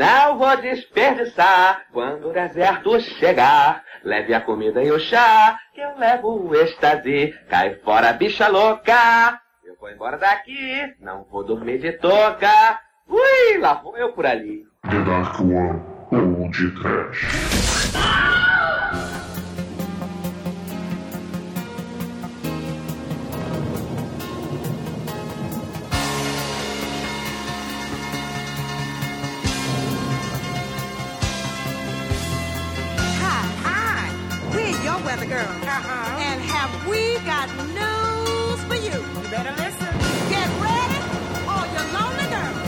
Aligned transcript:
Não 0.00 0.38
vou 0.38 0.56
desperdiçar 0.56 1.82
quando 1.92 2.30
o 2.30 2.32
deserto 2.32 2.98
chegar. 3.02 3.84
Leve 4.02 4.32
a 4.32 4.40
comida 4.40 4.82
e 4.82 4.90
o 4.90 4.98
chá, 4.98 5.58
que 5.74 5.80
eu 5.82 5.94
levo 5.98 6.48
o 6.48 6.54
êxtase. 6.54 7.34
Cai 7.50 7.74
fora, 7.84 8.10
bicha 8.14 8.48
louca. 8.48 9.38
Eu 9.62 9.76
vou 9.78 9.90
embora 9.90 10.16
daqui, 10.16 10.94
não 11.00 11.26
vou 11.30 11.44
dormir 11.44 11.80
de 11.80 11.92
toca. 11.92 12.80
Ui, 13.06 13.58
lá 13.58 13.74
vou 13.74 13.94
eu 13.98 14.10
por 14.14 14.24
ali. 14.24 14.64
The 14.88 15.00
Dark 15.00 15.38
One 15.38 15.82
ou 16.10 16.48
de 16.48 16.70
Trash. 16.80 17.90
Girl. 35.30 35.46
Uh-huh. 35.46 36.26
And 36.26 36.42
have 36.42 36.72
we 36.90 37.14
got 37.22 37.46
news 37.78 38.58
for 38.66 38.74
you? 38.74 38.98
You 38.98 39.28
better 39.30 39.54
listen. 39.62 39.92
Get 40.26 40.48
ready, 40.58 40.98
all 41.46 41.66
your 41.70 41.86
lonely 41.94 42.26
girls, 42.34 42.58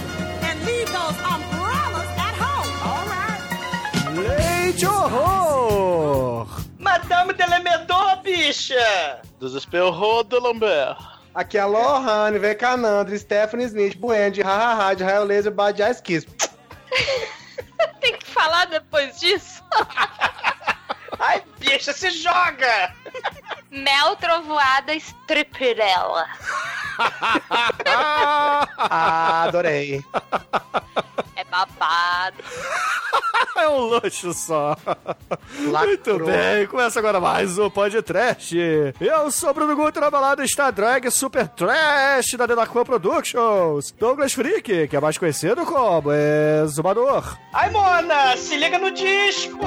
and 0.46 0.56
leave 0.62 0.86
those 0.94 1.18
umbrellas 1.26 2.10
at 2.26 2.34
home. 2.38 2.70
All 2.86 3.04
right. 3.10 3.42
Leite 4.14 4.86
horror! 4.86 6.46
Madame 6.78 7.34
Delemedor, 7.34 8.22
bicha! 8.22 9.18
Desespero 9.40 10.22
de 10.22 10.38
Lambert. 10.38 10.96
Aqui 11.34 11.58
é 11.58 11.62
a 11.62 11.66
Lohane, 11.66 12.38
vem 12.38 12.54
Canandra, 12.54 13.18
Stephanie 13.18 13.66
Smith, 13.66 13.96
Buend, 13.96 14.40
Hahaha, 14.40 14.94
de 14.94 15.02
Raio 15.02 15.24
Laser, 15.24 15.50
Bad 15.50 15.82
Ice 15.82 16.00
Kiss. 16.02 16.26
Tem 18.00 18.16
que 18.18 18.26
falar 18.26 18.66
depois 18.66 19.18
disso? 19.18 19.62
Ai, 21.22 21.40
bicha, 21.60 21.92
se 21.92 22.10
joga! 22.10 22.92
Mel 23.70 24.16
trovoada 24.16 24.92
stripirela. 24.98 26.26
Ah, 28.76 29.44
adorei. 29.44 30.04
É 31.52 31.66
babado. 31.66 32.36
É 33.54 33.68
um 33.68 33.80
luxo 33.80 34.32
só. 34.32 34.74
Lacrou. 35.66 35.86
Muito 35.86 36.24
bem, 36.24 36.66
começa 36.68 36.98
agora 36.98 37.20
mais 37.20 37.58
um 37.58 37.68
podcast. 37.68 38.56
Eu 38.98 39.30
sou 39.30 39.52
Bruno 39.52 39.76
Guto, 39.76 40.00
na 40.00 40.10
balada 40.10 40.42
está 40.42 40.70
Drag 40.70 41.10
Super 41.10 41.48
Trash 41.48 42.32
da 42.38 42.46
Denacon 42.46 42.82
Productions. 42.84 43.92
Douglas 43.98 44.32
Freak, 44.32 44.88
que 44.88 44.96
é 44.96 45.00
mais 45.00 45.18
conhecido 45.18 45.66
como 45.66 46.10
Exumador. 46.64 47.36
Ai, 47.52 47.68
Mona, 47.70 48.36
se 48.38 48.56
liga 48.56 48.78
no 48.78 48.90
disco! 48.90 49.58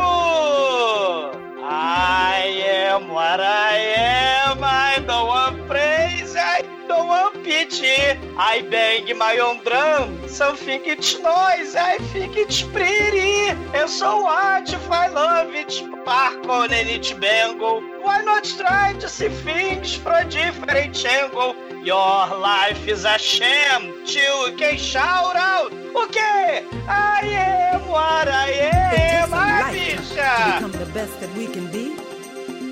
I 1.62 2.92
am 2.92 3.12
what 3.12 3.40
I 3.40 3.78
am, 3.98 4.64
I 4.64 5.00
don't 5.02 5.28
want 5.28 5.68
praise, 5.68 6.36
I 6.36 6.75
don't 6.88 7.08
want 7.08 7.44
pity. 7.44 7.96
I 8.38 8.62
bang 8.70 9.18
my 9.18 9.38
own 9.38 9.64
drum, 9.64 10.28
some 10.28 10.56
think 10.56 10.88
it's 10.88 11.14
noise, 11.20 11.76
I 11.76 11.98
think 12.14 12.38
it's 12.38 12.62
pretty. 12.62 13.50
And 13.78 13.90
so 13.90 14.22
what 14.22 14.72
if 14.72 14.92
I 14.92 15.08
love 15.08 15.54
it, 15.54 15.72
sparkle 15.72 16.64
and 16.64 16.74
it 16.74 17.20
bangle? 17.20 17.82
Why 18.02 18.22
not 18.22 18.44
try 18.44 18.94
to 18.94 19.10
see 19.10 19.30
things 19.30 19.96
from 19.96 20.14
a 20.14 20.30
different 20.30 21.06
angle? 21.06 21.56
Your 21.84 22.28
life 22.40 22.88
is 22.88 23.06
a 23.06 23.18
sham, 23.18 23.94
you 24.06 24.56
can 24.58 24.78
shout 24.78 25.36
out, 25.36 25.72
okay, 25.72 26.66
I 26.88 27.20
am 27.24 27.88
what 27.88 28.28
I 28.28 28.50
am, 28.52 29.30
to 29.30 29.36
bicha! 29.78 30.56
become 30.56 30.72
the 30.72 30.92
best 30.94 31.20
that 31.20 31.32
we 31.36 31.48
can 31.48 31.72
be. 31.72 31.96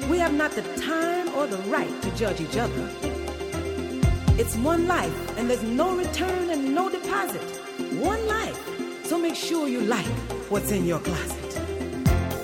We 0.08 0.18
have 0.18 0.34
not 0.34 0.52
the 0.52 0.64
time 0.82 1.30
or 1.36 1.48
the 1.48 1.58
right 1.70 2.02
to 2.02 2.12
judge 2.16 2.42
each 2.42 2.58
other. 2.58 3.13
It's 4.36 4.56
one 4.56 4.88
life, 4.88 5.38
and 5.38 5.48
there's 5.48 5.62
no 5.62 5.96
return 5.96 6.50
and 6.50 6.74
no 6.74 6.90
deposit. 6.90 7.42
One 8.02 8.26
life. 8.28 8.58
So 9.06 9.20
make 9.20 9.36
sure 9.36 9.68
you 9.68 9.82
like 9.82 10.08
what's 10.50 10.72
in 10.72 10.88
your 10.88 11.00
closet. 11.00 11.62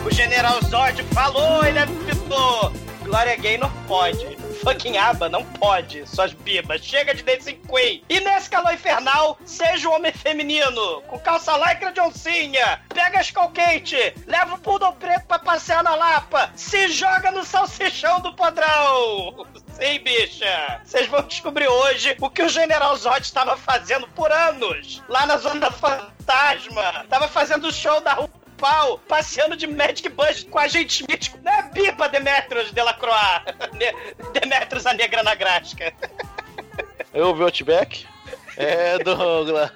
O 0.05 0.09
General 0.11 0.61
Zord 0.69 1.01
falou, 1.15 1.63
ele 1.65 1.79
apitou. 1.79 2.88
Glória 3.09 3.35
Gay 3.37 3.57
não 3.57 3.71
pode. 3.87 4.37
Fucking 4.61 4.95
aba 4.95 5.27
não 5.27 5.43
pode. 5.43 6.07
Suas 6.07 6.31
bibas. 6.31 6.85
Chega 6.85 7.15
de 7.15 7.23
Dancing 7.23 7.59
Queen. 7.67 8.03
E 8.07 8.19
nesse 8.19 8.47
calor 8.47 8.71
infernal, 8.71 9.35
seja 9.45 9.89
um 9.89 9.93
homem 9.93 10.11
feminino. 10.11 11.01
Com 11.07 11.17
calça 11.17 11.57
lycra 11.57 11.91
de 11.91 11.99
oncinha. 11.99 12.79
Pega 12.87 13.19
as 13.19 13.31
quente. 13.51 14.13
Leva 14.27 14.53
o 14.53 14.59
poodle 14.59 14.93
preto 14.93 15.25
pra 15.25 15.39
passear 15.39 15.83
na 15.83 15.95
Lapa. 15.95 16.51
Se 16.55 16.87
joga 16.89 17.31
no 17.31 17.43
salsichão 17.43 18.21
do 18.21 18.31
podrão. 18.35 19.47
Sim, 19.71 19.99
bicha. 20.03 20.79
Vocês 20.85 21.07
vão 21.07 21.23
descobrir 21.23 21.67
hoje 21.67 22.15
o 22.21 22.29
que 22.29 22.43
o 22.43 22.49
General 22.49 22.95
Zod 22.95 23.21
estava 23.21 23.57
fazendo 23.57 24.07
por 24.09 24.31
anos. 24.31 25.01
Lá 25.09 25.25
na 25.25 25.37
Zona 25.37 25.71
Fantasma. 25.71 27.05
Tava 27.09 27.27
fazendo 27.27 27.73
show 27.73 27.99
da 28.01 28.13
rua 28.13 28.29
pau, 28.59 28.99
passeando 29.07 29.55
de 29.55 29.65
Magic 29.67 30.09
Bus 30.09 30.43
com 30.43 30.59
a 30.59 30.67
gente 30.67 31.03
mítico. 31.09 31.39
Não 31.43 31.51
é 31.51 31.63
Bipa 31.71 32.07
Demetrius 32.09 32.71
de 32.71 32.81
la 32.81 32.93
Croix. 32.93 33.41
Ne- 33.73 33.93
Demetrius 34.39 34.85
a 34.85 34.93
Negra 34.93 35.23
na 35.23 35.33
Grasca. 35.35 35.93
Eu 37.13 37.27
ouvi 37.27 37.41
o 37.41 37.45
Outback. 37.45 38.05
É, 38.59 38.99
Douglas. 38.99 39.71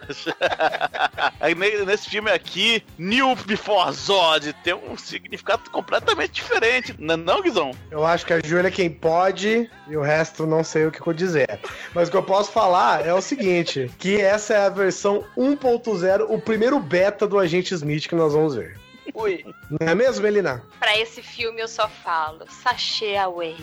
Aí, 1.39 1.55
Nesse 1.85 2.09
filme 2.09 2.29
aqui, 2.29 2.83
New 2.97 3.33
Before 3.45 3.93
Zod 3.93 4.51
tem 4.61 4.73
um 4.73 4.97
significado 4.97 5.69
completamente 5.69 6.33
diferente, 6.33 6.93
não 6.99 7.13
é 7.13 7.17
não, 7.17 7.41
Guizão? 7.41 7.71
Eu 7.89 8.05
acho 8.05 8.25
que 8.25 8.33
a 8.33 8.41
Júlia 8.43 8.67
é 8.67 8.71
quem 8.71 8.89
pode 8.89 9.69
e 9.87 9.95
o 9.95 10.01
resto 10.01 10.45
não 10.45 10.65
sei 10.65 10.85
o 10.85 10.91
que 10.91 10.99
eu 10.99 11.05
vou 11.05 11.13
dizer. 11.13 11.61
Mas 11.93 12.09
o 12.09 12.11
que 12.11 12.17
eu 12.17 12.23
posso 12.23 12.51
falar 12.51 13.05
é 13.05 13.13
o 13.13 13.21
seguinte: 13.21 13.89
que 13.97 14.19
essa 14.19 14.53
é 14.53 14.65
a 14.65 14.69
versão 14.69 15.23
1.0, 15.37 16.25
o 16.27 16.41
primeiro 16.41 16.77
beta 16.77 17.25
do 17.25 17.39
Agente 17.39 17.73
Smith 17.73 18.09
que 18.09 18.15
nós 18.15 18.33
vamos 18.33 18.55
ver. 18.55 18.77
Ui. 19.13 19.45
Não 19.69 19.87
é 19.87 19.95
mesmo, 19.95 20.23
Melina? 20.23 20.61
Pra 20.79 20.97
esse 20.97 21.21
filme 21.21 21.61
eu 21.61 21.67
só 21.69 21.87
falo 21.87 22.45
sachê 22.49 23.15
away. 23.15 23.55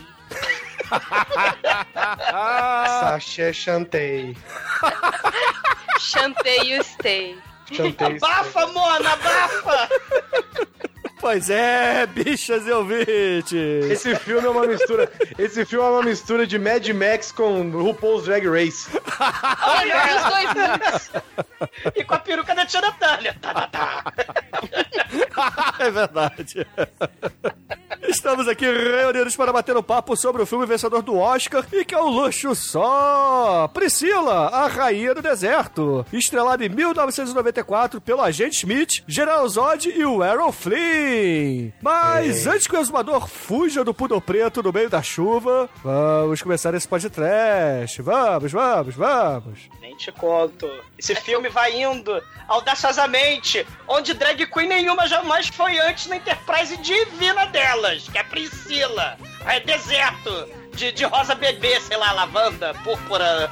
Sachê 3.00 3.52
Chantei. 3.52 4.36
Chantei 5.98 6.72
you 6.72 6.82
stay. 6.82 7.36
Chantei. 7.70 8.16
Abafa, 8.16 8.66
Mona, 8.68 9.12
abafa! 9.12 9.88
Pois 11.20 11.50
é, 11.50 12.06
bichas 12.06 12.66
e 12.66 12.70
ouvintes. 12.72 13.90
Esse 13.90 14.16
filme 14.16 14.46
é 14.46 14.50
uma 14.50 14.66
mistura. 14.66 15.12
Esse 15.38 15.66
filme 15.66 15.86
é 15.86 15.90
uma 15.90 16.02
mistura 16.02 16.46
de 16.46 16.58
Mad 16.58 16.88
Max 16.88 17.30
com 17.30 17.70
RuPaul's 17.70 18.24
Drag 18.24 18.48
Race. 18.48 18.88
Olha 19.62 20.16
os 20.16 21.08
dois. 21.08 21.10
E 21.94 22.04
com 22.04 22.14
a 22.14 22.18
peruca 22.18 22.54
da 22.54 22.64
Tia 22.64 22.80
Natália. 22.80 23.36
Tá, 23.40 23.52
tá, 23.52 23.66
tá. 23.68 24.04
É 25.78 25.90
verdade. 25.90 26.66
Estamos 28.10 28.48
aqui 28.48 28.64
reunidos 28.64 29.36
para 29.36 29.52
bater 29.52 29.76
um 29.76 29.82
papo 29.84 30.16
sobre 30.16 30.42
o 30.42 30.46
filme 30.46 30.66
vencedor 30.66 31.00
do 31.00 31.16
Oscar 31.16 31.64
e 31.72 31.84
que 31.84 31.94
é 31.94 32.02
um 32.02 32.08
luxo 32.08 32.56
só. 32.56 33.70
Priscila, 33.72 34.48
a 34.48 34.66
Rainha 34.66 35.14
do 35.14 35.22
Deserto, 35.22 36.04
estrelada 36.12 36.66
em 36.66 36.68
1994 36.68 38.00
pelo 38.00 38.20
Agente 38.20 38.56
Smith, 38.56 39.04
General 39.06 39.48
Zod 39.48 39.88
e 39.88 40.04
o 40.04 40.24
Errol 40.24 40.50
Flynn. 40.50 41.70
Mas 41.80 42.48
antes 42.48 42.66
que 42.66 42.74
o 42.74 42.80
exumador 42.80 43.28
fuja 43.28 43.84
do 43.84 43.94
Poodle 43.94 44.20
Preto 44.20 44.60
no 44.60 44.72
meio 44.72 44.90
da 44.90 45.00
chuva, 45.00 45.70
vamos 45.84 46.42
começar 46.42 46.74
esse 46.74 46.88
podcast. 46.88 48.02
Vamos, 48.02 48.50
vamos, 48.50 48.94
vamos. 48.96 49.60
Nem 49.80 49.96
te 49.96 50.10
conto. 50.10 50.68
Esse 50.98 51.14
filme 51.14 51.48
vai 51.48 51.80
indo 51.80 52.20
audaciosamente, 52.48 53.64
onde 53.86 54.14
drag 54.14 54.44
queen 54.46 54.68
nenhuma 54.68 55.06
jamais 55.06 55.46
foi 55.48 55.78
antes 55.78 56.08
na 56.08 56.16
Enterprise 56.16 56.76
divina 56.78 57.46
delas, 57.46 57.99
que 58.08 58.18
é 58.18 58.22
Priscila. 58.22 59.16
É 59.46 59.60
deserto, 59.60 60.48
de, 60.74 60.92
de 60.92 61.04
rosa 61.04 61.34
bebê, 61.34 61.80
sei 61.80 61.96
lá, 61.96 62.12
lavanda, 62.12 62.74
púrpura. 62.84 63.50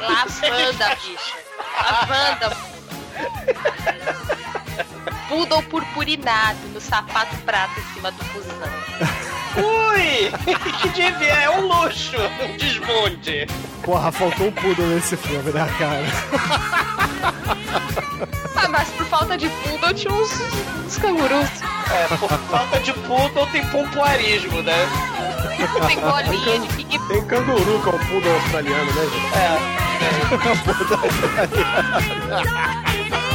Lavanda, 0.00 0.96
bicha. 0.96 1.36
Lavanda. 1.82 2.56
Poodle 5.28 5.62
purpurinado 5.64 6.58
no 6.72 6.80
sapato 6.80 7.36
prata 7.38 7.80
em 7.80 7.94
cima 7.94 8.12
do 8.12 8.24
busão. 8.26 8.68
Ui! 9.56 10.30
que 10.80 10.88
devia, 10.90 11.32
é 11.32 11.50
um 11.50 11.66
luxo, 11.66 12.16
um 12.16 12.56
desbunde. 12.56 13.46
Porra, 13.82 14.12
faltou 14.12 14.48
um 14.48 14.52
poodle 14.52 14.86
nesse 14.86 15.16
filme, 15.16 15.50
né, 15.52 15.66
cara? 15.78 16.04
Ah, 18.56 18.68
mas 18.68 18.88
por 18.90 19.06
falta 19.06 19.36
de 19.36 19.48
poodle 19.48 19.94
tinha 19.94 20.12
uns, 20.12 20.30
uns 20.86 20.98
cangurus. 20.98 21.48
É, 21.92 22.16
por 22.16 22.28
falta 22.28 22.80
de 22.80 22.92
poodle 22.92 23.46
tem 23.52 23.64
pompoarismo, 23.66 24.62
né? 24.62 24.88
tem 25.86 26.00
bolinha 26.00 26.60
de 26.60 26.68
pique. 26.74 26.98
Tem 27.08 27.24
canguru 27.26 27.80
com 27.82 27.90
o 27.90 27.98
poodle 28.06 28.34
australiano, 28.34 28.92
né, 28.92 29.02
gente? 29.04 29.34
É. 29.34 29.48
é. 32.82 33.26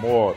amor 0.00 0.36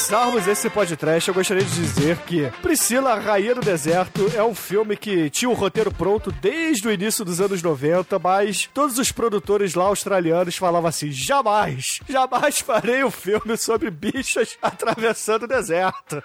começarmos 0.00 0.48
esse 0.48 0.70
podcast, 0.70 1.28
eu 1.28 1.34
gostaria 1.34 1.62
de 1.62 1.74
dizer 1.74 2.16
que 2.20 2.50
Priscila, 2.62 3.16
Rainha 3.16 3.54
do 3.54 3.60
Deserto, 3.60 4.32
é 4.34 4.42
um 4.42 4.54
filme 4.54 4.96
que 4.96 5.28
tinha 5.28 5.50
o 5.50 5.52
roteiro 5.52 5.92
pronto 5.92 6.32
desde 6.32 6.88
o 6.88 6.90
início 6.90 7.22
dos 7.22 7.38
anos 7.38 7.62
90, 7.62 8.18
mas 8.18 8.66
todos 8.72 8.96
os 8.96 9.12
produtores 9.12 9.74
lá 9.74 9.84
australianos 9.84 10.56
falavam 10.56 10.88
assim: 10.88 11.12
jamais, 11.12 12.00
jamais 12.08 12.60
farei 12.60 13.04
um 13.04 13.10
filme 13.10 13.58
sobre 13.58 13.90
bichas 13.90 14.56
atravessando 14.62 15.42
o 15.42 15.46
deserto. 15.46 16.22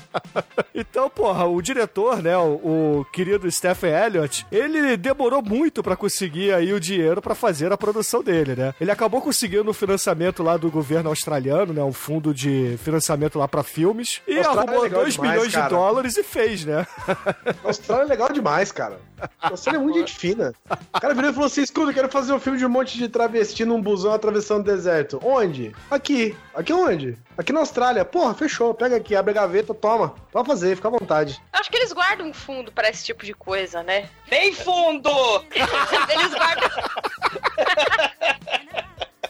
então, 0.74 1.08
porra, 1.08 1.46
o 1.46 1.62
diretor, 1.62 2.22
né, 2.22 2.36
o, 2.36 3.00
o 3.00 3.06
querido 3.10 3.50
Stephen 3.50 3.90
Elliott, 3.90 4.46
ele 4.52 4.98
demorou 4.98 5.42
muito 5.42 5.82
pra 5.82 5.96
conseguir 5.96 6.52
aí 6.52 6.74
o 6.74 6.80
dinheiro 6.80 7.22
pra 7.22 7.34
fazer 7.34 7.72
a 7.72 7.78
produção 7.78 8.22
dele, 8.22 8.54
né? 8.54 8.74
Ele 8.78 8.90
acabou 8.90 9.22
conseguindo 9.22 9.70
o 9.70 9.74
financiamento 9.74 10.42
lá 10.42 10.58
do 10.58 10.70
governo 10.70 11.08
australiano, 11.08 11.72
né, 11.72 11.82
um 11.82 11.92
fundo 11.92 12.34
de 12.34 12.76
financiamento 12.76 12.97
lá 13.38 13.48
pra 13.48 13.62
filmes, 13.62 14.20
e 14.26 14.36
Austrália 14.38 14.60
é 14.60 14.62
arrumou 14.62 14.82
legal 14.82 15.00
2 15.02 15.14
demais, 15.14 15.32
milhões 15.32 15.48
de 15.50 15.56
cara. 15.56 15.68
dólares 15.68 16.16
e 16.16 16.22
fez, 16.22 16.64
né? 16.64 16.86
A 17.64 17.68
Austrália 17.68 18.04
é 18.04 18.06
legal 18.06 18.32
demais, 18.32 18.72
cara. 18.72 19.00
A 19.40 19.50
Austrália 19.50 19.78
é 19.78 19.82
muito 19.82 19.98
gente 19.98 20.16
fina. 20.16 20.54
O 20.94 21.00
cara 21.00 21.14
virou 21.14 21.30
e 21.30 21.34
falou 21.34 21.46
assim: 21.46 21.62
escuta, 21.62 21.90
eu 21.90 21.94
quero 21.94 22.08
fazer 22.08 22.32
um 22.32 22.38
filme 22.38 22.58
de 22.58 22.64
um 22.64 22.68
monte 22.68 22.96
de 22.96 23.08
travesti 23.08 23.64
num 23.64 23.82
busão 23.82 24.12
atravessando 24.12 24.60
o 24.60 24.64
deserto. 24.64 25.18
Onde? 25.24 25.74
Aqui. 25.90 26.36
Aqui 26.54 26.72
onde? 26.72 27.18
Aqui 27.36 27.52
na 27.52 27.60
Austrália. 27.60 28.04
Porra, 28.04 28.34
fechou. 28.34 28.72
Pega 28.74 28.96
aqui, 28.96 29.16
abre 29.16 29.32
a 29.32 29.34
gaveta, 29.34 29.74
toma. 29.74 30.14
Pode 30.30 30.46
fazer, 30.46 30.76
fica 30.76 30.88
à 30.88 30.90
vontade. 30.90 31.40
Acho 31.52 31.70
que 31.70 31.76
eles 31.76 31.92
guardam 31.92 32.28
um 32.28 32.32
fundo 32.32 32.70
pra 32.70 32.88
esse 32.88 33.04
tipo 33.04 33.24
de 33.24 33.34
coisa, 33.34 33.82
né? 33.82 34.08
Bem 34.28 34.52
fundo! 34.52 35.10
Eles 35.50 36.34
guardam 36.34 36.68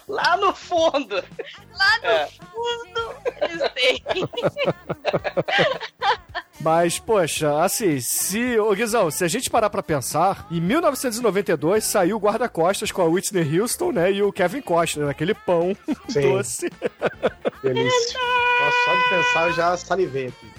Lá 0.08 0.36
no 0.38 0.54
fundo! 0.54 1.16
lá 1.16 1.98
no 2.02 2.08
É. 2.08 2.26
fundo. 2.28 3.14
Eles 3.42 3.70
têm. 3.72 4.02
Mas, 6.60 6.98
poxa, 6.98 7.62
assim, 7.62 8.00
se. 8.00 8.58
Ô, 8.58 8.74
Guizão, 8.74 9.10
se 9.12 9.22
a 9.24 9.28
gente 9.28 9.48
parar 9.48 9.70
pra 9.70 9.80
pensar, 9.82 10.44
em 10.50 10.60
1992 10.60 11.84
saiu 11.84 12.16
o 12.16 12.20
Guarda-Costas 12.20 12.90
com 12.90 13.00
a 13.02 13.04
Whitney 13.04 13.60
Houston, 13.60 13.92
né? 13.92 14.10
E 14.10 14.22
o 14.22 14.32
Kevin 14.32 14.60
Costner, 14.60 15.08
aquele 15.08 15.34
pão 15.34 15.76
Sim. 16.08 16.20
doce. 16.22 16.68
Delícia. 17.62 18.18
Nossa, 18.58 18.76
só 18.84 18.94
de 18.96 19.08
pensar 19.10 19.46
eu 19.46 19.52
já 19.52 19.76
salivei 19.76 20.26
aqui. 20.28 20.50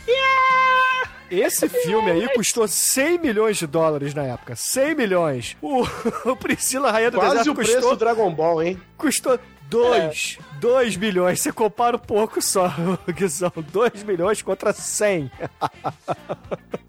Esse 1.31 1.69
filme 1.69 2.11
aí 2.11 2.29
custou 2.33 2.67
100 2.67 3.19
milhões 3.19 3.57
de 3.57 3.67
dólares 3.67 4.13
na 4.13 4.23
época. 4.23 4.55
100 4.55 4.95
milhões. 4.95 5.57
O, 5.61 5.83
o 6.29 6.35
Priscila 6.35 6.91
Rainha 6.91 7.11
do 7.11 7.17
Quase 7.17 7.37
Deserto 7.37 7.51
o 7.51 7.55
preço 7.55 7.73
custou, 7.73 7.91
do 7.91 7.99
Dragon 7.99 8.33
Ball, 8.33 8.63
hein? 8.63 8.81
custou 8.97 9.39
2. 9.69 10.39
2 10.59 10.95
milhões. 10.97 11.41
Você 11.41 11.51
compara 11.51 11.95
um 11.95 11.99
pouco 11.99 12.41
só, 12.41 12.71
Guizão. 13.09 13.51
2 13.55 14.03
milhões 14.03 14.41
contra 14.41 14.73
100. 14.73 15.31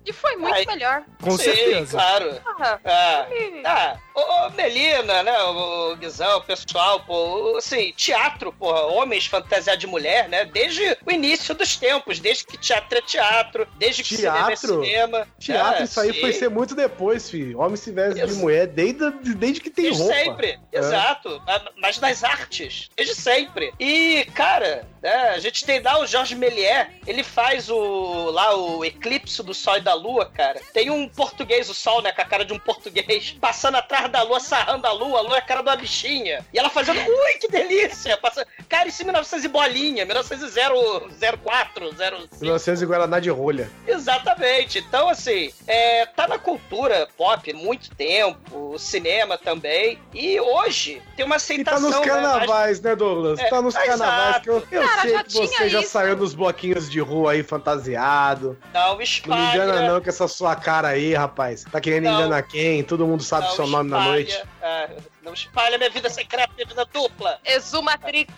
E 0.02 0.12
foi 0.14 0.34
muito 0.36 0.54
Ai. 0.54 0.64
melhor. 0.66 1.02
Com 1.22 1.32
Sim, 1.32 1.44
certeza. 1.44 1.98
claro. 1.98 2.40
Porra. 2.42 2.80
Ah, 2.84 3.26
Hum. 3.30 3.62
ah, 3.64 3.96
ô, 4.14 4.50
Melina, 4.56 5.22
né, 5.22 5.38
o, 5.42 5.92
o 5.92 5.96
Guizão, 5.96 6.38
o 6.38 6.42
pessoal, 6.42 7.00
pô, 7.00 7.54
assim, 7.58 7.92
teatro, 7.94 8.50
porra, 8.50 8.80
homens 8.86 9.26
fantasiar 9.26 9.76
de 9.76 9.86
mulher, 9.86 10.26
né, 10.28 10.46
desde 10.46 10.96
o 11.06 11.12
início 11.12 11.54
dos 11.54 11.76
tempos, 11.76 12.18
desde 12.18 12.44
que 12.46 12.56
teatro 12.56 12.98
é 12.98 13.02
teatro, 13.02 13.68
desde 13.78 14.02
que 14.02 14.16
cinema 14.16 14.38
é 14.38 14.56
Teatro? 14.56 14.82
cinema. 14.82 15.28
Teatro, 15.38 15.80
Ah, 15.82 15.84
isso 15.84 16.00
aí 16.00 16.14
sim. 16.14 16.20
foi 16.20 16.32
ser 16.32 16.48
muito 16.48 16.74
depois, 16.74 17.30
filho. 17.30 17.60
Homem 17.60 17.76
se 17.76 17.92
veste 17.92 18.26
de 18.26 18.32
mulher 18.34 18.66
desde, 18.68 19.10
desde 19.34 19.60
que 19.60 19.70
tem 19.70 19.84
Desde 19.84 20.02
roupa. 20.02 20.16
sempre, 20.16 20.58
É. 20.72 20.78
exato. 20.78 21.40
Ah, 21.46 21.70
Mas 21.76 22.00
nas 22.00 22.24
artes, 22.24 22.88
desde 22.96 23.14
sempre. 23.14 23.59
E, 23.78 24.24
cara, 24.34 24.86
né, 25.02 25.30
a 25.34 25.38
gente 25.38 25.64
tem 25.64 25.80
lá 25.80 25.98
o 26.00 26.06
Jorge 26.06 26.34
Méliès, 26.34 26.88
ele 27.06 27.22
faz 27.22 27.68
o 27.70 28.30
lá 28.30 28.54
o 28.56 28.84
eclipse 28.84 29.42
do 29.42 29.52
Sol 29.54 29.76
e 29.76 29.80
da 29.80 29.94
Lua, 29.94 30.26
cara. 30.26 30.60
Tem 30.72 30.90
um 30.90 31.08
português, 31.08 31.68
o 31.68 31.74
Sol, 31.74 32.02
né, 32.02 32.12
com 32.12 32.22
a 32.22 32.24
cara 32.24 32.44
de 32.44 32.52
um 32.52 32.58
português, 32.58 33.36
passando 33.40 33.76
atrás 33.76 34.10
da 34.10 34.22
Lua, 34.22 34.40
sarrando 34.40 34.86
a 34.86 34.92
Lua, 34.92 35.18
a 35.18 35.22
Lua 35.22 35.36
é 35.36 35.38
a 35.38 35.42
cara 35.42 35.62
de 35.62 35.68
uma 35.68 35.76
bichinha. 35.76 36.44
E 36.52 36.58
ela 36.58 36.70
fazendo, 36.70 36.98
ui, 37.00 37.32
que 37.40 37.48
delícia! 37.48 38.16
Passa... 38.16 38.46
Cara, 38.68 38.88
isso 38.88 39.02
em 39.02 39.06
1900 39.06 39.44
e 39.44 39.48
bolinha, 39.48 40.04
1904, 40.04 41.90
05. 41.96 42.36
1900 42.40 42.82
e 42.82 42.86
Guaraná 42.86 43.20
de 43.20 43.30
rolha. 43.30 43.70
Exatamente. 43.86 44.78
Então, 44.78 45.08
assim, 45.08 45.52
é, 45.66 46.06
tá 46.06 46.26
na 46.28 46.38
cultura 46.38 47.08
pop 47.16 47.52
muito 47.52 47.90
tempo, 47.94 48.72
o 48.74 48.78
cinema 48.78 49.36
também. 49.38 49.98
E 50.14 50.38
hoje 50.40 51.02
tem 51.16 51.24
uma 51.24 51.36
E 51.36 51.38
tá 51.38 51.44
aceitação. 51.76 51.80
nos 51.80 51.90
né, 51.90 52.06
mais- 52.06 52.08
carnavais, 52.08 52.80
né, 52.80 52.96
Douglas? 52.96 53.38
É, 53.38 53.48
tá 53.50 53.62
nos 53.62 53.74
carnavais 53.74 54.38
que 54.42 54.48
eu, 54.50 54.66
eu 54.70 54.82
Cara, 54.82 55.02
sei 55.02 55.22
que 55.24 55.32
você 55.32 55.68
já 55.68 55.80
isso. 55.80 55.90
saiu 55.90 56.16
nos 56.16 56.34
bloquinhos 56.34 56.88
de 56.90 57.00
rua 57.00 57.32
aí 57.32 57.42
fantasiado. 57.42 58.56
Não, 58.72 58.88
Não 58.90 58.96
me 58.96 59.04
espalha. 59.04 59.54
engana 59.56 59.82
não 59.88 60.00
com 60.00 60.08
essa 60.08 60.26
sua 60.28 60.54
cara 60.56 60.88
aí, 60.88 61.14
rapaz. 61.14 61.64
Tá 61.64 61.80
querendo 61.80 62.04
Não. 62.04 62.14
enganar 62.20 62.42
quem? 62.42 62.82
Todo 62.82 63.06
mundo 63.06 63.22
sabe 63.22 63.46
não 63.48 63.54
seu 63.56 63.66
nome 63.66 63.90
na 63.90 63.98
espalha, 63.98 64.12
noite. 64.14 64.42
é, 64.62 64.90
não 65.22 65.32
espalha 65.34 65.76
minha 65.78 65.90
vida 65.90 66.08
secreta, 66.08 66.52
minha 66.56 66.66
vida 66.66 66.86
dupla. 66.92 67.38
Exumatrix. 67.44 68.32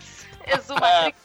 Exumatrix. 0.47 1.19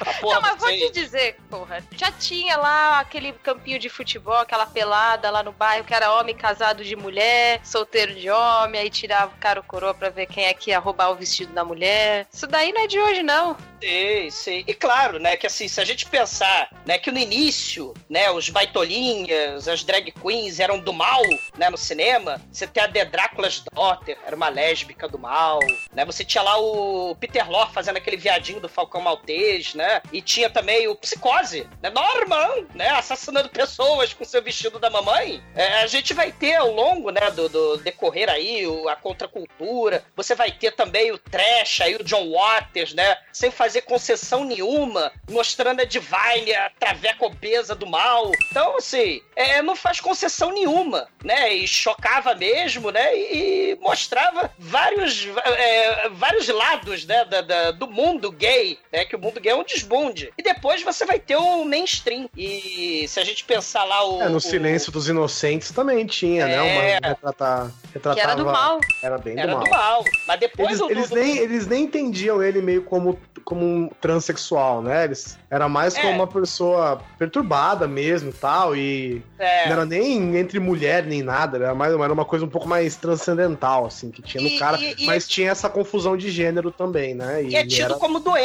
A 0.00 0.14
porra 0.20 0.34
Não, 0.34 0.42
mas 0.42 0.60
vou 0.60 0.68
te 0.68 0.90
dizer, 0.90 1.36
porra. 1.50 1.82
Já 1.96 2.10
tinha 2.10 2.56
lá 2.56 3.00
aquele 3.00 3.32
campinho 3.32 3.78
de 3.78 3.88
futebol, 3.88 4.36
aquela 4.36 4.66
pelada 4.66 5.30
lá 5.30 5.42
no 5.42 5.52
bairro, 5.52 5.84
que 5.84 5.94
era 5.94 6.12
homem 6.12 6.34
casado 6.34 6.84
de 6.84 6.96
mulher, 6.96 7.60
solteiro 7.64 8.14
de 8.14 8.30
homem, 8.30 8.80
aí 8.80 8.90
tirava 8.90 9.32
o 9.34 9.38
cara 9.38 9.60
o 9.60 9.64
coroa 9.64 9.94
pra 9.94 10.08
ver 10.08 10.26
quem 10.26 10.44
é 10.44 10.54
que 10.54 10.70
ia 10.70 10.78
roubar 10.78 11.10
o 11.10 11.14
vestido 11.14 11.52
da 11.52 11.64
mulher. 11.64 12.26
Isso 12.32 12.46
daí 12.46 12.72
não 12.72 12.82
é 12.82 12.86
de 12.86 12.98
hoje, 12.98 13.22
não. 13.22 13.56
Sim, 13.82 14.30
sim. 14.30 14.64
E 14.66 14.74
claro, 14.74 15.18
né, 15.18 15.36
que 15.36 15.46
assim, 15.46 15.66
se 15.66 15.80
a 15.80 15.84
gente 15.84 16.06
pensar, 16.06 16.70
né, 16.86 16.98
que 16.98 17.10
no 17.10 17.18
início, 17.18 17.92
né, 18.08 18.30
os 18.30 18.48
baitolinhas, 18.48 19.66
as 19.66 19.82
drag 19.82 20.12
queens 20.12 20.60
eram 20.60 20.78
do 20.78 20.92
mal, 20.92 21.22
né, 21.56 21.68
no 21.68 21.76
cinema, 21.76 22.40
você 22.50 22.66
tem 22.66 22.82
a 22.82 22.88
The 22.88 23.04
Drácula's 23.06 23.62
Daughter, 23.72 24.16
era 24.24 24.36
uma 24.36 24.48
lésbica 24.48 25.08
do 25.08 25.18
mal, 25.18 25.58
né, 25.92 26.04
você 26.04 26.24
tinha 26.24 26.42
lá 26.42 26.56
o 26.58 27.16
Peter 27.16 27.50
Lorre 27.50 27.72
fazendo 27.72 27.96
aquele 27.96 28.16
viadinho 28.16 28.60
do 28.62 28.68
Falcão 28.68 29.00
Maltês, 29.02 29.74
né, 29.74 30.00
e 30.12 30.22
tinha 30.22 30.48
também 30.48 30.88
o 30.88 30.94
Psicose, 30.96 31.68
né, 31.82 31.90
Norman, 31.90 32.66
né, 32.74 32.88
assassinando 32.90 33.48
pessoas 33.50 34.14
com 34.14 34.24
seu 34.24 34.42
vestido 34.42 34.78
da 34.78 34.88
mamãe. 34.88 35.42
É, 35.54 35.82
a 35.82 35.86
gente 35.86 36.14
vai 36.14 36.32
ter 36.32 36.54
ao 36.54 36.70
longo, 36.72 37.10
né, 37.10 37.30
do, 37.30 37.48
do 37.48 37.76
decorrer 37.78 38.30
aí, 38.30 38.66
o- 38.66 38.88
a 38.88 38.96
contracultura, 38.96 40.04
você 40.16 40.34
vai 40.34 40.50
ter 40.52 40.72
também 40.72 41.10
o 41.12 41.18
trash 41.18 41.80
aí, 41.80 41.96
o 41.96 42.04
John 42.04 42.30
Waters, 42.32 42.94
né, 42.94 43.16
sem 43.32 43.50
fazer 43.50 43.82
concessão 43.82 44.44
nenhuma, 44.44 45.12
mostrando 45.30 45.80
a 45.80 45.84
Divine, 45.84 46.54
a 46.54 46.70
traveca 46.78 47.24
obesa 47.26 47.74
do 47.74 47.86
mal. 47.86 48.30
Então, 48.50 48.76
assim, 48.76 49.20
é, 49.34 49.60
não 49.62 49.74
faz 49.74 50.00
concessão 50.00 50.50
nenhuma, 50.52 51.08
né? 51.24 51.52
E 51.54 51.66
chocava 51.66 52.34
mesmo, 52.34 52.90
né? 52.90 53.16
E, 53.16 53.72
e 53.72 53.76
mostrava 53.80 54.50
vários, 54.58 55.26
é, 55.44 56.08
vários 56.10 56.48
lados, 56.48 57.04
né? 57.04 57.24
Da, 57.24 57.40
da- 57.40 57.70
do 57.72 57.86
mundo 57.88 58.30
gay, 58.30 58.51
né? 58.92 59.04
Que 59.04 59.16
o 59.16 59.18
mundo 59.18 59.40
gay 59.40 59.52
é 59.52 59.56
um 59.56 59.64
desbunde. 59.64 60.32
E 60.36 60.42
depois 60.42 60.82
você 60.82 61.04
vai 61.04 61.18
ter 61.18 61.36
o 61.36 61.64
mainstream. 61.64 62.28
E 62.36 63.06
se 63.08 63.18
a 63.20 63.24
gente 63.24 63.44
pensar 63.44 63.84
lá 63.84 64.04
o... 64.08 64.22
É, 64.22 64.28
no 64.28 64.36
o- 64.36 64.40
Silêncio 64.40 64.90
dos 64.92 65.08
Inocentes 65.08 65.70
também 65.70 66.06
tinha, 66.06 66.46
né? 66.46 66.54
É. 66.56 66.98
Uma 66.98 67.08
retratar, 67.08 67.70
retratava... 67.92 68.14
Que 68.14 68.20
era 68.20 68.34
do 68.34 68.44
mal. 68.44 68.78
Era 69.02 69.18
bem 69.18 69.38
Era 69.38 69.52
do 69.52 69.56
mal. 69.58 69.64
do 69.64 69.70
mal. 69.70 70.04
Mas 70.26 70.40
depois 70.40 70.68
Eles, 70.68 70.80
o- 70.80 70.90
eles, 70.90 71.08
do- 71.10 71.16
nem, 71.16 71.38
eles 71.38 71.66
nem 71.66 71.84
entendiam 71.84 72.42
ele 72.42 72.60
meio 72.60 72.82
como, 72.82 73.18
como 73.44 73.64
um 73.64 73.88
transexual, 74.00 74.82
né? 74.82 75.04
Eles, 75.04 75.38
era 75.50 75.68
mais 75.68 75.94
como 75.94 76.08
É. 76.08 76.14
uma 76.14 76.26
pessoa 76.26 77.02
perturbada 77.18 77.86
mesmo 77.88 78.30
e 78.30 78.32
tal, 78.32 78.76
e 78.76 79.22
é, 79.38 79.66
não 79.66 79.72
era 79.72 79.84
nem 79.86 80.36
entre 80.36 80.58
mulher 80.60 81.04
nem 81.04 81.22
nada, 81.22 81.56
era, 81.58 81.74
mais, 81.74 81.92
era 81.92 82.12
uma 82.12 82.24
coisa 82.24 82.44
um 82.44 82.48
pouco 82.48 82.68
mais 82.68 82.96
transcendental, 82.96 83.86
assim, 83.86 84.10
que 84.10 84.22
tinha 84.22 84.42
no 84.42 84.48
E- 84.48 84.58
cara, 84.58 84.78
e- 84.78 84.94
e- 84.98 85.06
mas 85.06 85.28
tinha 85.28 85.50
essa 85.50 85.68
confusão 85.68 86.16
de 86.16 86.30
gênero 86.30 86.70
também, 86.70 87.14
né? 87.14 87.42
E 87.44 87.56
é 87.56 87.66
tido 87.66 87.84
era- 87.84 87.94
como 87.94 88.20
doença, 88.20 88.41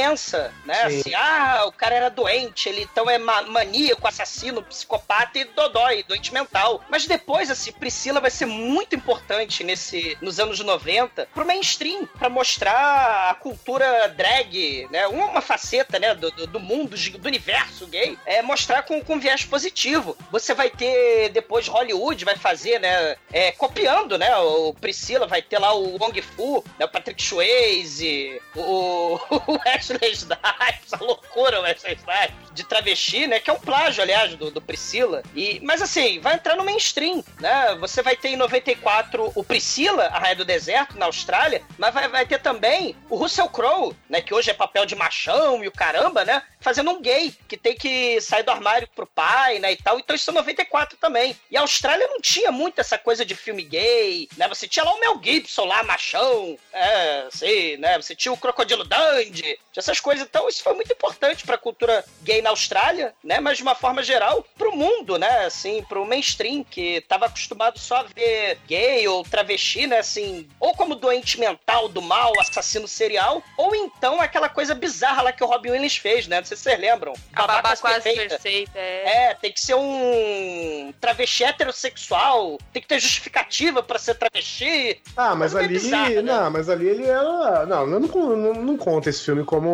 né? 0.66 0.90
Sim. 0.90 1.00
Assim, 1.00 1.14
ah, 1.16 1.64
o 1.68 1.72
cara 1.72 1.96
era 1.96 2.10
doente, 2.10 2.70
ele 2.70 2.82
então 2.84 3.10
é 3.10 3.18
ma- 3.18 3.42
maníaco, 3.44 4.08
assassino, 4.08 4.62
psicopata 4.64 5.40
e 5.40 5.46
dodói, 5.46 6.04
doente 6.04 6.34
mental. 6.34 6.82
Mas 6.90 7.06
depois, 7.06 7.50
assim, 7.50 7.72
Priscila 7.72 8.20
vai 8.20 8.30
ser 8.32 8.46
muito 8.46 8.96
importante 8.96 9.64
nesse, 9.64 10.18
nos 10.22 10.40
anos 10.40 10.60
90 10.60 11.28
pro 11.34 11.46
mainstream, 11.46 12.06
pra 12.18 12.30
mostrar 12.30 13.30
a 13.30 13.34
cultura 13.36 14.08
drag, 14.16 14.88
né? 14.92 15.08
Uma 15.08 15.42
faceta, 15.42 16.00
né, 16.00 16.14
do, 16.14 16.30
do- 16.32 16.48
do 16.48 16.60
mundo, 16.60 16.96
do 16.98 17.28
universo 17.28 17.86
gay, 17.88 18.18
é 18.26 18.42
mostrar 18.42 18.84
com, 18.84 19.02
com 19.04 19.20
viés 19.20 19.44
positivo. 19.46 20.18
Você 20.32 20.54
vai 20.54 20.70
ter, 20.70 21.30
depois, 21.30 21.68
Hollywood 21.68 22.24
vai 22.26 22.36
fazer, 22.36 22.80
né, 22.80 23.16
é, 23.32 23.52
copiando, 23.52 24.18
né, 24.18 24.36
o 24.38 24.74
Priscila, 24.74 25.28
vai 25.28 25.42
ter 25.42 25.60
lá 25.60 25.74
o 25.74 25.98
Wong 25.98 26.22
Fu, 26.22 26.64
né, 26.80 26.86
o 26.86 26.90
Patrick 26.90 27.22
Swayze, 27.22 28.42
o, 28.56 29.20
o 29.48 29.60
Wesley 29.90 30.12
Snipes, 30.12 30.94
a 30.94 31.04
loucura 31.04 31.62
Wesley 31.62 31.96
Snipes, 31.96 32.54
de 32.54 32.64
travesti, 32.64 33.28
né, 33.28 33.40
que 33.40 33.50
é 33.50 33.54
um 33.54 33.60
plágio, 33.60 34.02
aliás, 34.02 34.36
do, 34.36 34.52
do 34.52 34.62
Priscila. 34.62 35.24
E, 35.36 35.60
mas 35.64 35.82
assim, 35.82 36.20
vai 36.20 36.36
entrar 36.36 36.56
no 36.56 36.64
mainstream, 36.64 37.24
né, 37.40 37.76
você 37.80 38.02
vai 38.02 38.16
ter 38.16 38.30
em 38.30 38.36
94 38.36 39.32
o 39.36 39.44
Priscila, 39.44 40.06
a 40.06 40.20
Rainha 40.20 40.38
do 40.38 40.46
Deserto, 40.46 40.98
na 40.98 41.06
Austrália, 41.06 41.62
mas 41.78 41.94
vai, 41.94 42.08
vai 42.08 42.26
ter 42.26 42.40
também 42.40 42.96
o 43.10 43.16
Russell 43.16 43.50
Crowe, 43.50 43.96
né, 44.10 44.22
que 44.22 44.34
hoje 44.34 44.50
é 44.50 44.54
papel 44.54 44.86
de 44.86 44.96
machão 44.96 45.64
e 45.64 45.68
o 45.68 45.72
caramba, 45.72 46.26
né, 46.26 46.42
fazendo 46.60 46.92
um 46.92 47.02
gay, 47.02 47.34
que 47.48 47.56
tem 47.56 47.76
que 47.76 48.20
sair 48.20 48.44
do 48.44 48.52
armário 48.52 48.90
pro 48.96 49.08
pai, 49.08 49.60
né, 49.60 49.72
e 49.72 49.78
tal. 49.78 50.00
Então 50.00 50.16
isso 50.16 50.30
é 50.30 50.34
94 50.34 50.98
também. 50.98 51.36
E 51.50 51.58
a 51.58 51.62
Austrália 51.62 52.08
não 52.08 52.20
tinha 52.20 52.52
muito 52.52 52.82
essa 52.82 52.98
coisa 52.98 53.24
de 53.24 53.36
filme 53.36 53.64
gay, 53.64 54.28
né, 54.36 54.48
você 54.48 54.68
tinha 54.68 54.84
lá 54.84 54.94
o 54.94 55.00
Mel 55.00 55.20
Gibson 55.24 55.66
lá, 55.66 55.84
machão, 55.84 56.58
é, 56.74 57.26
assim, 57.28 57.78
né, 57.78 57.98
você 57.98 58.16
tinha 58.16 58.32
o 58.32 58.38
Crocodilo 58.38 58.84
Dundee, 58.84 59.60
essas 59.80 60.00
coisas. 60.00 60.26
Então 60.28 60.48
isso 60.48 60.64
foi 60.64 60.74
muito 60.74 60.92
importante 60.92 61.46
pra 61.46 61.58
cultura 61.58 62.04
gay 62.24 62.42
na 62.42 62.50
Austrália, 62.50 63.14
né, 63.24 63.40
mas 63.40 63.58
de 63.58 63.64
uma 63.64 63.76
forma 63.76 64.04
geral, 64.04 64.46
pro 64.58 64.76
mundo, 64.76 65.18
né, 65.18 65.46
assim, 65.46 65.84
pro 65.84 66.06
mainstream, 66.06 66.64
que 66.64 67.02
tava 67.02 67.26
acostumado 67.26 67.80
só 67.80 67.98
a 67.98 68.04
ver 68.04 68.60
gay 68.68 69.08
ou 69.08 69.24
travesti, 69.24 69.88
né, 69.88 70.00
assim, 70.00 70.48
ou 70.60 70.74
como 70.74 70.96
doente 70.96 71.40
mental 71.40 71.88
do 71.88 72.02
mal, 72.02 72.34
assassino 72.40 72.88
serial, 72.88 73.44
ou 73.58 73.76
então 73.76 74.22
aquela 74.22 74.50
coisa 74.50 74.74
bizarra 74.74 75.22
lá 75.22 75.32
que 75.32 75.44
o 75.44 75.48
Robin 75.48 75.72
Williams 75.72 75.98
fez, 75.98 76.28
né, 76.28 76.40
não 76.40 76.46
sei 76.46 76.58
se 76.58 76.64
vocês 76.64 76.80
lembram. 76.80 77.14
A 77.34 77.42
babá 77.42 77.58
Babacas 77.58 77.82
quase 77.82 78.02
Perfeita. 78.02 78.30
perfeita. 78.36 78.72
é. 78.80 79.28
É, 79.30 79.34
tem 79.36 79.52
que 79.52 79.60
ser 79.60 79.76
um 79.76 80.94
travesti 81.00 81.44
heterossexual, 81.44 82.58
tem 82.72 82.82
que 82.82 82.88
ter 82.88 83.00
justificativa 83.00 83.82
pra 83.82 84.00
ser 84.00 84.16
travesti. 84.16 85.02
Ah, 85.16 85.36
mas 85.36 85.56
ali. 85.56 85.68
bizarra, 85.70 86.10
né? 86.10 86.22
Não, 86.22 86.52
mas 86.52 86.70
ali 86.70 86.88
ele 86.88 87.06
era. 87.06 87.66
Não, 87.66 87.82
eu 87.90 88.00
não, 88.00 88.08
não, 88.38 88.54
não 88.54 88.78
conta 88.78 89.10
esse 89.10 89.24
filme 89.24 89.44
como 89.44 89.67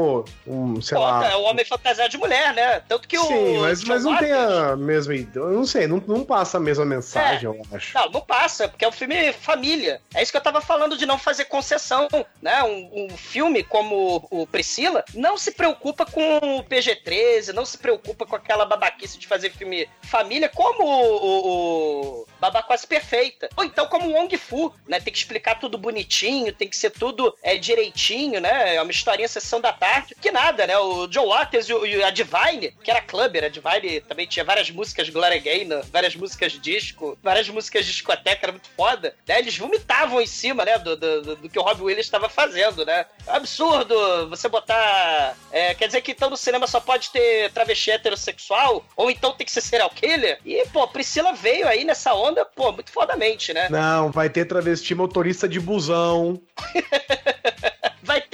um, 0.47 0.81
sei 0.81 0.97
lá. 0.97 1.31
é 1.31 1.35
o 1.35 1.43
homem 1.43 1.65
fantasiado 1.65 2.09
de 2.09 2.17
mulher, 2.17 2.53
né? 2.53 2.81
Tanto 2.87 3.07
que 3.07 3.17
o. 3.17 3.25
Sim, 3.25 3.57
mas, 3.59 3.83
mas 3.83 4.03
não 4.03 4.17
tem 4.17 4.31
a 4.31 4.75
mesma 4.75 5.15
ideia. 5.15 5.43
Eu 5.43 5.51
não 5.51 5.65
sei, 5.65 5.87
não, 5.87 6.01
não 6.07 6.23
passa 6.23 6.57
a 6.57 6.59
mesma 6.59 6.85
mensagem, 6.85 7.45
eu 7.45 7.61
acho. 7.71 7.93
Não, 7.97 8.09
não 8.09 8.21
passa, 8.21 8.67
porque 8.67 8.85
é 8.85 8.87
um 8.87 8.91
filme 8.91 9.33
família. 9.33 10.01
É 10.13 10.21
isso 10.21 10.31
que 10.31 10.37
eu 10.37 10.41
tava 10.41 10.61
falando 10.61 10.97
de 10.97 11.05
não 11.05 11.17
fazer 11.17 11.45
concessão, 11.45 12.07
né? 12.41 12.63
Um, 12.63 13.05
um 13.05 13.17
filme 13.17 13.63
como 13.63 14.27
o 14.29 14.47
Priscila 14.47 15.03
não 15.13 15.37
se 15.37 15.51
preocupa 15.51 16.05
com 16.05 16.37
o 16.37 16.63
PG-13, 16.63 17.53
não 17.53 17.65
se 17.65 17.77
preocupa 17.77 18.25
com 18.25 18.35
aquela 18.35 18.65
babaquice 18.65 19.17
de 19.17 19.27
fazer 19.27 19.51
filme 19.51 19.87
família, 20.01 20.49
como 20.49 20.83
o, 20.83 21.15
o, 21.15 22.21
o 22.21 22.27
Babá 22.39 22.61
Quase 22.61 22.87
Perfeita. 22.87 23.49
Ou 23.55 23.63
então 23.63 23.87
como 23.87 24.09
o 24.09 24.13
Wong 24.13 24.35
Fu, 24.37 24.73
né? 24.87 24.99
Tem 24.99 25.11
que 25.11 25.19
explicar 25.19 25.55
tudo 25.55 25.77
bonitinho, 25.77 26.53
tem 26.53 26.67
que 26.67 26.77
ser 26.77 26.91
tudo 26.91 27.35
é, 27.41 27.57
direitinho, 27.57 28.39
né? 28.39 28.75
É 28.75 28.81
uma 28.81 28.91
historinha 28.91 29.27
sessão 29.27 29.59
da 29.59 29.71
tarde. 29.71 29.82
Que 30.21 30.31
nada, 30.31 30.65
né? 30.67 30.77
O 30.77 31.07
John 31.07 31.27
Waters 31.27 31.67
e, 31.69 31.73
o- 31.73 31.85
e 31.85 32.03
a 32.03 32.09
Divine, 32.09 32.71
que 32.83 32.89
era 32.91 33.01
clubber, 33.01 33.43
a 33.43 33.47
Divine 33.49 34.01
também 34.01 34.25
tinha 34.27 34.43
várias 34.45 34.69
músicas 34.69 35.09
Gloria 35.09 35.39
Gaynor, 35.39 35.83
várias 35.91 36.15
músicas 36.15 36.53
disco, 36.53 37.17
várias 37.21 37.47
músicas 37.49 37.85
discoteca, 37.85 38.39
era 38.43 38.51
muito 38.51 38.69
foda. 38.75 39.13
Né? 39.27 39.39
Eles 39.39 39.57
vomitavam 39.57 40.21
em 40.21 40.27
cima, 40.27 40.63
né? 40.65 40.77
Do, 40.79 40.95
do, 40.95 41.35
do- 41.35 41.49
que 41.49 41.59
o 41.59 41.61
Robbie 41.61 41.83
Williams 41.83 42.05
estava 42.05 42.29
fazendo, 42.29 42.85
né? 42.85 43.05
É 43.27 43.31
absurdo 43.35 44.29
você 44.29 44.47
botar. 44.49 45.35
é, 45.51 45.73
quer 45.73 45.87
dizer 45.87 46.01
que 46.01 46.11
então 46.11 46.29
no 46.29 46.37
cinema 46.37 46.65
só 46.67 46.79
pode 46.79 47.09
ter 47.11 47.51
travesti 47.51 47.91
heterossexual? 47.91 48.85
Ou 48.95 49.09
então 49.11 49.33
tem 49.33 49.45
que 49.45 49.51
ser 49.51 49.61
serial 49.61 49.89
killer? 49.89 50.39
E, 50.45 50.65
pô, 50.71 50.87
Priscila 50.87 51.33
veio 51.33 51.67
aí 51.67 51.83
nessa 51.83 52.13
onda, 52.13 52.45
pô, 52.45 52.71
muito 52.71 52.91
fodamente, 52.91 53.53
né? 53.53 53.67
Não, 53.69 54.11
vai 54.11 54.29
ter 54.29 54.45
travesti 54.45 54.95
motorista 54.95 55.47
de 55.47 55.59
busão. 55.59 56.41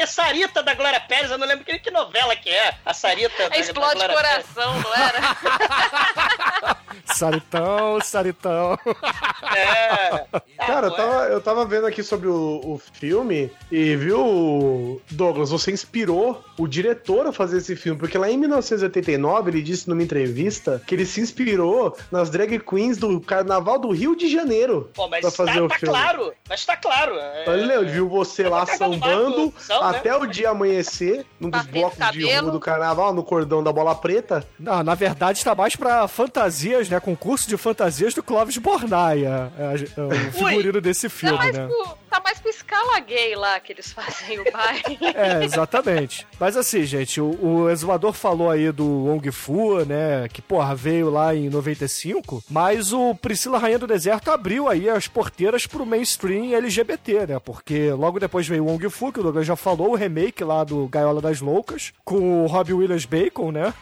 Sarita 0.09 0.61
da 0.61 0.73
Glória 0.73 0.99
Pérez, 0.99 1.31
eu 1.31 1.37
não 1.37 1.47
lembro 1.47 1.63
que, 1.63 1.79
que 1.79 1.91
novela 1.91 2.35
que 2.35 2.49
é. 2.49 2.75
A 2.85 2.93
Sarita 2.93 3.49
da, 3.49 3.55
É 3.55 3.59
Explode 3.59 3.99
da 3.99 4.07
Glória 4.07 4.29
Pérez. 4.29 4.45
coração, 4.53 4.79
não 4.81 4.95
era? 4.95 5.19
Saritão, 7.05 7.99
Saritão. 8.01 8.77
É. 9.55 10.25
Ah, 10.33 10.41
Cara, 10.65 10.87
eu 10.87 10.91
tava, 10.95 11.23
eu 11.25 11.41
tava 11.41 11.65
vendo 11.65 11.87
aqui 11.87 12.03
sobre 12.03 12.27
o, 12.27 12.61
o 12.63 12.81
filme 12.93 13.51
e 13.71 13.95
viu, 13.95 15.01
Douglas, 15.09 15.49
você 15.49 15.71
inspirou 15.71 16.43
o 16.57 16.67
diretor 16.67 17.25
a 17.27 17.31
fazer 17.33 17.57
esse 17.57 17.75
filme, 17.75 17.99
porque 17.99 18.17
lá 18.17 18.29
em 18.29 18.37
1989 18.37 19.49
ele 19.51 19.61
disse 19.61 19.87
numa 19.89 20.03
entrevista 20.03 20.81
que 20.85 20.93
ele 20.93 21.05
se 21.05 21.21
inspirou 21.21 21.97
nas 22.11 22.29
drag 22.29 22.59
queens 22.59 22.97
do 22.97 23.19
Carnaval 23.21 23.79
do 23.79 23.91
Rio 23.91 24.15
de 24.15 24.29
Janeiro 24.31 24.89
Pô, 24.93 25.07
mas 25.07 25.21
pra 25.21 25.31
fazer 25.31 25.59
tá, 25.59 25.63
o 25.63 25.67
tá 25.67 25.79
filme. 25.79 25.93
claro, 25.95 26.33
mas 26.47 26.65
tá 26.65 26.77
claro. 26.77 27.15
É, 27.17 27.45
Ele 27.47 27.69
ele 27.71 27.85
viu 27.91 28.09
você 28.09 28.47
lá 28.47 28.65
sambando 28.65 29.45
né? 29.45 29.51
Até 29.99 30.15
o 30.15 30.25
dia 30.25 30.49
amanhecer, 30.49 31.25
num 31.39 31.49
dos 31.49 31.65
blocos 31.65 32.11
de 32.11 32.23
rua 32.33 32.51
do 32.51 32.59
carnaval, 32.59 33.13
no 33.13 33.23
cordão 33.23 33.63
da 33.63 33.71
bola 33.71 33.95
preta. 33.95 34.45
Não, 34.59 34.81
na 34.83 34.95
verdade 34.95 35.37
está 35.39 35.53
mais 35.53 35.75
pra 35.75 36.07
fantasias, 36.07 36.89
né? 36.89 36.99
Concurso 36.99 37.47
de 37.47 37.57
fantasias 37.57 38.13
do 38.13 38.23
Clóvis 38.23 38.57
Bornaia. 38.57 39.51
É, 39.57 39.99
é 39.99 40.03
o 40.03 40.31
figurino 40.31 40.81
desse 40.81 41.09
Tá 41.09 41.15
filme, 41.15 41.37
mais, 41.37 41.55
né? 41.55 41.67
pro, 41.67 41.97
tá 42.09 42.21
mais 42.23 42.39
pro 42.39 42.49
escala 42.49 42.99
gay 42.99 43.35
lá 43.35 43.59
que 43.59 43.73
eles 43.73 43.91
fazem 43.91 44.39
o 44.39 44.43
baile. 44.51 44.99
É, 45.19 45.43
exatamente. 45.43 46.25
Mas 46.39 46.55
assim, 46.55 46.83
gente, 46.83 47.19
o, 47.19 47.37
o 47.41 47.69
exumador 47.69 48.13
falou 48.13 48.49
aí 48.49 48.71
do 48.71 48.85
Wong 48.85 49.31
Fu, 49.31 49.83
né? 49.85 50.27
Que, 50.31 50.41
porra, 50.41 50.73
veio 50.75 51.09
lá 51.09 51.35
em 51.35 51.49
95. 51.49 52.43
Mas 52.49 52.93
o 52.93 53.15
Priscila 53.15 53.57
Rainha 53.57 53.79
do 53.79 53.87
Deserto 53.87 54.31
abriu 54.31 54.69
aí 54.69 54.89
as 54.89 55.07
porteiras 55.07 55.65
pro 55.67 55.85
mainstream 55.85 56.53
LGBT, 56.55 57.27
né? 57.27 57.39
Porque 57.39 57.91
logo 57.91 58.19
depois 58.19 58.47
veio 58.47 58.63
o 58.63 58.67
Wong 58.67 58.89
Fu, 58.89 59.11
que 59.11 59.19
o 59.19 59.23
Douglas 59.23 59.45
já 59.45 59.55
falou, 59.55 59.88
o 59.91 59.95
remake 59.95 60.43
lá 60.43 60.63
do 60.63 60.87
Gaiola 60.87 61.21
das 61.21 61.41
Loucas, 61.41 61.91
com 62.03 62.43
o 62.43 62.47
Robbie 62.47 62.73
Williams 62.73 63.05
Bacon, 63.05 63.51
né? 63.51 63.73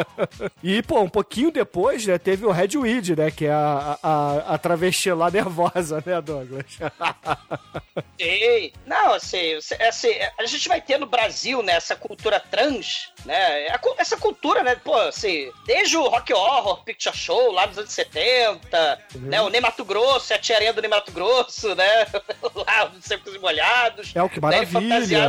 e, 0.62 0.82
pô, 0.82 1.00
um 1.00 1.08
pouquinho 1.08 1.50
depois, 1.50 2.06
né, 2.06 2.18
teve 2.18 2.44
o 2.46 2.50
Red 2.50 2.76
Weed, 2.76 3.16
né? 3.16 3.30
Que 3.30 3.46
é 3.46 3.52
a, 3.52 3.98
a, 4.02 4.54
a 4.54 4.58
travesti 4.58 5.10
lá 5.12 5.30
nervosa, 5.30 6.02
né, 6.04 6.20
Douglas? 6.20 6.66
Sei. 8.18 8.72
Não, 8.86 9.12
assim, 9.14 9.58
assim, 9.88 10.12
a 10.38 10.46
gente 10.46 10.68
vai 10.68 10.80
ter 10.80 10.98
no 10.98 11.06
Brasil, 11.06 11.62
né, 11.62 11.74
essa 11.74 11.94
cultura 11.96 12.40
trans, 12.40 13.10
né, 13.24 13.68
cu- 13.78 13.94
essa 13.98 14.16
cultura, 14.16 14.62
né, 14.62 14.74
pô, 14.76 14.94
assim, 14.94 15.50
desde 15.66 15.96
o 15.96 16.08
Rock 16.08 16.32
Horror 16.32 16.82
Picture 16.84 17.16
Show, 17.16 17.52
lá 17.52 17.66
dos 17.66 17.78
anos 17.78 17.92
70, 17.92 18.98
né, 19.16 19.40
o 19.42 19.48
Ney 19.50 19.60
Mato 19.60 19.84
Grosso, 19.84 20.32
a 20.32 20.38
tia 20.38 20.56
aranha 20.56 20.72
do 20.72 20.80
Ney 20.80 20.90
Mato 20.90 21.12
Grosso, 21.12 21.74
né, 21.74 22.06
lá 22.54 22.84
dos 22.86 23.04
Secos 23.04 23.34
e 23.34 23.38
Molhados. 23.38 24.12
É 24.14 24.22
o 24.22 24.28
que 24.28 24.40
né, 24.40 24.48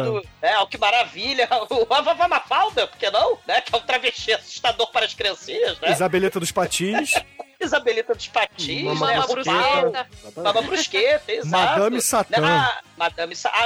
ele 0.07 0.15
maravilha. 0.15 0.21
fantasiado, 0.21 0.27
é, 0.41 0.59
o 0.59 0.67
que 0.67 0.77
maravilha, 0.77 1.47
o 1.69 1.93
a 1.93 2.01
Vavá 2.01 2.27
Mafalda, 2.27 2.87
por 2.87 2.97
que 2.97 3.09
não, 3.09 3.37
né, 3.47 3.61
que 3.61 3.73
é 3.73 3.77
um 3.77 3.81
travesti 3.81 4.33
assustador 4.33 4.91
para 4.91 5.05
as 5.05 5.13
criancinhas, 5.13 5.79
né, 5.79 5.91
Isabelita 5.91 6.39
dos 6.39 6.51
Patins. 6.51 7.11
Isabelita 7.59 8.13
dos 8.13 8.27
Patins, 8.27 8.83
Mama 8.83 9.07
Mama 9.13 9.27
Brusqueta. 9.27 10.07
Mama 10.35 10.61
Brusqueta, 10.61 11.31
exato. 11.31 11.49
Madame 11.49 12.01
Satã. 12.01 12.45
A, 12.47 12.81
Madame 12.97 13.35
Sa 13.35 13.49
a, 13.49 13.61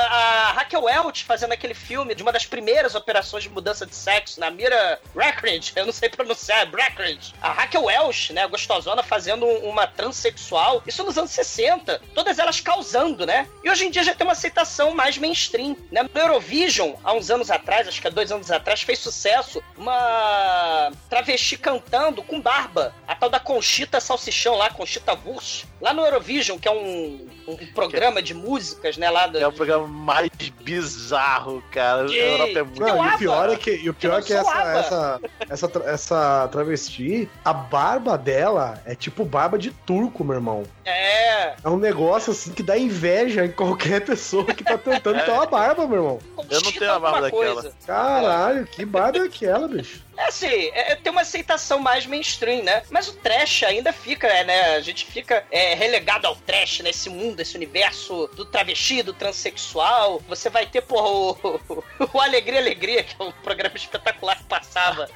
a 0.50 0.52
Raquel 0.54 0.84
Welch 0.84 1.24
fazendo 1.24 1.52
aquele 1.54 1.74
filme 1.74 2.14
de 2.16 2.22
uma 2.24 2.32
das 2.32 2.46
primeiras 2.46 2.96
operações 2.96 3.44
de 3.44 3.50
mudança 3.50 3.86
de 3.86 3.96
sexo 3.96 4.40
na 4.40 4.50
Mira 4.50 5.00
Brackridge, 5.14 5.72
eu 5.76 5.86
não 5.86 5.94
sei 5.94 6.10
pronunciar, 6.10 6.66
Brackridge. 6.68 7.34
A 7.42 7.52
Raquel 7.52 7.84
Welch, 7.86 8.34
né, 8.34 8.48
gostosona, 8.48 9.04
fazendo 9.04 9.46
um- 9.46 9.70
uma 9.70 9.88
transexual, 9.88 10.82
isso 10.88 11.04
nos 11.04 11.18
anos 11.18 11.32
60, 11.32 12.02
todas 12.14 12.40
elas 12.40 12.60
causando, 12.60 13.26
né? 13.26 13.48
E 13.64 13.70
hoje 13.70 13.86
em 13.86 13.92
dia 13.92 14.04
já 14.04 14.14
tem 14.16 14.26
uma 14.26 14.34
aceitação 14.34 14.94
mais 14.94 15.18
mainstream, 15.18 15.76
né? 15.92 16.04
No 16.04 16.20
Eurovision, 16.22 16.94
há 17.04 17.14
uns 17.14 17.30
anos 17.30 17.50
atrás, 17.52 17.88
acho 17.88 18.02
que 18.02 18.08
há 18.08 18.12
dois 18.12 18.32
anos 18.32 18.50
atrás, 18.52 18.82
fez 18.82 19.00
sucesso 19.00 19.62
uma 19.78 20.92
travesti 21.10 21.58
cantando 21.58 22.22
com 22.24 22.40
barba, 22.40 22.94
a 23.08 23.16
tal 23.16 23.30
da 23.30 23.40
Conchita 23.40 23.81
Salsichão 24.00 24.56
lá, 24.56 24.70
Conchita 24.70 25.18
Wurst, 25.26 25.66
lá 25.80 25.94
no 25.94 26.02
Eurovision, 26.04 26.58
que 26.58 26.68
é 26.68 26.72
um, 26.72 27.28
um 27.48 27.58
programa 27.74 28.22
de 28.22 28.34
músicas, 28.34 28.98
né, 28.98 29.10
lá 29.10 29.28
do... 29.28 29.38
É 29.38 29.48
o 29.48 29.52
programa 29.52 29.88
mais 29.88 30.30
bizarro, 30.62 31.64
cara. 31.72 32.04
A 32.04 32.08
Gay. 32.08 32.34
Europa 32.34 32.60
é 32.60 32.64
muito. 32.64 32.80
Não, 32.82 33.06
e 33.06 33.16
o 33.16 33.18
pior 33.18 33.50
é 33.50 33.56
que, 33.56 33.72
e 33.72 33.90
o 33.90 33.94
pior 33.94 34.20
é 34.20 34.22
que 34.22 34.34
Eu 34.34 34.44
não 34.44 34.52
essa, 34.52 34.80
essa, 34.80 35.22
essa, 35.50 35.84
essa 35.86 36.50
travesti, 36.52 37.30
a 37.44 37.54
barba 37.54 38.18
dela 38.18 38.82
é 38.86 38.96
tipo 38.96 39.26
barba 39.26 39.58
de 39.58 39.72
turco, 39.72 40.24
meu 40.24 40.36
irmão. 40.36 40.64
É, 40.86 41.56
É 41.64 41.70
um 41.70 41.78
negócio 41.78 42.32
assim 42.32 42.52
que 42.52 42.64
dá 42.64 42.78
inveja 42.78 43.46
em 43.46 43.52
qualquer 43.52 44.02
pessoa 44.02 44.46
que 44.46 44.64
tá 44.64 44.78
tentando 44.78 45.20
ter 45.26 45.32
uma 45.32 45.46
barba, 45.46 45.88
meu 45.88 45.98
irmão. 45.98 46.20
Eu 46.52 46.62
não 46.62 46.72
tenho 46.72 46.92
a 46.92 47.00
barba 47.00 47.22
daquela. 47.22 47.74
Caralho, 47.86 48.68
que 48.68 48.86
barba 48.86 49.20
é 49.20 49.22
aquela, 49.22 49.68
bicho? 49.68 50.02
É 50.18 50.28
assim, 50.28 50.70
é, 50.74 50.96
tem 50.98 51.12
uma 51.12 51.22
aceitação 51.22 51.80
mais 51.80 52.06
mainstream, 52.06 52.62
né? 52.64 52.84
Mas 52.92 53.08
o 53.08 53.14
trash 53.14 53.64
ainda 53.64 53.92
fica, 53.92 54.28
é, 54.28 54.44
né? 54.44 54.76
A 54.76 54.80
gente 54.82 55.04
fica 55.06 55.44
é, 55.50 55.74
relegado 55.74 56.28
ao 56.28 56.36
trash, 56.36 56.82
nesse 56.82 57.10
mundo, 57.10 57.40
esse 57.40 57.56
universo 57.56 58.30
do 58.36 58.46
travesti, 58.46 59.02
do 59.02 59.14
transexual. 59.14 60.22
Você 60.28 60.48
vai 60.48 60.68
ter, 60.68 60.82
porra, 60.82 61.08
o, 61.10 61.84
o 62.14 62.22
Alegria 62.22 62.60
Alegria, 62.60 63.04
que 63.04 63.16
é 63.20 63.24
um 63.24 63.32
programa 63.32 63.76
espetacular 63.76 64.38
que 64.38 64.44
passava 64.44 65.08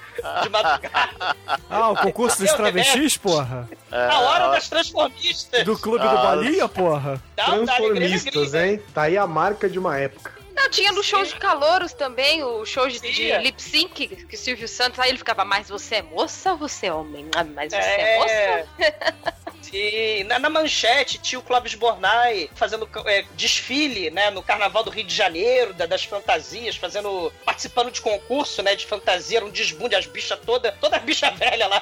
de 0.42 0.50
madrugada. 0.50 1.36
Ah, 1.70 1.92
o 1.92 1.98
concurso 1.98 2.42
dos 2.42 2.54
travestis, 2.54 3.16
porra? 3.16 3.70
É, 3.92 4.08
A 4.08 4.20
hora 4.22 4.48
das 4.50 4.68
transformistas. 4.68 5.64
Do 5.66 5.78
clube 5.78 6.00
do 6.08 6.18
Ah, 6.18 6.36
Bolinha, 6.36 6.68
porra? 6.68 7.22
Não, 7.38 7.64
da 7.64 7.76
Alegria 7.76 8.10
Transformistas, 8.10 8.56
Alegria. 8.56 8.72
hein? 8.74 8.82
Tá 8.92 9.04
aí 9.04 9.18
a 9.18 9.28
marca 9.28 9.70
de 9.70 9.78
uma 9.78 10.00
época. 10.00 10.34
Não, 10.56 10.70
tinha 10.70 10.92
no 10.92 11.04
show 11.04 11.24
de 11.24 11.36
calouros 11.36 11.94
também, 11.94 12.44
o 12.44 12.66
show 12.66 12.88
de, 12.88 13.00
de 13.00 13.38
lip 13.40 13.62
sync, 13.62 14.08
que 14.08 14.36
o 14.36 14.38
Silvio 14.38 14.68
Santos, 14.68 15.00
aí 15.00 15.10
ele 15.10 15.18
ficava, 15.18 15.44
mas 15.44 15.68
você 15.70 15.96
é 15.96 16.02
moça 16.02 16.52
ou 16.52 16.58
você 16.58 16.88
é 16.88 16.94
homem? 16.94 17.28
Ah, 17.36 17.44
mas 17.44 17.72
você 17.74 17.78
é, 17.80 18.16
É. 18.16 18.18
moça? 18.18 18.96
Sim, 19.62 20.24
na, 20.26 20.38
na 20.40 20.50
manchete 20.50 21.18
tinha 21.18 21.40
o 21.40 21.42
Clóvis 21.44 21.74
Bornai 21.74 22.50
fazendo 22.56 22.88
é, 23.08 23.24
desfile, 23.36 24.12
né, 24.12 24.30
no 24.30 24.44
Carnaval 24.44 24.84
do 24.84 24.92
Rio 24.92 25.04
de 25.04 25.14
Janeiro, 25.14 25.74
da- 25.74 25.88
das 25.88 26.06
fantasias, 26.06 26.76
fazendo, 26.76 27.34
participando 27.44 27.92
de 27.92 28.00
concurso, 28.00 28.62
né, 28.62 28.76
de 28.76 28.86
fantasia, 28.86 29.40
era 29.40 29.46
um 29.46 29.50
desbunde, 29.50 29.96
as 29.96 30.06
bichas 30.06 30.40
toda, 30.46 30.72
toda 30.74 31.00
bicha 31.00 31.30
velha 31.36 31.68
lá, 31.68 31.82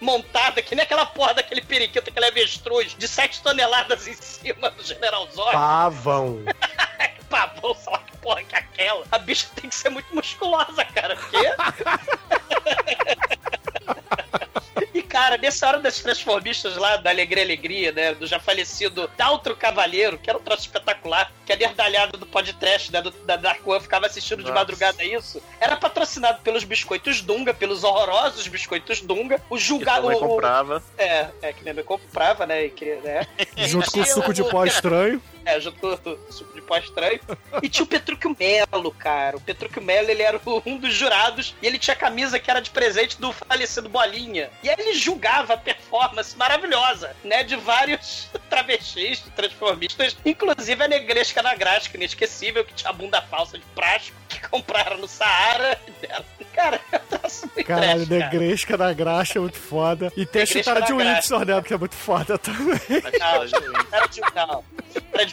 montada, 0.00 0.60
que 0.60 0.74
nem 0.74 0.82
aquela 0.82 1.06
porra 1.06 1.34
daquele 1.34 1.62
periquito, 1.62 2.10
aquele 2.10 2.26
avestruz, 2.26 2.94
de 2.98 3.06
7 3.08 3.42
toneladas 3.42 4.06
em 4.08 4.14
cima 4.14 4.70
do 4.70 4.82
General 4.82 5.26
Zod. 5.30 5.52
Pavão. 5.52 6.42
Pavão, 7.34 7.74
sei 7.74 7.92
lá 7.92 7.98
que 7.98 8.16
porra 8.18 8.42
que 8.44 8.54
é 8.54 8.58
aquela. 8.58 9.04
A 9.10 9.18
bicha 9.18 9.48
tem 9.56 9.68
que 9.68 9.74
ser 9.74 9.88
muito 9.88 10.14
musculosa, 10.14 10.84
cara, 10.84 11.16
porque... 11.16 11.36
E, 14.92 15.02
cara, 15.02 15.36
nessa 15.36 15.66
hora 15.66 15.78
das 15.80 15.98
transformistas 16.00 16.76
lá, 16.76 16.96
da 16.96 17.10
Alegria 17.10 17.42
Alegria, 17.42 17.90
né? 17.90 18.14
Do 18.14 18.26
já 18.28 18.38
falecido 18.38 19.10
Daltro 19.16 19.56
Cavaleiro, 19.56 20.16
que 20.18 20.30
era 20.30 20.38
um 20.38 20.42
troço 20.42 20.62
espetacular, 20.62 21.32
que 21.44 21.52
a 21.52 21.56
nerdalhada 21.56 22.16
do 22.16 22.24
podcast, 22.26 22.92
né? 22.92 23.02
Do, 23.02 23.10
da 23.10 23.34
Dark 23.36 23.66
One 23.66 23.80
ficava 23.80 24.06
assistindo 24.06 24.38
de 24.38 24.44
Nossa. 24.44 24.54
madrugada 24.54 25.04
isso. 25.04 25.42
Era 25.60 25.76
patrocinado 25.76 26.40
pelos 26.42 26.62
biscoitos 26.62 27.20
Dunga, 27.20 27.52
pelos 27.52 27.82
horrorosos 27.82 28.46
biscoitos 28.46 29.00
Dunga. 29.00 29.40
O 29.50 29.56
Que 29.56 29.62
julgado. 29.62 30.02
também 30.02 30.18
comprava. 30.20 30.82
É, 30.96 31.26
é, 31.42 31.52
que 31.52 31.62
minha 31.62 31.74
mãe 31.74 31.84
comprava, 31.84 32.46
né? 32.46 32.66
E 32.66 32.70
queria, 32.70 33.00
né? 33.00 33.26
Junto 33.56 33.90
com 33.90 34.00
o 34.00 34.06
suco 34.06 34.32
de 34.32 34.42
o- 34.42 34.48
pó 34.48 34.64
estranho. 34.64 35.20
É, 35.44 35.60
junto 35.60 35.78
com 35.78 35.88
o 35.88 36.32
suco 36.32 36.54
de 36.54 36.62
pó 36.62 36.76
estranho. 36.76 37.20
E 37.62 37.68
tinha 37.68 37.84
o 37.84 37.88
Petrúquio 37.88 38.34
Melo, 38.38 38.90
cara. 38.92 39.36
O 39.36 39.40
Petrúquio 39.40 39.82
Melo, 39.82 40.10
ele 40.10 40.22
era 40.22 40.40
um 40.64 40.76
dos 40.76 40.94
jurados 40.94 41.54
e 41.60 41.66
ele 41.66 41.78
tinha 41.78 41.94
a 41.94 41.98
camisa 41.98 42.38
que 42.38 42.50
era 42.50 42.60
de 42.60 42.70
presente 42.70 43.20
do 43.20 43.32
falecido 43.32 43.88
Bolinha. 43.88 44.50
E 44.62 44.68
aí 44.68 44.76
ele 44.78 44.94
julgava 44.94 45.54
a 45.54 45.56
performance 45.56 46.36
maravilhosa, 46.36 47.14
né, 47.22 47.42
de 47.42 47.56
vários 47.56 48.28
travestis, 48.48 49.20
transformistas, 49.34 50.16
inclusive 50.24 50.82
a 50.82 50.88
negresca 50.88 51.42
na 51.42 51.54
gráfica, 51.54 51.96
inesquecível, 51.96 52.64
que 52.64 52.74
tinha 52.74 52.90
a 52.90 52.92
bunda 52.92 53.20
falsa 53.22 53.58
de 53.58 53.64
plástico, 53.74 54.16
que 54.28 54.40
compraram 54.48 54.98
no 54.98 55.08
Saara. 55.08 55.78
Cara, 56.54 56.80
eu 56.92 57.00
traço 57.00 57.50
muito 57.54 57.66
Caralho, 57.66 58.06
trash, 58.06 58.20
cara. 58.20 58.30
negresca 58.30 58.76
na 58.76 58.92
graxa 58.92 59.38
é 59.38 59.40
muito 59.40 59.58
foda. 59.58 60.12
E 60.16 60.24
tem 60.24 60.42
a 60.42 60.46
chutada 60.46 60.82
de. 60.82 60.92
Whitson, 60.92 61.38
né? 61.40 61.62
Que 61.62 61.74
é 61.74 61.76
muito 61.76 61.96
foda 61.96 62.38
também. 62.38 62.78
Não, 63.18 64.46
não. 64.46 64.64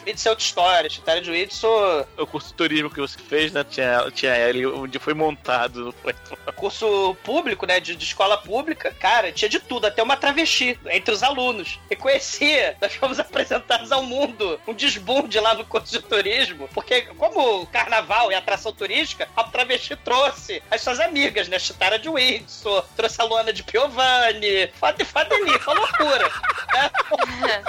De 0.04 0.10
Whitson 0.10 0.28
é 0.28 0.32
outra 0.32 0.44
história. 0.44 0.90
De 1.20 1.30
Whitson, 1.30 2.06
O 2.18 2.26
curso 2.26 2.48
de 2.48 2.54
turismo 2.54 2.90
que 2.90 3.00
você 3.00 3.18
fez, 3.18 3.52
né? 3.52 3.64
Tinha, 3.64 4.10
tinha 4.10 4.36
ele 4.36 4.66
onde 4.66 4.98
foi 4.98 5.14
montado. 5.14 5.86
Não 5.86 5.92
foi? 5.92 6.14
curso 6.62 7.16
público, 7.24 7.66
né, 7.66 7.80
de, 7.80 7.96
de 7.96 8.04
escola 8.04 8.36
pública, 8.36 8.94
cara, 9.00 9.32
tinha 9.32 9.48
de 9.48 9.58
tudo, 9.58 9.86
até 9.86 10.00
uma 10.00 10.16
travesti 10.16 10.78
entre 10.90 11.12
os 11.12 11.20
alunos. 11.20 11.80
E 11.90 11.96
conhecia, 11.96 12.76
nós 12.80 12.94
fomos 12.94 13.18
apresentados 13.20 13.90
ao 13.90 14.04
mundo, 14.04 14.60
um 14.66 14.72
desbunde 14.72 15.40
lá 15.40 15.54
no 15.54 15.64
curso 15.64 15.90
de 15.90 16.00
turismo, 16.00 16.68
porque 16.72 17.02
como 17.18 17.66
carnaval 17.66 18.30
é 18.30 18.36
atração 18.36 18.72
turística, 18.72 19.28
a 19.36 19.42
travesti 19.42 19.96
trouxe 19.96 20.62
as 20.70 20.80
suas 20.80 21.00
amigas, 21.00 21.48
né, 21.48 21.58
Chitara 21.58 21.98
de 21.98 22.08
Windsor, 22.08 22.84
trouxe 22.94 23.20
a 23.20 23.24
Luana 23.24 23.52
de 23.52 23.64
Piovani, 23.64 24.68
Fadeli, 25.04 25.58
foi 25.58 25.74
loucura. 25.74 26.30
né? 26.72 26.90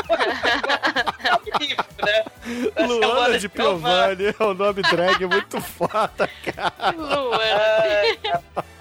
Magnífico, 1.32 2.06
né? 2.06 2.22
Trouxe 2.22 2.22
a 2.22 2.22
Luana 2.88 3.39
de 3.39 3.47
Piovani 3.47 4.25
é 4.38 4.43
um 4.43 4.53
nome 4.53 4.81
drag 4.81 5.25
muito 5.25 5.62
foda, 5.62 6.29
cara. 6.45 6.91
Luana. 6.95 7.43
É, 7.43 8.17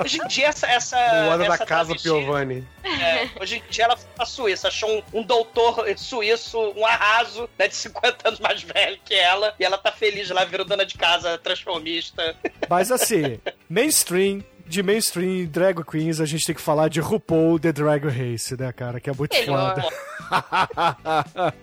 hoje 0.03 0.21
em 0.23 0.27
dia, 0.27 0.49
essa. 0.49 0.67
essa 0.67 0.97
Luana 1.25 1.39
da 1.39 1.55
essa 1.55 1.59
Casa 1.67 1.85
travesti- 1.95 2.03
Piovani. 2.09 2.67
É, 2.85 3.29
hoje 3.41 3.57
em 3.67 3.71
dia 3.71 3.85
ela 3.85 3.97
foi 3.97 4.09
pra 4.17 4.27
Suíça, 4.27 4.69
achou 4.69 4.91
um, 5.13 5.21
um 5.21 5.23
doutor 5.23 5.85
suíço, 5.97 6.59
um 6.77 6.85
arraso, 6.85 7.49
né, 7.59 7.69
de 7.69 7.77
50 7.77 8.29
anos 8.29 8.41
mais 8.41 8.63
velho 8.63 8.99
que 9.05 9.15
ela, 9.15 9.55
e 9.59 9.65
ela 9.65 9.79
tá 9.79 9.93
feliz 9.93 10.29
lá, 10.31 10.45
virou 10.45 10.67
dona 10.67 10.85
de 10.85 10.97
casa, 10.99 11.39
transformista. 11.39 12.35
Mas 12.69 12.91
assim, 12.91 13.39
mainstream, 13.69 14.43
de 14.67 14.83
mainstream 14.83 15.47
drag 15.47 15.83
queens, 15.85 16.21
a 16.21 16.25
gente 16.27 16.47
tem 16.47 16.55
que 16.55 16.61
falar 16.61 16.89
de 16.89 17.01
RuPaul 17.01 17.59
The 17.59 17.73
Drag 17.73 18.05
Race, 18.07 18.57
né, 18.57 18.73
cara? 18.73 19.01
Que 19.01 19.11
é 19.11 19.13
muito 19.13 19.35
Melhor. 19.35 19.75
foda. 19.83 19.89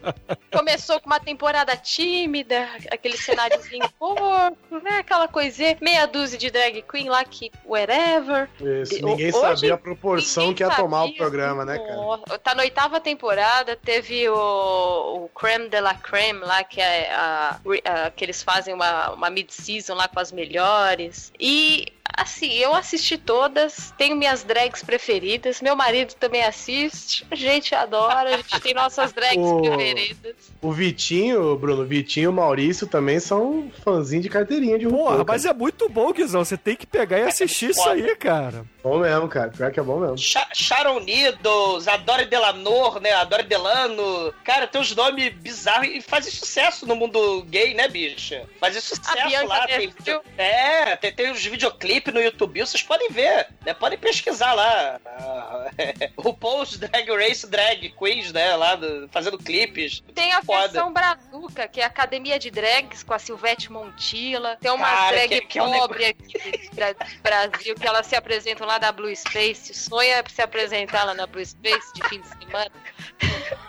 Começou 0.56 1.00
com 1.00 1.08
uma 1.08 1.20
temporada 1.20 1.76
tímida, 1.76 2.68
aquele 2.92 3.18
cenáriozinho 3.18 3.90
porco, 3.98 4.80
né? 4.84 5.00
Aquela 5.00 5.28
coisinha, 5.28 5.78
meia 5.82 6.06
dúzia 6.06 6.38
de 6.38 6.50
drag 6.52 6.84
queen 6.84 7.10
lá 7.10 7.24
que 7.24 7.52
whatever. 7.66 8.50
Isso, 8.60 8.96
De- 8.96 9.02
ninguém 9.04 9.28
hoje, 9.30 9.40
sabia 9.40 9.74
a 9.74 9.78
proporção 9.78 10.54
que 10.54 10.64
ia 10.64 10.70
tomar 10.70 11.06
o 11.06 11.16
programa, 11.16 11.66
né, 11.66 11.78
cara? 11.80 12.40
Tá 12.40 12.54
na 12.56 12.64
oitava 12.64 13.00
temporada, 13.00 13.76
teve 13.76 14.28
o, 14.30 15.24
o 15.26 15.30
Creme 15.30 15.70
de 15.70 15.80
la 15.82 15.96
Creme 15.96 16.40
lá, 16.42 16.64
que 16.64 16.80
é 16.82 17.12
a, 17.12 17.60
a- 17.86 18.12
que 18.12 18.24
eles 18.26 18.44
fazem 18.44 18.74
uma, 18.74 19.12
uma 19.12 19.30
mid-season 19.30 19.94
lá 19.96 20.08
com 20.08 20.20
as 20.20 20.32
melhores. 20.32 21.32
E 21.40 21.88
assim, 22.16 22.52
eu 22.54 22.74
assisti 22.76 23.18
todas, 23.18 23.94
tenho 23.98 24.16
minhas 24.16 24.44
drags 24.44 24.84
preferidas, 24.84 25.62
meu 25.62 25.76
marido 25.76 26.14
também 26.16 26.44
assiste, 26.44 27.26
a 27.32 27.36
gente 27.36 27.74
adora, 27.76 28.36
a 28.36 28.38
gente 28.38 28.60
tem 28.62 28.74
nossas 28.74 29.12
drags 29.14 29.38
O- 29.46 29.62
preferidas. 29.62 30.36
O 30.62 30.72
Vitinho, 30.72 31.56
Bruno, 31.56 31.86
Vitinho 31.86 32.26
e 32.26 32.28
o 32.28 32.34
Maurício 32.34 32.86
também 32.88 33.20
são 33.20 33.72
fãzinhos 33.84 34.24
de 34.24 34.30
carteirinha 34.30 34.78
de 34.78 34.86
RuPaul. 34.86 35.06
Porra, 35.12 35.26
mas 35.28 35.46
é 35.46 35.54
muito 35.54 35.88
bom, 35.88 36.12
Guizão. 36.12 36.44
Você 36.44 36.58
tem 36.58 36.76
que 36.76 36.86
pegar 36.86 37.20
e 37.20 37.24
assistir 37.24 37.70
isso 37.72 37.88
aí, 37.90 38.14
cara. 38.18 38.66
Bom 38.84 39.00
mesmo, 39.00 39.28
cara. 39.30 39.50
Pior 39.50 39.72
que 39.72 39.80
é 39.80 39.84
bom 39.84 40.00
mesmo. 40.00 40.18
Cha- 40.18 40.50
Sharon 40.54 41.00
Needles, 41.00 41.88
Adore 41.88 42.26
Delanor, 42.26 43.00
né? 43.00 43.14
Adore 43.14 43.44
Delano. 43.44 44.34
Cara, 44.44 44.68
tem 44.68 44.82
uns 44.82 44.94
nomes 44.96 45.34
bizarros 45.36 45.88
e 45.88 46.02
fazem 46.02 46.32
sucesso 46.32 46.86
no 46.86 46.96
mundo 46.96 47.42
gay, 47.44 47.74
né, 47.74 47.88
bicha? 47.88 48.44
Fazem 48.60 48.82
sucesso 48.82 49.46
lá. 49.48 49.66
Tem, 49.68 49.94
é, 50.38 50.96
tem, 50.98 51.14
tem 51.14 51.32
uns 51.32 51.46
videoclipes 51.46 51.99
no 52.08 52.22
YouTube, 52.22 52.60
vocês 52.62 52.82
podem 52.84 53.10
ver, 53.12 53.48
né? 53.66 53.74
Podem 53.74 53.98
pesquisar 53.98 54.54
lá. 54.54 55.00
Ah, 55.06 55.70
o 56.18 56.34
Paul's 56.34 56.78
Drag 56.78 57.10
Race 57.12 57.46
Drag 57.48 57.90
Queens, 57.98 58.32
né? 58.32 58.56
Lá 58.56 58.76
do- 58.76 59.08
fazendo 59.12 59.38
clipes. 59.38 60.02
Tem 60.16 60.32
a 60.32 60.42
Foda. 60.42 60.68
versão 60.70 60.94
Brazuca, 60.94 61.68
que 61.68 61.82
é 61.82 61.84
a 61.84 61.88
Academia 61.88 62.40
de 62.40 62.50
Drags 62.50 63.04
com 63.04 63.14
a 63.14 63.20
Silvete 63.20 63.72
Montilla. 63.72 64.58
Tem 64.62 64.72
uma 64.72 64.86
Cara, 64.86 65.16
drag 65.16 65.30
que- 65.30 65.42
que 65.48 65.60
é 65.60 65.64
um 65.64 65.72
pobre 65.72 66.06
aqui 66.06 66.34
do 66.70 66.76
Bra- 66.76 66.96
Brasil, 67.22 67.76
que 67.76 67.88
elas 67.88 68.08
se 68.08 68.16
apresentam 68.16 68.66
lá 68.66 68.78
da 68.78 68.92
Blue 68.92 69.14
Space. 69.16 69.72
O 69.72 69.76
sonho 69.76 70.12
é 70.14 70.24
se 70.28 70.42
apresentar 70.42 71.04
lá 71.04 71.14
na 71.14 71.28
Blue 71.28 71.46
Space 71.46 71.94
de 71.94 72.08
fim 72.10 72.22
de 72.22 72.28
semana. 72.28 72.72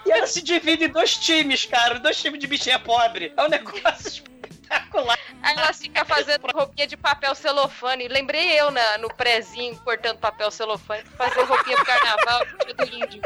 E 0.06 0.10
ela 0.12 0.26
se 0.26 0.42
divide 0.42 0.84
em 0.84 0.88
dois 0.88 1.16
times, 1.16 1.64
cara. 1.66 1.98
Dois 2.00 2.20
times 2.20 2.38
de 2.40 2.46
bichinha 2.46 2.78
pobre. 2.78 3.32
É 3.36 3.42
um 3.42 3.48
negócio 3.48 4.24
espetacular. 4.70 5.18
Aí 5.42 5.56
elas 5.56 5.78
ficam 5.78 6.04
fazendo 6.04 6.46
roupinha 6.54 6.86
de 6.86 6.96
papel 6.96 7.34
celofane. 7.34 8.08
Lembrei 8.08 8.58
eu 8.58 8.70
na, 8.70 8.98
no 8.98 9.12
prezinho 9.12 9.76
cortando 9.80 10.18
papel 10.18 10.50
celofane, 10.50 11.02
fazer 11.16 11.42
roupinha 11.42 11.76
pro 11.76 11.86
carnaval, 11.86 12.40
do 12.76 12.84
índio. 12.84 13.22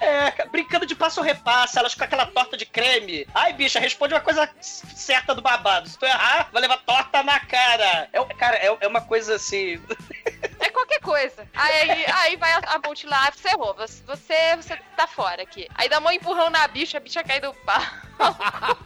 É, 0.00 0.46
brincando 0.48 0.84
de 0.84 0.96
passo 0.96 1.20
repassa, 1.22 1.78
elas 1.78 1.94
com 1.94 2.02
aquela 2.02 2.26
torta 2.26 2.56
de 2.56 2.66
creme. 2.66 3.24
Ai, 3.32 3.52
bicha, 3.52 3.78
responde 3.78 4.12
uma 4.12 4.20
coisa 4.20 4.50
certa 4.60 5.32
do 5.32 5.40
babado. 5.40 5.88
Se 5.88 5.96
tu 5.96 6.04
errar, 6.04 6.48
vai 6.52 6.60
levar 6.60 6.78
torta 6.78 7.22
na 7.22 7.38
cara. 7.38 8.08
É, 8.12 8.24
cara, 8.34 8.56
é, 8.56 8.76
é 8.80 8.88
uma 8.88 9.00
coisa 9.00 9.36
assim. 9.36 9.80
É 10.58 10.70
qualquer 10.70 11.00
coisa. 11.00 11.46
Aí, 11.54 12.04
aí 12.06 12.36
vai 12.36 12.50
a, 12.52 12.58
a 12.58 12.78
Bolt 12.78 13.04
lá, 13.04 13.30
você 13.30 13.48
errou, 13.50 13.74
você, 13.74 14.02
você, 14.04 14.56
você 14.56 14.76
tá 14.96 15.06
fora 15.06 15.40
aqui. 15.40 15.68
Aí 15.76 15.88
dá 15.88 16.00
um 16.00 16.10
empurrão 16.10 16.50
na 16.50 16.66
bicha, 16.66 16.96
a 16.98 17.00
bicha 17.00 17.22
cai 17.22 17.40
do 17.40 17.54
pau. 17.54 17.80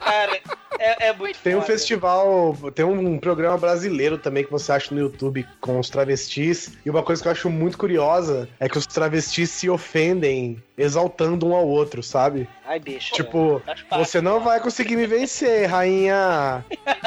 Cara, 0.01 0.41
é, 0.79 1.09
é 1.09 1.13
muito 1.13 1.39
Tem 1.41 1.55
um 1.55 1.61
foda. 1.61 1.73
festival, 1.73 2.57
tem 2.75 2.85
um 2.85 3.19
programa 3.19 3.57
brasileiro 3.59 4.19
também 4.19 4.45
que 4.45 4.51
você 4.51 4.73
acha 4.73 4.95
no 4.95 5.01
YouTube 5.01 5.47
com 5.61 5.79
os 5.79 5.91
travestis. 5.91 6.73
E 6.85 6.91
uma 6.91 7.03
coisa 7.03 7.23
que 7.23 7.29
eu 7.29 7.33
acho 7.33 7.51
muito 7.51 7.79
curiosa 7.79 8.49
é 8.61 8.69
que 8.69 8.79
os 8.79 8.87
travestis 8.87 9.51
se 9.51 9.69
ofendem 9.69 10.63
exaltando 10.77 11.47
um 11.47 11.55
ao 11.55 11.67
outro, 11.67 12.03
sabe? 12.03 12.49
Ai, 12.67 12.79
bicho. 12.79 13.15
Tipo, 13.15 13.63
parte. 13.65 13.85
você 13.97 14.21
não 14.21 14.41
vai 14.41 14.61
conseguir 14.61 14.97
me 14.97 15.07
vencer, 15.07 15.69
rainha. 15.69 16.65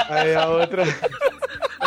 Aí 0.09 0.35
a 0.35 0.47
outra. 0.49 0.83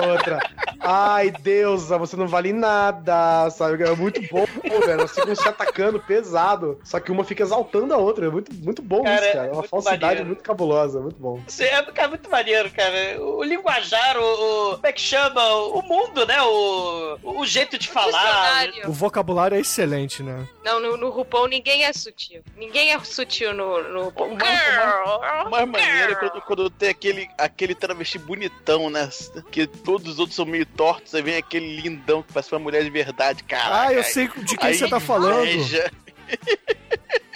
Outra. 0.08 0.38
Ai, 0.80 1.30
deusa, 1.30 1.98
você 1.98 2.16
não 2.16 2.26
vale 2.26 2.52
nada, 2.52 3.48
sabe? 3.50 3.82
É 3.82 3.94
muito 3.94 4.20
bom, 4.30 4.46
velho. 4.62 4.90
Elas 4.90 5.12
ficam 5.12 5.34
se 5.34 5.48
atacando 5.48 6.00
pesado. 6.00 6.78
Só 6.82 6.98
que 6.98 7.12
uma 7.12 7.24
fica 7.24 7.42
exaltando 7.42 7.94
a 7.94 7.96
outra. 7.96 8.26
É 8.26 8.30
muito, 8.30 8.52
muito 8.54 8.82
bom 8.82 9.02
Cara, 9.04 9.22
isso, 9.22 9.32
cara. 9.32 9.46
É 9.46 9.50
uma 9.50 9.58
muito 9.58 9.68
falsidade 9.68 10.20
maneiro. 10.20 10.28
Muito 10.32 10.42
cabulosa. 10.42 11.00
Muito 11.00 11.16
bom. 11.18 11.40
Isso 11.46 11.62
é, 11.62 11.82
cara, 11.92 12.08
muito 12.08 12.28
maneiro, 12.30 12.70
cara. 12.70 13.20
O 13.22 13.42
linguajar, 13.42 14.16
o, 14.18 14.22
o- 14.22 14.70
Como 14.74 14.86
é 14.86 14.92
que 14.92 15.00
chama? 15.00 15.46
O 15.54 15.82
mundo, 15.82 16.26
né? 16.26 16.40
O, 16.42 17.18
o 17.22 17.46
jeito 17.46 17.78
de 17.78 17.88
falar. 17.88 18.10
Dicionário. 18.10 18.88
O 18.88 18.92
vocabulário 18.92 19.56
é 19.56 19.60
excelente, 19.60 20.22
né? 20.22 20.46
Não, 20.64 20.80
no, 20.80 20.96
no 20.96 21.10
RuPaul 21.10 21.48
ninguém 21.48 21.84
é 21.84 21.92
sutil. 21.92 22.42
Ninguém 22.56 22.92
é 22.92 22.98
sutil 23.00 23.52
no, 23.54 23.82
no 23.88 24.02
RuPaul. 24.04 24.32
O 24.32 24.36
mais- 24.38 24.60
Girl, 24.60 25.46
O 25.46 25.50
mais 25.50 25.68
maneiro 25.68 26.12
é 26.12 26.14
quando, 26.16 26.42
quando 26.42 26.70
tem 26.70 26.88
aquele, 26.90 27.28
aquele 27.38 27.74
travesti 27.74 28.18
bonitão, 28.18 28.90
né? 28.90 29.08
Que 29.50 29.66
todos 29.66 30.12
os 30.12 30.18
outros 30.18 30.36
são 30.36 30.44
meio 30.44 30.66
tortos, 30.66 31.14
aí 31.14 31.22
vem 31.22 31.36
aquele 31.36 31.80
lindão 31.80 32.22
que 32.22 32.32
parece 32.32 32.52
uma 32.52 32.58
mulher 32.58 32.82
de 32.84 32.90
verdade, 32.90 33.42
cara. 33.44 33.82
Ah, 33.82 33.92
eu 33.92 34.02
sei 34.02 34.28
de 34.28 34.56
quem 34.56 34.68
Aí 34.68 34.74
você 34.74 34.88
tá 34.88 35.00
falando. 35.00 35.44
inveja. 35.44 35.90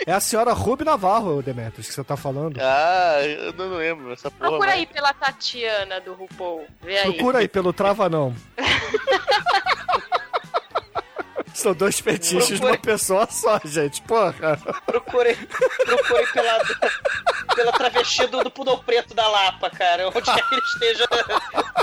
É 0.06 0.12
a 0.12 0.20
senhora 0.20 0.52
Ruby 0.52 0.84
Navarro, 0.84 1.42
Demetrius, 1.42 1.88
que 1.88 1.94
você 1.94 2.04
tá 2.04 2.16
falando. 2.16 2.58
Ah, 2.60 3.18
eu 3.24 3.52
não 3.54 3.70
lembro 3.76 4.12
essa 4.12 4.30
porra. 4.30 4.50
Procura 4.50 4.70
mas- 4.70 4.78
aí 4.78 4.86
pela 4.86 5.12
Tatiana 5.12 6.00
do 6.00 6.14
RuPaul. 6.14 6.64
Vê 6.80 6.98
aí. 6.98 7.12
Procura 7.12 7.38
aí 7.40 7.48
pelo 7.48 7.72
Trava 7.72 8.08
Não. 8.08 8.32
São 11.56 11.72
dois 11.72 11.98
fetiches 11.98 12.60
numa 12.60 12.76
pessoa 12.76 13.26
só, 13.30 13.58
gente. 13.64 14.02
Porra. 14.02 14.58
Procurei, 14.84 15.34
procurei 15.34 16.26
pela, 16.26 16.60
pela 17.54 17.72
travesti 17.72 18.26
do, 18.26 18.44
do 18.44 18.50
Pudor 18.50 18.84
Preto 18.84 19.14
da 19.14 19.26
Lapa, 19.26 19.70
cara. 19.70 20.08
Onde 20.08 20.20
quer 20.20 20.46
que 20.48 20.54
ele 20.54 20.62
esteja, 20.62 21.06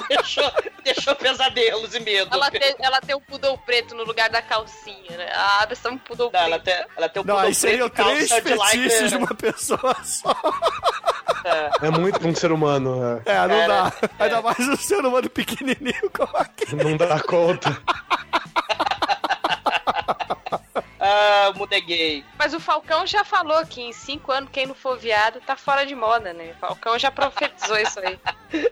deixou, 0.08 0.52
deixou 0.84 1.16
pesadelos 1.16 1.96
e 1.96 2.00
medo. 2.02 2.30
Ela 2.32 2.52
tem, 2.52 2.76
ela 2.80 3.02
tem 3.02 3.16
um 3.16 3.20
pudor 3.20 3.58
preto 3.66 3.96
no 3.96 4.04
lugar 4.04 4.30
da 4.30 4.44
calcinha, 4.44 5.18
né? 5.18 5.32
A 5.34 5.64
Abby 5.64 5.76
um 5.92 5.98
pudor 5.98 6.32
Não, 6.32 6.40
ela, 6.40 6.60
preto. 6.60 6.78
tem, 6.78 6.86
ela 6.96 7.10
tem 7.10 7.22
o 7.24 7.26
Não, 7.26 7.34
Pudor 7.36 7.48
aí 7.48 7.56
seriam 7.56 7.90
Preto 7.90 8.08
três 8.10 8.30
calça 8.30 8.42
de 8.44 8.50
fetiches 8.60 9.02
lycra. 9.02 9.20
numa 9.20 9.34
pessoa 9.36 9.96
só. 10.04 10.36
É 11.82 11.90
muito 11.90 12.20
pra 12.20 12.30
um 12.30 12.36
ser 12.36 12.52
humano. 12.52 13.22
É, 13.26 13.48
não 13.48 13.48
Cara, 13.50 13.68
dá. 13.68 13.94
Ainda 14.20 14.42
mais 14.44 14.60
um 14.60 14.78
ser 14.78 15.00
humano 15.00 15.30
pequenininho 15.32 16.10
como 16.16 16.38
aqui. 16.38 16.66
é. 16.72 16.76
Não 16.84 16.96
dá 16.96 17.20
conta. 17.22 17.76
Ah, 21.06 21.52
o 21.54 21.60
mundo 21.60 21.74
é 21.74 21.82
gay. 21.82 22.24
Mas 22.40 22.54
o 22.54 22.62
Falcão 22.62 23.06
já 23.06 23.26
falou 23.26 23.66
que 23.66 23.82
em 23.82 23.92
cinco 23.92 24.32
anos, 24.32 24.50
quem 24.54 24.66
não 24.66 24.74
for 24.74 24.98
viado 24.98 25.42
tá 25.46 25.58
fora 25.58 25.86
de 25.86 25.94
moda, 25.94 26.32
né? 26.32 26.54
O 26.56 26.60
Falcão 26.60 26.98
já 26.98 27.12
profetizou 27.12 27.78
isso 27.78 28.00
aí. 28.00 28.18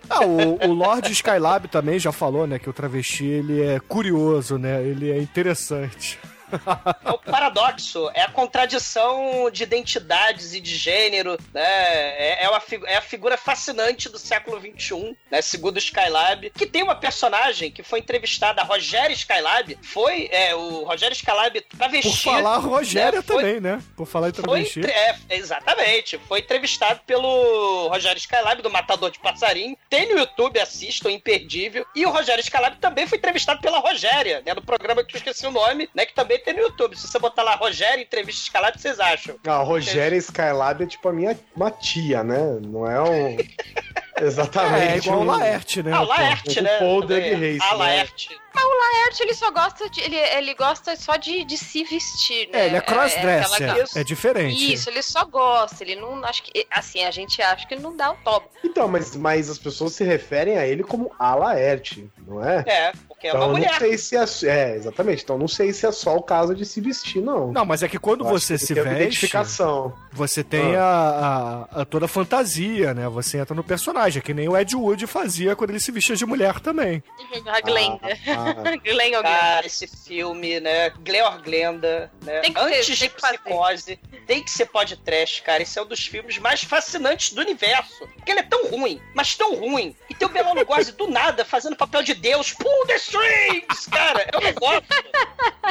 Ah, 0.09 0.21
o, 0.25 0.69
o 0.69 0.73
Lord 0.73 1.11
Skylab 1.11 1.67
também 1.67 1.99
já 1.99 2.11
falou, 2.11 2.47
né, 2.47 2.57
que 2.57 2.69
o 2.69 2.73
travesti, 2.73 3.25
ele 3.25 3.61
é 3.61 3.79
curioso, 3.79 4.57
né, 4.57 4.81
ele 4.81 5.11
é 5.11 5.17
interessante. 5.17 6.19
É 7.03 7.11
o 7.11 7.17
paradoxo, 7.17 8.09
é 8.13 8.21
a 8.21 8.27
contradição 8.29 9.49
de 9.51 9.63
identidades 9.63 10.53
e 10.53 10.59
de 10.61 10.75
gênero, 10.75 11.37
né? 11.53 11.61
É, 11.63 12.45
é, 12.45 12.49
uma, 12.49 12.61
é 12.87 12.97
a 12.97 13.01
figura 13.01 13.37
fascinante 13.37 14.09
do 14.09 14.17
século 14.19 14.59
XXI, 14.59 15.15
né? 15.29 15.41
Segundo 15.41 15.75
o 15.75 15.79
Skylab, 15.79 16.49
que 16.51 16.65
tem 16.65 16.83
uma 16.83 16.95
personagem 16.95 17.71
que 17.71 17.83
foi 17.83 17.99
entrevistada, 17.99 18.61
a 18.61 18.65
Rogéria 18.65 19.13
Skylab, 19.13 19.77
foi 19.81 20.29
é, 20.31 20.53
o 20.55 20.83
Rogério 20.83 21.13
Skylab 21.15 21.61
Por 21.61 21.77
travesti. 21.77 22.23
falar 22.23 22.57
Rogéria 22.57 23.19
né, 23.19 23.21
foi- 23.25 23.43
também, 23.43 23.59
né, 23.61 23.81
por 23.95 24.05
falar 24.05 24.29
em 24.29 24.33
Foi, 24.33 24.43
travesti. 24.43 24.79
entre- 24.79 24.91
é, 24.91 25.15
exatamente. 25.29 26.17
Foi 26.27 26.39
entrevistado 26.39 27.01
pelo 27.05 27.87
Rogério 27.89 28.17
Skylab, 28.19 28.61
do 28.61 28.69
Matador 28.69 29.11
de 29.11 29.19
Passarinho. 29.19 29.77
Tem 29.89 30.11
no 30.11 30.19
YouTube, 30.19 30.59
assistam, 30.59 31.09
imperdível. 31.11 31.85
E 31.95 32.05
o 32.05 32.09
Rogério 32.11 32.41
Skylab 32.41 32.77
também 32.77 33.07
foi 33.07 33.17
entrevistado 33.17 33.61
pela 33.61 33.79
Rogéria, 33.79 34.41
né? 34.45 34.53
No 34.53 34.61
programa 34.61 35.03
que 35.03 35.15
eu 35.15 35.17
esqueci 35.17 35.45
o 35.45 35.51
nome, 35.51 35.89
né? 35.93 36.05
Que 36.05 36.13
também 36.13 36.39
tem 36.41 36.53
no 36.53 36.61
YouTube. 36.61 36.97
Se 36.97 37.07
você 37.07 37.19
botar 37.19 37.43
lá 37.43 37.55
Rogério 37.55 38.01
Entrevista 38.01 38.43
Skylab, 38.43 38.79
vocês 38.79 38.99
acham? 38.99 39.35
A 39.45 39.57
Rogéria 39.57 40.17
Skylab 40.17 40.83
é 40.83 40.87
tipo 40.87 41.07
a 41.09 41.13
minha 41.13 41.39
uma 41.55 41.71
tia, 41.71 42.23
né? 42.23 42.59
Não 42.61 42.85
é 42.85 43.01
um. 43.01 43.37
Exatamente. 44.21 44.91
É, 44.93 44.97
igual 44.97 45.19
o 45.21 45.23
Laerte, 45.23 45.83
né? 45.83 45.91
Ah, 45.93 46.01
o? 46.01 46.05
Laerte, 46.07 46.59
o 46.59 46.63
né? 46.63 46.79
Paul. 46.79 47.01
Doug 47.01 47.21
Reis, 47.21 47.61
Ah, 47.61 47.71
né? 47.71 47.77
Laerte. 47.77 48.41
Laerte, 48.81 49.23
ele 49.23 49.33
só 49.33 49.51
gosta 49.51 49.89
de. 49.89 50.01
Ele, 50.01 50.15
ele 50.17 50.53
gosta 50.55 50.95
só 50.95 51.15
de, 51.15 51.43
de 51.45 51.57
se 51.57 51.83
vestir, 51.83 52.49
né? 52.51 52.61
É, 52.61 52.65
ele 52.65 52.75
é 52.77 52.81
crossdresser, 52.81 53.69
aquela- 53.71 53.85
é, 53.95 54.03
diferente. 54.03 54.73
Isso, 54.73 54.89
ele 54.89 55.01
só 55.03 55.23
gosta. 55.23 55.83
Ele 55.83 55.95
não. 55.95 56.23
Acho 56.25 56.43
que. 56.43 56.65
Assim, 56.69 57.03
a 57.03 57.11
gente 57.11 57.41
acha 57.41 57.65
que 57.67 57.73
ele 57.75 57.81
não 57.83 57.95
dá 57.95 58.11
o 58.11 58.15
toba. 58.17 58.45
Então, 58.63 58.87
mas, 58.87 59.15
mas 59.15 59.49
as 59.49 59.57
pessoas 59.59 59.93
se 59.93 60.03
referem 60.03 60.57
a 60.57 60.65
ele 60.67 60.83
como 60.83 61.11
a 61.19 61.35
Laerte, 61.35 62.09
não 62.27 62.43
é? 62.43 62.63
É, 62.67 62.91
porque 63.07 63.27
é 63.27 63.29
então 63.29 63.41
uma 63.41 63.47
eu 63.47 63.51
mulher. 63.51 63.71
não 63.71 63.79
sei 63.79 63.97
se 63.97 64.17
é. 64.17 64.25
É, 64.51 64.75
exatamente. 64.75 65.23
Então 65.23 65.37
não 65.37 65.47
sei 65.47 65.71
se 65.73 65.85
é 65.85 65.91
só 65.91 66.15
o 66.17 66.23
caso 66.23 66.55
de 66.55 66.65
se 66.65 66.81
vestir, 66.81 67.21
não. 67.21 67.51
Não, 67.51 67.65
mas 67.65 67.83
é 67.83 67.87
que 67.87 67.99
quando 67.99 68.25
Eu 68.25 68.29
você 68.29 68.55
que 68.57 68.65
se 68.65 68.73
veste, 68.73 68.89
identificação. 68.95 69.93
você 70.11 70.43
tem 70.43 70.75
a, 70.75 71.67
a- 71.71 71.81
a 71.81 71.85
toda 71.85 72.05
a 72.05 72.09
fantasia, 72.09 72.93
né? 72.93 73.07
Você 73.09 73.37
entra 73.37 73.55
no 73.55 73.63
personagem, 73.63 74.00
que 74.21 74.33
nem 74.33 74.47
o 74.49 74.57
Ed 74.57 74.75
Wood 74.75 75.05
fazia 75.05 75.55
quando 75.55 75.69
ele 75.71 75.79
se 75.79 75.91
vestia 75.91 76.15
de 76.15 76.25
mulher 76.25 76.59
também. 76.59 77.03
A 77.45 77.61
Glenda. 77.61 77.99
Ah, 78.27 78.77
Glenn 78.83 79.15
ou 79.15 79.21
Glenda. 79.21 79.23
Cara, 79.23 79.65
esse 79.67 79.85
filme, 79.87 80.59
né? 80.59 80.89
Gleor 81.01 81.41
Glenda, 81.41 82.11
né? 82.23 82.39
Tem 82.39 82.53
que 82.53 82.59
ser, 82.59 82.65
Antes 82.65 82.99
tem 82.99 83.09
de 83.09 83.19
fazer. 83.19 83.37
Psicose, 83.37 83.99
tem 84.27 84.43
que 84.43 84.51
ser 84.51 84.65
podcast, 84.67 85.41
cara. 85.43 85.61
Esse 85.63 85.77
é 85.77 85.81
um 85.81 85.85
dos 85.85 86.05
filmes 86.05 86.37
mais 86.37 86.63
fascinantes 86.63 87.33
do 87.33 87.41
universo. 87.41 88.07
Porque 88.15 88.31
ele 88.31 88.39
é 88.39 88.43
tão 88.43 88.67
ruim, 88.69 89.01
mas 89.13 89.35
tão 89.35 89.55
ruim. 89.55 89.95
E 90.09 90.15
tem 90.15 90.27
o 90.27 90.31
Bela 90.31 90.53
Lugosi 90.53 90.91
do 90.93 91.07
nada 91.07 91.43
fazendo 91.45 91.75
papel 91.75 92.01
de 92.03 92.13
Deus. 92.13 92.53
Pull 92.53 92.85
the 92.87 92.95
strings! 92.95 93.87
Cara, 93.91 94.27
eu 94.33 94.41
não 94.41 94.53
gosto. 94.53 94.85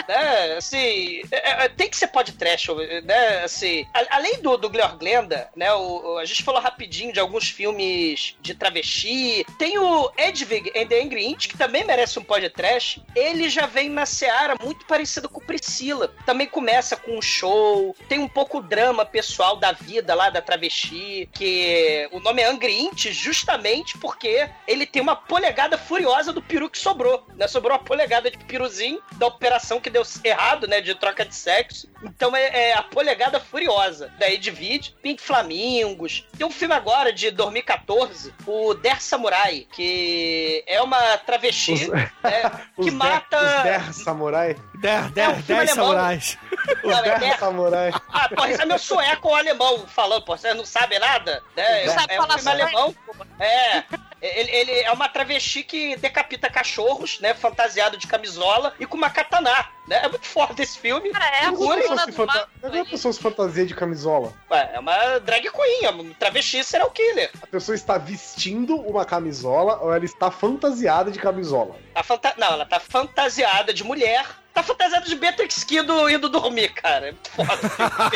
né? 0.09 0.55
Assim, 0.57 1.23
é- 1.31 1.65
é- 1.65 1.69
tem 1.69 1.89
que 1.89 1.97
ser 1.97 2.09
podcast, 2.09 2.69
né? 3.05 3.45
Assim, 3.45 3.87
a- 3.95 4.17
além 4.17 4.41
do, 4.43 4.57
do 4.57 4.69
Gleor 4.69 4.97
Glenda, 4.97 5.49
né? 5.57 5.73
O, 5.73 6.15
o- 6.15 6.19
a 6.19 6.25
gente 6.25 6.43
falou 6.43 6.61
rapidinho 6.61 7.13
de 7.13 7.21
alguns 7.21 7.49
filmes 7.51 8.20
de 8.41 8.55
travesti. 8.55 9.45
Tem 9.59 9.79
o 9.79 10.11
Edvig 10.17 10.71
and 10.77 10.87
the 10.87 11.01
Angry 11.01 11.27
Inch, 11.27 11.49
que 11.49 11.57
também 11.57 11.85
merece 11.85 12.19
um 12.19 12.25
podcast. 12.25 13.03
Ele 13.15 13.49
já 13.49 13.67
vem 13.67 13.89
na 13.89 14.07
seara 14.07 14.55
muito 14.63 14.85
parecido 14.87 15.29
com 15.29 15.41
Priscila. 15.41 16.09
Também 16.27 16.47
começa 16.47 16.97
com 16.97 17.19
um 17.19 17.23
show, 17.23 17.95
tem 18.09 18.19
um 18.19 18.29
pouco 18.29 18.59
o 18.59 18.63
drama 18.63 19.05
pessoal 19.05 19.57
da 19.57 19.73
vida 19.73 20.15
lá 20.15 20.31
da 20.31 20.41
travesti, 20.41 21.29
que 21.33 22.09
o 22.13 22.21
nome 22.21 22.43
é 22.43 22.47
Angry 22.47 22.81
Inch 22.81 23.13
justamente 23.13 23.99
porque 23.99 24.49
ele 24.67 24.87
tem 24.87 25.03
uma 25.03 25.17
polegada 25.17 25.77
furiosa 25.77 26.33
do 26.33 26.43
peru 26.43 26.69
que 26.69 26.79
sobrou, 26.79 27.27
né? 27.37 27.47
Sobrou 27.49 27.77
uma 27.77 27.85
polegada 27.85 28.31
de 28.31 28.39
piruzinho 28.39 29.01
da 29.13 29.27
operação 29.27 29.81
que 29.81 29.91
deu 29.91 30.03
errado, 30.25 30.67
né? 30.67 30.81
De 30.81 30.95
troca 30.95 31.25
de 31.25 31.35
sexo. 31.35 31.89
Então 32.03 32.35
é, 32.35 32.71
é 32.71 32.75
a 32.75 32.83
polegada 32.83 33.41
furiosa. 33.41 34.13
Daí 34.19 34.39
divide. 34.39 34.95
Pink 35.03 35.23
Flamingos. 35.23 36.27
Tem 36.37 36.47
um 36.47 36.51
filme 36.51 36.75
agora 36.75 37.13
de 37.13 37.31
2014, 37.31 38.10
o 38.47 38.75
Der 38.75 39.01
Samurai, 39.01 39.67
que 39.73 40.63
é 40.67 40.81
uma 40.83 41.19
travesti 41.19 41.73
Os- 41.73 41.89
né, 41.89 42.11
os 42.77 42.85
que 42.85 42.91
der- 42.91 42.93
mata. 42.99 43.39
Os 43.59 43.63
Der 43.63 43.93
Samurai. 43.95 44.57
Der, 44.81 45.07
É 45.07 45.09
der, 45.11 45.29
um 45.31 45.43
filme 45.43 45.45
dez 45.67 45.71
alemão. 45.71 45.87
samurais. 45.87 46.39
Não, 46.85 46.99
é 46.99 47.03
Der 47.03 47.19
Der- 47.19 47.39
Samurai. 47.39 47.91
Ah, 48.13 48.29
pô, 48.35 48.45
isso 48.47 48.63
é 48.63 48.65
meu 48.67 48.79
sueco 48.79 49.29
ou 49.29 49.35
alemão 49.35 49.87
falando, 49.87 50.23
pô, 50.25 50.37
vocês 50.37 50.55
não 50.55 50.65
sabem 50.65 50.99
nada? 50.99 51.43
Né? 51.57 51.85
Não 51.87 51.95
sabe 51.95 52.15
é 52.15 52.19
um 52.21 52.23
falar 52.27 52.39
filme 52.39 52.57
sueco? 52.59 52.77
alemão. 52.77 52.95
É. 53.41 53.83
Ele, 54.23 54.51
ele 54.51 54.73
é 54.81 54.93
uma 54.93 55.09
travesti 55.09 55.63
que 55.65 55.97
decapita 55.97 56.51
cachorros, 56.51 57.19
né? 57.21 57.33
Fantasiado 57.33 57.97
de 57.97 58.07
camisola 58.07 58.75
e 58.79 58.85
com 58.85 58.97
uma 58.99 59.09
katana. 59.09 59.51
Né? 59.89 60.01
É 60.05 60.09
muito 60.09 60.27
foda 60.27 60.63
esse 60.63 60.79
filme. 60.79 61.11
Cara, 61.11 61.27
é 61.27 61.47
a 61.47 61.51
se 61.51 62.07
do 62.07 62.13
fanta- 62.13 62.49
Não 62.63 62.75
é 62.75 62.79
aí. 62.81 62.85
pessoas 62.87 63.17
fantasia 63.19 63.65
de 63.67 63.75
camisola. 63.75 64.33
Ué, 64.51 64.71
é 64.75 64.79
uma 64.79 65.19
drag 65.21 65.51
queen, 65.51 65.85
é 65.87 65.91
um 65.91 66.13
travesti 66.13 66.63
serial 66.63 66.91
killer. 66.91 67.31
A 67.43 67.47
pessoa 67.47 67.75
está 67.75 67.97
vestindo 67.97 68.77
uma 68.77 69.05
camisola 69.07 69.79
ou 69.81 69.93
ela 69.95 70.05
está 70.05 70.31
fantasiada 70.31 71.11
de 71.11 71.19
camisola? 71.19 71.75
Tá 71.95 72.03
fanta... 72.03 72.35
Não, 72.37 72.49
ela 72.53 72.67
tá 72.67 72.79
fantasiada 72.79 73.73
de 73.73 73.83
mulher. 73.83 74.27
Tá 74.53 74.63
fantasiada 74.63 75.07
de 75.07 75.15
Beatrix 75.15 75.65
Kido 75.65 76.09
indo 76.11 76.29
dormir, 76.29 76.73
cara. 76.75 77.15
Foda. 77.35 77.53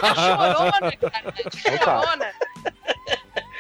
É 0.03 0.15
chorona, 0.15 0.93
cara. 0.97 1.35
É 1.65 1.79
chorona. 1.79 2.33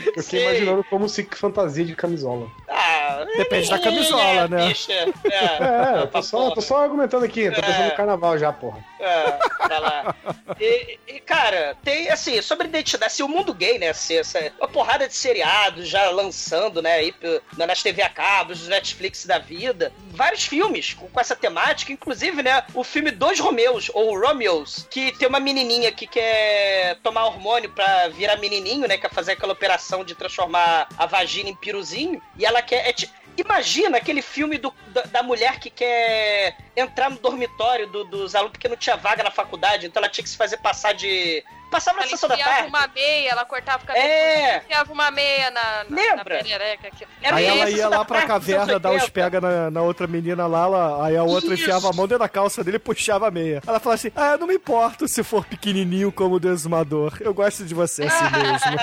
Eu 0.07 0.23
fiquei 0.23 0.41
Sei. 0.41 0.43
imaginando 0.43 0.85
como 0.85 1.09
se 1.09 1.27
fantasia 1.33 1.85
de 1.85 1.95
camisola. 1.95 2.49
ah, 2.69 3.25
Depende 3.37 3.71
da 3.71 3.79
camisola, 3.79 4.49
né? 4.49 4.69
Bicha. 4.69 4.93
É, 4.93 5.99
É, 5.99 6.03
eu 6.03 6.07
tô 6.09 6.23
só, 6.23 6.51
tô 6.51 6.61
só 6.61 6.83
argumentando 6.83 7.25
aqui, 7.25 7.51
tô 7.51 7.61
pensando 7.61 7.85
no 7.91 7.97
carnaval 7.97 8.39
já, 8.39 8.53
porra. 8.53 8.85
É, 9.01 9.31
tá 9.69 9.79
lá. 9.79 10.15
E, 10.59 10.99
e, 11.07 11.21
cara, 11.21 11.77
tem 11.85 12.11
assim, 12.11 12.41
sobre 12.41 12.67
identidade, 12.69 13.13
assim, 13.13 13.23
o 13.23 13.29
mundo 13.29 13.53
gay, 13.53 13.79
né? 13.79 13.91
Assim, 13.91 14.17
essa, 14.17 14.53
uma 14.59 14.69
porrada 14.69 15.07
de 15.07 15.15
seriados 15.15 15.89
já 15.89 16.09
lançando, 16.11 16.81
né? 16.81 16.95
Aí, 16.95 17.15
nas 17.57 17.83
TV 17.83 18.03
a 18.03 18.09
cabo, 18.09 18.51
nos 18.51 18.67
Netflix 18.69 19.27
da 19.27 19.39
vida. 19.39 19.93
Vários 20.11 20.45
filmes 20.45 20.95
com, 20.95 21.07
com 21.09 21.21
essa 21.21 21.37
temática, 21.37 21.93
inclusive, 21.93 22.43
né? 22.43 22.65
O 22.75 22.83
filme 22.83 23.11
Dois 23.11 23.39
Romeus, 23.39 23.91
ou 23.93 24.19
Romeos, 24.19 24.87
que 24.91 25.13
tem 25.19 25.29
uma 25.29 25.41
menininha 25.41 25.93
que 25.93 26.07
quer 26.07 26.97
tomar 27.03 27.27
hormônio 27.27 27.71
pra 27.71 28.09
virar 28.09 28.37
menininho, 28.39 28.89
né? 28.89 28.97
Quer 28.97 29.11
fazer 29.11 29.33
aquela 29.33 29.53
operação 29.53 29.94
de 30.03 30.15
transformar 30.15 30.89
a 30.97 31.05
vagina 31.05 31.51
em 31.51 31.55
piruzinho. 31.55 32.23
E 32.39 32.47
ela 32.47 32.63
quer. 32.63 32.89
É, 32.89 32.95
Imagina 33.37 33.99
aquele 33.99 34.23
filme 34.23 34.59
do- 34.59 34.73
da, 34.87 35.03
da 35.03 35.23
mulher 35.23 35.59
que 35.59 35.69
quer 35.69 36.57
entrar 36.77 37.11
no 37.11 37.19
dormitório 37.19 37.85
do- 37.89 38.05
dos 38.05 38.33
alunos 38.35 38.53
porque 38.53 38.69
não 38.69 38.77
tinha 38.77 38.97
vaga 38.97 39.25
na 39.25 39.31
faculdade, 39.33 39.87
então 39.87 40.01
ela 40.01 40.09
tinha 40.09 40.23
que 40.23 40.31
se 40.31 40.37
fazer 40.37 40.57
passar 40.59 40.93
de. 40.95 41.45
Passava 41.71 41.97
na 41.99 42.03
Ela 42.05 42.11
sessão 42.11 42.29
da 42.29 42.35
enfiava 42.37 42.53
tarde. 42.53 42.69
uma 42.69 42.87
meia, 42.95 43.31
ela 43.31 43.45
cortava 43.45 43.83
o 43.83 43.87
cabelo, 43.87 44.07
É. 44.07 44.59
enfiava 44.59 44.93
uma 44.93 45.11
meia 45.11 45.51
na, 45.51 45.85
na, 45.89 45.97
Lembra? 45.97 46.17
na 46.17 46.25
perereca. 46.25 46.91
Aí 47.33 47.45
ela 47.47 47.71
ia 47.71 47.89
lá 47.89 48.05
pra 48.05 48.23
caverna 48.27 48.79
dar 48.79 48.91
uns 48.91 49.03
80. 49.03 49.11
pega 49.13 49.41
na, 49.41 49.71
na 49.71 49.83
outra 49.83 50.07
menina 50.07 50.47
lá, 50.47 50.67
lá, 50.67 51.05
aí 51.07 51.17
a 51.17 51.25
outra 51.25 51.53
Isso. 51.55 51.63
enfiava 51.65 51.91
a 51.91 51.93
mão 51.93 52.07
dentro 52.07 52.21
da 52.21 52.29
calça 52.29 52.63
dele 52.63 52.77
e 52.77 52.81
puxava 52.81 53.27
a 53.27 53.31
meia. 53.31 53.61
Ela 53.67 53.81
fala 53.81 53.97
assim: 53.97 54.13
Ah, 54.15 54.33
eu 54.33 54.39
não 54.39 54.47
me 54.47 54.55
importo 54.55 55.09
se 55.09 55.23
for 55.25 55.45
pequenininho 55.45 56.13
como 56.13 56.37
o 56.37 56.41
desumador. 56.41 57.17
Eu 57.21 57.35
gosto 57.35 57.65
de 57.65 57.75
você 57.75 58.05
assim 58.05 58.25
mesmo. 58.31 58.79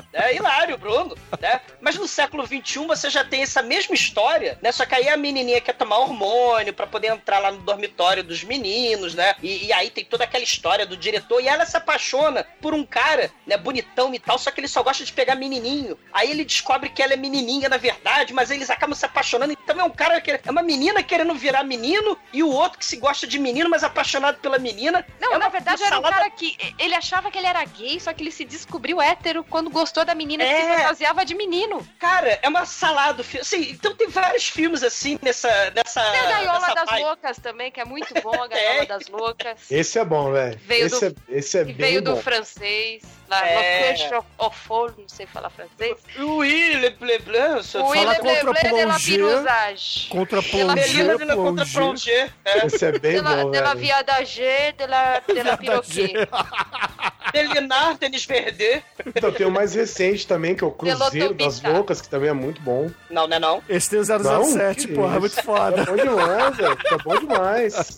é 0.12 0.34
hilário, 0.34 0.76
Bruno, 0.76 1.16
né? 1.40 1.60
Mas 1.80 1.96
no 1.96 2.06
século 2.08 2.46
XXI 2.46 2.86
você 2.86 3.08
já 3.08 3.24
tem 3.24 3.42
essa 3.42 3.62
mesma 3.62 3.94
história, 3.94 4.58
né? 4.60 4.72
Só 4.72 4.84
que 4.84 4.94
aí 4.94 5.08
a 5.08 5.16
menininha 5.16 5.60
quer 5.60 5.74
tomar 5.74 5.98
hormônio 5.98 6.74
pra 6.74 6.86
poder 6.86 7.08
entrar 7.08 7.38
lá 7.38 7.52
no 7.52 7.58
dormitório 7.58 8.24
dos 8.24 8.42
meninos, 8.42 9.14
né? 9.14 9.34
E, 9.42 9.66
e 9.66 9.72
aí 9.72 9.90
tem 9.90 10.04
toda 10.04 10.24
aquela 10.24 10.42
história 10.42 10.84
do 10.84 10.96
diretor 10.96 11.40
e 11.40 11.48
ela 11.48 11.64
se 11.64 11.76
apaixona 11.76 12.44
por 12.60 12.74
um 12.74 12.84
cara, 12.84 13.30
né? 13.46 13.56
Bonitão 13.56 14.12
e 14.14 14.18
tal, 14.18 14.38
só 14.38 14.50
que 14.50 14.60
ele 14.60 14.68
só 14.68 14.82
gosta 14.82 15.04
de 15.04 15.12
pegar 15.12 15.34
menininho. 15.34 15.98
Aí 16.12 16.30
ele 16.30 16.44
descobre 16.44 16.88
que 16.88 17.02
ela 17.02 17.12
é 17.12 17.16
menininha 17.16 17.68
na 17.68 17.76
verdade, 17.76 18.32
mas 18.32 18.50
eles 18.50 18.70
acabam 18.70 18.94
se 18.94 19.06
apaixonando. 19.06 19.52
Então 19.52 19.80
é 19.80 19.84
um 19.84 19.90
cara 19.90 20.20
que 20.20 20.32
é 20.32 20.50
uma 20.50 20.62
menina 20.62 21.02
querendo 21.02 21.34
virar 21.34 21.62
menino 21.62 22.18
e 22.32 22.42
o 22.42 22.50
outro 22.50 22.78
que 22.78 22.84
se 22.84 22.96
gosta 22.96 23.26
de 23.26 23.38
menino, 23.38 23.70
mas 23.70 23.84
apaixonado 23.84 24.38
pela 24.38 24.58
menina. 24.58 25.06
Não, 25.20 25.34
É 25.34 25.38
na 25.38 25.48
verdade 25.48 25.82
era 25.82 25.98
um 25.98 26.02
cara 26.02 26.28
que. 26.30 26.56
Ele 26.78 26.94
achava 26.94 27.30
que 27.30 27.38
ele 27.38 27.46
era 27.46 27.64
gay, 27.64 28.00
só 28.00 28.12
que 28.12 28.22
ele 28.22 28.30
se 28.30 28.44
descobriu 28.44 29.00
hétero 29.00 29.44
quando 29.44 29.70
gostou 29.70 29.99
da 30.04 30.14
menina 30.14 30.44
que 30.44 30.50
É. 30.50 30.60
se 30.70 30.76
fantasiava 30.82 31.24
de 31.24 31.34
menino. 31.34 31.86
Cara, 31.98 32.38
é 32.42 32.48
uma 32.48 32.64
salada. 32.66 33.24
Assim, 33.40 33.70
então 33.70 33.94
tem 33.94 34.08
vários 34.08 34.48
filmes 34.48 34.82
assim 34.82 35.18
nessa. 35.22 35.48
nessa 35.74 36.00
Tem 36.10 36.20
a 36.20 36.26
Gaiola 36.26 36.60
nessa 36.60 36.74
das 36.74 36.90
vibe. 36.90 37.02
Loucas 37.04 37.36
também, 37.38 37.70
que 37.70 37.80
é 37.80 37.84
muito 37.84 38.14
bom, 38.22 38.34
a 38.42 38.46
Gaiola 38.48 38.82
É. 38.82 38.86
das 38.86 39.06
Loucas. 39.08 39.70
Esse 39.70 39.98
é 39.98 40.04
bom, 40.04 40.32
velho. 40.32 40.58
Veio 40.64 40.86
Esse, 40.86 41.10
do- 41.10 41.22
é, 41.28 41.38
esse 41.38 41.58
é 41.58 41.64
bem 41.64 41.74
veio 41.74 42.02
do 42.02 42.14
bom. 42.14 42.22
francês. 42.22 43.02
Lá, 43.30 43.46
É. 43.46 43.92
é. 43.92 44.18
of 44.38 44.58
não 44.98 45.08
sei 45.08 45.24
falar 45.24 45.50
francês. 45.50 45.96
Oui, 46.18 46.74
le 46.74 46.90
bleu 46.90 47.20
blanc. 47.22 47.60
O 47.60 47.94
fala 47.94 47.96
Ile 47.96 48.16
contra 48.16 48.52
Bleu 48.52 48.72
de 48.74 48.84
la 48.84 48.94
Plongée. 48.94 49.16
Pirusage. 49.16 50.08
Contra 50.10 50.42
Melina 50.74 51.16
de 51.16 51.24
la 51.24 51.34
Plongée, 51.34 51.36
contra 51.36 51.64
Plongée. 51.66 51.70
Plongée. 51.72 52.32
É. 52.44 52.66
Esse 52.66 52.84
é 52.86 52.98
bem 52.98 53.14
De 53.14 53.20
la, 53.20 53.36
bom, 53.44 53.50
de 53.52 53.60
la 53.60 53.74
viadagé, 53.74 54.72
de 54.76 54.86
la, 54.86 55.20
de 55.20 55.42
la 55.42 55.56
piroquet. 55.56 56.28
Delinar, 57.32 57.96
Denis 57.98 58.24
Verde. 58.24 58.82
Então 59.06 59.30
tem 59.30 59.46
o 59.46 59.50
mais 59.50 59.74
recente 59.74 60.26
também, 60.26 60.54
que 60.56 60.64
é 60.64 60.66
o 60.66 60.72
Cruzeiro 60.72 61.32
das. 61.34 61.62
Loucas, 61.62 62.00
que 62.00 62.08
também 62.08 62.28
é 62.30 62.32
muito 62.32 62.60
bom. 62.62 62.90
Não, 63.08 63.28
não 63.28 63.36
é 63.36 63.38
não. 63.38 63.62
Esse 63.68 63.90
tem 63.90 64.00
o 64.00 64.18
Não, 64.18 64.44
007, 64.44 64.88
que 64.88 64.94
porra, 64.94 65.10
isso. 65.12 65.20
muito 65.20 65.38
É 65.38 65.42
foda. 65.42 65.84
bom 65.84 65.96
demais, 65.96 66.56
velho. 66.56 66.78
É 66.90 66.96
bom 66.98 67.16
demais. 67.18 67.96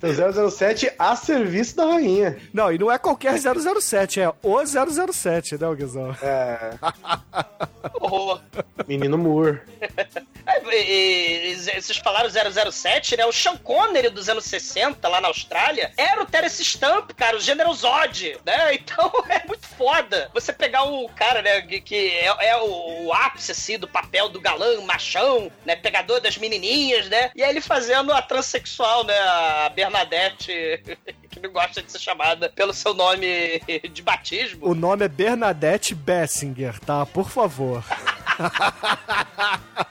Tem 0.00 0.10
o 0.10 0.50
007 0.50 0.92
a 0.98 1.14
serviço 1.14 1.76
da 1.76 1.84
rainha. 1.86 2.36
Não, 2.52 2.72
e 2.72 2.78
não 2.78 2.90
é 2.90 2.98
qualquer 2.98 3.38
007, 3.38 4.20
é 4.20 4.23
o 4.42 4.58
007, 4.66 5.56
né, 5.58 5.74
Guizão? 5.74 6.16
É. 6.22 6.70
Horror. 8.00 8.40
Menino 8.86 9.16
Moore. 9.18 9.60
É, 10.46 10.60
e- 10.78 11.52
e- 11.52 11.56
vocês 11.56 11.96
falaram 11.96 12.28
007, 12.70 13.16
né? 13.16 13.24
O 13.24 13.32
Sean 13.32 13.56
Connery 13.56 14.10
dos 14.10 14.28
anos 14.28 14.44
60, 14.44 15.08
lá 15.08 15.18
na 15.18 15.28
Austrália, 15.28 15.90
era 15.96 16.22
o 16.22 16.26
Terence 16.26 16.62
Stamp, 16.62 17.12
cara, 17.12 17.38
o 17.38 17.40
General 17.40 17.72
Zod, 17.72 18.36
né? 18.44 18.74
Então 18.84 19.10
é 19.30 19.42
muito 19.46 19.66
foda 19.66 20.30
você 20.34 20.52
pegar 20.52 20.82
um 20.84 21.08
cara, 21.08 21.40
né, 21.40 21.62
que, 21.62 21.80
que 21.80 21.96
é, 22.10 22.26
é 22.50 22.56
o, 22.58 23.06
o 23.06 23.12
ápice, 23.14 23.52
assim, 23.52 23.78
do 23.78 23.88
papel 23.88 24.28
do 24.28 24.38
galã, 24.38 24.78
machão, 24.82 25.50
né, 25.64 25.74
pegador 25.76 26.20
das 26.20 26.36
menininhas, 26.36 27.08
né? 27.08 27.30
E 27.34 27.42
aí 27.42 27.48
ele 27.48 27.62
fazendo 27.62 28.12
a 28.12 28.20
transexual, 28.20 29.02
né, 29.04 29.18
a 29.18 29.70
Bernadette, 29.74 30.52
que 31.30 31.40
não 31.40 31.50
gosta 31.50 31.82
de 31.82 31.90
ser 31.90 31.98
chamada 32.00 32.50
pelo 32.50 32.74
seu 32.74 32.92
nome 32.92 33.60
de 33.90 34.02
batismo. 34.16 34.66
O 34.68 34.74
nome 34.74 35.04
é 35.04 35.08
Bernadette 35.08 35.94
Bessinger, 35.94 36.78
tá? 36.80 37.04
Por 37.06 37.28
favor. 37.28 37.84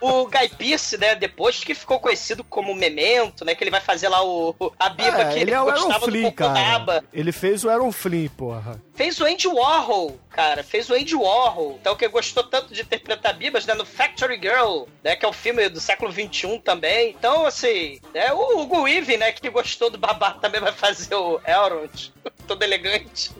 O 0.00 0.26
Guy 0.26 0.48
Pearce, 0.58 0.98
né, 0.98 1.14
depois 1.14 1.62
que 1.62 1.74
ficou 1.76 2.00
conhecido 2.00 2.42
como 2.42 2.74
Memento, 2.74 3.44
né, 3.44 3.54
que 3.54 3.62
ele 3.62 3.70
vai 3.70 3.80
fazer 3.80 4.08
lá 4.08 4.20
o, 4.24 4.52
a 4.76 4.88
biba 4.88 5.22
É, 5.22 5.32
que 5.32 5.38
ele 5.38 5.52
é 5.52 5.60
o 5.60 5.68
Aaron 5.68 5.82
gostava 5.84 6.06
do 6.06 6.10
Flynn, 6.10 6.24
cocô 6.24 6.48
da 6.48 6.54
cara. 6.54 7.04
Ele 7.12 7.30
fez 7.30 7.64
o 7.64 7.70
Aaron 7.70 7.92
Flynn, 7.92 8.28
porra. 8.36 8.82
Fez 9.02 9.20
o 9.20 9.24
Andy 9.24 9.48
Warhol, 9.48 10.16
cara, 10.30 10.62
fez 10.62 10.88
o 10.88 10.94
Andy 10.94 11.16
Warhol. 11.16 11.76
Então, 11.80 11.96
que 11.96 12.06
gostou 12.06 12.44
tanto 12.44 12.72
de 12.72 12.82
interpretar 12.82 13.34
bibas, 13.36 13.66
né, 13.66 13.74
no 13.74 13.84
Factory 13.84 14.38
Girl, 14.40 14.84
né, 15.02 15.16
que 15.16 15.24
é 15.24 15.28
o 15.28 15.32
filme 15.32 15.68
do 15.68 15.80
século 15.80 16.12
XXI 16.12 16.60
também. 16.60 17.10
Então, 17.10 17.44
assim, 17.44 18.00
né, 18.14 18.32
o 18.32 18.60
Hugo 18.60 18.82
Weaving, 18.82 19.16
né, 19.16 19.32
que 19.32 19.50
gostou 19.50 19.90
do 19.90 19.98
babá, 19.98 20.34
também 20.34 20.60
vai 20.60 20.70
fazer 20.70 21.16
o 21.16 21.40
Elrond, 21.44 22.12
todo 22.46 22.62
elegante. 22.62 23.32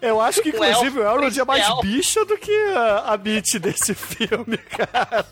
Eu 0.00 0.20
acho 0.20 0.40
que, 0.40 0.50
inclusive, 0.50 1.00
o 1.00 1.02
Elrond 1.02 1.40
é 1.40 1.44
mais 1.44 1.80
bicha 1.80 2.24
do 2.24 2.38
que 2.38 2.56
a, 2.76 3.14
a 3.14 3.16
Beat 3.16 3.58
desse 3.58 3.94
filme, 3.98 4.58
cara. 4.58 5.26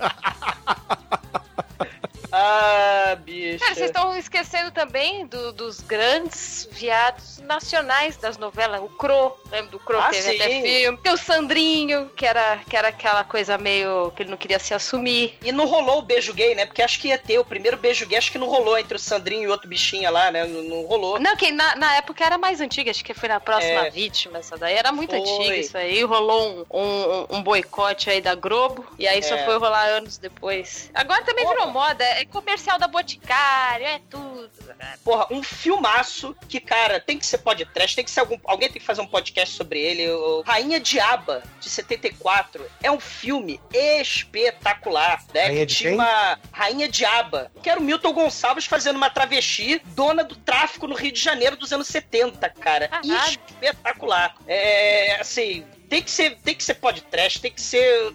Ah, 2.45 3.15
bicho. 3.17 3.59
Cara, 3.61 3.75
vocês 3.75 3.87
estão 3.87 4.17
esquecendo 4.17 4.71
também 4.73 5.27
do- 5.27 5.53
dos 5.53 5.81
grandes 5.81 6.69
viados 6.73 7.39
nacionais 7.39 8.17
das 8.17 8.37
novelas. 8.37 8.81
O 8.83 8.89
Cro, 8.89 9.37
lembra 9.51 9.71
do 9.71 9.79
Cro? 9.79 9.99
Ah, 9.99 10.11
teve 10.11 10.35
até 10.37 10.49
sim. 10.51 10.63
filme. 10.63 10.99
Tem 10.99 11.13
o 11.13 11.17
Sandrinho, 11.17 12.11
que 12.17 12.27
era, 12.27 12.59
que 12.69 12.77
era 12.77 12.89
aquela 12.89 13.23
coisa 13.25 13.57
meio 13.57 14.11
que 14.17 14.23
ele 14.23 14.31
não 14.31 14.37
queria 14.37 14.59
se 14.59 14.75
assumir. 14.75 15.39
E 15.43 15.53
não 15.53 15.67
rolou 15.67 15.99
o 15.99 16.03
beijo 16.03 16.33
gay, 16.35 16.55
né? 16.55 16.67
Porque 16.67 16.83
acho 16.83 16.99
que 16.99 17.09
ia 17.09 17.19
ter 17.19 17.39
o 17.39 17.45
primeiro 17.45 17.77
beijo 17.77 18.07
gay, 18.07 18.19
acho 18.19 18.33
que 18.33 18.39
não 18.39 18.49
rolou 18.49 18.77
entre 18.79 18.97
o 18.97 18.99
Sandrinho 18.99 19.45
e 19.45 19.49
outro 19.49 19.69
bichinho 19.69 20.11
lá, 20.11 20.31
né? 20.31 20.45
Não, 20.45 20.63
não 20.63 20.83
rolou. 20.87 21.21
Não, 21.21 21.37
que 21.37 21.51
na, 21.53 21.77
na 21.77 21.97
época 21.97 22.25
era 22.25 22.37
mais 22.39 22.61
antiga, 22.61 22.91
acho 22.91 23.05
que 23.05 23.15
foi 23.15 23.29
na 23.29 23.39
próxima 23.41 23.87
É. 23.87 23.91
vítima, 23.91 24.39
essa 24.39 24.57
daí 24.57 24.75
era 24.75 24.91
muito 24.91 25.11
Foi. 25.11 25.21
antiga 25.21 25.57
isso 25.57 25.77
aí. 25.79 26.03
Rolou 26.03 26.67
um, 26.71 26.79
um, 26.81 27.37
um 27.37 27.43
boicote 27.43 28.11
aí 28.11 28.21
da 28.21 28.35
Globo, 28.35 28.85
e 28.99 29.07
aí 29.07 29.23
só 29.23 29.35
É. 29.37 29.45
foi 29.45 29.57
rolar 29.59 29.85
anos 29.87 30.19
depois. 30.19 30.91
Agora 30.95 31.23
também 31.25 31.47
virou 31.47 31.67
moda, 31.69 32.05
é 32.05 32.25
comercial 32.33 32.79
da 32.79 32.89
Boticário, 32.89 33.87
é 33.87 34.01
tudo. 34.11 34.51
Porra, 35.05 35.27
um 35.31 35.43
filmaço 35.43 36.35
que, 36.49 36.59
cara, 36.59 36.99
tem 36.99 37.19
que 37.19 37.27
ser 37.27 37.39
podcast, 37.39 37.95
tem 37.95 38.05
que 38.05 38.11
ser 38.11 38.21
algum. 38.21 38.39
Alguém 38.45 38.71
tem 38.71 38.81
que 38.81 38.87
fazer 38.87 39.01
um 39.03 39.07
podcast 39.07 39.55
sobre 39.55 39.81
ele. 39.81 40.11
O 40.11 40.43
Rainha 40.43 40.81
Diaba, 40.81 41.43
de 41.61 41.69
74. 41.69 42.65
É 42.83 42.91
um 42.91 42.99
filme 42.99 43.61
espetacular, 43.73 45.23
né? 45.33 45.47
Rainha 45.47 45.61
que 45.61 45.67
de 45.67 45.75
tinha 45.75 45.91
quem? 45.91 45.99
uma 45.99 46.39
Rainha 46.51 46.89
Diaba, 46.89 47.53
que 47.63 47.69
era 47.69 47.79
o 47.79 47.83
Milton 47.83 48.13
Gonçalves 48.13 48.65
fazendo 48.65 48.97
uma 48.97 49.11
travesti, 49.11 49.81
dona 49.95 50.25
do 50.25 50.35
tráfico 50.37 50.87
no 50.87 50.95
Rio 50.95 51.13
de 51.13 51.21
Janeiro 51.21 51.57
dos 51.57 51.73
anos 51.73 51.87
70, 51.87 52.49
cara. 52.49 52.89
Caralho. 52.89 53.41
Espetacular. 53.49 54.35
É, 54.47 55.21
assim, 55.21 55.65
tem 55.89 56.03
que 56.03 56.11
ser, 56.11 56.39
tem 56.39 56.55
que 56.55 56.65
ser 56.65 56.75
podcast, 56.75 57.41
tem 57.41 57.53
que 57.53 57.61
ser 57.61 58.13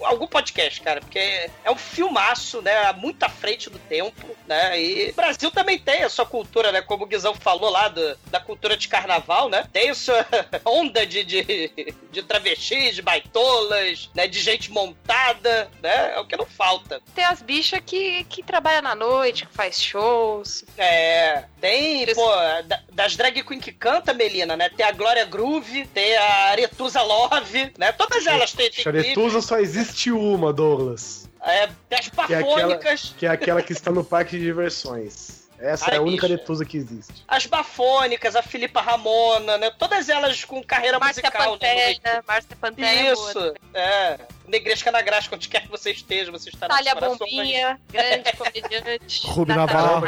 algum 0.00 0.26
podcast, 0.26 0.80
cara, 0.80 1.00
porque 1.00 1.18
é 1.64 1.70
um 1.70 1.76
filmaço, 1.76 2.60
né, 2.62 2.92
muito 2.92 3.22
à 3.22 3.28
frente 3.28 3.70
do 3.70 3.78
tempo, 3.78 4.26
né, 4.46 4.80
e 4.80 5.10
o 5.10 5.14
Brasil 5.14 5.50
também 5.50 5.78
tem 5.78 6.02
a 6.02 6.08
sua 6.08 6.26
cultura, 6.26 6.70
né, 6.72 6.82
como 6.82 7.04
o 7.04 7.06
Guizão 7.06 7.34
falou 7.34 7.70
lá 7.70 7.88
do- 7.88 8.16
da 8.26 8.38
cultura 8.40 8.76
de 8.76 8.88
carnaval, 8.88 9.48
né, 9.48 9.66
tem 9.72 9.90
a 9.90 9.94
sua 9.94 10.26
onda 10.64 11.06
de, 11.06 11.24
de, 11.24 11.94
de 12.10 12.22
travestis, 12.22 12.94
de 12.94 13.02
baitolas, 13.02 14.10
né, 14.14 14.26
de 14.26 14.40
gente 14.40 14.70
montada, 14.70 15.70
né, 15.82 16.14
é 16.14 16.20
o 16.20 16.26
que 16.26 16.36
não 16.36 16.46
falta. 16.46 17.00
Tem 17.14 17.24
as 17.24 17.40
bichas 17.42 17.80
que, 17.84 18.24
que 18.24 18.42
trabalham 18.42 18.82
na 18.82 18.94
noite, 18.94 19.46
que 19.46 19.54
faz 19.54 19.80
shows. 19.80 20.64
É, 20.76 21.44
tem, 21.60 22.06
pô, 22.14 22.28
da- 22.64 22.80
das 22.92 23.16
drag 23.16 23.42
queen 23.42 23.60
que 23.60 23.72
canta, 23.72 24.12
Melina, 24.14 24.56
né? 24.56 24.68
Tem 24.68 24.84
a 24.86 24.92
Glória 24.92 25.24
Groove, 25.24 25.86
tem 25.88 26.16
a 26.16 26.34
Aretusa 26.50 27.02
Love, 27.02 27.72
né? 27.78 27.92
Todas 27.92 28.26
elas 28.26 28.52
têm, 28.52 28.70
têm 28.70 28.82
Charetusa 28.84 29.40
só 29.40 29.58
existe 29.58 29.85
uma, 30.10 30.52
Douglas. 30.52 31.28
É, 31.42 31.68
tem 31.88 31.98
as 31.98 32.08
Que 32.08 32.20
é 32.34 32.38
aquela- 32.38 32.42
bafônicas. 32.56 33.14
Que 33.18 33.26
é 33.26 33.28
aquela 33.28 33.62
que 33.62 33.72
está 33.72 33.90
no 33.92 34.02
parque 34.04 34.36
de 34.38 34.42
diversões. 34.44 35.46
Essa 35.58 35.86
Ai, 35.90 35.94
é 35.94 35.98
a 35.98 36.02
única 36.02 36.26
bicho. 36.26 36.38
Letusa 36.38 36.64
que 36.66 36.76
existe. 36.76 37.24
As 37.26 37.46
bafônicas, 37.46 38.36
a 38.36 38.42
Filipa 38.42 38.80
Ramona, 38.82 39.56
né? 39.56 39.70
Todas 39.78 40.08
elas 40.10 40.44
com 40.44 40.62
carreira 40.62 40.98
Márcia 40.98 41.22
musical, 41.22 41.52
né? 41.52 41.94
Pantera, 41.94 42.24
Márcia 42.28 42.56
Pantera. 42.60 42.88
é. 42.88 43.12
Isso, 43.12 43.54
é. 43.72 44.18
Negresca 44.46 44.90
na 44.92 45.00
graxa, 45.00 45.30
onde 45.32 45.48
quer 45.48 45.62
que 45.62 45.68
você 45.70 45.92
esteja, 45.92 46.30
você 46.30 46.50
está 46.50 46.68
Talha 46.68 46.92
corações. 46.92 47.18
Bombinha, 47.18 47.80
grande 47.90 48.32
comediante. 48.36 49.26
Rubi 49.26 49.54
Navarro. 49.54 50.04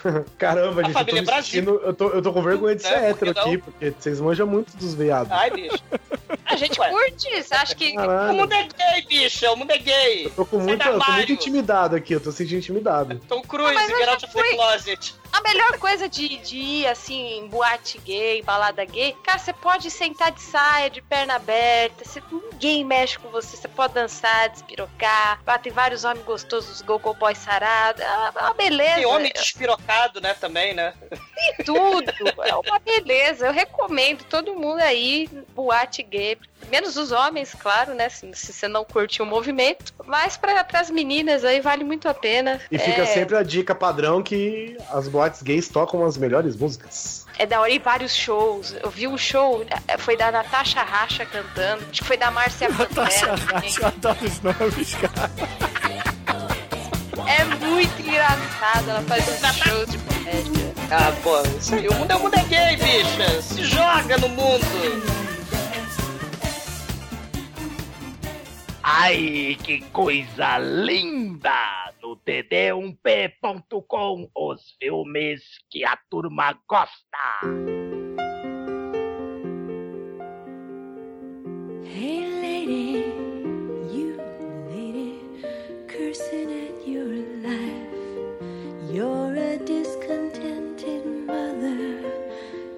Caramba, 0.38 0.80
A 0.80 0.84
gente, 0.84 0.96
eu 0.98 1.04
tô, 1.16 1.22
Brasil. 1.24 1.80
eu, 1.84 1.92
tô, 1.94 2.08
eu 2.08 2.22
tô 2.22 2.32
com 2.32 2.42
vergonha 2.42 2.74
de 2.74 2.82
ser 2.82 2.88
É, 2.94 3.00
que 3.00 3.04
hétero 3.24 3.30
aqui, 3.38 3.58
porque 3.58 3.90
vocês 3.98 4.18
manjam 4.18 4.46
muito 4.46 4.74
dos 4.78 4.94
veados. 4.94 5.30
Ai, 5.30 5.50
bicho. 5.50 5.76
A 6.50 6.56
gente 6.56 6.80
Ué. 6.80 6.90
curte, 6.90 7.42
você 7.42 7.54
acha 7.54 7.74
que... 7.74 7.92
O 7.92 7.94
Caralho. 7.96 8.34
mundo 8.34 8.52
é 8.52 8.62
gay, 8.64 9.02
bicho. 9.08 9.46
O 9.52 9.56
mundo 9.56 9.70
é 9.70 9.78
gay. 9.78 10.26
Eu 10.26 10.30
tô, 10.30 10.44
com 10.44 10.58
muito, 10.58 10.84
eu 10.86 10.98
tô 10.98 11.12
muito 11.12 11.32
intimidado 11.32 11.94
aqui, 11.94 12.12
eu 12.12 12.20
tô 12.20 12.32
sentindo 12.32 12.58
intimidado. 12.58 13.20
Tom 13.28 13.40
Cruise, 13.42 13.76
Ah, 13.76 14.10
Out 14.10 14.24
of 14.24 14.34
the. 14.34 14.54
Closet. 14.56 15.14
A 15.40 15.42
melhor 15.42 15.78
coisa 15.78 16.06
de, 16.06 16.36
de 16.36 16.56
ir, 16.56 16.86
assim, 16.86 17.38
em 17.38 17.46
boate 17.46 17.98
gay, 17.98 18.42
balada 18.42 18.84
gay, 18.84 19.16
cara, 19.24 19.38
você 19.38 19.54
pode 19.54 19.90
sentar 19.90 20.30
de 20.32 20.42
saia, 20.42 20.90
de 20.90 21.00
perna 21.00 21.36
aberta, 21.36 22.04
você, 22.04 22.22
ninguém 22.30 22.84
mexe 22.84 23.18
com 23.18 23.30
você, 23.30 23.56
você 23.56 23.66
pode 23.66 23.94
dançar, 23.94 24.50
despirocar, 24.50 25.40
lá 25.46 25.58
tem 25.58 25.72
vários 25.72 26.04
homens 26.04 26.26
gostosos, 26.26 26.82
go-go 26.82 27.14
boy 27.14 27.34
sarado, 27.34 28.02
é 28.02 28.40
uma 28.42 28.52
beleza. 28.52 28.96
Tem 28.96 29.06
homem 29.06 29.32
despirocado, 29.32 30.20
né, 30.20 30.34
também, 30.34 30.74
né? 30.74 30.92
Tem 31.10 31.64
tudo, 31.64 32.12
é 32.44 32.54
uma 32.54 32.78
beleza, 32.78 33.46
eu 33.46 33.52
recomendo 33.52 34.22
todo 34.24 34.54
mundo 34.54 34.80
aí, 34.80 35.26
boate 35.54 36.02
gay, 36.02 36.36
menos 36.68 36.96
os 36.96 37.12
homens, 37.12 37.54
claro, 37.54 37.94
né, 37.94 38.08
se, 38.08 38.30
se 38.34 38.52
você 38.52 38.68
não 38.68 38.84
curte 38.84 39.22
o 39.22 39.26
movimento, 39.26 39.94
mas 40.04 40.36
para 40.36 40.66
as 40.74 40.90
meninas 40.90 41.44
aí 41.44 41.60
vale 41.60 41.84
muito 41.84 42.08
a 42.08 42.14
pena. 42.14 42.60
E 42.70 42.78
fica 42.78 43.02
é, 43.02 43.06
sempre 43.06 43.36
a 43.36 43.42
dica 43.42 43.74
padrão 43.74 44.22
que 44.22 44.76
as 44.90 45.08
boates 45.08 45.29
gays 45.42 45.68
tocam 45.68 46.04
as 46.04 46.16
melhores 46.16 46.56
músicas. 46.56 47.26
É 47.38 47.46
da 47.46 47.60
hora 47.60 47.70
em 47.70 47.78
vários 47.78 48.14
shows. 48.14 48.74
Eu 48.82 48.90
vi 48.90 49.08
um 49.08 49.16
show, 49.16 49.64
eh, 49.88 49.96
foi 49.96 50.16
da 50.16 50.30
Natasha 50.30 50.82
Racha 50.82 51.24
cantando, 51.24 51.84
acho 51.90 52.02
que 52.02 52.06
foi 52.06 52.16
da 52.16 52.30
Márcia 52.30 52.68
Natasha. 52.76 53.34
Racha, 53.34 53.80
eu 53.80 53.86
adoro 53.86 54.18
os 54.24 54.40
nomes, 54.40 54.94
cara. 54.94 55.30
É 57.26 57.44
muito 57.44 58.00
engraçado, 58.02 58.90
ela 58.90 59.02
faz 59.02 59.28
uns 59.28 59.56
shows 59.56 59.90
de 59.90 59.98
comédia. 59.98 60.74
Ah, 60.90 61.12
pô, 61.22 61.40
isso 61.58 61.74
aí. 61.74 61.88
O 61.88 61.94
mundo 61.94 62.10
é, 62.10 62.16
o 62.16 62.20
mundo 62.20 62.34
é 62.34 62.42
gay, 62.44 62.76
bicha. 62.76 63.42
Se 63.42 63.64
joga 63.64 64.18
no 64.18 64.28
mundo. 64.28 65.29
Ai, 68.92 69.56
que 69.62 69.82
coisa 69.92 70.58
linda! 70.58 71.92
No 72.02 72.16
td1p.com, 72.16 74.28
os 74.34 74.74
filmes 74.80 75.42
que 75.70 75.84
a 75.84 75.96
turma 76.10 76.58
gosta. 76.68 77.40
Hey 81.84 82.26
lady, 82.42 83.04
you 83.94 84.16
lady, 84.68 85.22
cursing 85.86 86.50
at 86.50 86.84
your 86.84 87.14
life. 87.46 87.94
You're 88.92 89.36
a 89.36 89.56
discontented 89.58 91.06
mother 91.28 92.02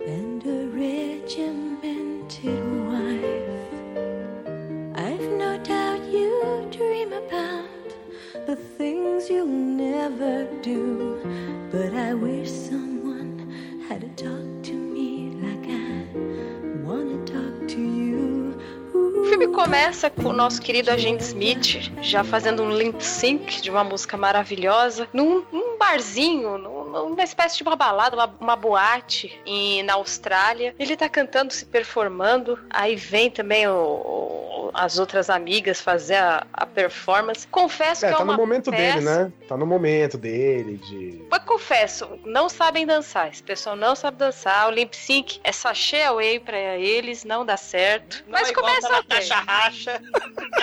and 0.07 0.45
a 0.45 0.67
regimented 0.77 1.62
dream 6.71 7.13
about 7.13 8.47
the 8.47 8.57
things 8.79 9.29
you'll 9.31 9.47
never 9.47 10.47
do, 10.63 11.19
but 11.71 11.93
I 11.95 12.15
wish 12.15 12.51
someone 12.51 13.39
had 13.89 14.01
to 14.01 14.25
talk 14.25 14.63
to 14.65 14.73
me 14.73 15.33
like 15.43 15.69
I 15.69 16.07
wanna 16.85 17.19
talk 17.25 17.69
to 17.69 17.79
you. 17.81 18.55
O 18.95 19.25
filme 19.27 19.47
começa 19.49 20.11
com 20.11 20.29
o 20.31 20.33
nosso 20.33 20.61
querido 20.61 20.91
agente 20.91 21.23
Smith 21.23 21.91
já 22.03 22.23
fazendo 22.25 22.63
um 22.63 22.71
lip 22.77 23.03
sync 23.03 23.61
de 23.63 23.71
uma 23.71 23.85
música 23.85 24.17
maravilhosa 24.17 25.09
num, 25.13 25.43
num 25.53 25.79
barzinho, 25.79 26.59
num- 26.59 26.82
numa 26.93 27.23
espécie 27.23 27.57
de 27.57 27.63
uma 27.63 27.75
balada, 27.77 28.15
uma, 28.17 28.35
uma 28.41 28.57
boate 28.57 29.41
em, 29.47 29.83
na 29.83 29.95
Austrália. 29.95 30.75
Ele 30.79 30.97
tá 30.97 31.09
cantando, 31.09 31.53
se 31.53 31.65
performando. 31.65 32.59
Aí 32.71 32.95
vem 32.97 33.31
também 33.31 33.67
o- 33.69 33.73
o- 33.75 34.71
as 34.75 34.99
outras 34.99 35.29
amigas 35.29 35.81
fazer 35.81 36.17
a, 36.17 36.47
a 36.53 36.65
performance. 36.67 37.47
Confesso 37.47 38.07
É, 38.07 38.09
que 38.09 38.15
é 38.15 38.17
tá 38.19 38.25
uma 38.25 38.33
no 38.35 38.39
momento 38.39 38.71
peça- 38.71 38.95
dele, 38.95 39.05
né? 39.05 39.33
Tá 39.49 39.57
no 39.57 39.67
momento 39.67 40.17
dele 40.17 40.77
de. 40.79 41.27
Mas 41.31 41.45
confesso, 41.45 42.09
não 42.25 42.49
sabem 42.49 42.87
dançar. 42.87 43.29
Esse 43.29 43.43
pessoal 43.43 43.77
não 43.77 43.95
sabe 43.95 44.17
dançar. 44.17 44.69
O 44.69 44.71
lip 44.71 44.97
sync 44.97 45.41
é 45.45 45.53
sachê 45.53 46.03
away 46.05 46.41
pra 46.41 46.59
eles, 46.79 47.25
não 47.25 47.45
dá 47.45 47.57
certo. 47.57 48.23
Não 48.27 48.33
Mas 48.33 48.49
é 48.49 48.51
igual 48.53 48.67
começa 48.67 48.89
da 48.89 48.95
bem. 49.03 49.09
Natasha 49.09 49.35
Racha. 49.37 50.03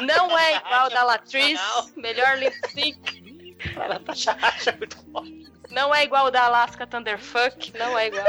Não 0.04 0.38
é 0.38 0.56
igual 0.58 0.90
da 0.90 1.04
Latriz, 1.04 1.60
melhor 1.96 2.38
lip 2.38 2.56
sync. 2.72 3.56
A 3.78 3.88
Natasha 3.90 4.32
Racha 4.32 4.70
é 4.72 4.78
muito 4.78 4.98
forte. 5.12 5.50
Não 5.70 5.94
é 5.94 6.04
igual 6.04 6.32
da 6.32 6.44
Alaska 6.44 6.88
Thunderfuck, 6.88 7.78
não 7.78 7.98
é 7.98 8.08
igual. 8.08 8.26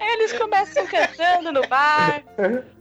Eles 0.00 0.32
começam 0.32 0.86
cantando 0.86 1.52
no 1.52 1.66
bar, 1.66 2.22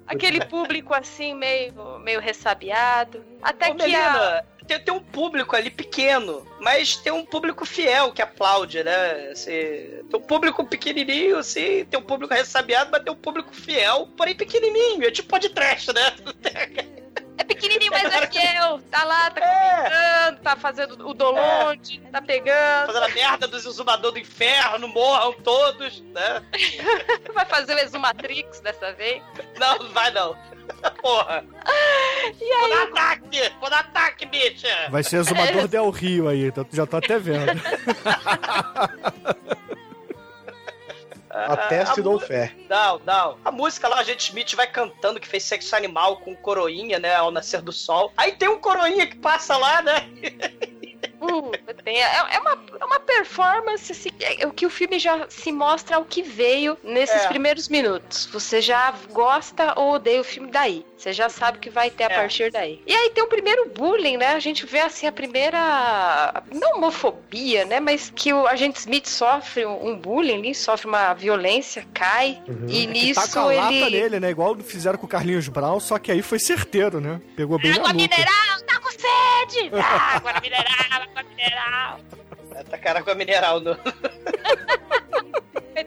aquele 0.07 0.45
público 0.45 0.93
assim 0.93 1.33
meio, 1.33 1.99
meio 1.99 2.21
ressabiado. 2.21 3.23
Até 3.41 3.69
Ô, 3.71 3.75
que 3.75 3.93
a, 3.93 4.45
tem, 4.65 4.79
tem 4.79 4.93
um 4.93 4.99
público 4.99 5.55
ali 5.55 5.69
pequeno, 5.69 6.47
mas 6.61 6.95
tem 6.95 7.11
um 7.11 7.25
público 7.25 7.65
fiel 7.65 8.11
que 8.11 8.21
aplaude, 8.21 8.83
né? 8.83 9.29
Assim, 9.31 9.51
tem 9.51 10.19
um 10.19 10.21
público 10.21 10.65
pequenininho, 10.65 11.37
assim, 11.37 11.85
tem 11.85 11.99
um 11.99 12.03
público 12.03 12.33
ressabiado, 12.33 12.89
mas 12.91 13.03
tem 13.03 13.11
um 13.11 13.17
público 13.17 13.53
fiel, 13.53 14.07
porém 14.17 14.35
pequenininho. 14.35 15.05
É 15.05 15.11
tipo 15.11 15.29
podcast, 15.29 15.91
né? 15.93 16.15
é 17.37 17.43
pequenininho, 17.43 17.91
mas 17.91 18.03
é 18.13 18.27
fiel. 18.27 18.79
Tá 18.91 19.03
lá, 19.03 19.29
tá 19.31 19.41
É. 19.41 19.77
comentando, 20.29 20.41
tá 20.43 20.55
fazendo 20.55 21.07
o 21.07 21.13
dolonde, 21.13 21.99
tá 22.11 22.21
pegando, 22.21 22.87
Fazendo 22.87 23.03
a 23.05 23.09
merda 23.09 23.47
dos 23.47 23.65
exumadores 23.65 24.13
do 24.13 24.19
inferno, 24.19 24.87
morram 24.87 25.33
todos, 25.33 26.01
né? 26.01 26.43
vai 27.33 27.45
fazer 27.45 27.75
o 27.75 27.79
Exumatrix 27.79 28.59
dessa 28.59 28.93
vez. 28.93 29.21
Não, 29.59 29.77
não 29.79 29.89
vai 29.89 30.11
não. 30.11 30.35
Porra. 31.01 31.43
E 32.39 32.43
aí, 32.43 32.59
Vou 32.61 32.69
dar 32.69 32.83
ataque! 32.83 33.53
Vou 33.59 33.69
dar 33.69 33.79
ataque, 33.79 34.25
bicha! 34.25 34.87
Vai 34.89 35.03
ser 35.03 35.17
Exumador 35.17 35.67
Del 35.69 35.89
Rio 35.89 36.27
aí, 36.29 36.51
tá- 36.51 36.65
já 36.71 36.85
tô 36.85 36.97
até 36.97 37.17
vendo. 37.19 37.51
Ateste 41.33 41.99
e 41.99 42.03
mu- 42.03 42.09
dou 42.11 42.19
fé. 42.19 42.53
Não, 42.69 42.99
não. 43.05 43.37
A 43.43 43.51
música 43.51 43.87
lá, 43.87 43.97
a 43.99 44.03
gente 44.03 44.21
Smith 44.29 44.53
vai 44.55 44.67
cantando 44.67 45.19
que 45.19 45.27
fez 45.27 45.43
sexo 45.43 45.75
animal 45.75 46.17
com 46.17 46.35
coroinha, 46.35 46.99
né? 46.99 47.15
Ao 47.15 47.31
nascer 47.31 47.61
do 47.61 47.71
sol. 47.71 48.11
Aí 48.15 48.33
tem 48.33 48.47
um 48.49 48.59
coroinha 48.59 49.07
que 49.07 49.15
passa 49.17 49.57
lá, 49.57 49.81
né? 49.81 50.07
É, 51.85 52.35
é 52.35 52.39
uma, 52.39 52.57
é 52.79 52.85
uma 52.85 52.99
performance 52.99 53.91
assim, 53.91 54.09
é, 54.19 54.45
o 54.47 54.51
que 54.51 54.65
o 54.65 54.69
filme 54.69 54.99
já 54.99 55.25
se 55.29 55.51
mostra 55.51 55.99
o 55.99 56.05
que 56.05 56.21
veio 56.21 56.77
nesses 56.83 57.23
É. 57.23 57.27
primeiros 57.27 57.67
minutos. 57.69 58.25
Você 58.31 58.61
já 58.61 58.93
gosta 59.11 59.73
ou 59.79 59.93
odeia 59.93 60.21
o 60.21 60.23
filme 60.23 60.49
daí. 60.51 60.85
Você 60.97 61.11
já 61.11 61.27
sabe 61.29 61.57
o 61.57 61.61
que 61.61 61.69
vai 61.69 61.89
ter 61.89 62.03
a 62.05 62.07
É. 62.07 62.15
partir 62.15 62.51
daí. 62.51 62.81
E 62.87 62.93
aí 62.93 63.09
tem 63.09 63.23
o 63.23 63.27
primeiro 63.27 63.69
bullying, 63.69 64.15
né? 64.17 64.27
A 64.29 64.39
gente 64.39 64.65
vê 64.65 64.79
assim 64.79 65.05
a 65.05 65.11
primeira. 65.11 66.43
Não 66.51 66.77
homofobia, 66.77 67.65
né? 67.65 67.79
Mas 67.79 68.09
que 68.15 68.33
o 68.33 68.47
agente 68.47 68.79
Smith 68.79 69.07
sofre 69.07 69.65
um 69.65 69.97
bullying 69.97 70.35
ali, 70.39 70.55
sofre 70.55 70.87
uma 70.87 71.13
violência, 71.13 71.85
cai. 71.93 72.41
Uhum. 72.47 72.65
E 72.69 72.81
Que 72.81 72.87
nisso 72.87 73.21
taca 73.21 73.39
a 73.41 73.45
lata 73.45 73.73
ele. 73.73 73.89
nele, 74.01 74.19
né? 74.19 74.29
Igual 74.29 74.55
fizeram 74.57 74.97
com 74.97 75.05
o 75.05 75.09
Carlinhos 75.09 75.47
Brown, 75.49 75.79
só 75.79 75.99
que 75.99 76.11
aí 76.11 76.21
foi 76.21 76.39
certeiro, 76.39 77.01
né? 77.01 77.19
Pegou 77.35 77.57
bem 77.59 77.71
na 77.71 77.77
Água 77.77 77.93
nuca. 77.93 78.01
mineral, 78.01 78.61
tá 78.65 78.79
com 78.79 78.89
sede! 78.91 79.32
Dá 79.71 79.85
Água 80.15 80.39
mineral, 80.41 81.01
água 81.01 81.23
mineral. 81.23 81.99
Tá 82.69 82.77
cara 82.77 83.03
com 83.03 83.11
a 83.11 83.15
mineral 83.15 83.59
no. 83.59 83.75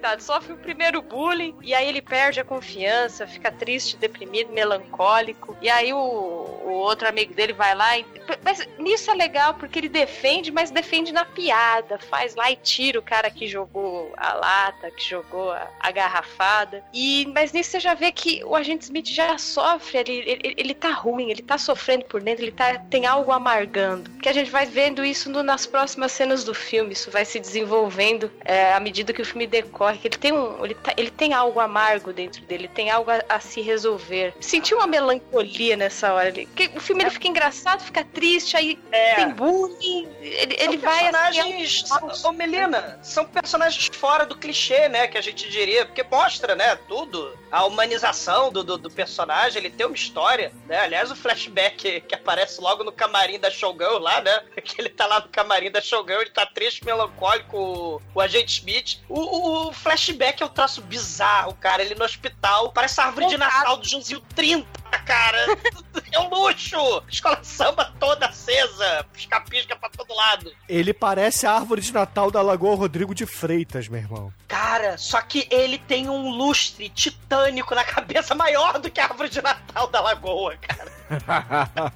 Coitado, 0.07 0.23
sofre 0.23 0.53
o 0.53 0.57
primeiro 0.57 1.03
bullying 1.03 1.57
e 1.63 1.75
aí 1.75 1.89
ele 1.89 2.01
perde 2.01 2.39
a 2.39 2.45
confiança, 2.45 3.27
fica 3.27 3.51
triste, 3.51 3.97
deprimido, 3.97 4.53
melancólico. 4.53 5.57
E 5.61 5.69
aí 5.69 5.93
o, 5.93 5.97
o 5.97 6.71
outro 6.75 7.09
amigo 7.09 7.35
dele 7.35 7.53
vai 7.53 7.75
lá 7.75 7.99
e. 7.99 8.07
Mas 8.45 8.65
nisso 8.79 9.11
é 9.11 9.15
legal 9.15 9.55
porque 9.55 9.81
ele 9.81 9.89
defende, 9.89 10.53
mas 10.53 10.71
defende 10.71 11.13
na 11.13 11.25
piada. 11.25 11.99
Faz 11.99 12.37
lá 12.37 12.49
e 12.53 12.57
tira 12.57 13.01
o 13.01 13.03
cara 13.03 13.29
que 13.31 13.49
jogou 13.49 14.13
a 14.17 14.35
lata, 14.35 14.91
que 14.93 15.03
jogou 15.03 15.51
a, 15.51 15.69
a 15.81 15.91
garrafada. 15.91 16.85
E, 16.93 17.27
mas 17.35 17.53
nisso 17.53 17.71
você 17.73 17.81
já 17.81 17.95
vê 17.95 18.13
que 18.13 18.45
o 18.45 18.55
agente 18.55 18.85
Smith 18.85 19.09
já 19.09 19.37
sofre, 19.39 19.99
ele, 19.99 20.13
ele, 20.25 20.55
ele 20.57 20.75
tá 20.75 20.91
ruim, 20.91 21.31
ele 21.31 21.43
tá 21.43 21.59
sofrendo 21.59 22.05
por 22.05 22.21
dentro, 22.23 22.45
ele 22.45 22.53
tá, 22.53 22.79
tem 22.91 23.07
algo 23.07 23.33
amargando. 23.33 24.09
Que 24.23 24.29
a 24.29 24.33
gente 24.33 24.51
vai 24.51 24.67
vendo 24.67 25.05
isso 25.05 25.29
no- 25.31 25.43
nas 25.43 25.67
próximas 25.67 26.13
cenas 26.13 26.45
do 26.45 26.55
filme, 26.55 26.93
isso 26.93 27.11
vai 27.11 27.25
se 27.25 27.41
desenvolvendo 27.41 28.31
é, 28.45 28.73
à 28.73 28.79
medida 28.79 29.13
que 29.13 29.23
o 29.23 29.25
filme 29.25 29.47
decorre 29.49 29.96
que 29.99 30.09
ele 30.09 30.17
tem 30.17 30.33
um. 30.33 30.65
Ele, 30.65 30.75
tá- 30.75 30.95
ele 30.97 31.11
tem 31.11 31.33
algo 31.35 31.61
amargo 31.61 32.13
dentro 32.13 32.43
dele, 32.43 32.69
tem 32.69 32.91
algo 32.91 33.11
a, 33.11 33.23
a 33.29 33.41
se 33.41 33.61
resolver. 33.61 34.35
Senti 34.41 34.75
uma 34.75 34.87
melancolia 34.87 35.77
nessa 35.77 36.13
hora. 36.13 36.29
Ele, 36.29 36.47
que 36.47 36.71
o 36.77 36.81
filme 36.81 37.03
ele 37.03 37.11
fica 37.11 37.29
engraçado, 37.29 37.81
fica 37.83 38.05
triste, 38.05 38.57
aí 38.57 38.79
É. 38.93 39.15
tem 39.17 39.29
bullying. 39.31 40.09
Ele, 40.21 40.57
ele 40.59 40.73
São 40.73 40.79
vai 40.81 41.07
assim, 41.09 41.13
personagens. 41.13 41.85
é 41.91 42.27
um- 42.27 42.29
Ô, 42.29 42.33
Melina, 42.33 42.99
são 43.03 43.25
personagens 43.25 43.87
fora 43.97 44.25
do 44.27 44.37
clichê, 44.37 44.89
né? 44.89 45.07
Que 45.07 45.19
a 45.19 45.21
gente 45.23 45.49
diria. 45.51 45.85
Porque 45.87 46.03
mostra, 46.03 46.55
né? 46.55 46.77
Tudo. 46.89 47.37
A 47.51 47.65
humanização 47.65 48.51
do, 48.51 48.63
do, 48.65 48.77
do 48.77 48.91
personagem, 48.91 49.59
ele 49.59 49.71
tem 49.71 49.87
uma 49.87 49.95
história, 49.95 50.53
né? 50.67 50.81
Aliás, 50.81 51.11
o 51.11 51.17
flashback 51.17 52.01
que, 52.01 52.15
aparece 52.15 52.61
logo 52.61 52.83
no 52.85 52.91
camarim 52.93 53.39
da 53.39 53.51
Showgirl 53.51 53.99
lá, 53.99 54.21
né? 54.21 54.43
Que 54.67 54.81
ele 54.81 54.89
tá 54.89 55.07
lá 55.07 55.21
no 55.21 55.29
camarim 55.29 55.71
da 55.71 55.81
Showgirl, 55.81 56.23
ele 56.23 56.31
tá 56.31 56.45
triste, 56.45 56.85
melancólico, 56.85 57.57
o, 57.57 58.03
o 58.15 58.21
agente 58.21 58.59
Smith. 58.59 58.99
O, 59.09 59.21
o, 59.21 59.69
o 59.69 59.73
flashback 59.77 60.43
é 60.43 60.47
um 60.47 60.49
traço 60.49 60.81
bizarro, 60.83 61.55
cara. 61.55 61.83
Ele 61.83 61.95
no 61.95 62.05
hospital, 62.05 62.73
parece 62.73 63.01
a 63.01 63.05
árvore 63.05 63.27
de 63.27 63.37
Natal 63.37 63.77
do 63.77 63.87
Joãozinho 63.87 64.21
30, 64.35 64.67
cara. 64.99 65.39
É 66.13 66.21
um 66.21 66.29
luxo! 66.31 67.03
Escola 67.11 67.37
de 67.37 67.47
samba 67.47 67.93
toda 67.99 68.27
acesa, 68.27 69.05
pisca-pisca 69.13 69.75
pra 69.77 69.91
todo 69.91 70.15
lado. 70.15 70.51
Ele 70.69 70.95
parece 70.95 71.47
a 71.47 71.53
árvore 71.53 71.81
de 71.83 71.93
Natal 71.93 72.31
da 72.31 72.41
Lagoa 72.41 72.77
Rodrigo 72.77 73.15
de 73.15 73.27
Freitas, 73.27 73.89
meu 73.89 74.01
irmão. 74.01 74.33
Cara, 74.47 74.97
só 74.97 75.21
que 75.21 75.47
ele 75.51 75.79
tem 75.79 76.09
um 76.09 76.31
lustre 76.31 76.89
titânico 76.89 77.75
na 77.75 77.85
cabeça 77.85 78.35
maior 78.35 78.79
do 78.79 78.91
que 78.91 79.01
a 79.01 79.05
árvore 79.05 79.29
de 79.29 79.43
Natal 79.43 79.89
da 79.89 80.01
Lagoa, 80.01 80.57
cara. 80.57 80.93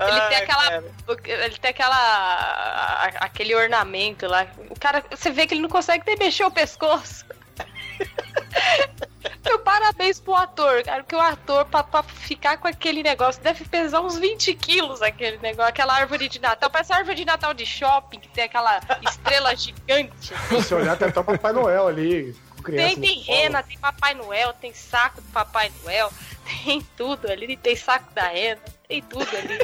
Ele 0.00 0.20
tem 0.28 0.36
Ai, 0.36 0.42
aquela. 0.42 0.64
cara. 0.64 0.84
Ele 1.24 1.58
tem 1.58 1.70
aquela. 1.70 3.04
aquele 3.20 3.54
ornamento 3.54 4.26
lá. 4.26 4.46
O 4.70 4.78
cara. 4.78 5.02
Você 5.10 5.30
vê 5.30 5.46
que 5.46 5.54
ele 5.54 5.62
não 5.62 5.68
consegue 5.68 6.04
nem 6.06 6.16
mexer 6.16 6.44
o 6.44 6.50
pescoço. 6.50 7.24
Meu 9.44 9.58
parabéns 9.64 10.20
pro 10.20 10.34
ator, 10.34 10.82
cara. 10.82 11.02
Porque 11.02 11.16
o 11.16 11.20
ator, 11.20 11.64
pra, 11.66 11.82
pra 11.82 12.02
ficar 12.02 12.56
com 12.58 12.68
aquele 12.68 13.02
negócio, 13.02 13.42
deve 13.42 13.64
pesar 13.64 14.00
uns 14.00 14.18
20 14.18 14.54
quilos 14.54 15.02
aquele 15.02 15.38
negócio, 15.38 15.70
aquela 15.70 15.94
árvore 15.94 16.28
de 16.28 16.40
Natal. 16.40 16.70
Parece 16.70 16.92
a 16.92 16.96
árvore 16.96 17.16
de 17.16 17.24
Natal 17.24 17.54
de 17.54 17.66
shopping, 17.66 18.20
que 18.20 18.28
tem 18.28 18.44
aquela 18.44 18.80
estrela 19.02 19.54
gigante. 19.56 20.32
Se 20.62 20.74
olhar, 20.74 20.96
tem 20.96 21.08
até 21.08 21.20
o 21.20 21.24
Papai 21.24 21.52
Noel 21.52 21.88
ali, 21.88 22.34
criança. 22.64 22.94
Tem, 22.94 23.00
tem 23.00 23.20
rena, 23.20 23.62
tem 23.62 23.78
Papai 23.78 24.14
Noel, 24.14 24.52
tem 24.54 24.72
saco 24.72 25.20
do 25.20 25.28
Papai 25.30 25.70
Noel, 25.82 26.10
tem 26.64 26.80
tudo 26.96 27.30
ali, 27.30 27.56
tem 27.56 27.76
saco 27.76 28.12
da 28.12 28.28
rena, 28.28 28.60
tem 28.88 29.02
tudo 29.02 29.26
ali. 29.36 29.58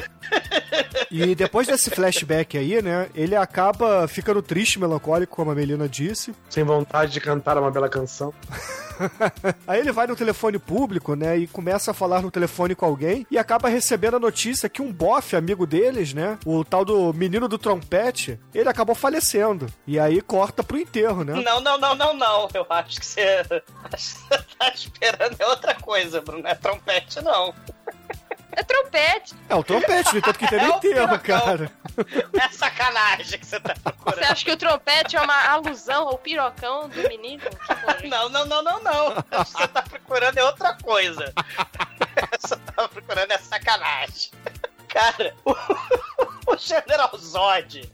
E 1.09 1.35
depois 1.35 1.67
desse 1.67 1.89
flashback 1.89 2.57
aí, 2.57 2.81
né, 2.81 3.09
ele 3.13 3.35
acaba 3.35 4.07
ficando 4.07 4.41
triste, 4.41 4.79
melancólico, 4.79 5.35
como 5.35 5.51
a 5.51 5.55
Melina 5.55 5.87
disse. 5.87 6.33
Sem 6.49 6.63
vontade 6.63 7.11
de 7.11 7.19
cantar 7.19 7.57
uma 7.57 7.71
bela 7.71 7.89
canção. 7.89 8.33
Aí 9.67 9.79
ele 9.79 9.91
vai 9.91 10.05
no 10.05 10.15
telefone 10.15 10.59
público, 10.59 11.15
né, 11.15 11.37
e 11.37 11.47
começa 11.47 11.91
a 11.91 11.93
falar 11.93 12.21
no 12.21 12.29
telefone 12.29 12.75
com 12.75 12.85
alguém 12.85 13.25
e 13.31 13.37
acaba 13.37 13.67
recebendo 13.67 14.17
a 14.17 14.19
notícia 14.19 14.69
que 14.69 14.81
um 14.81 14.91
bofe 14.91 15.35
amigo 15.35 15.65
deles, 15.65 16.13
né, 16.13 16.37
o 16.45 16.63
tal 16.63 16.85
do 16.85 17.11
menino 17.11 17.47
do 17.47 17.57
trompete, 17.57 18.39
ele 18.53 18.69
acabou 18.69 18.93
falecendo. 18.93 19.67
E 19.87 19.99
aí 19.99 20.21
corta 20.21 20.63
pro 20.63 20.77
enterro, 20.77 21.23
né? 21.23 21.33
Não, 21.33 21.59
não, 21.59 21.77
não, 21.79 21.95
não, 21.95 22.13
não. 22.13 22.47
Eu 22.53 22.65
acho 22.69 22.99
que 22.99 23.05
você, 23.05 23.43
acho 23.91 24.15
que 24.15 24.21
você 24.21 24.43
tá 24.57 24.71
esperando 24.73 25.35
é 25.39 25.47
outra 25.47 25.73
coisa, 25.73 26.21
Bruno. 26.21 26.43
Não 26.43 26.49
é 26.49 26.55
trompete, 26.55 27.21
não. 27.23 27.53
É 28.53 28.63
trompete. 28.63 29.35
É 29.49 29.55
o 29.55 29.63
trompete, 29.63 30.15
no 30.15 30.21
tanto 30.21 30.39
que 30.39 30.47
tem 30.47 30.59
É 30.61 30.67
enterro, 30.67 31.19
cara. 31.19 31.71
É 32.33 32.49
sacanagem 32.49 33.39
que 33.39 33.45
você 33.45 33.59
tá 33.59 33.73
Você 33.73 33.81
procurando. 33.81 34.23
acha 34.23 34.45
que 34.45 34.51
o 34.51 34.57
trompete 34.57 35.15
é 35.15 35.21
uma 35.21 35.47
alusão 35.49 36.07
ao 36.07 36.17
pirocão 36.17 36.89
do 36.89 37.07
menino? 37.07 37.43
Horror. 37.69 38.07
Não, 38.07 38.29
não, 38.29 38.45
não, 38.45 38.61
não, 38.63 38.83
não. 38.83 39.15
Você 39.45 39.67
tá 39.67 39.81
procurando 39.81 40.37
é 40.37 40.43
outra 40.43 40.73
coisa. 40.75 41.33
Você 42.39 42.55
tá 42.55 42.87
procurando 42.87 43.31
é 43.31 43.37
sacanagem. 43.37 44.31
Cara, 44.87 45.33
o, 45.45 45.51
o 46.51 46.57
General 46.57 47.11
Zod, 47.17 47.89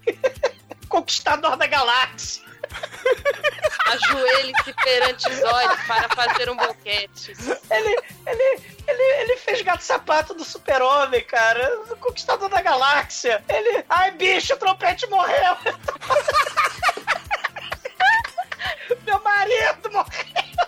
conquistador 0.87 1.57
da 1.57 1.67
galáxia. 1.67 2.47
Ajoelhe-se 3.87 4.73
perante 4.73 5.33
Zod 5.33 5.77
para 5.87 6.09
fazer 6.09 6.49
um 6.49 6.57
boquete. 6.57 7.31
Ele, 7.69 7.97
ele, 8.25 8.61
ele, 8.87 9.03
ele 9.21 9.37
fez 9.37 9.61
gato 9.61 9.83
sapato 9.83 10.33
do 10.33 10.43
super-homem, 10.43 11.23
cara. 11.23 11.79
O 11.89 11.95
Conquistador 11.97 12.49
da 12.49 12.61
galáxia. 12.61 13.43
Ele. 13.47 13.85
Ai, 13.87 14.11
bicho, 14.11 14.53
o 14.53 14.57
trompete 14.57 15.07
morreu. 15.07 15.55
Meu 19.05 19.23
marido 19.23 19.89
morreu. 19.91 20.66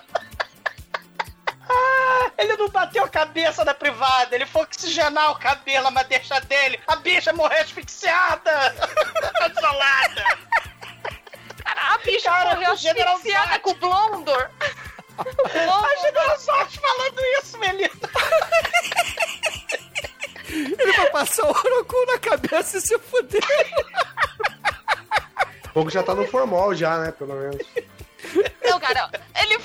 Ah, 1.69 2.31
ele 2.37 2.57
não 2.57 2.67
bateu 2.69 3.03
a 3.03 3.09
cabeça 3.09 3.63
na 3.63 3.73
privada, 3.73 4.35
ele 4.35 4.45
foi 4.45 4.63
oxigenar 4.63 5.31
o 5.31 5.39
cabelo, 5.39 5.87
a 5.87 5.91
madeixa 5.91 6.41
dele. 6.41 6.79
A 6.87 6.95
bicha 6.95 7.31
morreu 7.33 7.61
asfixiada. 7.61 8.75
Tá 9.39 9.47
desolada. 9.47 10.23
Cara, 11.63 11.93
a 11.93 11.97
bicha 11.99 12.29
Cara, 12.29 12.55
morreu 12.55 12.71
o 12.71 12.73
asfixiada 12.73 13.59
com 13.59 13.71
o 13.71 13.75
Blondor. 13.75 14.49
A 15.19 15.95
General 16.01 16.39
Zod 16.39 16.79
falando 16.79 17.19
isso, 17.39 17.57
Melina. 17.57 17.89
Ele 20.49 20.93
vai 20.93 21.09
passar 21.11 21.43
o 21.43 21.49
Orocu 21.49 22.05
na 22.07 22.17
cabeça 22.17 22.77
e 22.77 22.81
se 22.81 22.97
fuder. 22.99 23.41
O 25.65 25.73
fogo 25.73 25.89
já 25.89 26.01
tá 26.01 26.15
no 26.15 26.25
formal 26.25 26.73
já, 26.73 26.97
né? 26.99 27.11
Pelo 27.11 27.35
menos. 27.35 27.65
Não, 28.63 28.79
cara, 28.79 29.11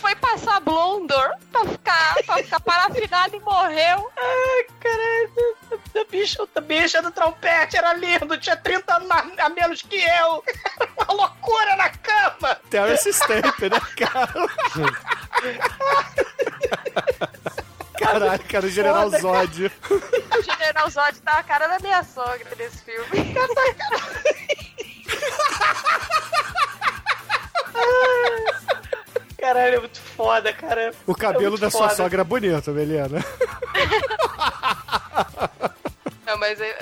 foi 0.05 0.15
passar 0.17 0.61
Blondor 0.61 1.31
pra 1.51 1.65
ficar, 1.65 2.15
pra 2.27 2.37
ficar 2.37 2.61
parafinado 2.61 3.35
e 3.37 3.41
morreu. 3.41 4.11
Ai, 4.19 4.67
caralho. 4.79 5.57
A 5.99 6.05
bicha, 6.11 6.47
a 6.55 6.61
bicha 6.61 7.01
do 7.01 7.11
trompete 7.11 7.79
era 7.79 7.95
lindo, 7.95 8.37
tinha 8.37 8.55
30 8.55 8.97
anos 8.97 9.11
a 9.39 9.49
menos 9.49 9.81
que 9.81 9.97
eu. 9.97 10.45
Uma 11.09 11.15
loucura 11.15 11.77
na 11.77 11.89
cama. 11.89 12.55
Terence 12.69 13.11
Stamp, 13.15 13.59
né, 13.63 13.81
cara? 13.97 14.35
Caralho, 17.99 18.45
cara, 18.45 18.67
o 18.67 18.69
General 18.69 19.11
Foda, 19.11 19.23
cara. 19.23 19.47
Zod. 19.47 19.73
O 19.91 20.43
General 20.43 20.91
Zod 20.91 21.19
tá 21.23 21.39
a 21.39 21.43
cara 21.43 21.67
da 21.67 21.79
minha 21.79 22.05
sogra 22.05 22.55
nesse 22.59 22.85
filme. 22.85 23.09
Caralho, 27.73 28.64
é 29.47 29.79
muito 29.81 30.01
foda, 30.01 30.53
cara. 30.53 30.93
O 31.07 31.15
cabelo 31.15 31.57
É 31.57 31.61
da 31.61 31.71
sua 31.71 31.83
foda. 31.89 31.95
sogra 31.95 32.21
é 32.21 32.25
bonito, 32.25 32.71
Melina. 32.73 33.09
Não, 36.27 36.39
mas 36.39 36.59
aí, 36.59 36.75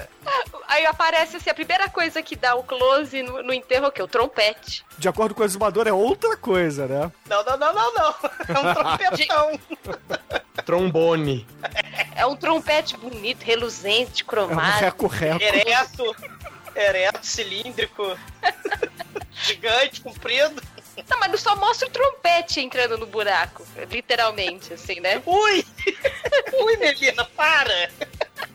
aí 0.68 0.86
aparece 0.86 1.36
assim, 1.36 1.50
a 1.50 1.54
primeira 1.54 1.88
coisa 1.90 2.22
que 2.22 2.36
dá 2.36 2.54
o 2.54 2.62
close 2.62 3.22
no, 3.24 3.42
no 3.42 3.52
enterro 3.52 3.86
é 3.86 3.88
o 3.88 3.92
quê? 3.92 4.00
O 4.02 4.06
trompete. 4.06 4.84
De 4.96 5.08
acordo 5.08 5.34
com 5.34 5.42
o 5.42 5.44
exumador, 5.44 5.88
é 5.88 5.92
outra 5.92 6.36
coisa, 6.36 6.86
né? 6.86 7.10
Não, 7.28 7.44
não, 7.44 7.56
não, 7.56 7.74
não, 7.74 7.92
não. 7.94 8.14
É 8.48 8.58
um 8.60 8.74
trompetão. 8.74 9.60
Trombone. 10.64 11.44
É 12.14 12.24
um 12.24 12.36
trompete 12.36 12.96
bonito, 12.96 13.42
reluzente, 13.42 14.22
É 14.22 14.24
um 14.24 14.28
cromático. 14.28 14.80
reco-reco. 15.08 15.42
Ereto. 15.42 16.16
Ereto, 16.76 17.26
cilíndrico. 17.26 18.16
Gigante, 19.32 20.00
comprido. 20.02 20.62
Não, 21.08 21.18
mas 21.18 21.30
não 21.30 21.38
só 21.38 21.56
mostra 21.56 21.88
o 21.88 21.90
trompete 21.90 22.60
entrando 22.60 22.98
no 22.98 23.06
buraco, 23.06 23.64
literalmente, 23.90 24.74
assim, 24.74 25.00
né? 25.00 25.22
Ui! 25.26 25.64
Ui, 26.64 26.76
Melina, 26.76 27.24
para! 27.24 27.90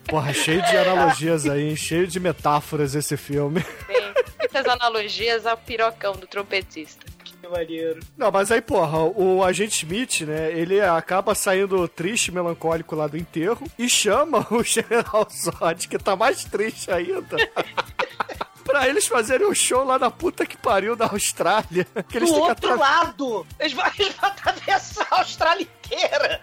Porra, 0.08 0.34
cheio 0.34 0.62
de 0.62 0.78
analogias 0.78 1.46
aí, 1.48 1.70
hein? 1.70 1.76
cheio 1.76 2.08
de 2.08 2.20
metáforas 2.20 2.96
esse 2.96 3.18
filme. 3.18 3.62
Tem 3.88 4.14
muitas 4.40 4.66
analogias 4.66 5.46
ao 5.46 5.58
pirocão 5.58 6.14
do 6.14 6.26
trompetista. 6.28 7.06
Que 7.24 7.48
maneiro. 7.48 8.00
Não, 8.16 8.32
mas 8.32 8.52
aí, 8.52 8.62
porra, 8.62 9.00
o 9.00 9.44
agente 9.44 9.86
Smith, 9.86 10.22
né, 10.22 10.52
ele 10.52 10.80
acaba 10.82 11.36
saindo 11.36 11.88
triste, 11.88 12.32
melancólico 12.32 12.96
lá 12.96 13.08
do 13.08 13.18
enterro 13.18 13.70
e 13.78 13.90
chama 13.90 14.46
o 14.50 14.64
General 14.64 15.28
Zod, 15.30 15.88
que 15.88 15.98
tá 15.98 16.16
mais 16.16 16.44
triste 16.46 16.92
ainda. 16.92 17.38
pra 18.68 18.88
eles 18.88 19.08
fazerem 19.08 19.48
um 19.48 19.56
show 19.56 19.84
lá 19.86 19.98
na 19.98 20.12
puta 20.12 20.46
que 20.46 20.58
pariu 20.58 20.96
da 20.96 21.06
Austrália. 21.08 21.88
Que 22.10 22.18
eles 22.18 22.30
Do 22.30 22.36
outro 22.36 22.78
lado! 22.78 23.48
Eles 23.58 23.74
vão, 23.74 23.86
eles 23.98 24.14
vão 24.16 24.30
atravessar 24.30 25.08
a 25.10 25.20
Austrália 25.20 25.68
inteira. 25.92 26.42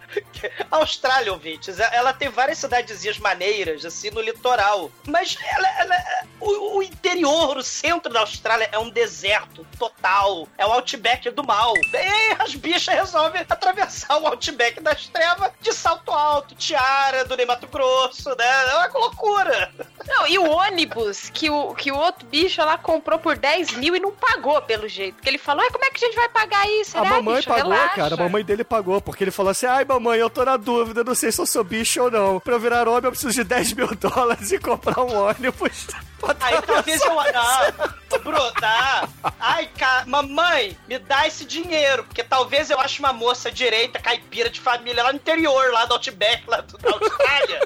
A 0.71 0.77
Austrália, 0.77 1.33
ouvintes, 1.33 1.79
ela 1.79 2.13
tem 2.13 2.29
várias 2.29 2.59
cidadezinhas 2.59 3.19
maneiras, 3.19 3.85
assim, 3.85 4.11
no 4.11 4.21
litoral. 4.21 4.91
Mas 5.07 5.37
ela, 5.57 5.69
ela- 5.81 6.05
o, 6.41 6.79
o 6.79 6.83
interior, 6.83 7.57
o 7.57 7.63
centro 7.63 8.13
da 8.13 8.21
Austrália 8.21 8.69
é 8.73 8.79
um 8.79 8.91
deserto 8.91 9.67
total. 9.79 10.49
É 10.59 10.67
o 10.67 10.73
outback 10.73 11.31
do 11.31 11.45
mal. 11.45 11.73
E 11.93 11.97
aí 11.97 12.37
as 12.39 12.55
bichas 12.55 12.95
resolvem 12.95 13.45
atravessar 13.49 14.19
o 14.19 14.27
outback 14.27 14.81
das 14.81 15.07
trevas 15.09 15.51
de 15.61 15.73
salto 15.73 16.11
alto, 16.11 16.55
tiara 16.55 17.25
do 17.25 17.37
Ney 17.37 17.47
Mato 17.47 17.67
Grosso, 17.69 18.31
né? 18.37 18.71
É 18.71 18.75
uma 18.75 18.99
loucura. 18.99 19.73
Não, 20.07 20.27
e 20.27 20.39
o 20.39 20.51
ônibus 20.51 21.31
que 21.31 21.49
o, 21.51 21.75
que 21.75 21.91
o 21.91 21.97
outro 21.97 22.27
bicho 22.27 22.63
lá 22.63 22.77
comprou 22.77 23.19
por 23.19 23.37
10 23.39 23.73
mil 23.75 23.97
e 23.97 24.01
não 24.01 24.13
pagou, 24.13 24.61
pelo 24.63 24.87
jeito. 24.89 25.15
Porque 25.17 25.29
ele 25.29 25.39
falou, 25.39 25.63
"Ai, 25.65 25.71
como 25.71 25.85
é 25.85 25.91
que 25.91 25.97
a 26.05 26.07
gente 26.07 26.17
vai 26.17 26.29
pagar 26.29 26.69
isso? 26.81 26.97
A 26.97 27.01
Ele, 27.01 27.09
"Ai, 27.09 27.15
mamãe 27.23 27.37
bicho, 27.37 27.49
pagou, 27.49 27.73
relaxa." 27.73 27.95
cara. 27.95 28.15
A 28.15 28.19
mamãe 28.19 28.45
dele 28.45 28.65
pagou, 28.65 29.01
porque 29.01 29.25
ele 29.25 29.31
falou 29.35 29.51
assim: 29.51 29.67
ai, 29.67 29.85
mamãe, 29.85 30.19
eu 30.19 30.31
tô 30.31 30.45
na 30.45 30.57
dúvida, 30.57 31.05
não 31.05 31.15
sei 31.15 31.31
se 31.33 31.41
eu 31.41 31.47
sou 31.47 31.65
bicho 31.65 32.03
ou 32.03 32.11
não. 32.11 32.41
Pra 32.41 32.55
eu 32.55 32.61
virar 32.61 32.89
homem, 32.89 33.05
eu 33.05 33.11
preciso 33.11 33.33
de 33.33 33.45
10 33.45 33.73
mil 33.75 33.89
dólares 33.97 34.53
e 34.53 34.59
comprar 34.59 35.01
um 35.01 35.29
ônibus. 35.29 35.87
Aí 36.41 36.63
talvez 36.63 37.01
eu. 37.03 37.21
atravessar. 37.21 37.75
Não, 38.11 38.19
Bro, 38.21 38.53
dá. 38.61 39.09
Ai, 39.39 39.67
cara, 39.77 40.07
mamãe, 40.07 40.79
me 40.89 40.99
dá 40.99 41.27
esse 41.27 41.45
dinheiro, 41.45 42.05
porque 42.05 42.23
talvez 42.25 42.71
eu 42.71 42.81
ache 42.81 43.01
uma 43.01 43.13
moça 43.13 43.51
direita, 43.51 43.99
caipira 43.99 44.49
de 44.49 44.61
família 44.61 45.03
lá 45.03 45.13
no 45.13 45.19
interior, 45.19 45.71
lá 45.73 45.85
do 45.85 45.95
Outback, 45.95 46.49
lá 46.49 46.61
do, 46.63 46.79
da 46.79 46.91
Austrália. 46.91 47.61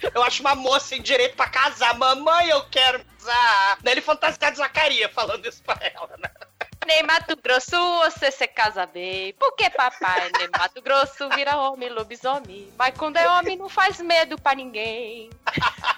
Eu 0.14 0.22
acho 0.22 0.42
uma 0.42 0.54
moça 0.54 0.94
em 0.94 1.02
direito 1.02 1.34
pra 1.36 1.48
casar. 1.48 1.98
Mamãe, 1.98 2.48
eu 2.48 2.64
quero 2.70 3.00
casar. 3.18 3.78
Daí 3.82 3.94
ele 3.94 4.00
fantasiado 4.00 4.52
de 4.52 4.58
Zacaria 4.58 5.08
falando 5.08 5.44
isso 5.46 5.60
pra 5.62 5.76
ela, 5.80 6.16
né? 6.18 6.30
Nem 6.88 7.02
Mato 7.02 7.36
Grosso 7.36 7.76
você 7.98 8.30
se 8.30 8.48
casa 8.48 8.86
bem. 8.86 9.34
Porque 9.34 9.68
papai, 9.68 10.30
nem 10.38 10.48
Mato 10.48 10.80
Grosso 10.80 11.28
vira 11.28 11.58
homem, 11.58 11.90
lobisomem. 11.90 12.72
Mas 12.78 12.96
quando 12.96 13.18
é 13.18 13.28
homem 13.28 13.58
não 13.58 13.68
faz 13.68 14.00
medo 14.00 14.40
pra 14.40 14.54
ninguém. 14.54 15.28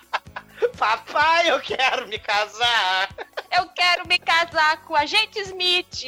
Papai, 0.76 1.50
eu 1.50 1.60
quero 1.60 2.06
me 2.08 2.18
casar. 2.18 3.08
Eu 3.56 3.66
quero 3.68 4.06
me 4.06 4.18
casar 4.18 4.82
com 4.84 4.94
a 4.94 5.06
gente 5.06 5.38
Smith. 5.40 6.04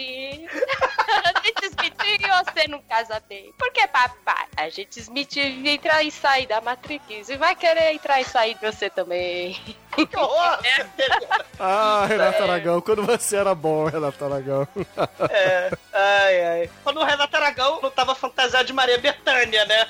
a 1.25 1.41
gente 1.43 1.67
Smith 1.67 2.03
e 2.05 2.45
você 2.45 2.69
não 2.69 2.81
casa 2.83 3.21
bem. 3.29 3.53
Porque 3.59 3.87
papai, 3.89 4.47
a 4.57 4.69
gente 4.69 5.01
Smith 5.01 5.37
entra 5.37 6.03
e 6.03 6.11
sai 6.11 6.47
da 6.47 6.61
Matrix 6.61 7.29
e 7.29 7.37
vai 7.37 7.55
querer 7.57 7.93
entrar 7.93 8.21
e 8.21 8.25
sair 8.25 8.55
de 8.55 8.61
você 8.71 8.89
também. 8.89 9.61
Que 9.95 10.17
horror! 10.17 10.59
Ah, 11.65 12.07
Renato 12.09 12.43
Aragão, 12.43 12.81
quando 12.81 13.07
você 13.07 13.37
era 13.37 13.55
bom, 13.55 13.85
Renato 13.85 14.25
Aragão. 14.25 14.67
É, 15.31 15.71
ai, 15.93 16.45
ai. 16.45 16.71
Quando 16.83 16.99
o 16.99 17.05
Renato 17.05 17.37
Aragão 17.37 17.81
não 17.81 17.91
tava 17.91 18.17
fantasiado 18.17 18.65
de 18.65 18.73
Maria 18.73 18.99
Bethânia, 18.99 19.65
né? 19.67 19.87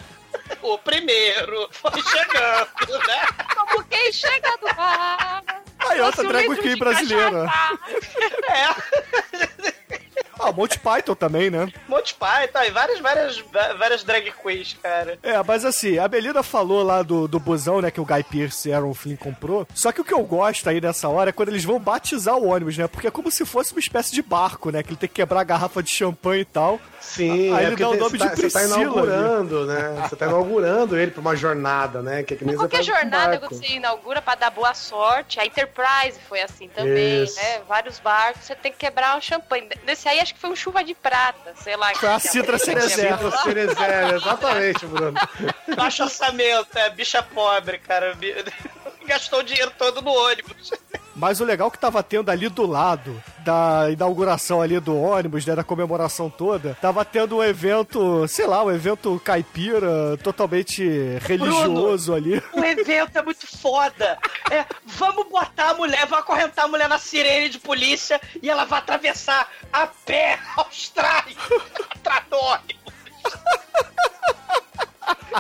O 0.63 0.79
primeiro 0.79 1.69
foi 1.73 2.03
chegando, 2.03 3.07
né? 3.07 3.27
Como 3.55 3.85
quem 3.85 4.13
chega 4.13 4.57
do 4.59 4.75
bar. 4.75 5.43
Aí, 5.81 6.01
outra 6.01 6.25
drag 6.25 6.57
queen 6.61 6.77
brasileira. 6.77 7.47
É, 8.49 9.72
Ah, 10.43 10.53
Monty 10.53 10.79
Python 10.79 11.15
também, 11.15 11.51
né? 11.51 11.73
Monty 11.89 12.15
Python 12.15 12.63
e 12.67 12.71
várias, 12.71 13.01
várias, 13.01 13.45
várias 13.79 14.03
drag 14.05 14.33
queens, 14.43 14.77
cara. 14.83 15.19
É, 15.23 15.41
mas 15.43 15.65
assim, 15.65 15.99
a 15.99 16.09
Belinda 16.09 16.43
falou 16.43 16.83
lá 16.83 17.03
do, 17.03 17.29
do 17.29 17.39
busão, 17.39 17.81
né, 17.81 17.91
que 17.91 18.01
o 18.01 18.05
Guy 18.05 18.23
Pearce 18.25 18.69
e 18.69 18.73
Aaron 18.73 18.95
Flynn 18.95 19.17
comprou. 19.17 19.67
Só 19.75 19.93
que 19.93 20.01
o 20.01 20.05
que 20.05 20.13
eu 20.13 20.23
gosto 20.23 20.69
aí 20.69 20.81
nessa 20.81 21.09
hora 21.09 21.31
é 21.31 21.33
quando 21.33 21.51
eles 21.51 21.65
vão 21.65 21.79
batizar 21.79 22.37
o 22.37 22.49
ônibus, 22.49 22.77
né? 22.77 22.87
Porque 22.89 23.07
é 23.07 23.11
como 23.11 23.31
se 23.31 23.45
fosse 23.45 23.73
uma 23.73 23.81
espécie 23.81 24.13
de 24.13 24.23
barco, 24.23 24.71
né? 24.71 24.83
Que 24.83 24.91
ele 24.91 24.97
tem 24.97 25.09
que 25.09 25.15
quebrar 25.15 25.41
a 25.41 25.45
garrafa 25.45 25.83
de 25.83 25.91
champanhe 25.91 26.43
e 26.43 26.47
tal. 26.47 26.81
Sim, 27.01 27.53
Aí 27.55 27.65
é 27.65 27.67
ele 27.67 27.77
dá 27.77 27.89
o 27.89 27.97
nome 27.97 28.19
tá, 28.19 28.27
de 28.27 28.37
você 28.37 28.49
tá 28.51 28.61
Priscila 28.61 28.75
ali. 28.75 28.83
inaugurando, 28.83 29.67
né? 29.67 30.07
Você 30.09 30.17
tá 30.17 30.27
inaugurando 30.27 30.97
ele 30.99 31.11
pra 31.11 31.21
uma 31.21 31.37
jornada, 31.37 32.01
né? 32.01 32.23
Que 32.23 32.35
é 32.35 32.37
que 32.37 32.45
nem 32.45 32.57
Qualquer 32.57 32.79
com 32.79 32.83
jornada 32.85 33.39
que 33.39 33.49
você 33.49 33.67
inaugura 33.75 34.23
pra 34.23 34.35
dar 34.35 34.51
boa 34.51 34.73
sorte, 34.75 35.39
a 35.41 35.45
Enterprise 35.45 36.19
foi 36.29 36.41
assim 36.41 36.69
também, 36.69 37.25
Isso. 37.25 37.37
né? 37.37 37.61
Vários 37.69 37.99
barcos, 37.99 38.45
você 38.45 38.55
tem 38.55 38.71
que 38.73 38.79
quebrar 38.79 39.17
um 39.17 39.21
champanhe. 39.21 39.69
Nesse 39.85 40.09
aí 40.09 40.21
acho 40.21 40.32
que 40.33 40.39
foi 40.39 40.51
um 40.51 40.57
chuva 40.57 40.83
de 40.83 40.95
prata, 40.95 41.55
sei 41.57 41.77
lá. 41.77 41.95
Foi 41.95 42.09
a 42.09 42.19
Citra 42.19 42.59
Cerezer, 42.59 43.19
exatamente, 44.15 44.87
Bruno. 44.87 45.19
Baixo 45.77 46.05
orçamento, 46.05 46.77
é 46.77 46.91
bicha 46.91 47.23
pobre, 47.23 47.79
cara. 47.79 48.17
Gastou 49.07 49.41
o 49.41 49.43
dinheiro 49.43 49.73
todo 49.77 50.01
no 50.01 50.13
ônibus. 50.13 50.71
Mas 51.15 51.41
o 51.41 51.45
legal 51.45 51.71
que 51.71 51.79
tava 51.79 52.03
tendo 52.03 52.31
ali 52.31 52.49
do 52.49 52.67
lado 52.67 53.23
da 53.41 53.91
inauguração 53.91 54.63
ali 54.63 54.81
do 54.81 54.97
ônibus, 54.97 55.45
né, 55.45 55.55
da 55.55 55.65
comemoração 55.65 56.31
toda, 56.31 56.77
tava 56.81 57.05
tendo 57.05 57.37
um 57.37 57.43
evento, 57.45 58.27
sei 58.29 58.47
lá, 58.47 58.63
um 58.65 58.71
evento 58.71 59.21
caipira, 59.25 60.17
totalmente 60.23 60.83
religioso 61.21 62.15
ali. 62.15 62.43
O 62.53 62.65
evento 62.65 63.17
é 63.17 63.23
muito 63.23 63.47
foda. 63.59 64.19
É, 64.51 64.65
vamos 64.87 65.27
botar 65.29 65.71
a 65.71 65.75
mulher, 65.75 66.07
vamos 66.07 66.25
acorrentar 66.25 66.65
a 66.65 66.69
mulher 66.69 66.89
na 66.89 66.99
sirene 66.99 67.49
de 67.49 67.59
polícia 67.59 68.21
e 68.43 68.49
ela 68.49 68.65
vai 68.65 68.79
atravessar 68.79 69.49
a 69.73 69.87
pé 69.87 70.39
Austrália 70.57 71.37
atrás 71.91 72.25
do 72.31 72.37
ônibus. 72.37 72.83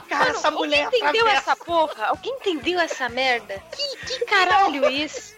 Cara, 0.08 0.30
essa 0.30 0.50
Mano, 0.50 0.58
mulher 0.58 0.84
Alguém 0.84 1.00
entendeu 1.00 1.26
atravessa. 1.26 1.52
essa 1.52 1.64
porra? 1.64 2.06
Alguém 2.06 2.32
entendeu 2.34 2.80
essa 2.80 3.08
merda? 3.08 3.62
Que, 3.74 4.06
que 4.18 4.24
caralho 4.24 4.88
isso? 4.90 5.34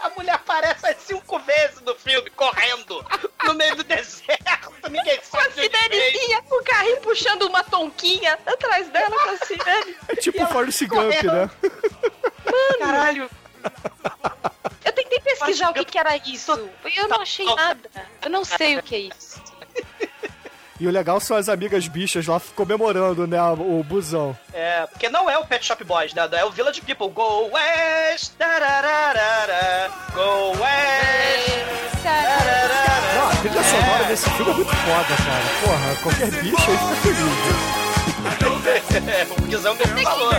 A 0.00 0.10
mulher 0.10 0.34
aparece 0.34 0.86
as 0.86 0.96
cinco 0.98 1.38
vezes 1.40 1.80
no 1.82 1.94
filme, 1.94 2.28
correndo, 2.30 3.04
no 3.44 3.54
meio 3.54 3.76
do 3.76 3.84
deserto, 3.84 4.72
ninguém 4.90 5.18
Com 5.30 5.36
a 5.36 5.42
sabe 5.42 5.60
onde 5.60 5.68
veio. 5.68 5.70
sirenezinha, 5.72 6.42
o 6.50 6.62
carrinho 6.64 7.00
puxando 7.00 7.42
uma 7.42 7.62
tonquinha 7.64 8.38
atrás 8.46 8.88
dela 8.88 9.10
com 9.10 9.30
a 9.30 9.46
sirene. 9.46 9.96
É 10.08 10.16
tipo 10.16 10.38
ela 10.38 10.48
Forrest 10.48 10.84
Gump, 10.86 11.22
né? 11.24 11.50
Caralho, 12.78 13.30
Eu 14.84 14.92
tentei 14.92 15.20
pesquisar 15.20 15.70
o 15.70 15.74
que 15.74 15.84
que 15.84 15.98
era 15.98 16.16
isso. 16.16 16.52
Eu 16.96 17.08
não 17.08 17.20
achei 17.20 17.46
nada. 17.46 17.90
Eu 18.22 18.30
não 18.30 18.44
sei 18.44 18.76
o 18.78 18.82
que 18.82 18.94
é 18.94 18.98
isso. 18.98 19.31
E 20.82 20.86
o 20.88 20.90
legal 20.90 21.20
são 21.20 21.36
as 21.36 21.48
amigas 21.48 21.86
bichas 21.86 22.26
lá 22.26 22.42
comemorando, 22.56 23.24
né, 23.24 23.40
o 23.40 23.84
busão. 23.84 24.36
É, 24.52 24.84
porque 24.88 25.08
não 25.08 25.30
é 25.30 25.38
o 25.38 25.46
Pet 25.46 25.64
Shop 25.64 25.84
Boys, 25.84 26.12
né? 26.12 26.28
É 26.32 26.44
o 26.44 26.50
Village 26.50 26.80
People. 26.80 27.08
Go 27.08 27.48
West! 27.52 28.32
tarararara, 28.36 29.88
Go 30.12 30.60
West! 30.60 32.02
tararara. 32.02 33.14
Não, 33.14 33.28
a 33.28 33.36
trilha 33.36 33.62
sonora 33.62 34.04
desse 34.08 34.28
filme 34.30 34.50
é 34.50 34.54
muito 34.54 34.74
foda, 34.74 35.16
cara. 35.24 35.44
Porra, 35.62 35.96
qualquer 36.02 36.42
bicho 36.42 36.70
aí 36.72 36.76
fica 36.76 36.96
feliz. 36.96 37.81
Né? 39.00 39.20
É, 39.22 39.24
o 39.24 39.42
Guizão 39.46 39.74
mesmo 39.74 39.98
falou. 40.02 40.30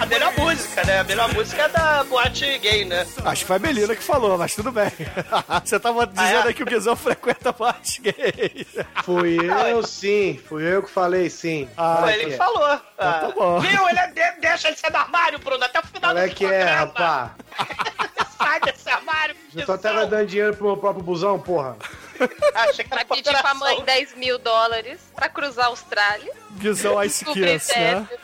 A 0.00 0.06
melhor 0.06 0.32
música, 0.36 0.84
né? 0.84 1.00
A 1.00 1.04
melhor 1.04 1.32
música 1.32 1.62
é 1.62 1.68
da 1.68 2.04
boate 2.04 2.58
gay, 2.58 2.84
né? 2.84 3.06
Acho 3.24 3.40
que 3.42 3.46
foi 3.46 3.56
a 3.56 3.58
Melina 3.58 3.94
que 3.94 4.02
falou, 4.02 4.36
mas 4.36 4.54
tudo 4.54 4.70
bem. 4.72 4.90
Você 5.64 5.78
tava 5.80 6.06
dizendo 6.06 6.44
é? 6.44 6.48
aí 6.48 6.54
que 6.54 6.62
o 6.62 6.66
Guizão 6.66 6.96
frequenta 6.96 7.52
boate 7.52 8.00
gay. 8.02 8.66
Fui 9.04 9.38
eu, 9.70 9.82
sim. 9.86 10.40
Fui 10.48 10.62
eu 10.64 10.82
que 10.82 10.90
falei, 10.90 11.30
sim. 11.30 11.68
Ah, 11.76 11.98
Foi 12.00 12.12
ele 12.12 12.22
que 12.24 12.28
que 12.30 12.34
é. 12.34 12.36
falou. 12.36 12.64
Ah, 12.64 12.80
tá 12.98 13.32
bom. 13.34 13.60
Viu? 13.60 13.88
Ele 13.88 13.98
é 13.98 14.06
de- 14.08 14.40
deixa 14.40 14.68
ele 14.68 14.76
sair 14.76 14.90
do 14.90 14.96
armário, 14.96 15.38
Bruno, 15.38 15.64
até 15.64 15.80
o 15.80 15.86
final 15.86 16.10
Olha 16.10 16.28
do 16.28 16.34
que 16.34 16.44
é, 16.44 16.48
programa. 16.48 16.76
rapá. 16.80 17.34
Sai 18.36 18.60
desse 18.60 18.90
armário, 18.90 19.36
Eu 19.54 19.64
tô 19.64 19.72
até 19.72 19.92
dando 20.06 20.26
dinheiro 20.26 20.54
pro 20.56 20.66
meu 20.66 20.76
próprio 20.76 21.02
busão, 21.04 21.38
porra. 21.38 21.76
Achei 22.54 22.84
que 22.84 22.90
Vai 22.90 23.00
era 23.00 23.04
pedir 23.08 23.22
pra 23.30 23.42
cooperação. 23.42 23.58
mãe 23.58 23.82
10 23.84 24.14
mil 24.16 24.38
dólares 24.38 25.00
pra 25.14 25.28
cruzar 25.28 25.66
a 25.66 25.68
Austrália. 25.68 26.32
Guizão 26.52 27.02
Ice 27.02 27.24
Kiss, 27.24 27.72
né? 27.78 28.08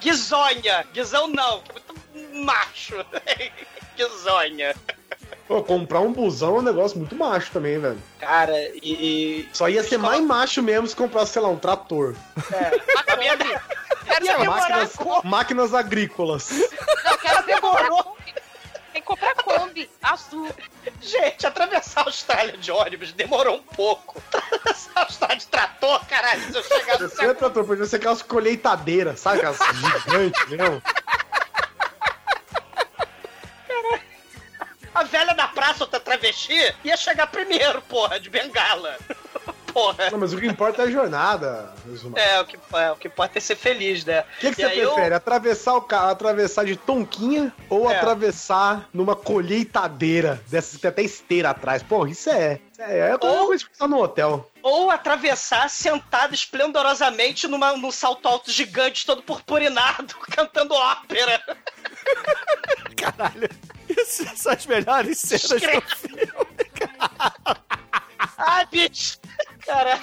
Guizonha. 0.00 0.84
Guizão 0.92 1.28
não, 1.28 1.60
que 1.60 1.70
é 1.70 1.74
muito 1.74 2.44
macho. 2.44 2.94
Guizonha. 3.96 4.74
Pô, 5.46 5.62
comprar 5.62 6.00
um 6.00 6.12
busão 6.12 6.56
é 6.56 6.58
um 6.60 6.62
negócio 6.62 6.96
muito 6.98 7.14
macho 7.14 7.50
também, 7.52 7.78
velho. 7.78 7.98
Cara, 8.18 8.58
e... 8.82 9.42
e- 9.42 9.48
Só 9.52 9.68
ia 9.68 9.82
ser 9.82 9.98
mais 9.98 10.20
macho 10.22 10.62
mesmo 10.62 10.86
se 10.86 10.96
comprasse, 10.96 11.32
sei 11.32 11.42
lá, 11.42 11.48
um 11.48 11.56
trator. 11.58 12.14
É, 12.52 12.70
Máquinas, 14.46 14.92
máquinas 15.24 15.74
agrícolas. 15.74 16.50
Não, 16.50 17.18
quero 17.18 17.42
ver 17.44 17.60
comprar 17.60 17.82
Demorou. 17.84 18.16
Tem 18.94 19.02
que 19.02 19.08
comprar 19.08 19.34
Kombi 19.34 19.90
azul. 20.00 20.48
Gente, 21.00 21.44
atravessar 21.44 22.02
a 22.02 22.04
Austrália 22.04 22.56
de 22.56 22.70
ônibus 22.70 23.10
demorou 23.10 23.56
um 23.56 23.62
pouco. 23.62 24.22
Atravessar 24.32 24.92
a 24.94 25.00
Austrália 25.02 25.36
de 25.36 25.46
trator, 25.48 26.06
caralho, 26.06 26.40
se 26.40 26.56
eu 26.56 26.62
chegar 26.62 27.00
no 27.00 27.08
Você 27.08 27.24
é 27.26 27.34
trator, 27.34 27.64
podia 27.66 27.86
ser 27.86 27.96
aquelas 27.96 28.22
colheitadeiras, 28.22 29.18
sabe? 29.18 29.38
Aquelas 29.38 29.58
gigantes 30.04 30.48
mesmo. 30.48 30.80
A 34.94 35.02
velha 35.02 35.34
da 35.34 35.48
praça, 35.48 35.82
outra 35.82 35.98
travesti, 35.98 36.76
ia 36.84 36.96
chegar 36.96 37.26
primeiro, 37.26 37.82
porra, 37.82 38.20
de 38.20 38.30
bengala. 38.30 38.96
Porra. 39.74 40.08
Não, 40.10 40.18
mas 40.20 40.32
o 40.32 40.38
que 40.38 40.46
importa 40.46 40.82
é 40.82 40.84
a 40.86 40.90
jornada. 40.90 41.74
É, 42.14 42.40
o 42.40 42.44
que, 42.46 42.56
é, 42.74 42.90
o 42.92 42.96
que 42.96 43.08
importa 43.08 43.38
é 43.38 43.40
ser 43.40 43.56
feliz, 43.56 44.04
né? 44.04 44.20
O 44.20 44.24
que, 44.40 44.50
que 44.50 44.54
você 44.56 44.64
aí 44.64 44.78
eu- 44.78 44.92
prefere? 44.92 45.14
Atravessar 45.16 45.74
o 45.74 45.82
carro, 45.82 46.10
atravessar 46.10 46.64
de 46.64 46.76
tonquinha 46.76 47.52
ou 47.68 47.90
É. 47.90 47.96
atravessar 47.96 48.88
numa 48.94 49.16
colheitadeira 49.16 50.40
dessas 50.48 50.76
que 50.76 50.78
tem 50.82 50.88
até 50.90 51.02
esteira 51.02 51.50
atrás? 51.50 51.82
Porra, 51.82 52.08
isso 52.08 52.30
é. 52.30 52.60
isso 52.72 52.82
É, 52.82 53.10
é 53.10 53.12
Ou- 53.14 53.46
coisa 53.46 53.64
que 53.68 53.76
tá 53.76 53.88
no 53.88 54.00
hotel. 54.00 54.48
Ou 54.62 54.90
atravessar 54.92 55.68
sentado 55.68 56.34
esplendorosamente 56.34 57.46
numa, 57.48 57.76
num 57.76 57.90
salto 57.90 58.26
alto 58.28 58.50
gigante, 58.52 59.04
todo 59.04 59.22
purpurinado, 59.22 60.14
cantando 60.30 60.72
ópera. 60.74 61.42
Caralho. 62.96 63.50
Essas 63.96 64.38
são 64.38 64.52
as 64.52 64.66
melhores 64.66 65.18
cenas 65.18 65.48
do 65.50 65.58
filme. 65.60 65.82
Ai, 68.38 68.66
bicho! 68.70 69.18
Caralho. 69.66 70.00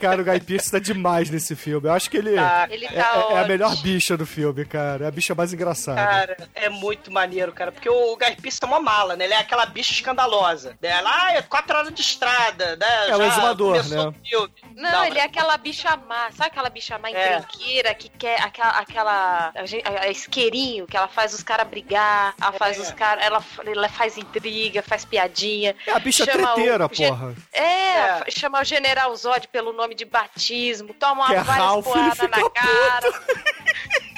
Cara, 0.00 0.20
o 0.20 0.24
Guy 0.24 0.40
Pearce 0.40 0.70
tá 0.70 0.78
demais 0.78 1.30
nesse 1.30 1.56
filme. 1.56 1.88
Eu 1.88 1.92
acho 1.92 2.10
que 2.10 2.16
ele, 2.16 2.34
Tá, 2.34 2.66
Ele 2.70 2.84
é, 2.86 2.88
tá 2.92 3.26
é- 3.30 3.34
é 3.34 3.38
a 3.40 3.48
melhor 3.48 3.74
bicha 3.76 4.16
do 4.16 4.26
filme, 4.26 4.64
cara. 4.64 5.04
É 5.04 5.08
a 5.08 5.10
bicha 5.10 5.34
mais 5.34 5.52
engraçada. 5.52 6.00
Cara, 6.00 6.36
é 6.54 6.68
muito 6.68 7.10
maneiro, 7.10 7.52
cara. 7.52 7.72
Porque 7.72 7.88
o 7.88 8.16
Guy 8.16 8.36
Pearce 8.36 8.58
é 8.62 8.66
uma 8.66 8.80
mala, 8.80 9.16
né? 9.16 9.24
Ele 9.24 9.34
é 9.34 9.38
aquela 9.38 9.64
bicha 9.66 9.92
escandalosa. 9.92 10.76
Né? 10.82 10.88
Ela, 10.90 11.10
ah, 11.10 11.32
é 11.34 11.42
quatro 11.42 11.76
horas 11.76 11.92
de 11.94 12.00
estrada, 12.02 12.76
né? 12.76 13.08
É 13.08 13.16
o 13.16 13.18
Já 13.18 13.26
exumador, 13.28 13.88
né? 13.88 14.00
o 14.08 14.12
filme. 14.24 14.52
Não, 14.76 15.04
ele 15.04 15.18
é 15.18 15.24
aquela 15.24 15.56
bicha 15.56 15.96
má. 15.96 16.30
Sabe 16.32 16.50
aquela 16.50 16.68
bicha 16.70 16.98
má 16.98 17.08
É. 17.10 17.36
encrenqueira 17.38 17.94
que 17.94 18.08
quer 18.10 18.40
aquela. 18.42 18.70
aquela 18.70 19.52
a, 19.54 19.60
a- 19.60 20.02
a 20.04 20.08
isqueirinho 20.10 20.86
que 20.86 20.96
ela 20.96 21.08
faz 21.08 21.32
os 21.34 21.42
caras 21.42 21.66
brigar, 21.68 22.34
ela 22.40 22.52
faz 22.52 22.78
É. 22.78 22.80
os 22.82 22.90
caras. 22.92 23.24
Ela, 23.24 23.42
ela 23.66 23.88
faz 23.88 24.16
intriga, 24.18 24.82
faz 24.82 25.04
piadinha. 25.04 25.74
É 25.86 25.92
a 25.92 25.98
bicha 25.98 26.26
treteira, 26.26 26.86
o 26.86 26.88
porra. 26.90 27.34
É, 27.52 27.60
É. 27.62 28.24
chama 28.30 28.60
o 28.60 28.64
General 28.70 29.14
Zod 29.16 29.48
pelo 29.48 29.72
nome 29.72 29.96
de 29.96 30.04
batismo, 30.04 30.94
toma 30.94 31.26
Que 31.26 31.34
é 31.34 31.42
várias 31.42 31.84
porradas 31.84 32.30
na 32.30 32.50
cara. 32.50 33.10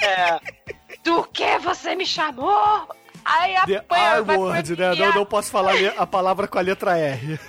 É. 0.05 0.37
Do 1.01 1.23
que 1.23 1.57
você 1.59 1.95
me 1.95 2.05
chamou? 2.05 2.89
Aí 3.25 3.55
The 3.65 3.83
R-word, 3.89 4.75
né? 4.77 4.95
Não, 4.95 5.13
não 5.13 5.25
posso 5.25 5.49
falar 5.51 5.73
a 5.97 6.05
palavra 6.07 6.47
com 6.47 6.57
a 6.57 6.61
letra 6.61 6.97
R. 6.97 7.39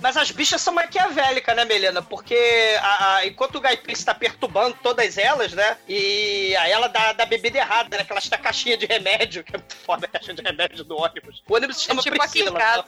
Mas 0.00 0.16
as 0.16 0.30
bichas 0.30 0.60
são 0.60 0.72
maquiavélicas, 0.74 1.54
né, 1.56 1.64
Melena? 1.64 2.02
Porque 2.02 2.36
a- 2.80 3.16
a- 3.16 3.26
enquanto 3.26 3.56
o 3.56 3.60
Guy 3.60 3.76
Pearce 3.78 4.04
tá 4.04 4.14
perturbando 4.14 4.76
todas 4.82 5.16
elas, 5.18 5.52
né? 5.52 5.76
E 5.88 6.54
aí 6.56 6.70
ela 6.72 6.88
dá, 6.88 7.12
dá 7.12 7.26
bebida 7.26 7.58
errada, 7.58 7.96
né? 7.96 8.04
Que 8.04 8.12
ela 8.12 8.20
está 8.20 8.36
caixinha 8.38 8.76
de 8.76 8.86
remédio, 8.86 9.44
que 9.44 9.54
é 9.54 9.58
muito 9.58 9.74
foda 9.76 10.06
a 10.06 10.08
caixinha 10.08 10.34
de 10.34 10.42
remédio 10.42 10.84
do 10.84 10.96
ônibus. 10.96 11.42
O 11.48 11.54
ônibus 11.54 11.76
se 11.78 11.84
chama 11.84 12.02
tipo 12.02 12.20
aqui 12.22 12.40
em 12.42 12.52
Priscila. 12.52 12.84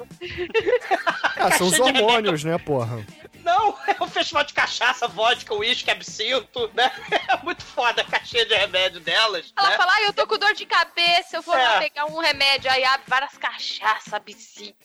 Ah, 1.37 1.51
são 1.53 1.67
os 1.67 1.79
hormônios, 1.79 2.45
né, 2.45 2.57
porra? 2.59 3.05
Não, 3.45 3.77
é 3.89 4.03
um 4.03 4.07
festival 4.09 4.45
de 4.45 4.53
cachaça, 4.55 5.09
vodka, 5.09 5.53
uísque, 5.55 5.91
absinto, 5.91 6.71
né? 6.75 6.91
É 7.33 7.37
muito 7.45 7.63
foda 7.65 8.03
a 8.03 8.05
caixinha 8.05 8.45
de 8.47 8.55
remédio 8.55 9.01
delas. 9.01 9.53
Ela 9.57 9.71
né? 9.71 9.77
fala, 9.77 9.93
ah, 9.95 10.03
eu 10.03 10.13
tô 10.13 10.27
com 10.27 10.39
dor 10.39 10.53
de 10.55 10.65
cabeça, 10.67 11.03
eu 11.33 11.43
vou 11.43 11.55
É. 11.57 11.63
lá 11.63 11.79
pegar 11.81 12.07
um 12.07 12.19
remédio. 12.19 12.71
Aí 12.71 12.85
abre 12.85 13.05
várias 13.07 13.37
cachaças, 13.39 14.13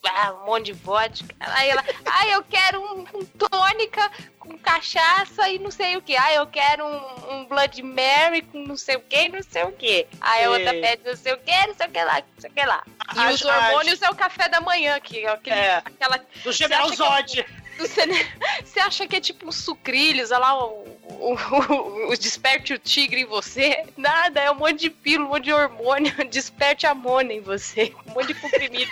ah, 0.04 0.32
um 0.42 0.46
monte 0.46 0.66
de 0.66 0.72
vodka. 0.72 1.34
Aí 1.40 1.70
ela, 1.70 1.84
ah, 2.06 2.26
eu 2.28 2.42
quero 2.44 2.80
um, 2.82 3.00
um 3.14 3.24
tônica 3.24 4.10
com 4.38 4.56
cachaça 4.58 5.48
e 5.48 5.58
não 5.58 5.70
sei 5.70 5.96
o 5.96 6.02
que. 6.02 6.16
Ah, 6.16 6.32
eu 6.34 6.46
quero 6.46 6.84
um, 6.86 7.34
um 7.34 7.44
Blood 7.46 7.82
Mary 7.82 8.42
com 8.42 8.58
não 8.64 8.76
sei 8.76 8.96
o 8.96 9.00
que 9.00 9.28
não 9.28 9.42
sei 9.42 9.64
o 9.64 9.72
que. 9.72 10.06
Aí 10.20 10.44
a 10.44 10.50
outra 10.50 10.72
pede 10.72 11.02
não 11.04 11.16
sei 11.16 11.32
o 11.32 11.38
que, 11.38 11.66
não 11.66 11.74
sei 11.74 11.86
o 11.86 11.90
que 11.90 12.04
lá, 12.04 12.14
não 12.14 12.40
sei 12.40 12.50
o 12.50 12.52
que 12.54 12.64
lá. 12.66 12.82
E 13.16 13.18
As- 13.20 13.34
os 13.34 13.42
hormônios 13.44 14.02
é 14.02 14.10
o 14.10 14.14
café 14.14 14.48
da 14.48 14.60
manhã, 14.60 14.98
que 15.00 15.24
é 15.24 15.30
aquele, 15.30 15.56
É. 15.56 15.76
aquela... 15.84 16.18
Do 16.44 16.52
General 16.52 16.90
que 16.90 16.96
Zod. 16.96 17.46
Você, 17.78 18.02
você 18.64 18.80
acha 18.80 19.06
que 19.06 19.16
é 19.16 19.20
tipo 19.20 19.46
um 19.48 19.52
sucrilhos, 19.52 20.30
olha 20.30 20.38
lá, 20.40 20.64
o, 20.66 20.84
o, 21.08 21.34
o- 21.34 22.10
o 22.12 22.16
desperte 22.16 22.72
o 22.74 22.78
tigre 22.78 23.22
em 23.22 23.26
você? 23.26 23.84
Nada, 23.96 24.40
é 24.40 24.50
um 24.50 24.54
monte 24.56 24.80
de 24.80 24.90
pílula, 24.90 25.28
um 25.28 25.32
monte 25.32 25.44
de 25.44 25.52
hormônio, 25.52 26.12
desperte 26.28 26.86
a 26.86 26.94
mona 26.94 27.32
em 27.32 27.40
você, 27.40 27.92
um 28.08 28.12
monte 28.12 28.28
de 28.28 28.34
comprimido. 28.34 28.90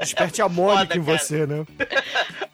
Desperte 0.00 0.40
a 0.40 0.48
Mônica 0.48 0.80
foda, 0.80 0.96
em 0.96 1.04
cara. 1.04 1.18
você, 1.18 1.46
né? 1.46 1.66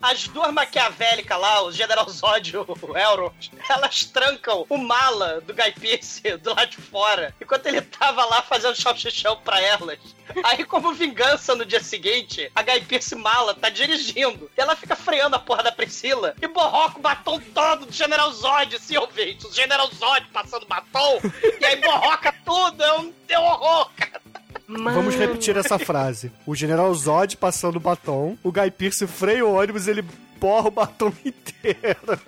As 0.03 0.28
duas 0.28 0.53
maquiavélicas 0.53 1.40
lá, 1.40 1.62
o 1.62 1.72
General 1.72 2.09
Zod 2.09 2.51
e 2.53 2.57
o 2.57 2.97
Elrond, 2.97 3.51
elas 3.68 4.05
trancam 4.05 4.66
o 4.68 4.76
mala 4.76 5.40
do 5.40 5.55
Guy 5.55 5.72
Pearce 5.72 6.36
do 6.38 6.55
lado 6.55 6.70
de 6.70 6.76
fora, 6.76 7.34
enquanto 7.40 7.66
ele 7.66 7.80
tava 7.80 8.24
lá 8.24 8.42
fazendo 8.42 8.74
salsichão 8.74 9.36
pra 9.44 9.61
elas. 9.61 9.99
Aí, 10.44 10.64
como 10.64 10.92
vingança 10.92 11.55
no 11.55 11.64
dia 11.64 11.80
seguinte, 11.82 12.51
a 12.55 12.62
Guy 12.62 12.80
Pearce 12.82 13.14
mala 13.14 13.55
tá 13.55 13.68
dirigindo. 13.68 14.51
E 14.57 14.61
ela 14.61 14.74
fica 14.74 14.97
freando 14.97 15.36
a 15.36 15.38
porra 15.38 15.62
da 15.62 15.72
Priscila 15.72 16.34
e 16.42 16.49
borroca 16.49 16.99
o 16.99 17.03
batom 17.03 17.40
todo 17.55 17.86
do 17.86 17.92
General 17.92 18.30
Zod, 18.32 18.74
assim, 18.74 18.97
ouvinte. 18.97 19.47
O 19.47 19.53
General 19.53 19.88
Zod 19.88 20.26
passando 20.32 20.66
batom, 20.66 21.20
e 21.61 21.64
aí 21.64 21.76
borroca 21.76 22.34
tudo, 22.44 22.82
é 22.82 22.99
um, 22.99 23.12
é 23.28 23.38
um 23.38 23.44
horror, 23.44 23.90
cara. 23.97 24.20
Vamos 24.68 25.14
repetir 25.14 25.57
essa 25.57 25.78
frase. 25.78 26.32
O 26.45 26.55
General 26.55 26.93
Zod 26.95 27.37
passando 27.37 27.76
o 27.76 27.80
batom, 27.80 28.37
o 28.43 28.51
Guy 28.51 28.70
Pearce 28.70 29.07
freia 29.07 29.47
o 29.47 29.55
ônibus, 29.55 29.87
ele 29.87 30.05
borra 30.39 30.68
o 30.68 30.70
batom 30.70 31.12
inteiro. 31.24 32.18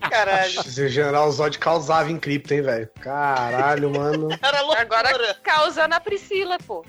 Caralho. 0.00 0.60
Esse 0.60 0.88
General 0.88 1.30
Zod 1.30 1.58
causava 1.58 2.10
em 2.10 2.18
cripto, 2.18 2.54
hein, 2.54 2.62
velho? 2.62 2.88
Caralho, 3.00 3.90
mano. 3.90 4.28
Era 4.40 4.60
loucura. 4.60 4.80
Agora 4.80 5.36
causando 5.42 5.94
a 5.94 6.00
Priscila, 6.00 6.58
pô. 6.66 6.84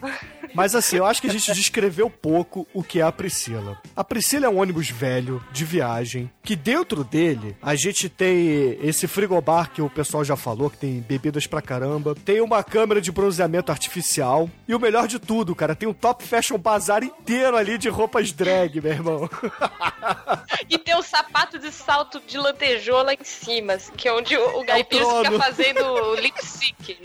Mas 0.54 0.76
assim, 0.76 0.98
eu 0.98 1.06
acho 1.06 1.22
que 1.22 1.28
a 1.28 1.32
gente 1.32 1.52
descreveu 1.54 2.10
pouco 2.10 2.68
o 2.74 2.84
que 2.84 3.00
é 3.00 3.04
a 3.04 3.12
Priscila. 3.12 3.80
A 3.96 4.04
Priscila 4.04 4.46
é 4.46 4.50
um 4.50 4.60
ônibus 4.60 4.90
velho, 4.90 5.44
de 5.52 5.66
viagem, 5.66 6.32
que 6.44 6.56
dentro 6.56 7.04
dele 7.04 7.58
a 7.62 7.76
gente 7.76 8.10
tem 8.10 8.78
esse 8.82 9.08
frigobar 9.08 9.72
que 9.72 9.82
o 9.82 9.90
pessoal 9.90 10.24
já 10.24 10.36
falou, 10.36 10.70
que 10.70 10.78
tem 10.78 11.00
bebidas 11.00 11.48
pra 11.48 11.62
caramba, 11.62 12.16
tem 12.16 12.42
uma 12.42 12.64
câmera 12.64 13.02
de 13.02 13.12
bronzeamento 13.12 13.72
artificial, 13.72 14.50
e 14.68 14.76
o 14.76 14.80
melhor 14.80 15.08
de 15.08 15.20
tudo, 15.20 15.56
cara, 15.56 15.76
tem 15.76 15.88
um 15.88 15.94
top 15.94 16.24
fashion 16.24 16.58
bazar 16.58 17.04
inteiro 17.04 17.58
ali 17.58 17.78
de 17.78 17.90
roupas 17.90 18.32
drag, 18.32 18.82
meu 18.82 18.92
irmão. 18.92 19.30
E 20.70 20.78
tem 20.78 20.96
um 20.96 21.02
sapato 21.02 21.60
de 21.60 21.72
salto 21.72 22.20
de 22.22 22.38
lantejola 22.38 23.14
em 23.14 23.24
cima, 23.24 23.74
assim, 23.74 23.92
que 23.94 24.08
é 24.08 24.14
onde 24.14 24.36
o, 24.36 24.60
o 24.60 24.64
É 24.64 24.74
Guy 24.74 24.82
o 24.82 24.86
Pearce 24.86 25.18
fica 25.18 25.38
fazendo 25.38 26.16
lip 26.16 26.46
sync. 26.46 27.00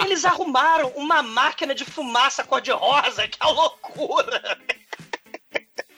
Eles 0.00 0.24
arrumaram 0.24 0.88
uma 0.96 1.22
máquina 1.22 1.74
de 1.74 1.84
fumaça 1.84 2.42
cor-de-rosa, 2.44 3.28
que 3.28 3.38
é 3.40 3.46
uma 3.46 3.62
loucura. 3.62 4.58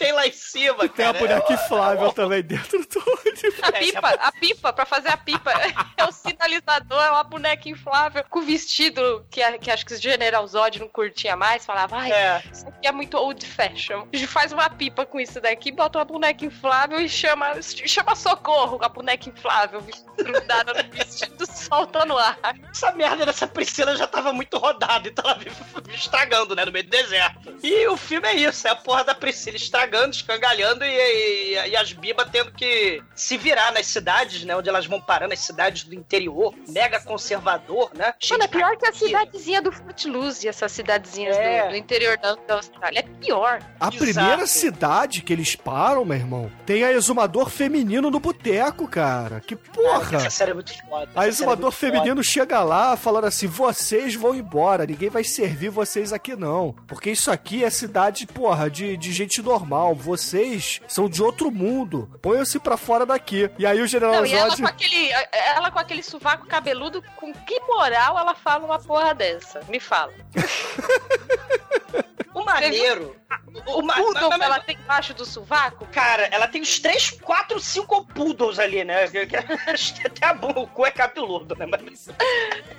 Tem 0.03 0.12
lá 0.12 0.26
em 0.26 0.32
cima, 0.32 0.88
Tem 0.88 1.07
a 1.07 1.12
cara. 1.12 1.18
boneca 1.18 1.53
inflável 1.53 2.12
também 2.12 2.42
dentro 2.42 2.78
do 2.86 2.98
ônibus. 2.98 3.42
A 3.62 3.72
pipa, 3.72 4.09
a 4.09 4.32
pipa, 4.32 4.72
pra 4.72 4.84
fazer 4.86 5.09
a 5.09 5.16
pipa. 5.16 5.53
É 5.96 6.05
o 6.05 6.11
sinalizador, 6.12 7.00
é 7.03 7.11
uma 7.11 7.22
boneca 7.22 7.68
inflável 7.68 8.24
com 8.28 8.40
vestido 8.42 9.24
que, 9.30 9.40
que 9.59 9.70
acho 9.70 9.86
que 9.86 9.94
o 9.94 10.00
General 10.00 10.44
Zod 10.46 10.80
não 10.80 10.88
curtia 10.88 11.36
mais. 11.36 11.64
Falava, 11.64 11.96
ai, 11.96 12.11
É. 12.11 12.42
isso 12.53 12.66
aqui 12.66 12.88
é 12.88 12.92
muito 12.92 13.16
old 13.16 13.46
fashion. 13.46 14.07
A 14.12 14.16
gente 14.16 14.26
faz 14.26 14.53
uma 14.53 14.68
pipa 14.68 15.07
com 15.07 15.20
isso 15.20 15.40
daqui, 15.40 15.70
bota 15.70 15.98
uma 15.98 16.05
boneca 16.05 16.44
inflável 16.44 17.00
e 17.00 17.09
chama, 17.09 17.61
chama 17.62 18.16
socorro 18.16 18.78
com 18.78 18.84
a 18.84 18.88
boneca 18.88 19.28
inflável 19.28 19.82
grudada 20.16 20.72
no 20.82 20.90
vestido, 20.90 21.44
solta 21.50 22.05
no 22.05 22.18
ar. 22.18 22.38
Essa 22.70 22.90
merda 22.92 23.24
dessa 23.26 23.46
Priscila 23.46 23.94
já 23.96 24.07
tava 24.07 24.32
muito 24.32 24.59
rodada, 24.59 25.09
então 25.09 25.24
ela 25.24 25.38
vive 25.38 25.55
estragando, 25.94 26.57
né, 26.57 26.64
no 26.64 26.72
meio 26.72 26.84
do 26.84 26.90
deserto. 26.90 27.57
E 27.62 27.86
o 27.86 27.96
filme 27.96 28.26
é 28.28 28.34
isso, 28.34 28.66
é 28.66 28.70
a 28.70 28.76
porra 28.76 29.05
da 29.05 29.14
Priscila 29.14 29.57
estragando, 29.57 29.91
escangalhando 30.11 30.84
e, 30.84 30.88
e- 30.88 31.68
e 31.70 31.76
as 31.76 31.93
bibas 31.93 32.28
tendo 32.30 32.51
que 32.53 33.03
se 33.14 33.36
virar 33.36 33.72
nas 33.72 33.86
cidades, 33.86 34.45
né, 34.45 34.57
onde 34.57 34.68
elas 34.68 34.86
vão 34.86 35.01
parar, 35.01 35.28
nas 35.28 35.40
cidades 35.40 35.84
do 35.84 35.95
interior, 35.95 36.55
mega 36.68 37.01
conservador, 37.01 37.90
né? 37.95 38.14
Mano, 38.30 38.45
é 38.45 38.49
pior 38.49 38.76
que 38.76 38.86
a 38.86 38.93
cidadezinha 38.93 39.61
do 39.62 39.70
Footloose, 39.72 40.47
essas 40.49 40.72
cidadezinhas 40.72 41.36
É. 41.36 41.64
do, 41.64 41.70
do 41.70 41.76
interior 41.76 42.16
da, 42.18 42.34
da 42.47 42.55
Austrália. 42.55 42.99
É 43.01 43.03
pior. 43.03 43.61
A 43.80 43.88
Exato. 43.88 43.99
primeira 43.99 44.47
cidade 44.47 45.22
que 45.22 45.32
eles 45.32 45.55
param, 45.57 46.05
meu 46.05 46.16
irmão, 46.16 46.51
tem 46.66 46.84
a 46.84 46.93
exumador 46.93 47.49
feminino 47.49 48.11
no 48.11 48.20
boteco, 48.20 48.86
cara. 48.88 49.40
Que 49.40 49.57
porra! 49.57 50.16
Essa 50.18 50.30
série 50.30 50.51
é 50.51 50.55
muito 50.55 50.72
foda. 50.88 51.09
A 51.14 51.26
é 51.26 51.28
exumador 51.28 51.70
foda. 51.72 51.93
feminino 51.93 52.22
chega 52.22 52.62
lá 52.62 52.97
falando 52.97 53.24
assim: 53.26 53.47
vocês 53.47 54.14
vão 54.14 54.34
embora, 54.34 54.86
ninguém 54.86 55.09
vai 55.09 55.24
servir 55.24 55.68
vocês 55.70 56.12
aqui 56.12 56.34
não. 56.36 56.74
Porque 56.86 57.11
isso 57.11 57.30
aqui 57.30 57.64
é 57.64 57.70
cidade, 57.70 58.26
porra, 58.26 58.70
de, 58.70 58.97
de 58.97 59.12
gente 59.12 59.43
normal. 59.43 59.72
Vocês 59.95 60.81
são 60.89 61.09
de 61.09 61.23
outro 61.23 61.51
mundo. 61.51 62.09
Ponham-se 62.20 62.59
pra 62.59 62.77
fora 62.77 63.07
daqui. 63.07 63.51
E 63.59 63.64
aí 63.66 63.81
o 63.81 63.87
General 63.87 64.14
Não, 64.16 64.27
e 64.27 64.33
ela 64.33 64.51
Zod. 64.51 64.62
com 64.62 64.68
aquele, 64.68 65.11
ela 65.33 65.70
com 65.70 65.79
aquele 65.79 66.03
sovaco 66.03 66.47
cabeludo, 66.47 67.03
com 67.16 67.33
que 67.33 67.59
moral 67.61 68.18
ela 68.18 68.35
fala 68.35 68.64
uma 68.64 68.79
porra 68.79 69.14
dessa? 69.14 69.61
Me 69.68 69.81
fala. 69.81 70.12
O 72.35 72.45
maneiro. 72.45 73.14
O, 73.66 73.82
Tudo 73.82 73.82
ma- 73.84 73.94
que 73.94 74.42
ela 74.44 74.61
tem 74.61 74.76
embaixo 74.76 75.14
do 75.14 75.24
sovaco? 75.24 75.86
Cara, 75.92 76.24
ela 76.30 76.46
tem 76.48 76.62
uns 76.62 76.78
3, 76.78 77.11
4, 77.22 77.61
5 77.61 78.05
poodles 78.07 78.59
ali, 78.59 78.82
né? 78.84 79.05
Acho 79.66 79.94
que 80.00 80.07
Até 80.07 80.26
a 80.26 80.34
bu- 80.34 80.59
o 80.61 80.66
cu 80.66 80.86
é 80.86 80.90
cabeludo, 80.90 81.55
né? 81.57 81.66
Mas... 81.66 82.09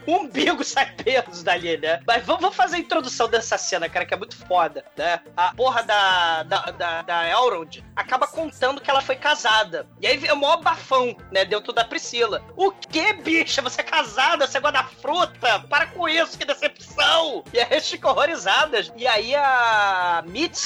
O 0.05 0.17
umbigo 0.17 0.65
sai 0.65 0.91
pelos 0.95 1.43
dali, 1.43 1.78
né? 1.78 2.01
Mas 2.05 2.26
vamos, 2.26 2.41
vamos 2.41 2.57
fazer 2.57 2.76
a 2.76 2.80
introdução 2.80 3.30
dessa 3.30 3.57
cena, 3.57 3.88
cara, 3.88 4.05
que 4.05 4.13
é 4.13 4.17
muito 4.17 4.36
foda, 4.36 4.84
né? 4.97 5.21
A 5.38 5.55
porra 5.55 5.82
da, 5.84 6.43
da, 6.43 6.59
da, 6.71 7.01
da 7.03 7.30
Elrond 7.30 7.82
acaba 7.95 8.28
contando 8.28 8.82
que 8.82 8.89
ela 8.89 8.99
foi 8.99 9.15
casada. 9.15 9.88
E 10.01 10.07
aí 10.07 10.21
é 10.28 10.34
o 10.34 10.38
maior 10.38 10.57
bafão, 10.57 11.15
né? 11.32 11.45
Dentro 11.45 11.71
da 11.71 11.86
Priscila. 11.86 12.43
O 12.57 12.69
que, 12.74 13.13
bicha? 13.13 13.61
Você 13.61 13.80
é 13.80 13.84
casada? 13.86 14.45
Você 14.45 14.59
gosta 14.59 14.80
da 14.80 14.84
fruta? 14.84 15.59
Para 15.69 15.88
com 15.88 16.09
isso, 16.09 16.38
que 16.38 16.43
decepção! 16.43 17.45
E 17.53 17.59
aí 17.61 17.67
eles 17.71 17.89
ficam 17.89 18.11
horrorizadas. 18.11 18.91
E 18.97 19.07
aí 19.07 19.34
a 19.34 20.21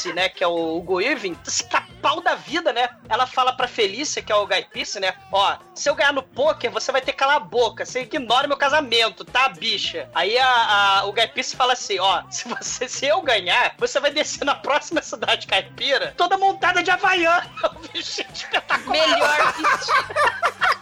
Né? 0.05 0.29
Que 0.29 0.43
é 0.43 0.47
o 0.47 0.77
Hugo 0.77 1.01
Irving, 1.01 1.37
se 1.43 1.67
tá 1.67 1.85
pau 2.01 2.21
da 2.21 2.35
vida, 2.35 2.71
né? 2.71 2.87
Ela 3.09 3.25
fala 3.25 3.53
pra 3.53 3.67
Felícia, 3.67 4.21
que 4.21 4.31
é 4.31 4.35
o 4.35 4.45
Guy 4.45 4.63
Pearce, 4.71 4.99
né? 4.99 5.13
Ó, 5.31 5.57
se 5.73 5.89
eu 5.89 5.95
ganhar 5.95 6.13
no 6.13 6.21
poker, 6.23 6.69
você 6.71 6.91
vai 6.91 7.01
ter 7.01 7.11
que 7.11 7.17
calar 7.17 7.37
a 7.37 7.39
boca. 7.39 7.85
Você 7.85 8.01
ignora 8.01 8.47
meu 8.47 8.57
casamento, 8.57 9.25
tá, 9.25 9.49
bicha? 9.49 10.09
Aí 10.13 10.37
a, 10.37 10.99
a- 10.99 11.05
o 11.05 11.11
Guy 11.13 11.27
Pearce 11.27 11.55
fala 11.55 11.73
assim, 11.73 11.99
ó, 11.99 12.23
se, 12.29 12.47
você, 12.47 12.87
se 12.87 13.05
eu 13.07 13.21
ganhar, 13.21 13.73
você 13.77 13.99
vai 13.99 14.11
descer 14.11 14.45
na 14.45 14.55
próxima 14.55 15.01
cidade 15.01 15.47
caipira, 15.47 16.13
toda 16.15 16.37
montada 16.37 16.83
de 16.83 16.91
Havaiana. 16.91 17.49
Um 17.77 17.81
vestido 17.93 18.31
espetacular. 18.33 18.91
Melhor 19.07 19.53
vestido. 19.53 20.77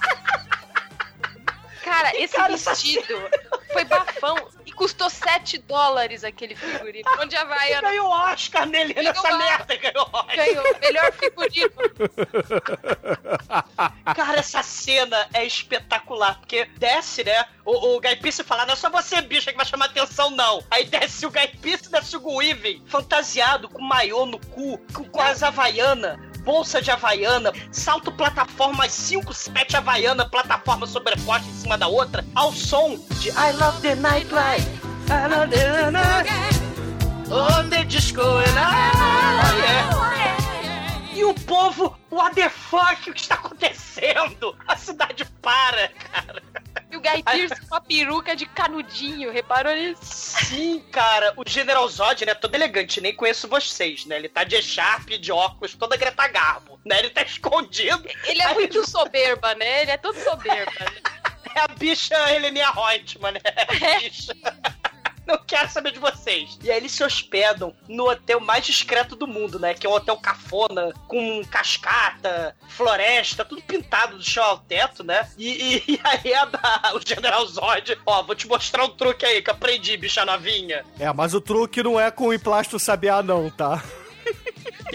Cara, 1.84 2.16
esse 2.18 2.36
Cara, 2.36 2.56
vestido 2.58 3.30
foi 3.72 3.84
bafão 3.86 4.36
custou 4.76 5.10
7 5.10 5.58
dólares 5.60 6.24
aquele 6.24 6.56
figurino. 6.56 7.10
Onde 7.20 7.36
a 7.36 7.42
Havaiana 7.42 7.90
Ganhou 7.90 8.10
Oscar 8.10 8.66
nele 8.66 8.94
Ganhou 8.94 9.14
nessa 9.14 9.28
Oscar. 9.28 9.38
merda, 9.38 9.76
ganhou 9.78 10.10
Oscar. 10.12 10.36
ganhou 10.36 10.80
melhor 10.80 11.12
figurino. 11.14 11.72
Cara, 14.16 14.40
essa 14.40 14.62
cena 14.64 15.28
é 15.34 15.46
espetacular, 15.46 16.40
porque 16.40 16.66
desce, 16.78 17.24
né? 17.24 17.46
O, 17.64 17.96
o 17.96 18.00
Guy 18.00 18.16
Pearce 18.18 18.44
fala, 18.44 18.66
não 18.66 18.74
é 18.74 18.76
só 18.76 18.90
você, 18.90 19.22
bicha, 19.22 19.52
que 19.52 19.58
vai 19.58 19.66
chamar 19.66 19.86
atenção, 19.86 20.30
não. 20.30 20.64
Aí 20.70 20.86
desce 20.86 21.26
o 21.26 21.32
Guy 21.32 21.48
Pearce, 21.62 21.90
desce 21.90 22.16
o 22.16 22.20
Guiven, 22.20 22.84
fantasiado, 22.88 23.68
com 23.70 23.82
maiô 23.82 24.26
no 24.26 24.40
cu, 24.40 24.78
com, 24.94 25.04
com 25.06 25.22
as 25.22 25.42
havaiana, 25.42 26.20
bolsa 26.46 26.80
de 26.80 26.92
havaiana, 26.92 27.52
salto 27.72 28.12
plataforma, 28.12 28.88
5, 28.88 29.34
7 29.34 29.76
havaiana, 29.76 30.30
plataforma 30.30 30.86
sobreposta 30.86 31.48
em 31.48 31.54
cima 31.54 31.78
da 31.78 31.88
outra, 31.88 32.24
ao 32.36 32.54
som 32.54 32.98
de 33.20 33.30
I 33.30 33.52
love 33.60 33.82
the 33.82 33.96
nightlife, 33.96 34.66
I 35.10 35.28
love 35.28 35.50
the 35.50 35.92
night, 35.92 36.30
oh, 37.32 37.64
the 37.70 37.84
disco 37.86 38.22
and 38.38 38.60
I, 38.60 39.58
yeah. 39.58 40.06
E 41.16 41.24
o 41.24 41.34
povo, 41.34 41.98
what 42.12 42.36
the 42.36 42.50
fuck, 42.50 43.10
o 43.10 43.14
que 43.14 43.22
está 43.22 43.36
acontecendo? 43.36 44.56
A 44.68 44.76
cidade 44.76 45.26
para, 45.42 45.90
cara. 46.12 46.44
Guy 47.12 47.24
Pearce 47.24 47.66
com 47.68 47.76
a 47.76 47.82
peruca 47.82 48.36
de 48.36 48.46
canudinho, 48.46 49.32
reparou 49.32 49.74
nisso? 49.74 50.02
Sim, 50.04 50.80
cara, 50.92 51.34
o 51.38 51.44
General 51.48 51.88
Zod, 51.88 52.26
né, 52.26 52.34
todo 52.34 52.56
elegante, 52.56 53.00
nem 53.02 53.14
conheço 53.16 53.48
vocês, 53.48 54.06
né? 54.06 54.16
Ele 54.18 54.30
tá 54.30 54.44
de 54.44 54.56
echarpe, 54.56 55.18
de 55.18 55.32
óculos, 55.32 55.74
toda 55.76 55.96
Greta 55.98 56.28
Garbo, 56.28 56.80
né? 56.84 57.00
Ele 57.00 57.10
tá 57.10 57.22
escondido. 57.24 58.04
Ele 58.26 58.42
é 58.42 58.46
Aí 58.46 58.54
muito 58.56 58.86
soberba, 58.90 59.54
né? 59.56 59.84
Ele 59.84 59.92
é 59.92 59.98
todo 59.98 60.18
soberba. 60.20 60.72
né? 60.80 61.02
É 61.56 61.60
a 61.62 61.68
bicha 61.68 62.16
Helenia 62.34 62.70
Reutemann, 62.72 63.32
né? 63.34 63.40
É 63.46 63.62
a 63.96 64.00
bicha. 64.00 64.34
Não 65.36 65.38
quero 65.46 65.70
saber 65.70 65.92
de 65.92 66.00
vocês. 66.00 66.58
E 66.64 66.70
aí 66.72 66.78
eles 66.78 66.92
se 66.92 67.04
hospedam 67.04 67.74
no 67.88 68.10
hotel 68.10 68.40
mais 68.40 68.66
discreto 68.66 69.16
do 69.16 69.26
mundo, 69.28 69.60
né? 69.60 69.74
Que 69.74 69.88
é 69.88 69.90
um 69.90 69.94
hotel 69.94 70.18
cafona, 70.18 70.94
com 71.08 71.44
cascata, 71.46 72.56
floresta, 72.70 73.44
tudo 73.44 73.62
pintado 73.62 74.18
do 74.18 74.24
chão 74.24 74.44
ao 74.44 74.58
teto, 74.60 75.04
né? 75.04 75.28
E, 75.38 75.50
e- 75.50 75.84
e 75.96 76.02
aí 76.04 76.34
a, 76.34 76.48
a- 76.84 76.96
o 76.96 77.02
General 77.06 77.46
Zod, 77.46 77.98
ó, 78.06 78.24
vou 78.24 78.36
te 78.36 78.48
mostrar 78.48 78.84
um 78.86 78.90
truque 78.90 79.26
aí 79.26 79.42
que 79.42 79.50
aprendi, 79.52 79.98
bicha 79.98 80.26
novinha. 80.26 80.86
É, 81.00 81.12
mas 81.14 81.34
o 81.34 81.42
truque 81.42 81.82
não 81.84 82.00
é 82.00 82.12
com 82.12 82.28
o 82.28 82.34
emplasto 82.34 82.78
sabiá, 82.80 83.22
não, 83.24 83.50
tá? 83.50 83.84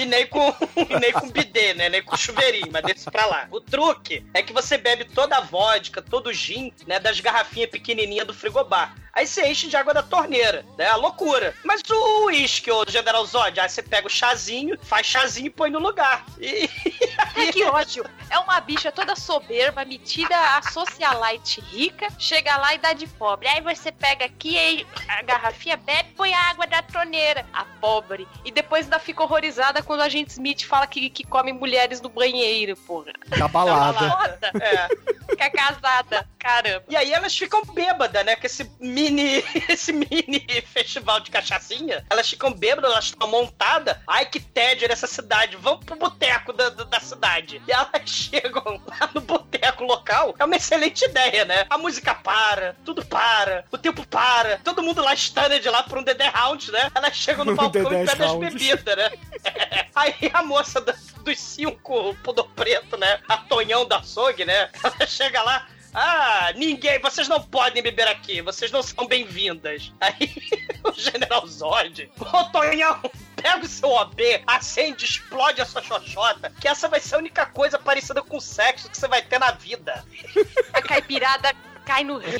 E 0.01 0.07
nem 0.07 0.27
com, 0.27 0.49
e 0.89 0.99
nem 0.99 1.13
com 1.13 1.29
bidê, 1.29 1.75
né? 1.75 1.91
Nem 1.91 2.03
com 2.03 2.17
chuveirinho, 2.17 2.69
mas 2.73 2.83
deixa 2.83 3.11
pra 3.11 3.27
lá. 3.27 3.47
O 3.51 3.61
truque 3.61 4.25
é 4.33 4.43
que 4.43 4.51
você 4.51 4.79
bebe 4.79 5.05
toda 5.05 5.37
a 5.37 5.43
vodka, 5.43 6.01
todo 6.01 6.29
o 6.29 6.33
gin, 6.33 6.73
né? 6.87 6.99
Das 6.99 7.21
garrafinhas 7.21 7.69
pequenininhas 7.69 8.27
do 8.27 8.33
frigobar. 8.33 8.95
Aí 9.13 9.27
você 9.27 9.47
enche 9.47 9.69
de 9.69 9.77
água 9.77 9.93
da 9.93 10.03
torneira, 10.03 10.65
né? 10.79 10.87
A 10.87 10.97
loucura. 10.97 11.55
Mas 11.65 11.83
o 11.91 12.27
uísque, 12.27 12.71
ô 12.71 12.85
General 12.89 13.25
Zod, 13.27 13.59
aí 13.61 13.69
você 13.69 13.83
pega 13.83 14.07
o 14.07 14.11
chazinho, 14.11 14.79
faz 14.83 15.07
chazinho 15.07 15.49
e 15.49 15.51
põe 15.51 15.69
no 15.69 15.79
lugar. 15.81 16.25
E, 16.39 16.71
Ai, 17.37 17.53
que 17.53 17.65
ódio. 17.65 18.05
É 18.31 18.39
uma 18.39 18.61
bicha 18.61 18.93
toda 18.93 19.17
soberba, 19.17 19.85
metida 19.85 20.37
a 20.57 20.63
socialite 20.63 21.61
rica, 21.61 22.09
chega 22.19 22.57
lá 22.57 22.75
e 22.75 22.79
dá 22.79 22.93
de 22.93 23.07
pobre. 23.07 23.49
Aí 23.49 23.61
você 23.61 23.91
pega 23.91 24.25
aqui 24.25 24.87
a 25.09 25.23
garrafinha, 25.23 25.77
bebe, 25.77 26.11
põe 26.17 26.33
a 26.33 26.51
água 26.51 26.67
da 26.67 26.81
torneira. 26.81 27.45
A 27.53 27.65
pobre. 27.65 28.29
E 28.45 28.53
depois 28.53 28.85
ainda 28.85 28.99
fica 28.99 29.23
horrorizada 29.23 29.83
quando 29.91 30.03
a 30.03 30.09
gente 30.09 30.31
Smith 30.31 30.65
fala 30.67 30.87
que, 30.87 31.11
que 31.11 31.25
come 31.25 31.53
mulheres 31.53 32.01
no 32.01 32.09
banheiro, 32.09 32.77
porra. 32.77 33.13
Da 33.37 33.49
balada. 33.49 33.99
Foda. 33.99 34.53
é. 34.63 34.89
Fica 35.29 35.51
casada. 35.51 36.29
Caramba. 36.39 36.85
E 36.89 36.95
aí 36.97 37.13
elas 37.13 37.37
ficam 37.37 37.63
bêbadas, 37.65 38.25
né? 38.25 38.37
Com 38.37 38.47
esse 38.47 38.71
mini. 38.79 39.45
Esse 39.69 39.93
mini 39.93 40.47
festival 40.73 41.21
de 41.21 41.31
cachaçinha. 41.31 42.05
Elas 42.09 42.29
ficam 42.29 42.53
bêbadas, 42.53 42.91
elas 42.91 43.05
estão 43.07 43.29
montadas. 43.29 43.97
Ai, 44.07 44.27
que 44.27 44.39
tédio 44.39 44.89
nessa 44.89 45.07
cidade. 45.07 45.57
Vamos 45.57 45.85
pro 45.85 45.97
boteco 45.97 46.53
da, 46.53 46.69
da, 46.69 46.85
da 46.85 47.01
cidade. 47.01 47.61
E 47.67 47.73
elas 47.73 47.91
chegam 48.07 48.81
lá 48.87 49.11
no 49.13 49.21
boteco 49.21 49.85
local. 49.85 50.37
É 50.39 50.45
uma 50.45 50.57
excelente 50.57 51.05
ideia, 51.05 51.45
né? 51.45 51.67
A 51.69 51.77
música 51.77 52.15
para, 52.15 52.77
tudo 52.85 53.05
para, 53.05 53.65
o 53.73 53.79
tempo 53.79 54.07
para. 54.07 54.59
Todo 54.59 54.83
mundo 54.83 55.03
lá 55.03 55.15
stunned 55.17 55.69
lá 55.69 55.83
por 55.83 55.99
um 55.99 56.03
Dedé 56.03 56.29
Round, 56.29 56.71
né? 56.71 56.91
Elas 56.95 57.17
chegam 57.17 57.45
no 57.45 57.55
balcão 57.57 57.83
e 57.83 58.07
pedem 58.07 58.27
as 58.27 58.35
bebidas, 58.37 58.97
né? 58.97 59.11
Aí 59.95 60.15
a 60.33 60.43
moça 60.43 60.81
da- 60.81 60.95
dos 61.25 61.39
cinco 61.39 62.15
pudor 62.23 62.49
preto, 62.51 62.97
né? 62.97 63.21
A 63.29 63.37
Tonhão 63.37 63.87
da 63.87 63.99
açougue, 63.99 64.45
né? 64.45 64.71
Ela 64.83 65.07
chega 65.07 65.43
lá. 65.43 65.67
Ah, 65.93 66.53
ninguém, 66.55 67.01
vocês 67.01 67.27
não 67.27 67.43
podem 67.43 67.83
beber 67.83 68.07
aqui, 68.07 68.41
vocês 68.41 68.71
não 68.71 68.81
são 68.81 69.09
bem-vindas. 69.09 69.93
Aí 70.01 70.33
o 70.85 70.93
General 70.93 71.45
Zod, 71.49 72.09
ô 72.21 72.45
Tonhão, 72.45 73.01
pega 73.35 73.65
o 73.65 73.69
seu 73.69 73.89
OB, 73.91 74.43
acende, 74.47 75.05
explode 75.05 75.61
a 75.61 75.67
sua 75.67 75.83
xoxota, 75.83 76.53
que 76.61 76.69
essa 76.69 76.89
vai 76.89 77.01
ser 77.01 77.17
a 77.17 77.19
única 77.19 77.45
coisa 77.47 77.77
parecida 77.77 78.23
com 78.23 78.39
sexo 78.39 78.89
que 78.89 78.97
você 78.97 79.09
vai 79.09 79.21
ter 79.21 79.41
na 79.41 79.51
vida. 79.51 80.05
A 80.73 80.81
caipirada 80.81 81.53
cai 81.85 82.05
no 82.05 82.19
rio. 82.19 82.39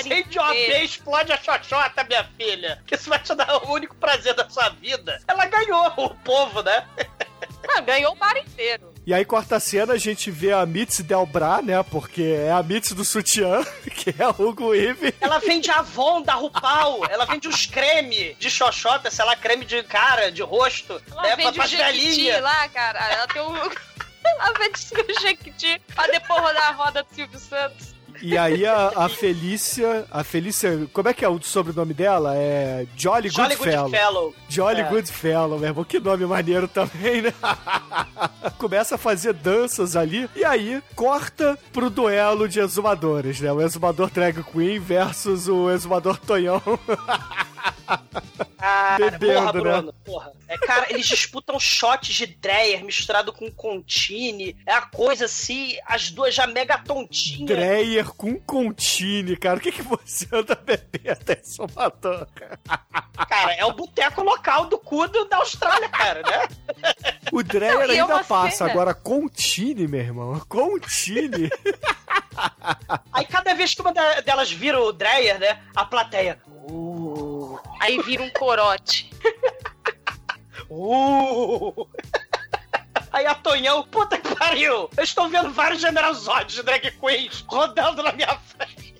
Acende 0.00 0.38
o 0.38 0.42
OB, 0.42 0.84
explode 0.84 1.32
a 1.32 1.36
xoxota, 1.36 2.04
minha 2.04 2.24
filha, 2.36 2.82
que 2.86 2.94
isso 2.94 3.08
vai 3.08 3.18
te 3.18 3.34
dar 3.34 3.56
o 3.64 3.72
único 3.72 3.94
prazer 3.96 4.34
da 4.34 4.48
sua 4.48 4.68
vida. 4.70 5.20
Ela 5.28 5.46
ganhou 5.46 5.86
o 5.96 6.10
povo, 6.16 6.62
né? 6.62 6.86
Ah, 7.76 7.80
ganhou 7.80 8.12
o 8.12 8.16
bar 8.16 8.36
inteiro. 8.36 8.92
E 9.06 9.12
aí, 9.12 9.24
quarta 9.24 9.60
cena, 9.60 9.92
a 9.92 9.98
gente 9.98 10.30
vê 10.30 10.52
a 10.52 10.64
Mitzi 10.64 11.02
Delbra, 11.02 11.60
né? 11.62 11.82
Porque 11.82 12.22
é 12.22 12.50
a 12.50 12.62
Mitzi 12.62 12.94
do 12.94 13.04
sutiã, 13.04 13.62
que 13.96 14.14
é 14.18 14.26
o 14.26 14.30
Hugo 14.48 14.68
Weaving. 14.68 15.12
Ela 15.20 15.38
vende 15.38 15.70
Avon 15.70 16.22
da 16.22 16.34
Rupal, 16.34 17.02
ela 17.08 17.26
vende 17.26 17.48
uns 17.48 17.66
creme 17.66 18.34
de 18.40 18.50
xoxota, 18.50 19.10
sei 19.10 19.24
lá, 19.24 19.36
creme 19.36 19.64
de 19.64 19.82
cara, 19.82 20.32
de 20.32 20.42
rosto, 20.42 21.00
Ela 21.12 21.22
né, 21.22 21.36
vende 21.36 21.50
o 21.50 21.54
pras 21.54 21.70
Jequiti 21.70 21.92
velhinhas. 21.92 22.42
lá, 22.42 22.68
cara. 22.68 22.98
Ela 23.12 23.26
tem 23.28 23.42
um... 23.42 23.54
Ela 24.24 24.52
vende 24.58 24.80
o 25.16 25.20
Jequiti 25.20 25.82
pra 25.94 26.06
depois 26.06 26.40
rodar 26.40 26.68
a 26.68 26.72
roda 26.72 27.02
do 27.02 27.14
Silvio 27.14 27.38
Santos. 27.38 27.94
E 28.22 28.36
aí 28.36 28.66
a, 28.66 28.92
a 28.96 29.08
Felícia, 29.08 30.06
a 30.10 30.22
Felícia, 30.22 30.86
como 30.92 31.08
é 31.08 31.14
que 31.14 31.24
é 31.24 31.28
o 31.28 31.40
sobrenome 31.42 31.94
dela? 31.94 32.34
É 32.36 32.86
Jolly, 32.96 33.28
Jolly 33.28 33.56
Goodfellow. 33.56 33.84
Goodfellow. 33.84 34.34
Jolly 34.48 34.80
É. 34.80 34.88
Goodfellow, 34.88 35.58
meu 35.58 35.68
irmão. 35.68 35.84
Que 35.84 35.98
nome 35.98 36.26
maneiro 36.26 36.68
também, 36.68 37.22
né? 37.22 37.32
Começa 38.58 38.94
a 38.94 38.98
fazer 38.98 39.32
danças 39.32 39.96
ali. 39.96 40.28
E 40.36 40.44
aí, 40.44 40.82
corta 40.94 41.58
pro 41.72 41.88
duelo 41.90 42.48
de 42.48 42.60
exumadores, 42.60 43.40
né? 43.40 43.52
O 43.52 43.60
exumador 43.60 44.10
Drag 44.10 44.42
Queen 44.44 44.78
versus 44.78 45.48
o 45.48 45.70
exumador 45.70 46.18
Tonhão. 46.18 46.62
Cara, 48.58 49.10
Bebendo, 49.10 49.34
porra, 49.34 49.52
né? 49.52 49.60
Bruno, 49.60 49.92
porra. 50.04 50.32
É, 50.46 50.58
cara, 50.58 50.86
eles 50.90 51.06
disputam 51.06 51.58
shots 51.58 52.14
de 52.14 52.26
Dreyer 52.26 52.84
misturado 52.84 53.32
com 53.32 53.50
Contini. 53.50 54.56
É 54.66 54.72
a 54.74 54.82
coisa 54.82 55.24
assim, 55.24 55.76
as 55.86 56.10
duas 56.10 56.34
já 56.34 56.46
mega 56.46 56.76
tontinhas. 56.78 57.46
Dreyer 57.46 58.06
com 58.12 58.38
Contini, 58.40 59.36
cara. 59.36 59.58
O 59.58 59.60
que, 59.60 59.72
que 59.72 59.82
você 59.82 60.26
anda 60.32 60.54
bebendo 60.54 61.10
até 61.12 61.40
exumador, 61.40 62.26
cara? 62.34 62.58
Cara, 63.28 63.54
é 63.54 63.64
o 63.64 63.72
boteco 63.72 64.22
local 64.22 64.66
do 64.66 64.78
cu 64.78 65.08
do- 65.08 65.24
da 65.26 65.38
Austrália, 65.38 65.88
cara, 65.88 66.22
né? 66.22 66.48
O 67.32 67.42
Dreyer 67.42 67.74
Não, 67.74 67.80
é 67.82 67.84
ainda 68.00 68.06
uma 68.06 68.24
passa. 68.24 68.58
cena. 68.58 68.70
Agora, 68.70 68.92
Contini, 68.94 69.86
meu 69.88 70.00
irmão. 70.00 70.40
Contini. 70.48 71.48
Aí 73.12 73.24
cada 73.26 73.54
vez 73.54 73.74
que 73.74 73.80
uma 73.80 73.92
delas 73.92 74.50
vira 74.50 74.80
o 74.80 74.92
Dreyer, 74.92 75.38
né? 75.38 75.62
A 75.74 75.84
plateia. 75.84 76.38
Uh, 76.46 77.29
Aí 77.80 78.00
vira 78.02 78.22
um 78.22 78.30
corote. 78.30 79.10
uh. 80.70 81.88
Aí 83.12 83.26
a 83.26 83.34
Tonhão, 83.34 83.82
puta 83.84 84.18
que 84.18 84.34
pariu! 84.36 84.88
Eu 84.96 85.04
estou 85.04 85.28
vendo 85.28 85.50
vários 85.52 85.80
General 85.80 86.14
Zod 86.14 86.54
de 86.54 86.62
drag 86.62 86.90
queens 86.92 87.44
rodando 87.48 88.02
na 88.02 88.12
minha 88.12 88.38
frente. 88.38 88.90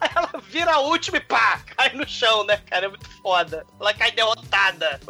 Aí 0.00 0.10
ela 0.14 0.32
vira 0.48 0.74
a 0.74 0.78
última 0.78 1.18
e 1.18 1.20
pá, 1.20 1.60
cai 1.76 1.92
no 1.92 2.08
chão, 2.08 2.44
né, 2.44 2.56
cara? 2.56 2.86
É 2.86 2.88
muito 2.88 3.08
foda. 3.22 3.64
Ela 3.80 3.94
cai 3.94 4.10
derrotada. 4.10 5.00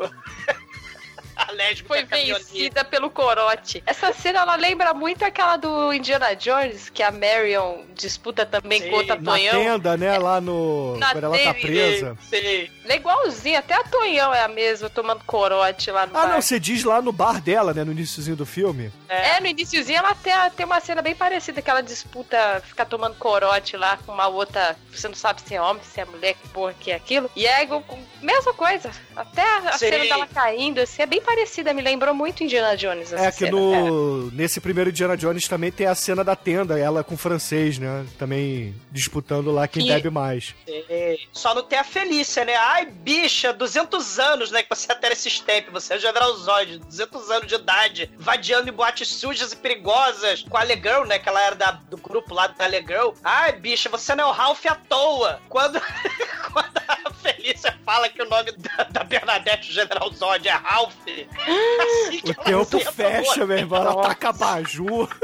A 1.43 1.51
lésbica 1.53 1.89
Foi 1.89 2.05
vencida 2.05 2.85
pelo 2.85 3.11
corote. 3.11 3.83
Essa 3.87 4.13
cena, 4.13 4.41
ela 4.41 4.57
lembra 4.57 4.93
muito 4.95 5.25
aquela 5.25 5.57
do 5.57 5.93
Indiana 5.93 6.35
Jones, 6.35 6.91
que 6.91 7.03
a 7.03 7.11
Marion 7.11 7.85
disputa 7.95 8.45
também 8.47 8.81
Sim, 8.83 8.91
com 8.91 8.97
outra 8.97 9.17
Na 9.17 9.33
Tonhão. 9.33 9.53
tenda, 9.53 9.97
né? 9.97 10.19
Lá 10.19 10.41
no. 10.41 10.97
Na 10.99 11.13
quando 11.13 11.25
ela 11.25 11.39
tá 11.39 11.55
presa. 11.55 12.17
Sim. 12.29 12.69
Ela 12.85 12.93
é 12.93 12.97
igualzinha, 12.97 13.59
até 13.61 13.75
a 13.75 13.85
Tonhão 13.85 14.35
é 14.35 14.43
a 14.43 14.49
mesma, 14.49 14.89
tomando 14.91 15.25
corote 15.25 15.91
lá 15.91 16.07
no 16.07 16.17
Ah, 16.17 16.23
bar. 16.27 16.33
não, 16.35 16.43
você 16.43 16.59
diz 16.61 16.85
lá 16.85 17.01
no 17.01 17.13
bar 17.13 17.41
dela, 17.41 17.73
né? 17.73 17.85
No 17.85 17.93
iníciozinho 17.93 18.37
do 18.37 18.45
filme. 18.47 18.93
É, 19.09 19.41
no 19.41 19.47
iniciozinho 19.47 19.99
ela 19.99 20.15
tem, 20.15 20.33
tem 20.57 20.67
uma 20.67 20.81
cena 20.81 21.01
bem 21.03 21.15
parecida, 21.15 21.61
que 21.63 21.71
ela 21.71 21.83
disputa, 21.83 22.63
fica 22.67 22.85
tomando 22.85 23.15
corote 23.17 23.77
lá 23.77 23.99
com 24.05 24.13
uma 24.13 24.27
outra, 24.27 24.77
você 24.93 25.07
não 25.09 25.15
sabe 25.15 25.43
se 25.43 25.55
é 25.55 25.61
homem, 25.63 25.83
se 25.85 26.01
é 26.01 26.05
mulher, 26.05 26.35
que 26.35 26.49
porra 26.49 26.75
que 26.79 26.91
é 26.91 26.95
aquilo. 26.95 27.31
E 27.37 27.47
é 27.47 27.63
igual, 27.63 27.85
mesma 28.21 28.53
coisa, 28.55 28.91
até 29.17 29.43
a, 29.43 29.57
a 29.69 29.73
Sim. 29.73 29.89
cena 29.91 30.05
dela 30.05 30.27
caindo, 30.27 30.81
assim, 30.81 31.03
é 31.03 31.07
bem 31.07 31.21
parecida, 31.23 31.73
me 31.73 31.81
lembrou 31.83 32.15
muito 32.15 32.43
Indiana 32.45 32.77
Jones 32.77 33.13
essa 33.13 33.27
É 33.27 33.31
que 33.33 33.39
cena. 33.47 33.53
no. 33.53 34.31
Nesse 34.33 34.61
primeiro 34.61 34.91
Indiana 34.91 35.17
Jones 35.17 35.49
também 35.49 35.71
tem 35.73 35.87
a 35.87 35.95
cena 35.95 36.23
da 36.23 36.37
tenda, 36.37 36.79
ela 36.79 37.03
com 37.05 37.15
o 37.15 37.19
francês, 37.19 37.79
né? 37.79 38.05
Também 38.19 38.75
disputando 38.91 39.51
lá 39.51 39.67
quem 39.67 39.85
Que- 39.87 39.93
bebe 39.93 40.11
mais. 40.11 40.55
É, 40.69 41.17
Só 41.33 41.55
não 41.55 41.63
tem 41.63 41.79
a 41.79 41.85
Felícia, 41.85 42.45
né? 42.45 42.55
Ai, 42.57 42.87
bicha, 42.87 43.53
200 43.53 44.19
anos, 44.19 44.51
né? 44.51 44.63
Que 44.63 44.69
você 44.69 44.91
até 44.93 45.13
esse 45.13 45.31
step, 45.31 45.71
você 45.71 45.95
é 45.95 45.97
o 45.97 46.01
General 46.01 46.33
Zod, 46.37 46.79
200 46.79 47.31
anos 47.31 47.47
de 47.49 47.55
idade, 47.55 48.11
vadiando 48.19 48.69
em 48.69 48.73
boates 48.73 49.09
sujas 49.09 49.53
e 49.53 49.57
perigosas 49.57 50.43
com 50.49 50.57
a 50.57 50.61
Alegirl, 50.61 51.05
né? 51.07 51.19
Que 51.19 51.29
ela 51.29 51.41
era 51.41 51.55
da- 51.55 51.71
do 51.73 51.97
grupo 51.97 52.35
lá 52.35 52.47
da 52.49 52.65
Alegirl. 52.65 53.13
Ai, 53.23 53.53
bicha, 53.53 53.89
você 53.89 54.15
não 54.15 54.25
é 54.25 54.27
o 54.29 54.33
Ralph 54.33 54.65
à 54.67 54.75
toa. 54.75 55.41
Quando, 55.49 55.81
quando 56.53 56.79
a 56.89 57.02
Felícia 57.23 57.79
fala 57.85 58.09
que 58.09 58.21
o 58.23 58.29
nome 58.29 58.53
da, 58.53 58.85
da 58.85 59.05
Bernadette 59.05 59.73
General 59.73 60.11
Zod 60.13 60.47
é 60.49 60.53
Ralph, 60.53 60.95
assim 61.07 62.21
que 62.21 62.31
O 62.55 62.67
tempo 62.67 62.93
fecha, 62.93 63.47
meu 63.47 63.59
irmão. 63.59 63.83
Ela 63.83 64.03
taca 64.03 64.29
abajur. 64.31 65.09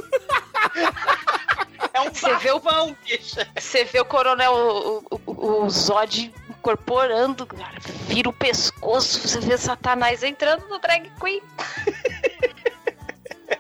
É 1.93 2.01
um 2.01 2.13
Você 2.13 2.37
vê 2.37 2.53
o- 2.53 2.61
bafão, 2.61 2.97
bicha. 3.05 3.49
Você 3.59 3.85
vê 3.85 4.01
o 4.01 4.05
coronel, 4.05 4.53
o, 4.53 5.21
o- 5.27 5.63
o 5.65 5.71
Zod 5.71 6.33
incorporando, 6.49 7.47
cara, 7.47 7.75
vira 8.07 8.29
o 8.29 8.33
pescoço, 8.33 9.27
você 9.27 9.41
vê 9.41 9.57
Satanás 9.57 10.23
entrando 10.23 10.69
no 10.69 10.79
drag 10.79 11.11
queen. 11.21 11.41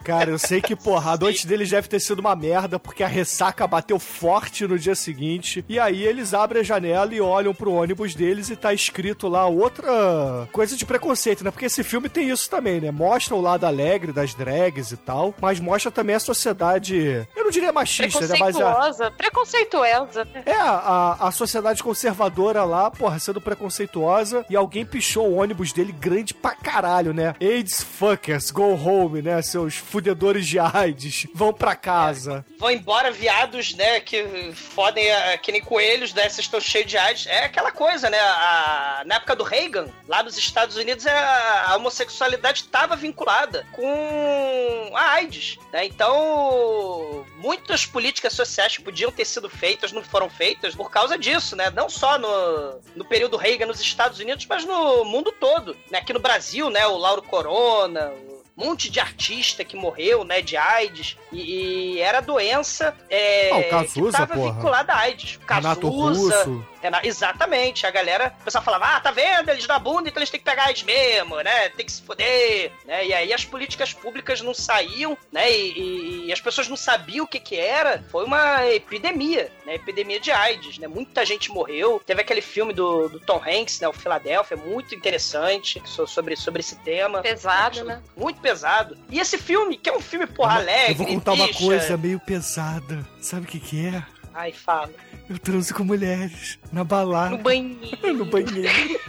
Cara, 0.04 0.30
eu 0.30 0.38
sei 0.38 0.60
que, 0.60 0.74
porra, 0.76 1.12
a 1.12 1.16
noite 1.16 1.46
deles 1.46 1.70
deve 1.70 1.88
ter 1.88 2.00
sido 2.00 2.18
uma 2.20 2.34
merda, 2.34 2.78
porque 2.78 3.02
a 3.02 3.06
ressaca 3.06 3.66
bateu 3.66 3.98
forte 3.98 4.66
no 4.66 4.78
dia 4.78 4.94
seguinte. 4.94 5.64
E 5.68 5.78
aí 5.78 6.02
eles 6.04 6.34
abrem 6.34 6.60
a 6.60 6.64
janela 6.64 7.14
e 7.14 7.20
olham 7.20 7.54
pro 7.54 7.72
ônibus 7.72 8.14
deles 8.14 8.50
e 8.50 8.56
tá 8.56 8.72
escrito 8.72 9.28
lá 9.28 9.46
outra 9.46 10.48
coisa 10.52 10.76
de 10.76 10.84
preconceito, 10.86 11.44
né? 11.44 11.50
Porque 11.50 11.66
esse 11.66 11.82
filme 11.82 12.08
tem 12.08 12.28
isso 12.30 12.48
também, 12.48 12.80
né? 12.80 12.90
Mostra 12.90 13.34
o 13.34 13.40
lado 13.40 13.64
alegre 13.64 14.12
das 14.12 14.34
drags 14.34 14.92
e 14.92 14.96
tal, 14.96 15.34
mas 15.40 15.60
mostra 15.60 15.90
também 15.90 16.16
a 16.16 16.20
sociedade, 16.20 17.26
eu 17.36 17.44
não 17.44 17.50
diria 17.50 17.72
machista, 17.72 18.26
né? 18.26 18.34
Mas 18.38 18.56
a, 18.56 18.58
Preconceituosa, 18.58 19.10
preconceituosa. 19.12 20.24
né? 20.26 20.42
é, 20.46 20.56
a, 20.56 21.16
a 21.20 21.30
sociedade 21.30 21.82
conservadora 21.82 22.64
lá, 22.64 22.90
porra, 22.90 23.18
sendo 23.18 23.40
preconceituosa, 23.40 24.44
e 24.50 24.56
alguém 24.56 24.84
pichou 24.84 25.28
o 25.28 25.36
ônibus 25.36 25.72
dele 25.72 25.92
grande 25.92 26.34
pra 26.34 26.54
caralho, 26.54 27.12
né? 27.12 27.34
AIDS 27.40 27.82
fuckers, 27.82 28.50
go 28.50 28.74
home, 28.74 29.22
né? 29.22 29.40
Seus 29.42 29.77
fudedores 29.78 30.46
de 30.46 30.58
AIDS, 30.58 31.26
vão 31.34 31.52
pra 31.52 31.74
casa. 31.74 32.44
vão 32.58 32.70
embora 32.70 33.10
viados, 33.10 33.74
né, 33.74 34.00
que 34.00 34.52
fodem 34.52 35.10
a- 35.10 35.38
que 35.38 35.52
nem 35.52 35.60
coelhos, 35.60 36.12
né, 36.12 36.22
vocês 36.22 36.40
estão 36.46 36.60
cheios 36.60 36.90
de 36.90 36.98
AIDS. 36.98 37.26
É 37.26 37.44
aquela 37.44 37.70
coisa, 37.70 38.10
né, 38.10 38.18
a- 38.20 39.02
na 39.06 39.14
época 39.16 39.36
do 39.36 39.44
Reagan, 39.44 39.88
lá 40.08 40.22
nos 40.22 40.36
Estados 40.36 40.76
Unidos, 40.76 41.06
a, 41.06 41.70
a 41.70 41.76
homossexualidade 41.76 42.62
estava 42.62 42.96
vinculada 42.96 43.64
com 43.72 44.90
a 44.94 45.10
AIDS, 45.12 45.56
né, 45.72 45.84
então 45.86 47.24
muitas 47.36 47.86
políticas 47.86 48.32
sociais 48.32 48.76
que 48.76 48.82
podiam 48.82 49.10
ter 49.12 49.24
sido 49.24 49.48
feitas 49.48 49.92
não 49.92 50.02
foram 50.02 50.28
feitas 50.28 50.74
por 50.74 50.90
causa 50.90 51.16
disso, 51.16 51.54
né, 51.56 51.70
não 51.70 51.88
só 51.88 52.18
no, 52.18 52.80
no 52.96 53.04
período 53.04 53.36
Reagan 53.36 53.66
nos 53.66 53.80
Estados 53.80 54.18
Unidos, 54.18 54.46
mas 54.46 54.64
no 54.64 55.04
mundo 55.04 55.32
todo, 55.32 55.76
né, 55.90 55.98
aqui 55.98 56.12
no 56.12 56.20
Brasil, 56.20 56.70
né, 56.70 56.86
o 56.86 56.96
Lauro 56.96 57.22
Corona, 57.22 58.10
o 58.28 58.37
monte 58.58 58.90
de 58.90 58.98
artista 58.98 59.64
que 59.64 59.76
morreu, 59.76 60.24
né, 60.24 60.42
de 60.42 60.56
AIDS, 60.56 61.16
e, 61.32 61.94
e 61.94 62.00
era 62.00 62.20
doença 62.20 62.92
é, 63.08 63.50
Ah, 63.52 63.70
Cazuza, 63.70 64.10
que 64.10 64.12
tava 64.12 64.34
porra. 64.34 64.52
vinculada 64.52 64.92
à 64.92 64.98
AIDS. 64.98 65.38
Renato 65.48 65.80
Cazuza, 65.90 66.36
Russo. 66.44 66.66
Exatamente, 67.02 67.86
a 67.86 67.90
galera, 67.90 68.34
o 68.40 68.44
pessoal 68.44 68.64
falava, 68.64 68.86
ah, 68.96 69.00
tá 69.00 69.10
vendo, 69.10 69.48
eles 69.50 69.66
na 69.66 69.78
bunda, 69.78 70.08
então 70.08 70.20
eles 70.20 70.30
têm 70.30 70.40
que 70.40 70.44
pegar 70.44 70.64
AIDS 70.64 70.82
mesmo, 70.82 71.36
né, 71.42 71.68
tem 71.70 71.84
que 71.84 71.92
se 71.92 72.02
foder, 72.02 72.70
né, 72.86 73.06
e 73.06 73.12
aí 73.14 73.32
as 73.32 73.44
políticas 73.44 73.92
públicas 73.92 74.40
não 74.40 74.54
saíam, 74.54 75.16
né, 75.32 75.50
e, 75.50 75.72
e- 75.78 76.26
e 76.26 76.32
as 76.32 76.40
pessoas 76.40 76.68
não 76.68 76.76
sabiam 76.76 77.24
o 77.24 77.28
que 77.28 77.38
que 77.40 77.56
era, 77.56 78.04
foi 78.10 78.24
uma 78.24 78.66
epidemia, 78.66 79.50
né, 79.66 79.74
epidemia 79.74 80.18
de 80.20 80.30
AIDS, 80.30 80.78
né, 80.78 80.88
muita 80.88 81.24
gente 81.26 81.50
morreu, 81.50 82.00
teve 82.04 82.20
aquele 82.20 82.40
filme 82.40 82.72
do, 82.72 83.08
do 83.08 83.20
Tom 83.20 83.42
Hanks, 83.46 83.80
né, 83.80 83.88
o 83.88 83.92
Philadelphia, 83.92 84.56
muito 84.56 84.94
interessante 84.94 85.82
so- 85.84 86.06
sobre, 86.06 86.36
sobre 86.36 86.60
esse 86.60 86.76
tema. 86.76 87.20
Pesado, 87.20 87.84
né? 87.84 88.02
Muito 88.16 88.40
pesado. 88.40 88.96
E 89.10 89.18
esse 89.20 89.36
filme, 89.38 89.76
que 89.76 89.88
é 89.90 89.92
um 89.96 90.00
filme, 90.00 90.26
porra, 90.26 90.56
alegre, 90.56 90.92
Eu 90.92 90.96
vou 90.96 91.06
contar 91.06 91.32
uma 91.32 91.46
bicha. 91.46 91.58
coisa 91.58 91.96
meio 91.96 92.20
pesada. 92.20 93.04
Sabe 93.20 93.44
o 93.46 93.48
que 93.48 93.60
que 93.60 93.86
é? 93.86 94.02
Ai, 94.38 94.52
fala. 94.52 94.88
Eu 95.28 95.36
transo 95.36 95.74
com 95.74 95.82
mulheres, 95.82 96.60
na 96.70 96.84
balada, 96.84 97.30
No 97.30 97.38
banheiro. 97.38 98.14
no 98.14 98.24
banheiro. 98.24 99.00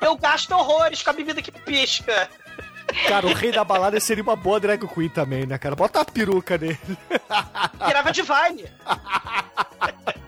Eu 0.00 0.16
gasto 0.16 0.50
horrores 0.50 1.00
com 1.04 1.10
a 1.10 1.12
bebida 1.12 1.40
que 1.40 1.52
pisca. 1.52 2.28
Cara, 3.08 3.26
o 3.26 3.34
rei 3.34 3.52
da 3.52 3.64
balada 3.64 3.98
seria 4.00 4.22
uma 4.22 4.36
boa 4.36 4.58
drag 4.60 4.86
queen 4.86 5.08
também, 5.08 5.46
né, 5.46 5.58
cara? 5.58 5.74
Bota 5.76 6.00
a 6.00 6.04
peruca 6.04 6.56
nele. 6.58 6.78
Virava 7.86 8.12
de 8.12 8.22
Vine. 8.22 8.64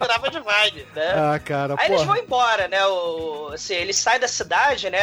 Virava 0.01 0.31
de 0.31 0.39
Vine, 0.41 0.87
né? 0.95 1.13
Ah, 1.15 1.39
cara, 1.39 1.75
Aí 1.79 1.87
eles 1.89 2.03
vão 2.03 2.15
porra. 2.15 2.21
embora, 2.21 2.69
né? 2.69 2.85
O, 2.87 3.51
assim, 3.55 3.75
eles 3.75 3.97
saem 3.97 4.21
da 4.21 4.29
cidade, 4.29 4.91
né? 4.91 4.99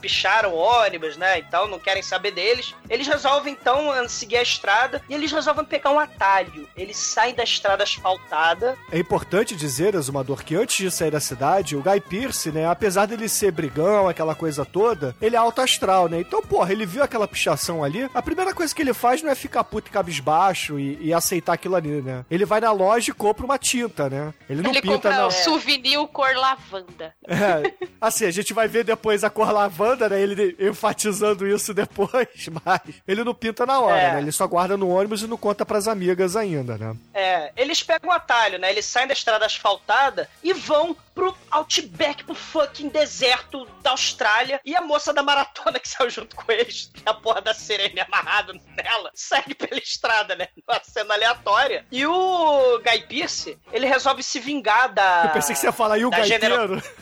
Picharam 0.00 0.54
ônibus, 0.54 1.16
né? 1.16 1.38
Então 1.38 1.66
não 1.66 1.78
querem 1.78 2.02
saber 2.02 2.30
deles. 2.32 2.74
Eles 2.88 3.06
resolvem, 3.06 3.52
então, 3.52 3.92
seguir 4.08 4.36
a 4.36 4.42
estrada 4.42 5.00
e 5.08 5.14
eles 5.14 5.32
resolvem 5.32 5.64
pegar 5.64 5.90
um 5.90 5.98
atalho. 5.98 6.68
Eles 6.76 6.96
saem 6.96 7.34
da 7.34 7.42
estrada 7.42 7.82
asfaltada. 7.82 8.76
É 8.92 8.98
importante 8.98 9.56
dizer, 9.56 9.96
Azumador, 9.96 10.44
que 10.44 10.54
antes 10.54 10.76
de 10.76 10.90
sair 10.90 11.10
da 11.10 11.20
cidade, 11.20 11.76
o 11.76 11.82
Guy 11.82 12.00
Pierce, 12.00 12.50
né, 12.52 12.66
apesar 12.66 13.06
dele 13.06 13.28
ser 13.28 13.50
brigão, 13.50 14.08
aquela 14.08 14.34
coisa 14.34 14.64
toda, 14.64 15.14
ele 15.20 15.36
é 15.36 15.38
alto 15.38 15.60
astral, 15.60 16.08
né? 16.08 16.20
Então, 16.20 16.42
porra, 16.42 16.72
ele 16.72 16.86
viu 16.86 17.02
aquela 17.04 17.28
pichação 17.28 17.82
ali, 17.84 18.08
a 18.14 18.22
primeira 18.22 18.54
coisa 18.54 18.74
que 18.74 18.82
ele 18.82 18.94
faz 18.94 19.22
não 19.22 19.30
é 19.30 19.34
ficar 19.34 19.64
puto 19.64 19.88
e 19.88 19.92
cabisbaixo 19.92 20.78
e, 20.78 20.98
e 21.08 21.12
aceitar 21.14 21.52
aquilo 21.54 21.76
ali, 21.76 22.02
né? 22.02 22.24
Ele 22.30 22.44
vai 22.44 22.60
na 22.60 22.72
loja 22.72 23.10
e 23.10 23.14
compra 23.14 23.44
uma 23.44 23.58
tinta, 23.58 24.08
né? 24.10 24.32
Ele 24.48 24.62
não 24.62 24.70
Ele 24.70 24.80
pinta, 24.80 24.94
compra 24.94 25.16
não. 25.18 25.28
o 25.28 25.30
souvenir 25.30 25.98
cor 26.08 26.34
lavanda. 26.36 27.14
É, 27.26 27.72
assim, 28.00 28.24
a 28.26 28.30
gente 28.30 28.52
vai 28.52 28.68
ver 28.68 28.84
depois 28.84 29.24
a 29.24 29.30
cor 29.30 29.50
lavanda, 29.52 30.08
né? 30.08 30.20
Ele 30.20 30.56
enfatizando 30.58 31.46
isso 31.46 31.72
depois, 31.74 32.28
mas 32.64 32.80
ele 33.06 33.24
não 33.24 33.34
pinta 33.34 33.64
na 33.66 33.80
hora, 33.80 33.98
É. 34.00 34.12
né? 34.14 34.18
Ele 34.20 34.32
só 34.32 34.46
guarda 34.46 34.76
no 34.76 34.88
ônibus 34.88 35.22
e 35.22 35.26
não 35.26 35.36
conta 35.36 35.64
pras 35.66 35.88
amigas 35.88 36.36
ainda, 36.36 36.76
né? 36.78 36.94
É, 37.12 37.52
eles 37.56 37.82
pegam 37.82 38.10
o 38.10 38.12
atalho, 38.12 38.58
né? 38.58 38.70
Eles 38.70 38.84
saem 38.84 39.06
da 39.06 39.12
estrada 39.14 39.46
asfaltada 39.46 40.28
e 40.42 40.52
vão 40.52 40.96
pro 41.14 41.34
Outback, 41.50 42.24
pro 42.24 42.34
fucking 42.34 42.88
deserto 42.88 43.66
da 43.82 43.90
Austrália. 43.90 44.60
E 44.64 44.74
a 44.74 44.80
moça 44.80 45.12
da 45.12 45.22
maratona 45.22 45.78
que 45.78 45.88
saiu 45.88 46.10
junto 46.10 46.34
com 46.34 46.50
eles, 46.50 46.90
tem 46.94 47.02
a 47.06 47.14
porra 47.14 47.40
da 47.40 47.52
sirene 47.52 48.00
amarrada 48.00 48.52
nela, 48.76 49.10
segue 49.14 49.54
pela 49.54 49.78
estrada, 49.78 50.34
né? 50.36 50.48
Numa 50.56 50.80
cena 50.82 51.14
aleatória. 51.14 51.84
E 51.90 52.06
o 52.06 52.78
Guy 52.78 53.02
Pearce, 53.08 53.58
ele 53.72 53.86
resolve 53.86 54.22
se 54.22 54.38
vingar 54.38 54.92
da. 54.94 55.24
Eu 55.26 55.30
pensei 55.30 55.54
que 55.54 55.60
você 55.60 55.66
ia 55.66 55.72
falar, 55.72 55.98
e 55.98 56.04
o 56.04 56.10
da 56.10 56.22
general- 56.24 56.68
gaiteiro? 56.68 56.94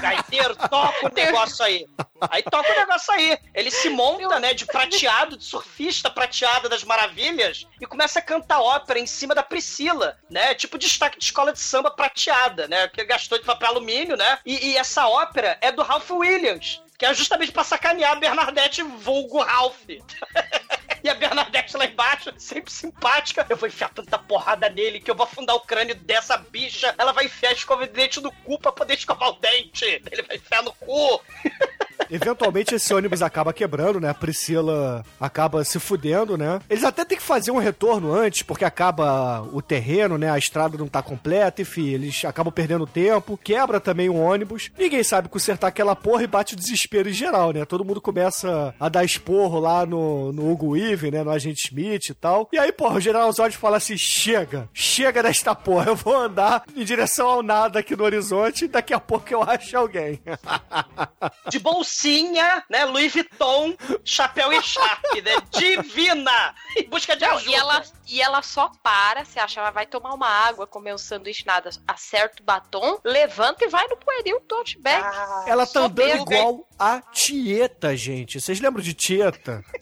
Gaiteiro, 0.00 0.56
toca 0.68 1.06
o 1.06 1.14
negócio 1.14 1.64
aí. 1.64 1.86
Aí 2.30 2.42
toca 2.42 2.72
o 2.72 2.76
negócio 2.76 3.12
aí. 3.14 3.38
Ele 3.54 3.70
se 3.70 3.88
monta, 3.88 4.40
né, 4.40 4.52
de 4.52 4.66
prateado, 4.66 5.36
de 5.36 5.44
surfista 5.44 6.10
prateado 6.10 6.68
das 6.68 6.82
maravilhas, 6.82 7.66
e 7.80 7.86
começa 7.86 8.18
a 8.18 8.22
cantar 8.22 8.60
ópera 8.60 8.98
em 8.98 9.06
cima 9.06 9.34
da 9.34 9.42
Priscila, 9.42 10.16
né? 10.28 10.54
Tipo 10.54 10.78
destaque 10.78 11.18
de 11.18 11.24
escola 11.24 11.52
de 11.52 11.60
samba 11.60 11.90
prateada, 11.90 12.66
né? 12.66 12.88
Que 12.88 13.04
gastou 13.04 13.38
de 13.38 13.44
papel 13.44 13.68
alumínio, 13.68 14.16
né? 14.16 14.38
E, 14.44 14.70
e 14.70 14.76
essa 14.76 15.06
ópera 15.06 15.56
é 15.60 15.70
do 15.70 15.82
Ralph 15.82 16.10
Williams. 16.10 16.82
Que 16.98 17.06
é 17.06 17.14
justamente 17.14 17.52
pra 17.52 17.62
sacanear 17.62 18.12
a 18.12 18.16
Bernadette 18.16 18.82
vulgo 18.82 19.40
Ralph. 19.40 19.86
E 21.02 21.08
a 21.08 21.14
Bernadette 21.14 21.76
lá 21.76 21.86
embaixo, 21.86 22.32
sempre 22.36 22.72
simpática. 22.72 23.46
Eu 23.48 23.56
vou 23.56 23.68
enfiar 23.68 23.88
tanta 23.90 24.18
porrada 24.18 24.68
nele 24.68 25.00
que 25.00 25.08
eu 25.08 25.14
vou 25.14 25.24
afundar 25.24 25.54
o 25.54 25.60
crânio 25.60 25.94
dessa 25.94 26.36
bicha. 26.36 26.92
Ela 26.98 27.12
vai 27.12 27.26
enfiar 27.26 27.50
a 27.50 27.52
escova 27.52 27.86
de 27.86 27.92
dente 27.92 28.20
no 28.20 28.32
cu 28.44 28.58
pra 28.58 28.72
poder 28.72 28.94
escovar 28.94 29.30
o 29.30 29.38
dente. 29.38 29.84
Ele 29.84 30.22
vai 30.22 30.36
enfiar 30.36 30.62
no 30.62 30.72
cu. 30.72 31.22
Eventualmente 32.10 32.74
esse 32.74 32.94
ônibus 32.94 33.22
acaba 33.22 33.52
quebrando, 33.52 34.00
né? 34.00 34.08
A 34.08 34.14
Priscila 34.14 35.04
acaba 35.20 35.62
se 35.62 35.78
fudendo, 35.78 36.38
né? 36.38 36.58
Eles 36.70 36.84
até 36.84 37.04
têm 37.04 37.18
que 37.18 37.22
fazer 37.22 37.50
um 37.50 37.58
retorno 37.58 38.14
antes, 38.14 38.42
porque 38.42 38.64
acaba 38.64 39.42
o 39.52 39.60
terreno, 39.60 40.16
né? 40.16 40.30
A 40.30 40.38
estrada 40.38 40.78
não 40.78 40.88
tá 40.88 41.02
completa, 41.02 41.60
enfim, 41.60 41.88
eles 41.88 42.24
acabam 42.24 42.52
perdendo 42.52 42.86
tempo. 42.86 43.36
Quebra 43.36 43.78
também 43.78 44.08
o 44.08 44.16
ônibus. 44.16 44.70
Ninguém 44.78 45.02
sabe 45.04 45.28
consertar 45.28 45.68
aquela 45.68 45.94
porra 45.94 46.22
e 46.22 46.26
bate 46.26 46.54
o 46.54 46.56
desespero 46.56 46.87
em 46.96 47.12
geral, 47.12 47.52
né? 47.52 47.64
Todo 47.64 47.84
mundo 47.84 48.00
começa 48.00 48.74
a 48.78 48.88
dar 48.88 49.04
esporro 49.04 49.58
lá 49.58 49.84
no, 49.84 50.32
no 50.32 50.50
Hugo 50.50 50.70
Weaving, 50.70 51.10
né? 51.10 51.22
No 51.22 51.30
agente 51.30 51.66
Smith 51.66 52.08
e 52.10 52.14
tal. 52.14 52.48
E 52.52 52.58
aí, 52.58 52.72
porra, 52.72 52.96
o 52.96 53.00
General 53.00 53.30
Zod 53.32 53.56
fala 53.56 53.76
assim: 53.76 53.96
chega, 53.96 54.68
chega 54.72 55.22
desta 55.22 55.54
porra, 55.54 55.86
eu 55.88 55.96
vou 55.96 56.16
andar 56.16 56.64
em 56.76 56.84
direção 56.84 57.28
ao 57.28 57.42
nada 57.42 57.80
aqui 57.80 57.94
no 57.96 58.04
horizonte 58.04 58.64
e 58.64 58.68
daqui 58.68 58.94
a 58.94 59.00
pouco 59.00 59.26
eu 59.32 59.42
acho 59.42 59.76
alguém. 59.76 60.20
De 61.50 61.58
bolsinha, 61.58 62.62
né? 62.70 62.84
Louis 62.84 63.12
Vuitton, 63.12 63.74
chapéu 64.04 64.52
e 64.52 64.60
charpe, 64.62 65.20
né? 65.22 65.32
Divina! 65.50 66.54
Em 66.76 66.88
busca 66.88 67.16
de 67.16 67.24
Não, 67.26 67.36
ajuda. 67.36 67.50
e, 67.50 67.54
ela, 67.54 67.82
e 68.08 68.20
ela 68.22 68.42
só 68.42 68.70
para, 68.82 69.24
você 69.24 69.38
acha, 69.38 69.60
ela 69.60 69.70
vai 69.70 69.86
tomar 69.86 70.14
uma 70.14 70.28
água, 70.28 70.66
comer 70.66 70.94
um 70.94 70.98
sanduíche, 70.98 71.44
nada, 71.46 71.70
acerta 71.86 72.42
o 72.42 72.44
batom, 72.44 72.98
levanta 73.04 73.64
e 73.64 73.68
vai 73.68 73.86
no 73.88 73.96
pueril 73.96 74.40
do 74.48 74.54
Outback. 74.56 75.02
Ah, 75.04 75.44
Ela 75.46 75.66
tá 75.66 75.80
andando 75.80 75.94
bebo. 75.94 76.22
igual 76.32 76.66
a 76.78 77.00
Tieta, 77.12 77.96
gente. 77.96 78.40
Vocês 78.40 78.60
lembram 78.60 78.82
de 78.82 78.94
Tieta? 78.94 79.64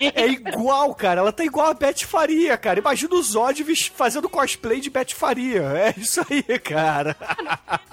É 0.00 0.26
igual, 0.26 0.94
cara. 0.94 1.20
Ela 1.20 1.32
tá 1.32 1.44
igual 1.44 1.66
a 1.66 1.74
Beth 1.74 2.06
Faria, 2.06 2.56
cara. 2.56 2.78
Imagina 2.78 3.14
o 3.16 3.22
Zod 3.22 3.62
fazendo 3.90 4.30
cosplay 4.30 4.80
de 4.80 4.88
Beth 4.88 5.10
Faria. 5.14 5.60
É 5.62 5.94
isso 5.98 6.24
aí, 6.30 6.58
cara. 6.58 7.14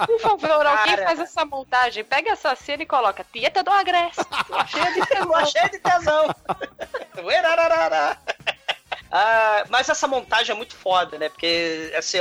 Por 0.05 0.19
favor, 0.21 0.65
alguém 0.65 0.95
Cara. 0.95 1.03
faz 1.03 1.19
essa 1.19 1.43
montagem, 1.43 2.05
pega 2.05 2.31
essa 2.31 2.55
cena 2.55 2.83
e 2.83 2.85
coloca 2.85 3.25
Tieta 3.33 3.61
do 3.61 3.71
Agreste. 3.71 4.21
Cheia 4.71 4.93
de 4.93 5.05
Tô 5.05 5.45
cheio 5.47 5.69
de 5.69 5.79
tesão. 5.79 6.35
Ah, 9.11 9.65
mas 9.69 9.89
essa 9.89 10.07
montagem 10.07 10.53
é 10.53 10.57
muito 10.57 10.75
foda, 10.75 11.17
né? 11.17 11.29
Porque, 11.29 11.91
assim, 11.97 12.17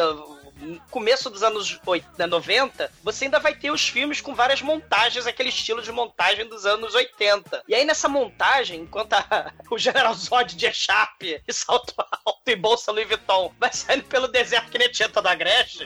começo 0.91 1.31
dos 1.31 1.43
anos 1.43 1.79
80, 1.85 2.27
90, 2.27 2.93
você 3.03 3.25
ainda 3.25 3.39
vai 3.39 3.55
ter 3.55 3.71
os 3.71 3.89
filmes 3.89 4.21
com 4.21 4.35
várias 4.35 4.63
montagens, 4.63 5.27
aquele 5.27 5.49
estilo 5.49 5.83
de 5.83 5.91
montagem 5.93 6.47
dos 6.47 6.67
anos 6.67 6.95
80. 6.95 7.63
E 7.69 7.75
aí, 7.75 7.85
nessa 7.85 8.09
montagem, 8.09 8.81
enquanto 8.81 9.15
a- 9.15 9.53
o 9.71 9.79
General 9.79 10.15
Zod 10.15 10.55
de 10.55 10.73
Sharp 10.73 11.23
e 11.23 11.41
salto 11.53 11.95
alto 12.25 12.41
e 12.49 12.57
bolsa 12.57 12.93
Louis 12.93 13.07
Vuitton 13.09 13.53
vai 13.59 13.73
saindo 13.73 14.05
pelo 14.05 14.29
deserto 14.29 14.71
que 14.71 14.79
nem 14.79 14.91
Tieta 14.91 15.23
da 15.23 15.31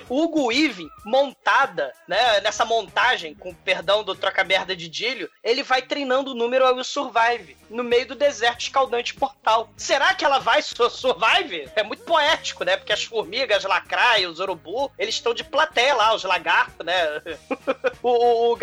o 0.09 0.22
Hugo 0.22 0.47
Weaving, 0.47 0.89
montada, 1.05 1.93
né, 2.09 2.41
nessa 2.41 2.64
montagem, 2.64 3.35
com 3.35 3.55
perdão 3.55 4.03
do 4.03 4.14
troca-merda 4.14 4.75
de 4.75 4.89
Dílio, 4.89 5.31
ele 5.43 5.62
vai 5.62 5.83
treinando 5.83 6.33
o 6.33 6.35
número 6.35 6.66
ao 6.66 6.83
Survive, 6.83 7.57
no 7.70 7.85
meio 7.85 8.07
do 8.09 8.14
deserto 8.14 8.62
escaldante 8.62 9.14
portal. 9.14 9.70
Será 9.77 10.14
que 10.14 10.25
ela 10.25 10.39
vai 10.39 10.61
su- 10.62 10.91
survive? 10.91 11.68
É 11.77 11.83
muito 11.83 12.03
poético, 12.05 12.64
né? 12.64 12.77
Porque 12.77 12.93
as 12.93 13.05
formigas, 13.05 13.59
as 13.59 13.70
lacraias, 13.70 14.31
os 14.33 14.41
urubu, 14.65 14.91
eles 14.99 15.15
estão 15.15 15.35
de 15.35 15.45
plateia 15.45 15.95
lá, 15.95 16.15
os 16.15 16.25
lagartos, 16.25 16.85
né? 16.85 17.23
o, 18.03 18.09
o, 18.09 18.53
o 18.53 18.59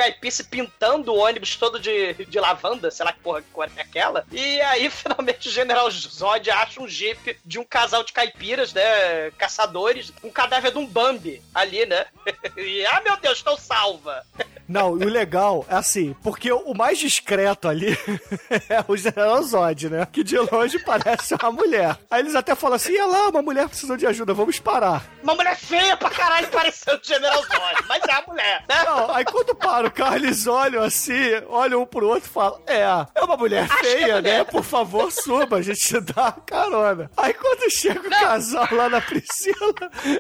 pintando 0.50 1.14
o 1.14 1.18
ônibus 1.18 1.56
todo 1.56 1.80
de, 1.80 2.14
de 2.26 2.40
lavanda, 2.40 2.90
sei 2.90 3.06
lá 3.06 3.14
que 3.14 3.20
porra 3.20 3.42
que 3.42 3.80
é 3.80 3.82
aquela. 3.82 4.26
E 4.32 4.62
aí, 4.62 4.90
finalmente, 4.92 5.48
o 5.48 5.52
General 5.52 5.90
Zod 5.90 6.50
acha 6.50 6.82
um 6.82 6.88
jeep 6.88 7.38
de 7.46 7.60
um 7.60 7.64
casal 7.64 8.04
de 8.04 8.14
caipiras, 8.14 8.74
né? 8.74 9.32
Caçadores, 9.38 10.12
um 10.24 10.32
cadáver 10.32 10.72
de 10.72 10.78
um 10.78 10.88
Bambi 10.88 11.42
ali, 11.54 11.86
né? 11.86 12.06
e, 12.58 12.86
ah, 12.86 13.02
meu 13.04 13.18
Deus, 13.18 13.38
estou 13.38 13.58
salva. 13.58 14.26
Não, 14.72 14.98
e 14.98 15.06
o 15.06 15.10
legal 15.10 15.66
é 15.70 15.76
assim, 15.76 16.16
porque 16.24 16.52
o 16.52 16.74
mais 16.74 16.98
discreto 16.98 17.68
ali 17.68 17.98
é 18.70 18.84
o 18.88 18.96
General 18.96 19.42
Zod, 19.44 19.90
né? 19.90 20.08
Que 20.12 20.24
de 20.24 20.38
longe 20.38 20.80
parece 20.80 21.36
uma 21.36 21.52
mulher. 21.52 21.98
Aí 22.10 22.22
eles 22.22 22.36
até 22.36 22.56
falam 22.56 22.78
assim: 22.78 22.94
olha 22.98 23.06
lá, 23.06 23.30
uma 23.30 23.42
mulher 23.42 23.68
precisou 23.68 23.98
de 23.98 24.08
ajuda, 24.08 24.34
vamos 24.34 24.60
parar. 24.60 25.04
Uma 25.22 25.36
mulher 25.36 25.58
feia 25.58 25.98
pra 25.98 26.10
caralho, 26.10 26.48
parecendo 26.48 27.00
o 27.04 27.06
General 27.06 27.42
Zod, 27.42 27.86
mas 27.88 28.02
é 28.08 28.14
a 28.14 28.24
mulher, 28.26 28.66
né? 28.70 28.84
Não, 28.86 29.14
aí 29.14 29.26
quando 29.26 29.54
para 29.54 29.88
o 29.88 29.92
carro, 29.92 30.16
eles 30.16 30.48
olham 30.48 30.84
assim, 30.84 31.20
olham 31.50 31.82
um 31.82 31.86
pro 31.86 32.08
outro 32.08 32.30
e 32.30 32.34
falam: 32.34 32.62
É, 32.66 32.82
é 33.16 33.24
uma 33.24 33.36
mulher 33.36 33.64
Acho 33.66 33.74
é 33.74 33.78
feia, 33.84 34.16
mulher." 34.16 34.22
né? 34.22 34.44
Por 34.46 34.64
favor, 34.64 35.12
suba, 35.12 35.58
a 35.58 35.62
gente 35.62 35.80
te 35.82 36.00
dá 36.00 36.32
carona. 36.46 37.12
Aí 37.18 37.34
quando 37.34 37.70
chega 37.70 38.00
o 38.00 38.10
casal 38.10 38.68
lá 38.72 38.88
na 38.90 39.02
Priscila, 39.02 39.74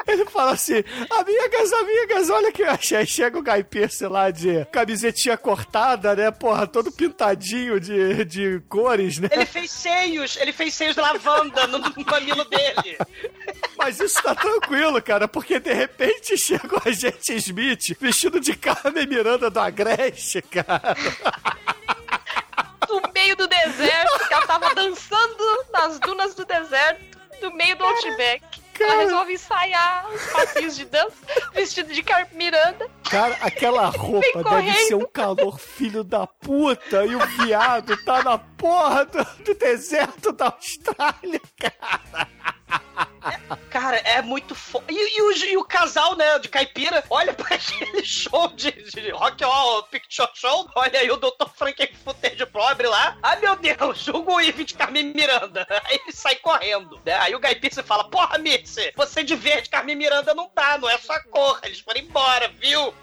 ele 0.08 0.26
fala 0.26 0.52
assim: 0.52 0.84
Amigas, 1.10 1.72
amigas, 1.74 2.30
olha 2.30 2.50
o 2.50 2.52
que 2.52 2.64
eu 2.64 2.70
achei. 2.70 2.98
Aí 2.98 3.08
chega 3.08 3.38
o 3.40 3.44
Guy 3.44 3.64
Pearce 3.64 4.06
lá 4.06 4.30
de 4.30 4.41
camisetinha 4.72 5.38
cortada, 5.38 6.16
né? 6.16 6.32
Porra, 6.32 6.68
todo 6.68 6.92
pintadinho 6.92 7.80
de, 7.80 8.26
de 8.26 8.62
cores, 8.68 9.20
né? 9.20 9.30
Ele 9.32 9.46
fez 9.46 9.72
seios, 9.72 10.38
ele 10.38 10.54
fez 10.54 10.74
seios 10.74 10.96
de 10.96 11.02
lavanda 11.02 11.68
no, 11.68 11.80
no 11.80 12.06
mamilo 12.06 12.46
dele. 12.46 12.98
Mas 13.78 14.00
isso 14.00 14.22
tá 14.22 14.36
tranquilo, 14.36 15.02
cara, 15.02 15.28
porque 15.28 15.60
de 15.60 15.74
repente 15.74 16.38
chega 16.38 16.76
o 16.76 16.82
agente 16.88 17.34
Smith 17.36 17.98
vestido 18.00 18.40
de 18.40 18.56
Carmen 18.56 19.08
Miranda 19.08 19.50
do 19.50 19.60
Agreste, 19.60 20.42
cara. 20.42 20.96
no 22.90 23.02
meio 23.14 23.36
do 23.36 23.48
deserto, 23.48 24.28
que 24.28 24.34
ela 24.34 24.46
tava 24.46 24.76
dançando 24.76 25.66
nas 25.72 26.00
dunas 26.00 26.36
do 26.36 26.46
deserto, 26.46 27.20
no 27.42 27.52
meio 27.54 27.76
do 27.76 27.84
Outback. 27.84 28.61
Ela 28.84 29.02
resolve 29.04 29.34
ensaiar 29.34 30.10
os 30.12 30.26
passinhos 30.28 30.76
de 30.76 30.86
dança, 30.86 31.16
vestido 31.54 31.94
de 31.94 32.04
Carmen 32.04 32.36
Miranda. 32.36 32.90
Cara, 33.10 33.38
aquela 33.42 33.88
roupa 33.90 34.28
deve 34.34 34.44
correndo. 34.44 34.88
ser 34.88 34.96
um 34.96 35.06
calor 35.06 35.60
filho 35.60 36.04
da 36.04 36.26
puta 36.26 37.06
e 37.06 37.16
o 37.16 37.20
viado 37.44 37.96
tá 38.04 38.24
na 38.24 38.38
porra 38.38 39.06
do, 39.06 39.24
do 39.44 39.54
deserto 39.56 40.32
da 40.32 40.48
Austrália, 40.48 41.42
cara. 41.60 42.28
Cara, 43.70 43.98
é 43.98 44.22
muito 44.22 44.56
foda. 44.56 44.86
E, 44.90 45.18
e 45.18 45.22
o, 45.22 45.32
e 45.32 45.58
o 45.58 45.64
casal, 45.64 46.16
né, 46.16 46.40
de 46.40 46.50
caipira, 46.50 47.04
olha 47.10 47.34
pra 47.34 47.54
aquele 47.56 48.04
show 48.04 48.48
de, 48.50 48.72
de 48.72 49.12
rock 49.12 49.44
all 49.44 49.84
picture 49.84 50.30
show. 50.34 50.70
Olha 50.76 51.00
aí 51.00 51.12
o 51.12 51.18
Dr. 51.18 51.48
Frankenfutter 51.56 52.36
de 52.36 52.46
pobre 52.46 52.88
lá. 52.88 53.18
Ai, 53.22 53.40
meu 53.40 53.56
Deus, 53.56 54.08
o 54.10 54.24
Guive 54.24 54.66
de 54.66 54.74
Carmen 54.74 55.14
Miranda. 55.14 55.68
Aí 55.86 56.00
ele 56.04 56.12
sai 56.12 56.36
correndo. 56.36 57.00
Né? 57.06 57.14
Aí 57.14 57.36
o 57.36 57.40
Guy 57.40 57.56
Pearce 57.56 57.84
fala, 57.84 58.10
porra, 58.10 58.38
Mitzi, 58.38 58.92
você 58.96 59.24
de 59.24 59.36
verde 59.36 59.70
Carmen 59.70 59.96
Miranda 59.96 60.34
não 60.34 60.50
tá, 60.50 60.78
não 60.78 60.90
é 60.90 60.98
sua 60.98 61.20
cor. 61.24 61.60
Eles 61.64 61.80
foram 61.80 62.02
embora, 62.02 62.48
viu? 62.60 62.94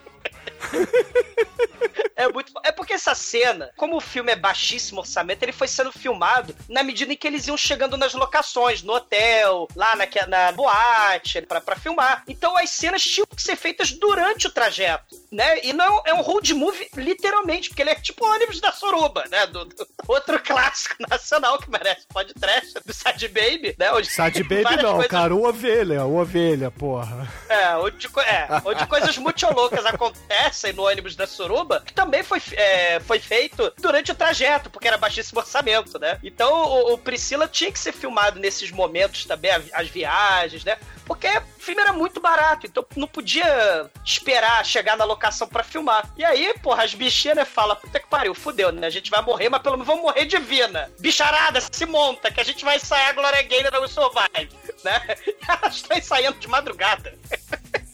É 2.19 2.27
muito. 2.27 2.53
É 2.65 2.73
porque 2.73 2.95
essa 2.95 3.15
cena, 3.15 3.71
como 3.77 3.97
o 3.97 4.01
filme 4.01 4.33
é 4.33 4.37
baixíssimo 4.37 4.99
orçamento, 4.99 5.41
ele 5.45 5.53
foi 5.53 5.69
sendo 5.69 5.93
filmado 5.93 6.55
na 6.69 6.83
medida 6.83 7.13
em 7.13 7.17
que 7.17 7.29
eles 7.29 7.47
iam 7.47 7.57
chegando 7.57 7.97
nas 7.97 8.13
locações, 8.13 8.83
no 8.83 8.93
hotel, 8.93 9.69
lá 9.77 9.95
na, 9.95 10.05
na 10.27 10.51
boate, 10.51 11.43
pra, 11.43 11.61
pra 11.61 11.77
filmar. 11.77 12.25
Então 12.27 12.57
as 12.57 12.71
cenas 12.71 13.05
tinham 13.05 13.25
que 13.25 13.41
ser 13.41 13.55
feitas 13.55 13.93
durante 13.93 14.49
o 14.49 14.51
trajeto, 14.51 15.17
né? 15.31 15.61
E 15.65 15.73
não 15.73 16.03
é 16.05 16.15
um 16.15 16.21
road 16.23 16.53
movie, 16.55 16.89
literalmente, 16.97 17.69
porque 17.69 17.83
ele 17.83 17.91
é 17.91 17.95
tipo 17.95 18.25
o 18.25 18.31
ônibus 18.31 18.61
da 18.61 18.73
Soruba, 18.73 19.25
né? 19.31 19.47
Do, 19.47 19.65
do- 19.65 19.89
outro 20.09 20.39
clássico 20.41 20.95
nacional 21.09 21.59
que 21.59 21.71
merece 21.71 22.07
pode 22.09 22.33
trash, 22.35 22.73
do 22.85 22.93
Sad 22.93 23.27
Baby, 23.29 23.75
né? 23.79 23.93
Onde 23.93 24.11
Sad 24.11 24.43
Baby 24.43 24.77
não, 24.83 24.93
coisas- 24.95 25.07
cara, 25.11 25.35
o 25.35 25.47
ovelha, 25.47 26.05
o 26.05 26.17
ovelha, 26.21 26.71
porra. 26.71 27.29
é, 27.49 27.77
onde, 27.77 28.07
é, 28.25 28.47
onde 28.65 28.87
coisas 28.87 29.17
muito 29.19 29.47
loucas 29.53 29.85
acontecem 29.87 30.73
no 30.73 30.87
ônibus 30.87 31.15
da 31.17 31.27
Suruba, 31.27 31.83
que 31.85 31.93
também 31.93 32.23
foi, 32.23 32.41
é, 32.53 33.01
foi 33.01 33.19
feito 33.19 33.73
durante 33.81 34.11
o 34.13 34.15
trajeto, 34.15 34.71
porque 34.71 34.89
era 34.89 34.97
baixíssimo 34.99 35.41
orçamento, 35.41 35.99
né? 35.99 36.19
Então 36.23 36.53
o, 36.53 36.95
o 36.95 36.99
Priscila 36.99 37.47
tinha 37.49 37.71
que 37.71 37.79
ser 37.79 37.93
filmado 37.93 38.39
nesses 38.41 38.71
momentos 38.71 39.25
também, 39.25 39.51
as 39.73 39.89
viagens, 39.89 40.65
né? 40.65 40.79
Porque 41.09 41.27
o 41.27 41.61
filme 41.61 41.81
era 41.81 41.93
muito 41.95 42.21
barato, 42.21 42.67
então 42.67 42.85
não 42.95 43.09
podia 43.09 43.91
esperar 44.05 44.63
chegar 44.65 44.95
na 44.95 45.05
locação 45.05 45.49
pra 45.49 45.65
filmar. 45.65 46.13
E 46.19 46.25
aí, 46.25 46.53
porra, 46.63 46.85
as 46.85 46.93
bichinhas, 46.93 47.39
né, 47.39 47.45
fala, 47.47 47.75
puta 47.75 47.99
que 47.99 48.07
pariu, 48.07 48.35
fudeu, 48.35 48.71
né? 48.71 48.87
A 48.87 48.91
gente 48.91 49.11
vai 49.11 49.23
morrer, 49.23 49.49
mas 49.49 49.63
pelo 49.63 49.77
menos 49.77 49.87
vamos 49.87 50.03
morrer 50.03 50.27
divina. 50.27 50.93
Bicharada, 51.01 51.61
se 51.63 51.87
monta, 51.87 52.31
que 52.31 52.43
a 52.43 52.45
gente 52.45 52.63
vai 52.63 52.77
ensaiar 52.77 53.09
a 53.09 53.13
Glória 53.15 53.43
Gaynor 53.43 53.81
no 53.81 53.89
Survive, 53.89 54.55
né? 54.85 55.17
E 55.27 55.37
elas 55.49 55.77
estão 55.77 55.97
ensaiando 55.97 56.39
de 56.39 56.47
madrugada. 56.47 57.19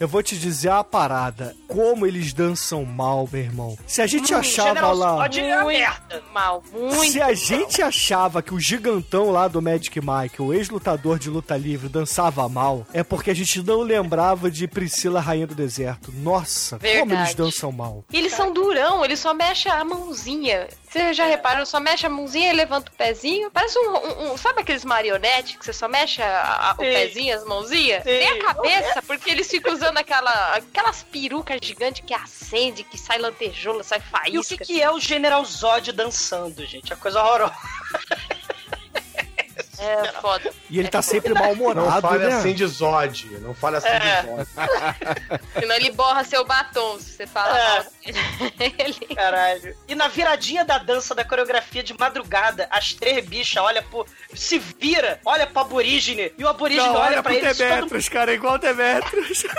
Eu 0.00 0.06
vou 0.06 0.22
te 0.22 0.38
dizer 0.38 0.70
a 0.70 0.84
parada. 0.84 1.56
Como 1.66 2.06
eles 2.06 2.32
dançam 2.32 2.84
mal, 2.84 3.28
meu 3.30 3.42
irmão. 3.42 3.76
Se 3.86 4.00
a 4.00 4.06
gente 4.06 4.32
Hum, 4.32 4.38
achava 4.38 4.68
General 4.68 4.94
lá. 4.94 5.26
É 5.26 5.52
a 5.52 5.64
merda. 5.64 6.22
Mal, 6.32 6.62
muito. 6.72 7.10
Se 7.10 7.20
a 7.20 7.34
gente 7.34 7.82
achava 7.82 8.40
que 8.40 8.54
o 8.54 8.60
gigantão 8.60 9.30
lá 9.30 9.48
do 9.48 9.60
Magic 9.60 9.98
Mike, 10.00 10.40
o 10.40 10.52
ex-lutador 10.54 11.18
de 11.18 11.28
luta 11.28 11.56
livre, 11.56 11.88
dançava 11.88 12.48
mal, 12.48 12.86
é 12.92 13.02
porque 13.02 13.30
a 13.30 13.34
gente 13.34 13.60
não 13.62 13.80
lembrava 13.80 14.50
de 14.50 14.68
Priscila 14.68 15.20
Rainha 15.20 15.46
do 15.48 15.54
Deserto. 15.54 16.12
Nossa, 16.12 16.78
como 16.78 16.92
Verdade. 16.92 17.14
eles 17.22 17.34
dançam 17.34 17.72
mal. 17.72 18.04
E 18.12 18.18
eles 18.18 18.32
são 18.32 18.52
durão, 18.52 19.04
eles 19.04 19.18
só 19.18 19.34
mexem 19.34 19.70
a 19.72 19.84
mãozinha. 19.84 20.68
Você 20.90 21.12
já 21.12 21.26
reparou? 21.26 21.66
Só 21.66 21.78
mexe 21.78 22.06
a 22.06 22.08
mãozinha 22.08 22.50
e 22.50 22.56
levanta 22.56 22.90
o 22.90 22.94
pezinho. 22.94 23.50
Parece 23.50 23.78
um. 23.78 23.90
um- 23.96 24.32
um- 24.32 24.36
sabe 24.36 24.62
aqueles 24.62 24.84
marionetes 24.84 25.56
que 25.56 25.64
você 25.64 25.72
só 25.72 25.86
mexe 25.88 26.22
a- 26.22 26.70
a- 26.70 26.72
o 26.72 26.76
pezinho, 26.76 27.36
as 27.36 27.44
mãozinhas? 27.44 28.02
Sim. 28.02 28.10
Nem 28.18 28.28
a 28.40 28.44
cabeça, 28.54 29.02
porque 29.02 29.30
eles 29.30 29.48
ficam 29.50 29.72
usando 29.74 29.98
aquela, 29.98 30.54
aquelas 30.54 31.02
perucas 31.02 31.58
gigantes 31.62 32.02
que 32.06 32.14
acende, 32.14 32.82
que 32.84 32.96
sai 32.96 33.18
lantejoula, 33.18 33.82
sai 33.82 34.00
faísca. 34.00 34.30
E 34.34 34.38
o 34.38 34.44
que, 34.44 34.56
que 34.58 34.82
é 34.82 34.90
o 34.90 34.98
General 34.98 35.44
Zod 35.44 35.92
dançando, 35.92 36.64
gente? 36.64 36.92
É 36.92 36.96
coisa 36.96 37.22
horrorosa. 37.22 37.54
É 39.80 40.12
foda. 40.20 40.50
E 40.68 40.78
ele 40.78 40.88
tá 40.88 41.00
sempre 41.02 41.32
Não 41.34 41.40
mal-humorado, 41.40 42.00
fale 42.08 42.24
né? 42.26 42.34
assim 42.34 42.52
de 42.54 42.66
Zod. 42.66 43.26
Não 43.40 43.54
fale 43.54 43.76
assim 43.76 43.88
É. 43.88 44.22
de 44.22 44.28
Zod. 44.28 44.48
Senão 45.60 45.74
ele 45.76 45.90
borra 45.92 46.24
seu 46.24 46.44
batom 46.44 46.98
se 46.98 47.10
você 47.12 47.26
fala 47.26 47.58
É. 47.58 47.68
mal. 47.68 47.84
Ele- 48.60 48.94
Caralho. 49.14 49.76
E 49.86 49.94
na 49.94 50.08
viradinha 50.08 50.64
da 50.64 50.78
dança, 50.78 51.14
da 51.14 51.24
coreografia 51.24 51.82
de 51.82 51.96
madrugada, 51.98 52.66
as 52.70 52.92
três 52.92 53.24
bichas 53.26 53.62
olha 53.62 53.82
pro. 53.82 54.06
se 54.34 54.58
vira, 54.58 55.20
olha 55.24 55.46
pro 55.46 55.60
aborígene, 55.60 56.32
e 56.36 56.44
o 56.44 56.48
aborígene 56.48 56.86
Não, 56.88 56.94
olha, 56.94 57.04
olha 57.04 57.22
pra 57.22 57.32
pro 57.32 57.34
eles. 57.34 57.56
Todo, 57.56 57.68
Demetrius, 57.68 58.08
cara, 58.08 58.30
é 58.30 58.34
igual 58.34 58.58
Demetrius. 58.58 59.42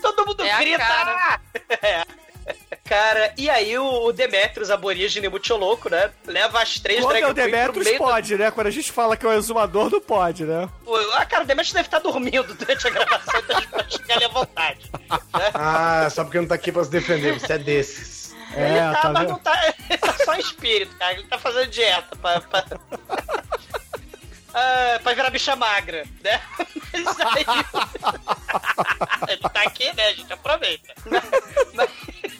todo 0.00 0.26
mundo 0.26 0.42
É 0.44 0.52
a 0.52 0.58
grita! 0.58 0.78
cara. 0.78 1.40
É. 1.82 2.02
Cara, 2.88 3.32
e 3.36 3.50
aí 3.50 3.76
o, 3.76 4.04
o 4.06 4.12
Demetrius, 4.12 4.70
aborígene 4.70 5.28
muito 5.28 5.56
louco, 5.56 5.90
né? 5.90 6.10
Leva 6.24 6.62
as 6.62 6.78
três 6.78 7.00
Quando 7.00 7.16
é 7.16 7.26
o 7.26 7.34
drag 7.34 7.50
queen 7.50 7.64
pro 7.64 7.72
Demetrius, 7.82 7.98
do- 7.98 7.98
pode, 8.04 8.36
né? 8.36 8.50
Quando 8.52 8.66
a 8.68 8.70
gente 8.70 8.92
fala 8.92 9.16
que 9.16 9.26
é 9.26 9.28
o 9.28 9.32
exumador, 9.32 9.90
não 9.90 10.00
pode, 10.00 10.44
né? 10.44 10.68
Ah, 11.14 11.26
cara, 11.26 11.42
o 11.42 11.46
Demetrius 11.46 11.72
deve 11.72 11.86
estar 11.88 11.98
dormindo 11.98 12.54
durante 12.54 12.86
a 12.86 12.90
gravação, 12.90 13.40
então 13.40 13.56
a 13.56 13.60
gente 13.60 13.70
pode 13.72 13.92
chegar 13.92 14.14
ali 14.14 14.24
à 14.24 14.28
vontade. 14.28 14.90
Ah, 15.52 16.08
só 16.10 16.22
porque 16.24 16.38
não 16.40 16.46
tá 16.46 16.54
aqui 16.54 16.70
pra 16.70 16.84
se 16.84 16.90
defender. 16.90 17.32
Você 17.38 17.52
é 17.54 17.58
desses. 17.58 18.34
É, 18.54 18.68
ele 18.70 18.78
tá, 18.94 19.00
tá 19.02 19.08
mas 19.10 19.20
vendo? 19.22 19.30
não 19.32 19.38
tá. 19.40 19.74
Ele 19.90 19.98
tá 19.98 20.14
só 20.24 20.34
em 20.34 20.40
espírito, 20.40 20.96
cara. 20.96 21.12
Ele 21.14 21.24
tá 21.24 21.38
fazendo 21.38 21.66
dieta 21.68 22.16
pra. 22.16 22.40
pra... 22.40 22.64
Ah, 24.54 25.00
pra 25.02 25.12
virar 25.12 25.28
bicha 25.30 25.54
magra, 25.56 26.04
né? 26.24 26.40
Mas 26.92 27.20
aí. 27.20 27.44
ele 29.28 29.40
tá 29.42 29.62
aqui, 29.62 29.92
né? 29.92 30.06
A 30.06 30.12
gente 30.14 30.32
aproveita. 30.32 30.94
Mas- 31.74 31.90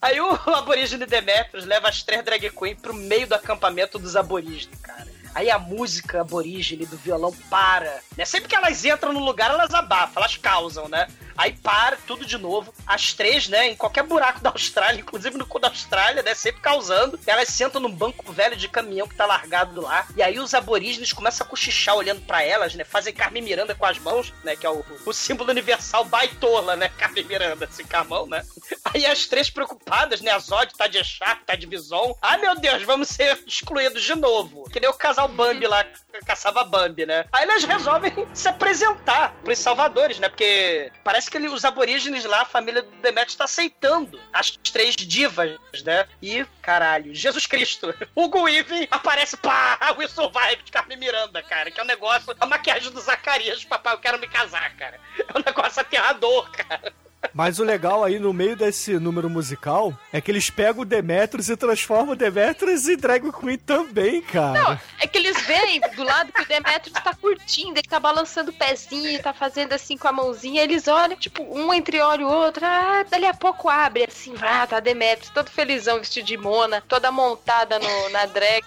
Aí 0.00 0.20
o 0.20 0.30
aborígene 0.54 1.06
Demetrius 1.06 1.64
leva 1.64 1.88
as 1.88 2.02
três 2.02 2.24
drag 2.24 2.50
queens 2.50 2.78
pro 2.80 2.94
meio 2.94 3.26
do 3.26 3.34
acampamento 3.34 3.98
dos 3.98 4.16
aborígenes, 4.16 4.78
cara. 4.80 5.06
Aí 5.34 5.50
a 5.50 5.58
música 5.58 6.22
aborígene 6.22 6.86
do 6.86 6.96
violão 6.96 7.30
para, 7.50 8.00
né? 8.16 8.24
Sempre 8.24 8.48
que 8.48 8.56
elas 8.56 8.82
entram 8.84 9.12
no 9.12 9.20
lugar, 9.20 9.50
elas 9.50 9.74
abafam, 9.74 10.22
elas 10.22 10.36
causam, 10.36 10.88
né? 10.88 11.06
Aí 11.36 11.52
para 11.52 11.96
tudo 12.06 12.24
de 12.24 12.38
novo. 12.38 12.72
As 12.86 13.12
três, 13.12 13.48
né? 13.48 13.68
Em 13.68 13.76
qualquer 13.76 14.04
buraco 14.04 14.40
da 14.40 14.50
Austrália, 14.50 15.00
inclusive 15.00 15.36
no 15.36 15.46
cu 15.46 15.58
da 15.58 15.68
Austrália, 15.68 16.22
né? 16.22 16.34
Sempre 16.34 16.60
causando. 16.60 17.18
Elas 17.26 17.48
sentam 17.48 17.80
num 17.80 17.90
banco 17.90 18.32
velho 18.32 18.56
de 18.56 18.68
caminhão 18.68 19.08
que 19.08 19.16
tá 19.16 19.26
largado 19.26 19.80
lá. 19.80 20.06
E 20.16 20.22
aí 20.22 20.38
os 20.38 20.54
aborígenes 20.54 21.12
começam 21.12 21.46
a 21.46 21.50
cochichar 21.50 21.96
olhando 21.96 22.20
pra 22.22 22.42
elas, 22.42 22.74
né? 22.74 22.84
Fazem 22.84 23.14
Carmen 23.14 23.42
Miranda 23.42 23.74
com 23.74 23.86
as 23.86 23.98
mãos, 23.98 24.32
né? 24.44 24.56
Que 24.56 24.66
é 24.66 24.70
o, 24.70 24.84
o 25.04 25.12
símbolo 25.12 25.50
universal 25.50 26.04
baitola, 26.04 26.76
né? 26.76 26.88
Carmen 26.96 27.24
Miranda, 27.24 27.66
assim, 27.66 27.84
com 27.84 27.96
a 27.96 28.04
mão, 28.04 28.26
né? 28.26 28.44
Aí 28.84 29.04
as 29.06 29.26
três 29.26 29.50
preocupadas, 29.50 30.20
né? 30.20 30.30
A 30.30 30.38
Zod 30.38 30.72
tá 30.76 30.86
de 30.86 30.98
Echarpe, 30.98 31.44
tá 31.44 31.54
de 31.54 31.66
Bison. 31.66 32.16
Ai, 32.20 32.38
meu 32.38 32.54
Deus, 32.56 32.82
vamos 32.82 33.08
ser 33.08 33.38
excluídos 33.46 34.02
de 34.02 34.14
novo. 34.14 34.68
Que 34.70 34.80
nem 34.80 34.88
o 34.88 34.94
casal 34.94 35.28
Bambi 35.28 35.66
lá, 35.66 35.84
caçava 36.24 36.64
Bambi, 36.64 37.06
né? 37.06 37.24
Aí 37.32 37.44
elas 37.44 37.64
resolvem 37.64 38.12
se 38.32 38.48
apresentar 38.48 39.34
pros 39.44 39.58
salvadores, 39.58 40.18
né? 40.18 40.28
Porque 40.28 40.90
parece 41.04 41.25
que 41.30 41.36
ele- 41.36 41.48
os 41.48 41.64
aborígenes 41.64 42.24
lá, 42.24 42.42
a 42.42 42.46
família 42.46 42.82
do 42.82 42.90
Demetrius, 43.02 43.34
tá 43.36 43.44
aceitando 43.44 44.20
as 44.32 44.50
três 44.50 44.94
divas, 44.96 45.58
né? 45.84 46.06
E, 46.22 46.44
caralho, 46.62 47.14
Jesus 47.14 47.46
Cristo. 47.46 47.94
Hugo 48.14 48.42
Weaving 48.42 48.88
aparece, 48.90 49.36
pá, 49.36 49.78
We 49.96 50.06
Survive 50.08 50.62
de 50.64 50.72
Carmen 50.72 50.98
Miranda, 50.98 51.42
cara. 51.42 51.70
Que 51.70 51.80
é 51.80 51.82
um 51.82 51.86
negócio, 51.86 52.34
a 52.40 52.46
maquiagem 52.46 52.90
do 52.92 53.00
Zacarias, 53.00 53.64
papai, 53.64 53.94
eu 53.94 53.98
quero 53.98 54.18
me 54.18 54.26
casar, 54.28 54.74
cara. 54.76 55.00
É 55.18 55.38
um 55.38 55.42
negócio 55.44 55.80
aterrador, 55.80 56.50
cara. 56.50 56.92
Mas 57.34 57.58
o 57.58 57.64
legal 57.64 58.04
aí 58.04 58.18
no 58.18 58.32
meio 58.32 58.56
desse 58.56 58.98
número 58.98 59.28
musical 59.28 59.92
é 60.12 60.20
que 60.20 60.30
eles 60.30 60.48
pegam 60.48 60.82
o 60.82 60.84
Demetrius 60.84 61.48
e 61.48 61.56
transformam 61.56 62.12
o 62.12 62.16
Demetrius 62.16 62.88
em 62.88 62.96
drag 62.96 63.30
queen 63.32 63.58
também, 63.58 64.22
cara. 64.22 64.62
Não, 64.62 64.80
é 65.00 65.06
que 65.06 65.18
eles 65.18 65.40
veem 65.42 65.80
do 65.80 66.02
lado 66.02 66.32
que 66.32 66.42
o 66.42 66.46
Demetrius 66.46 66.98
tá 67.02 67.14
curtindo, 67.14 67.78
ele 67.78 67.88
tá 67.88 68.00
balançando 68.00 68.50
o 68.50 68.54
pezinho, 68.54 69.22
tá 69.22 69.32
fazendo 69.32 69.72
assim 69.72 69.96
com 69.96 70.08
a 70.08 70.12
mãozinha, 70.12 70.62
eles 70.62 70.88
olham, 70.88 71.16
tipo, 71.16 71.42
um 71.42 71.72
entre 71.74 72.00
olha 72.00 72.26
o 72.26 72.30
outro, 72.30 72.64
ah, 72.64 73.04
dali 73.08 73.26
a 73.26 73.34
pouco 73.34 73.68
abre 73.68 74.04
assim, 74.04 74.34
ah, 74.40 74.66
tá 74.66 74.80
Demetrius, 74.80 75.30
todo 75.30 75.50
felizão, 75.50 75.98
vestido 75.98 76.26
de 76.26 76.36
mona, 76.36 76.82
toda 76.88 77.12
montada 77.12 77.78
no, 77.78 78.08
na 78.10 78.26
drag, 78.26 78.64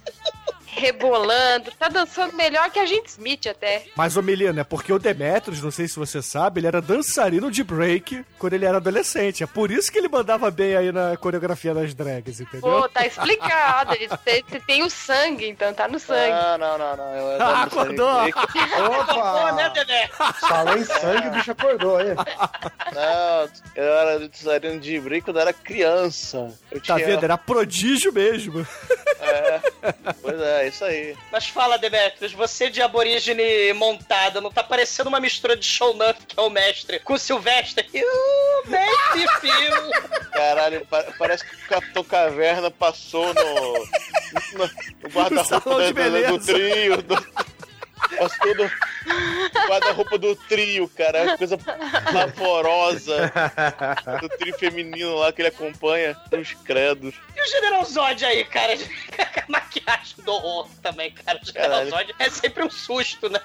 rebolando, 0.80 1.72
tá 1.78 1.88
dançando 1.90 2.36
melhor 2.36 2.70
que 2.72 2.80
a 2.80 2.86
gente 2.86 3.08
Smith 3.10 3.46
até. 3.48 3.84
Mas, 3.96 4.16
ô 4.18 4.22
Melina, 4.22 4.62
é 4.62 4.64
porque 4.64 4.92
o 4.92 5.00
Demetrius, 5.00 5.62
não 5.62 5.72
sei 5.72 5.88
se 5.88 5.96
você 5.98 6.22
sabe, 6.22 6.60
ele 6.60 6.68
era 6.68 6.82
dançarino 6.82 7.52
de 7.52 7.64
break 7.64 8.26
quando 8.38 8.54
ele 8.54 8.66
era 8.66 8.78
adolescente. 8.78 9.44
É 9.44 9.48
por 9.48 9.72
isso 9.72 9.92
que 9.92 9.98
ele 9.98 10.08
mandava 10.08 10.50
bem 10.50 10.76
aí 10.76 10.92
na 10.92 11.16
coreografia 11.18 11.74
das 11.74 11.94
drags, 11.94 12.40
entendeu? 12.40 12.62
Pô, 12.62 12.90
tá 12.90 13.06
explicado, 13.06 13.94
ele 13.94 14.08
tem, 14.24 14.44
tem 14.66 14.84
o 14.84 14.90
sangue, 14.90 15.48
então 15.50 15.74
tá 15.74 15.88
no 15.88 16.00
sangue. 16.00 16.30
Não, 16.30 16.58
não, 16.58 16.78
não, 16.78 16.98
não. 16.98 17.14
Eu, 17.16 17.42
Ah, 17.50 17.64
acordou! 17.64 18.32
Pô, 18.32 19.52
né, 19.56 19.68
Opa! 19.68 19.70
Demetrius? 19.72 20.40
Falou 20.40 20.78
em 20.78 20.84
sangue, 20.84 21.28
o 21.28 21.32
bicho 21.32 21.52
acordou, 21.52 22.00
hein? 22.00 22.16
Não, 22.94 23.50
eu 23.76 23.84
era 23.84 24.20
dançarino 24.20 24.80
de 24.80 25.00
break 25.00 25.24
quando 25.26 25.38
eu 25.38 25.42
era 25.42 25.54
criança. 25.54 26.52
Eu 26.72 26.80
Tá 26.82 26.96
tinha... 26.96 27.06
vendo? 27.08 27.24
Era 27.24 27.38
prodígio 27.38 28.12
mesmo. 28.12 28.66
É, 29.20 29.60
pois 30.22 30.40
é, 30.40 30.68
isso 30.70 30.86
aí. 30.86 31.16
Mas 31.32 31.48
fala, 31.48 31.78
Demetrius, 31.78 32.32
você 32.34 32.70
de 32.70 32.82
aborígene 32.82 33.74
montada, 33.74 34.40
não 34.42 34.52
tá 34.52 34.64
parecendo 34.64 35.10
uma 35.10 35.20
mistura 35.20 35.56
de 35.58 35.66
Shownuff, 35.66 36.26
que 36.28 36.40
é 36.40 36.42
o 36.42 36.50
mestre, 36.50 37.00
com 37.00 37.14
o 37.14 37.20
Sylvester? 37.20 37.86
You 37.94 38.06
make 38.68 39.28
feel. 39.42 39.92
Caralho, 40.32 40.86
pa- 40.86 41.06
parece 41.18 41.46
que 41.46 41.56
o 41.56 41.68
Capitão 41.68 42.04
Caverna 42.04 42.72
passou 42.72 43.34
no, 43.34 43.74
no, 44.54 44.70
no 45.04 45.10
guarda-roupa 45.10 46.10
do 46.32 46.40
trio. 46.46 47.02
Do, 47.02 47.16
passou 48.18 48.56
no 48.56 48.72
guarda-roupa 49.68 50.18
do 50.18 50.36
trio, 50.36 50.88
cara. 50.90 51.38
Coisa 51.38 51.58
pavorosa 51.58 53.32
do 54.22 54.30
trio 54.30 54.58
feminino 54.58 55.16
lá 55.16 55.32
que 55.32 55.42
ele 55.42 55.50
acompanha. 55.50 56.18
Os 56.32 56.54
credos. 56.54 57.16
E 57.36 57.42
o 57.42 57.48
General 57.48 57.86
Zod 57.86 58.26
aí, 58.26 58.44
cara? 58.46 58.74
A 59.20 59.52
maquiagem 59.52 60.24
do 60.24 60.32
horror 60.32 60.70
também, 60.82 61.12
cara. 61.12 61.40
O 61.42 61.46
General 61.46 61.70
Caralho. 61.70 61.90
Zod 61.90 62.16
é 62.20 62.30
sempre 62.30 62.64
um 62.64 62.70
susto, 62.70 63.30
né? 63.30 63.42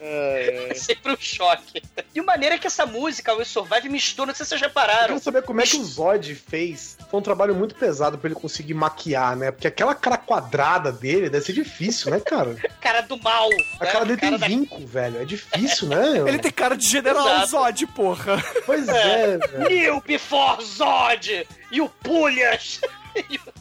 Ai, 0.00 0.70
É 0.70 0.74
sempre 0.74 1.12
um 1.12 1.16
choque. 1.18 1.82
E 2.14 2.20
o 2.20 2.24
maneiro 2.24 2.54
é 2.54 2.58
que 2.58 2.66
essa 2.66 2.86
música, 2.86 3.34
o 3.34 3.44
Survive, 3.44 3.88
mistura, 3.88 4.28
não 4.28 4.34
sei 4.34 4.44
se 4.46 4.50
vocês 4.50 4.62
Eu 4.62 4.68
repararam. 4.68 5.08
quero 5.08 5.20
saber 5.20 5.42
como 5.42 5.60
é 5.60 5.64
que 5.64 5.76
o 5.76 5.84
Zod 5.84 6.34
fez. 6.34 6.96
Foi 7.10 7.20
um 7.20 7.22
trabalho 7.22 7.54
muito 7.54 7.74
pesado 7.74 8.16
pra 8.18 8.28
ele 8.30 8.38
conseguir 8.38 8.74
maquiar, 8.74 9.36
né? 9.36 9.50
Porque 9.50 9.66
aquela 9.66 9.94
cara 9.94 10.16
quadrada 10.16 10.90
dele 10.92 11.28
deve 11.28 11.44
ser 11.44 11.52
difícil, 11.52 12.10
né, 12.10 12.20
cara? 12.20 12.56
Cara 12.80 13.02
do 13.02 13.16
mal. 13.22 13.48
A 13.78 13.84
né? 13.84 13.90
cara 13.92 14.04
dele 14.04 14.20
tem 14.20 14.36
da- 14.36 14.46
vinco, 14.46 14.86
velho. 14.86 15.20
É 15.20 15.24
difícil, 15.24 15.88
né? 15.88 16.18
Ele 16.26 16.38
tem 16.38 16.50
cara 16.50 16.76
de 16.76 16.86
General 16.88 17.26
Exato. 17.26 17.46
Zod, 17.48 17.86
porra. 17.88 18.42
Pois 18.64 18.88
é, 18.88 19.36
velho. 19.38 19.68
New 19.68 20.00
Before 20.00 20.64
Zod! 20.64 21.46
E 21.70 21.80
o 21.80 21.88
Pulhas! 21.88 22.80
E 23.28 23.36
o- 23.36 23.52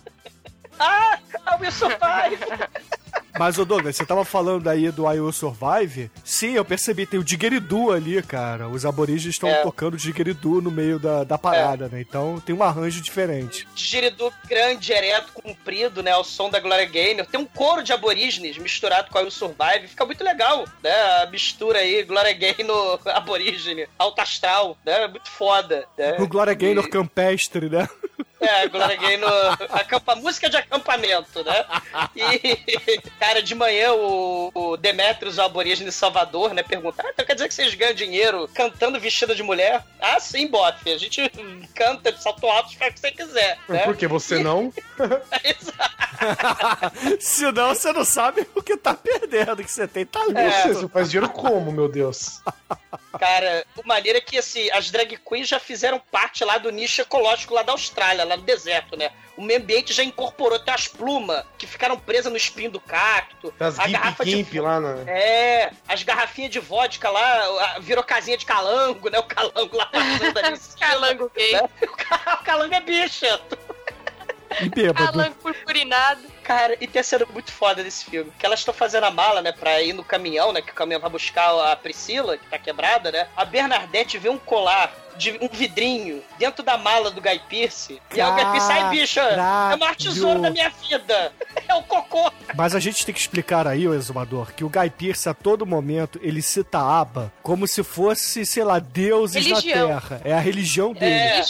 ah! 0.80 1.20
A 1.46 1.56
Will 1.58 1.72
Survive! 1.72 2.40
Mas, 3.38 3.58
ô 3.58 3.66
Douglas, 3.66 3.96
você 3.96 4.06
tava 4.06 4.26
falando 4.26 4.68
aí 4.70 4.92
do 4.92 5.04
I 5.12 5.20
Will 5.20 5.32
Survive? 5.32 6.10
Sim, 6.24 6.54
eu 6.54 6.66
percebi, 6.66 7.06
tem 7.06 7.20
o 7.20 7.24
Digeridu 7.24 7.92
ali, 7.92 8.22
cara. 8.24 8.68
Os 8.68 8.86
aborígenes 8.86 9.36
estão 9.36 9.50
É. 9.50 9.62
tocando 9.62 9.98
Digeridu 9.98 10.62
no 10.62 10.72
meio 10.72 11.00
da, 11.00 11.24
da 11.24 11.38
parada, 11.38 11.88
né? 11.88 12.02
Então 12.02 12.40
tem 12.46 12.56
um 12.56 12.64
arranjo 12.64 13.02
diferente. 13.02 13.68
Digeridu 13.76 14.32
grande, 14.48 14.92
ereto, 14.92 15.32
comprido, 15.34 16.02
né? 16.04 16.12
Ao 16.12 16.24
som 16.24 16.50
da 16.50 16.60
Gloria 16.60 16.86
Gaynor. 16.86 17.26
Tem 17.28 17.40
um 17.40 17.46
coro 17.46 17.84
de 17.84 17.94
aborígenes 17.94 18.58
misturado 18.58 19.10
com 19.10 19.18
a 19.18 19.22
Will 19.22 19.32
Survive. 19.32 19.88
Fica 19.88 20.06
muito 20.06 20.24
legal, 20.24 20.66
né? 20.84 20.92
A 21.24 21.28
mistura 21.32 21.80
aí, 21.80 22.04
Gloria 22.04 22.34
Gaynor 22.34 23.00
aborígene, 23.08 23.88
alto 23.98 24.20
astral, 24.22 24.78
né? 24.86 25.08
Muito 25.08 25.30
foda. 25.30 25.86
Né? 25.98 26.16
O 26.20 26.28
Gloria 26.28 26.54
Gaynor 26.54 26.86
E- 26.86 26.90
campestre, 26.90 27.70
né? 27.70 27.88
É, 28.40 28.68
Gloria 28.68 28.96
Gaynor, 28.96 29.58
acampa, 29.72 30.16
música 30.16 30.50
de 30.50 30.58
acampamento, 30.58 31.44
né? 31.44 31.66
E, 32.16 33.02
cara, 33.20 33.42
de 33.42 33.54
manhã 33.54 33.94
o, 33.94 34.52
o 34.54 34.78
Demetrius, 34.78 35.38
o 35.38 35.42
aborígene 35.42 35.90
de 35.90 35.96
Salvador, 35.96 36.54
né, 36.54 36.64
pergunta, 36.64 37.04
ah, 37.06 37.10
então 37.14 37.26
quer 37.26 37.34
dizer 37.34 37.48
que 37.48 37.54
vocês 37.54 37.74
ganham 37.76 37.94
dinheiro 37.94 38.50
cantando 38.54 39.00
vestida 39.00 39.36
de 39.36 39.44
mulher? 39.44 39.84
Ah, 40.00 40.20
sim, 40.20 40.48
bofe, 40.48 40.92
a 40.92 40.98
gente 40.98 41.30
canta 41.76 42.12
de 42.12 42.24
salto 42.24 42.48
alto, 42.48 42.78
faz 42.78 42.92
o 42.92 42.94
que 42.94 43.00
você 43.02 43.12
quiser, 43.12 43.58
né? 43.68 43.84
Por 43.84 43.98
que 43.98 44.08
você 44.08 44.40
não? 44.40 44.74
Senão 47.20 47.70
você 47.70 47.92
não 47.92 48.04
sabe 48.04 48.48
o 48.56 48.62
que 48.62 48.78
tá 48.78 48.94
perdendo, 48.94 49.64
que 49.64 49.72
você 49.72 49.88
tem 49.88 50.06
talento. 50.06 50.38
É. 50.38 50.68
Você, 50.74 50.88
faz 50.88 51.10
dinheiro 51.10 51.32
como, 51.32 51.72
meu 51.72 51.88
Deus? 51.88 52.42
Cara, 53.18 53.66
o 53.76 53.88
maneiro 53.88 54.18
é 54.18 54.22
que, 54.22 54.38
assim, 54.38 54.70
as 54.72 54.92
drag 54.92 55.18
queens 55.18 55.48
já 55.48 55.60
fizeram 55.60 56.00
parte 56.12 56.44
lá 56.44 56.58
do 56.58 56.72
nicho 56.72 57.02
ecológico 57.02 57.54
lá 57.54 57.64
da 57.64 57.72
Austrália, 57.72 58.26
lá 58.30 58.38
no 58.38 58.44
deserto, 58.44 58.96
né? 58.98 59.12
O 59.36 59.42
meio 59.42 59.60
ambiente 59.60 59.94
já 59.94 60.04
incorporou 60.04 60.58
até 60.58 60.72
as 60.72 60.88
plumas 60.88 61.44
que 61.58 61.66
ficaram 61.68 61.98
presas 61.98 62.32
no 62.32 62.38
espinho 62.38 62.72
do 62.72 62.80
cacto. 62.80 63.54
As 63.60 63.80
a 63.80 63.84
Gimp 63.88 63.94
garrafa 63.94 64.26
de 64.26 64.60
lá 64.60 64.80
na. 64.80 65.10
É, 65.12 65.72
as 65.88 66.04
garrafinhas 66.04 66.52
de 66.52 66.60
vodka 66.60 67.10
lá, 67.10 67.76
a- 67.76 67.80
virou 67.80 68.04
casinha 68.04 68.38
de 68.38 68.46
calango, 68.46 69.10
né? 69.10 69.20
O 69.20 69.24
calango 69.24 69.76
lá 69.78 69.86
passando 69.88 70.38
ali. 70.38 70.60
Calango 70.80 71.32
gay. 71.36 71.54
né? 71.54 71.70
O 71.84 71.88
ca- 71.96 72.40
o 72.42 72.44
calango 72.46 72.74
é 72.74 72.82
bicha. 72.82 73.40
E 74.62 74.68
bêbado. 74.70 75.12
Calango 75.12 75.36
purpurinado. 75.36 76.22
Cara, 76.44 76.76
e 76.82 76.88
tem 76.88 77.00
a 77.00 77.04
cena 77.04 77.26
muito 77.32 77.52
foda 77.52 77.84
desse 77.84 78.06
filme. 78.06 78.32
Que 78.40 78.46
elas 78.46 78.60
estão 78.60 78.74
fazendo 78.74 79.04
a 79.04 79.12
mala, 79.12 79.42
né, 79.42 79.52
pra 79.52 79.80
ir 79.82 79.94
no 79.94 80.04
caminhão, 80.04 80.52
né? 80.52 80.62
Que 80.62 80.72
o 80.72 80.74
caminhão 80.74 81.00
vai 81.00 81.10
buscar 81.10 81.72
a 81.72 81.76
Priscila, 81.76 82.38
que 82.38 82.48
tá 82.48 82.58
quebrada, 82.58 83.12
né? 83.12 83.28
A 83.38 83.46
Bernadette 83.46 84.18
vê 84.18 84.28
um 84.30 84.38
colar 84.40 84.92
de 85.20 85.38
um 85.42 85.50
vidrinho 85.52 86.24
dentro 86.40 86.64
da 86.64 86.78
mala 86.78 87.12
do 87.12 87.22
Guy 87.22 87.42
Pearce. 87.50 88.02
E 88.16 88.22
aí 88.22 88.32
o 88.32 88.36
Guy 88.36 88.46
Pearce, 88.46 88.72
ai, 88.72 88.90
bicha, 88.90 89.22
é 89.22 89.76
o 89.76 89.80
maior 89.80 89.96
tesouro 89.96 90.42
da 90.42 90.50
minha 90.50 90.70
vida. 90.70 91.34
É 91.68 91.76
o 91.76 91.84
cocô. 91.84 92.32
Mas 92.56 92.74
a 92.74 92.80
gente 92.80 93.06
tem 93.06 93.14
que 93.14 93.20
explicar 93.20 93.68
aí, 93.68 93.86
o 93.88 93.94
exumador, 93.94 94.54
que 94.54 94.64
o 94.64 94.70
Guy 94.70 94.90
Pearce, 94.90 95.28
a 95.28 95.34
todo 95.34 95.66
momento, 95.66 96.20
ele 96.24 96.42
cita 96.42 96.80
a 96.80 97.02
aba 97.02 97.32
como 97.44 97.68
se 97.68 97.84
fosse, 97.84 98.46
sei 98.46 98.64
lá, 98.64 98.80
deuses 98.80 99.46
Religião. 99.46 99.90
na 99.90 100.00
Terra. 100.00 100.22
É 100.24 100.34
a 100.34 100.40
religião 100.40 100.94
dele. 100.94 101.14
É. 101.14 101.44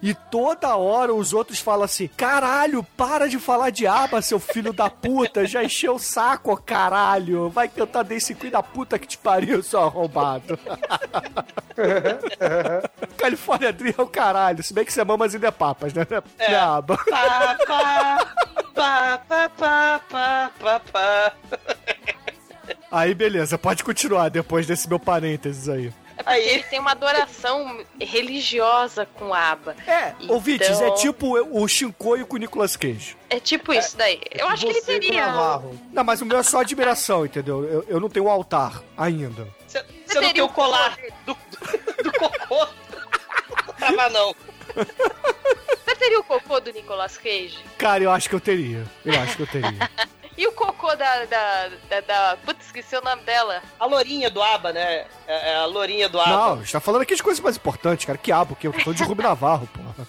E 0.00 0.14
toda 0.14 0.76
hora 0.76 1.12
os 1.12 1.32
outros 1.32 1.58
falam 1.58 1.84
assim: 1.84 2.08
caralho, 2.08 2.84
para 2.96 3.28
de 3.28 3.38
falar 3.38 3.70
de 3.70 3.86
aba, 3.86 4.22
seu 4.22 4.38
filho 4.38 4.72
da 4.72 4.88
puta, 4.88 5.46
já 5.46 5.64
encheu 5.64 5.96
o 5.96 5.98
saco, 5.98 6.52
ó, 6.52 6.56
caralho. 6.56 7.50
Vai 7.50 7.68
cantar 7.68 8.04
desse 8.04 8.34
Queen 8.34 8.52
da 8.52 8.62
puta 8.62 8.98
que 8.98 9.06
te 9.06 9.18
pariu, 9.18 9.62
seu 9.62 9.80
arrombado. 9.80 10.58
Califórnia 13.16 13.72
Dream 13.72 13.94
é 13.98 14.02
o 14.02 14.06
caralho, 14.06 14.62
se 14.62 14.72
bem 14.72 14.84
que 14.84 14.92
você 14.92 15.00
é 15.00 15.04
mamas 15.04 15.34
e 15.34 15.38
de 15.38 15.50
papas, 15.50 15.92
né? 15.94 16.06
É 16.38 16.54
aba. 16.54 16.96
Pá, 16.98 17.56
pá, 17.66 18.28
pá, 18.74 19.18
pá, 19.28 19.48
pá, 19.58 20.00
pá, 20.08 20.50
pá, 20.60 20.80
pá. 20.92 21.32
Aí 22.90 23.14
beleza, 23.14 23.58
pode 23.58 23.82
continuar 23.84 24.28
depois 24.28 24.66
desse 24.66 24.88
meu 24.88 24.98
parênteses 24.98 25.68
aí. 25.68 25.92
É 26.18 26.22
porque 26.22 26.30
Aí. 26.30 26.48
ele 26.48 26.62
tem 26.62 26.78
uma 26.80 26.92
adoração 26.92 27.84
religiosa 28.00 29.04
com 29.04 29.34
aba. 29.34 29.76
É, 29.86 30.14
Então- 30.18 30.34
ouvintes, 30.34 30.80
é 30.80 30.90
tipo 30.92 31.36
o 31.38 31.68
Shinkoio 31.68 32.26
com 32.26 32.36
o 32.36 32.38
Nicolas 32.38 32.74
Cage. 32.74 33.14
É 33.28 33.38
tipo 33.38 33.70
isso 33.74 33.96
daí. 33.98 34.18
Eu 34.32 34.48
acho 34.48 34.64
que 34.64 34.72
ele 34.72 34.80
teria. 34.80 35.26
Não, 35.92 36.02
mas 36.04 36.22
o 36.22 36.26
meu 36.26 36.38
é 36.38 36.42
só 36.42 36.60
admiração, 36.62 37.26
entendeu? 37.26 37.62
Eu, 37.64 37.84
eu 37.86 38.00
não 38.00 38.08
tenho 38.08 38.24
um 38.26 38.30
altar 38.30 38.82
ainda. 38.96 39.46
Você 39.66 39.84
você 40.06 40.20
não 40.20 40.32
tem 40.32 40.42
o 40.42 40.48
colar 40.48 40.96
do, 41.26 41.34
do, 41.34 42.02
do 42.04 42.12
cocô? 42.18 42.66
Tava 43.86 44.10
não. 44.10 44.34
Você 45.84 45.96
teria 45.96 46.20
o 46.20 46.24
cocô 46.24 46.60
do 46.60 46.72
Nicolas 46.72 47.16
Cage? 47.16 47.58
Cara, 47.78 48.02
eu 48.02 48.10
acho 48.10 48.28
que 48.28 48.34
eu 48.34 48.40
teria. 48.40 48.84
Eu 49.04 49.20
acho 49.20 49.36
que 49.36 49.42
eu 49.42 49.46
teria. 49.46 49.90
E 50.36 50.46
o 50.46 50.52
cocô 50.52 50.94
da. 50.94 51.24
da. 51.24 51.70
da. 51.88 52.00
da... 52.00 52.36
Putz, 52.44 52.66
esqueci 52.66 52.94
o 52.94 53.00
nome 53.00 53.22
dela. 53.22 53.62
A 53.80 53.86
lourinha 53.86 54.28
do 54.28 54.42
Aba, 54.42 54.72
né? 54.72 55.06
É 55.26 55.52
é 55.52 55.56
a 55.56 55.64
lourinha 55.64 56.08
do 56.08 56.20
Aba. 56.20 56.30
Não, 56.30 56.52
a 56.52 56.56
gente 56.56 56.72
tá 56.72 56.80
falando 56.80 57.02
aqui 57.02 57.14
de 57.14 57.22
coisas 57.22 57.42
mais 57.42 57.56
importantes, 57.56 58.04
cara. 58.04 58.18
Que 58.18 58.30
abo, 58.30 58.54
que 58.54 58.66
eu 58.66 58.72
tô 58.72 58.80
falando 58.80 58.98
de 58.98 59.04
Rubio 59.04 59.22
Navarro, 59.26 59.66
porra. 59.68 60.06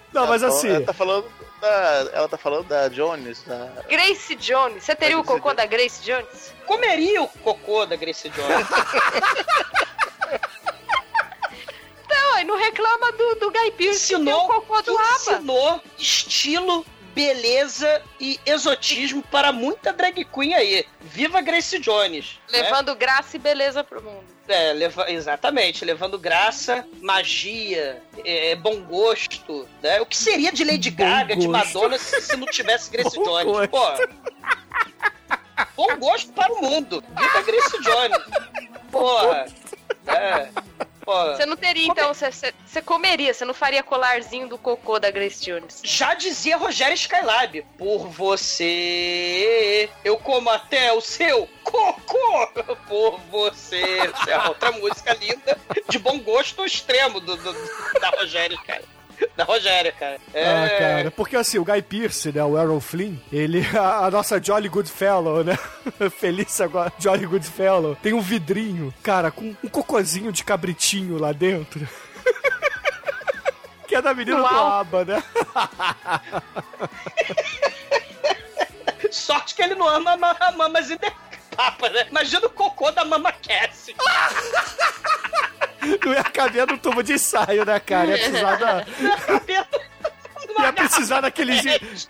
Não, 0.12 0.26
mas 0.26 0.42
Ela 0.42 0.52
assim, 0.52 0.84
tá 0.84 0.94
falando 0.94 1.26
da. 1.60 2.10
Ela 2.14 2.28
tá 2.28 2.38
falando 2.38 2.66
da 2.66 2.88
Jones, 2.88 3.42
da. 3.42 3.68
Grace 3.88 4.34
Jones. 4.34 4.82
Você 4.82 4.94
teria 4.94 5.18
o 5.18 5.24
cocô 5.24 5.52
da 5.52 5.66
Grace 5.66 6.02
Jones? 6.02 6.54
Comeria 6.64 7.22
o 7.22 7.28
cocô 7.28 7.84
da 7.84 7.96
Grace 7.96 8.30
Jones. 8.30 8.66
Não, 12.10 12.34
aí 12.36 12.44
não 12.44 12.58
reclama 12.58 13.12
do, 13.12 13.34
do 13.36 13.50
Guy 13.50 13.70
Pearce 13.72 14.08
que 14.08 14.14
ensinou, 14.14 14.44
o 14.44 14.48
cocô 14.48 14.82
do 14.82 14.98
aba. 14.98 15.14
ensinou 15.16 15.80
estilo, 15.98 16.84
beleza 17.14 18.02
e 18.18 18.38
exotismo 18.44 19.22
para 19.30 19.52
muita 19.52 19.92
drag 19.92 20.24
queen 20.24 20.54
aí. 20.54 20.84
Viva 21.00 21.40
Grace 21.40 21.78
Jones. 21.78 22.38
né? 22.52 22.62
Levando 22.62 22.94
graça 22.96 23.36
e 23.36 23.38
beleza 23.38 23.84
pro 23.84 24.02
mundo. 24.02 24.24
É, 24.48 24.72
leva- 24.72 25.08
exatamente, 25.10 25.84
levando 25.84 26.18
graça, 26.18 26.84
magia, 27.00 28.02
é, 28.24 28.56
bom 28.56 28.80
gosto, 28.82 29.68
né? 29.80 30.00
O 30.00 30.06
que 30.06 30.16
seria 30.16 30.50
de 30.50 30.64
Lady 30.64 30.90
Bom 30.90 31.04
Gaga, 31.04 31.36
de 31.36 31.46
gosto. 31.46 31.66
Madonna, 31.74 31.98
se, 31.98 32.20
se 32.20 32.36
não 32.36 32.46
tivesse 32.48 32.90
Grace 32.92 33.14
Bom 33.16 33.22
Jones? 33.22 33.68
gosto. 33.70 34.08
Pô, 35.76 35.86
bom 35.86 35.96
gosto 35.98 36.32
para 36.32 36.52
o 36.52 36.60
mundo. 36.62 37.04
Viva 37.16 37.42
Grace 37.42 37.80
Jones. 37.82 38.18
Porra. 38.90 39.46
É. 40.08 40.48
Você 41.36 41.46
não 41.46 41.56
teria, 41.56 41.86
então, 41.86 42.12
você- 42.14 42.54
você 42.64 42.82
comeria, 42.82 43.32
você 43.34 43.44
não 43.44 43.54
faria 43.54 43.82
colarzinho 43.82 44.48
do 44.48 44.56
cocô 44.58 44.98
da 44.98 45.10
Grace 45.10 45.44
Jones. 45.44 45.80
Já 45.82 46.14
dizia 46.14 46.56
Rogério 46.56 46.94
Skylab, 46.94 47.62
por 47.78 48.06
você 48.08 49.88
eu 50.04 50.16
como 50.18 50.50
até 50.50 50.92
o 50.92 51.00
seu 51.00 51.48
cocô. 51.64 52.46
Por 52.88 53.18
você. 53.30 53.80
Essa 54.14 54.30
é 54.30 54.48
outra 54.48 54.72
música 54.72 55.12
linda, 55.14 55.58
de 55.88 55.98
bom 55.98 56.18
gosto 56.20 56.64
extremo 56.64 57.20
do, 57.20 57.36
do- 57.36 58.00
da 58.00 58.10
Rogério, 58.10 58.58
cara. 58.66 58.82
Da 59.36 59.44
Rogério, 59.44 59.92
cara. 59.98 60.18
É, 60.34 60.44
Ah, 60.44 60.68
cara, 60.78 61.10
porque 61.10 61.36
assim, 61.36 61.58
o 61.58 61.64
Guy 61.64 61.82
Pearce, 61.82 62.30
né, 62.32 62.42
o 62.42 62.58
Errol 62.60 62.80
Flynn, 62.80 63.16
ele, 63.32 63.66
a, 63.76 64.06
a 64.06 64.10
nossa 64.10 64.42
Jolly 64.42 64.68
Goodfellow, 64.68 65.44
né, 65.44 65.58
feliz 66.18 66.60
agora, 66.60 66.92
Jolly 66.98 67.26
Goodfellow, 67.26 67.96
tem 67.96 68.12
um 68.12 68.20
vidrinho, 68.20 68.92
cara, 69.02 69.30
com 69.30 69.54
um 69.62 69.68
cocôzinho 69.68 70.32
de 70.32 70.44
cabritinho 70.44 71.18
lá 71.18 71.32
dentro. 71.32 71.88
que 73.88 73.94
é 73.96 74.02
da 74.02 74.14
menina 74.14 74.36
do 74.36 74.42
Uau. 74.42 74.68
Aba, 74.68 75.04
né? 75.04 75.22
Sorte 79.10 79.54
que 79.54 79.62
ele 79.62 79.74
não 79.74 79.88
ama 79.88 80.16
mamas 80.56 80.90
e 80.90 80.98
de 81.50 81.56
papa, 81.56 81.88
né? 81.90 82.06
Imagina 82.10 82.46
o 82.46 82.50
cocô 82.50 82.90
da 82.90 83.04
Mama 83.04 83.32
Cassie. 83.32 83.94
Não 86.04 86.12
ia 86.12 86.24
caber 86.24 86.66
no 86.66 86.76
tubo 86.76 87.02
de 87.02 87.14
ensaio, 87.14 87.64
né, 87.64 87.80
cara? 87.80 88.10
Ia 88.10 88.18
precisar, 88.18 88.56
da, 88.56 88.86
ia 90.62 90.72
precisar 90.72 91.20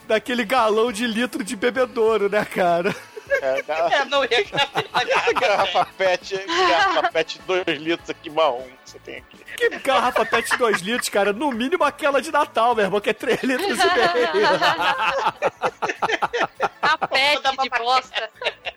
daquele 0.09 0.45
galão 0.45 0.91
de 0.91 1.07
litro 1.07 1.45
de 1.45 1.55
bebedouro, 1.55 2.29
né, 2.29 2.45
cara? 2.45 2.95
É, 3.43 3.63
garrafa, 3.67 3.97
É, 3.97 4.05
não 4.05 4.25
ia 4.25 4.45
garrafa. 4.45 5.33
garrafa 5.41 5.85
pet, 5.97 6.37
garrafa 6.47 7.11
pet 7.11 7.41
2 7.47 7.67
litros 7.79 8.11
aqui 8.11 8.29
marrom 8.31 8.63
que 8.85 8.91
você 8.91 8.99
tem 8.99 9.17
aqui. 9.19 9.39
Que 9.57 9.69
garrafa 9.79 10.25
pet 10.27 10.57
2 10.57 10.81
litros, 10.81 11.09
cara? 11.09 11.33
No 11.33 11.51
mínimo 11.53 11.85
aquela 11.85 12.21
de 12.21 12.31
Natal, 12.31 12.75
meu 12.75 12.85
irmão, 12.85 13.01
que 13.01 13.11
é 13.11 13.15
3 13.15 13.43
litros 13.43 13.79
e 13.79 13.87
meio. 13.95 14.51
A 16.83 17.07
pet 17.07 17.43
da 17.43 17.51
de 17.51 17.57
Mama 17.57 17.79
bosta. 17.79 18.31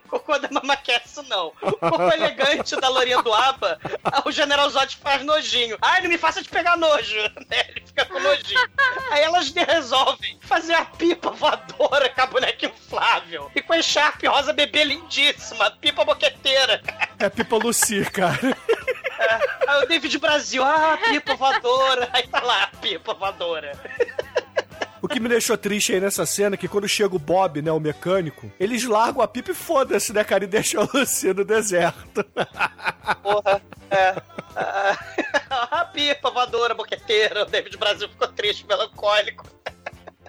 Cocô 0.08 0.38
da 0.38 0.48
Mama 0.50 0.76
Cassie, 0.76 1.26
não. 1.28 1.48
O 1.60 1.72
cocô 1.72 2.10
elegante 2.12 2.76
da 2.76 2.88
Lourinha 2.88 3.20
do 3.22 3.32
Aba, 3.32 3.78
o 4.24 4.30
General 4.30 4.68
Zod 4.70 4.96
faz 4.96 5.24
nojinho. 5.24 5.76
Ai, 5.82 6.02
não 6.02 6.08
me 6.08 6.18
faça 6.18 6.42
te 6.42 6.48
pegar 6.48 6.76
nojo. 6.76 7.16
Né? 7.50 7.64
Ele 7.70 7.82
fica 7.86 8.04
com 8.04 8.20
nojinho. 8.20 8.60
Aí 9.10 9.22
elas 9.22 9.52
resolvem 9.52 10.38
fazer 10.42 10.74
a 10.74 10.84
pipa 10.84 11.30
voadora 11.30 12.08
com 12.10 12.20
a 12.20 12.26
boneca 12.26 12.66
inflável. 12.66 13.50
E 13.54 13.62
com 13.62 13.72
a 13.72 13.82
Sharp 13.82 14.22
rosa 14.24 14.43
bebê 14.52 14.84
lindíssima. 14.84 15.70
Pipa 15.80 16.04
boqueteira. 16.04 16.82
É 17.18 17.28
Pipa 17.28 17.56
Lucy, 17.56 18.04
cara. 18.10 18.38
Aí 19.66 19.82
o 19.82 19.86
David 19.86 20.18
Brasil, 20.18 20.62
ah, 20.62 20.98
pipa 21.08 21.34
voadora. 21.34 22.08
Aí 22.12 22.26
tá 22.28 22.40
lá, 22.40 22.66
pipa 22.80 23.14
voadora. 23.14 23.72
O 25.00 25.08
que 25.08 25.20
me 25.20 25.28
deixou 25.28 25.56
triste 25.56 25.92
aí 25.92 26.00
nessa 26.00 26.24
cena 26.24 26.54
é 26.54 26.56
que 26.58 26.66
quando 26.68 26.88
chega 26.88 27.14
o 27.14 27.18
Bob, 27.18 27.60
né, 27.60 27.70
o 27.70 27.78
mecânico, 27.78 28.50
eles 28.58 28.84
largam 28.84 29.20
a 29.22 29.28
pipa 29.28 29.50
e 29.50 29.54
foda-se, 29.54 30.12
né, 30.14 30.24
cara, 30.24 30.44
e 30.44 30.46
deixam 30.46 30.82
a 30.82 30.88
Lucy 30.94 31.32
no 31.34 31.44
deserto. 31.44 32.24
Porra, 33.22 33.60
é. 33.90 34.14
Ah, 34.56 34.96
A 35.80 35.84
pipa 35.86 36.30
voadora, 36.30 36.74
boqueteira. 36.74 37.42
O 37.42 37.46
David 37.46 37.76
Brasil 37.76 38.08
ficou 38.08 38.28
triste, 38.28 38.66
melancólico. 38.66 39.44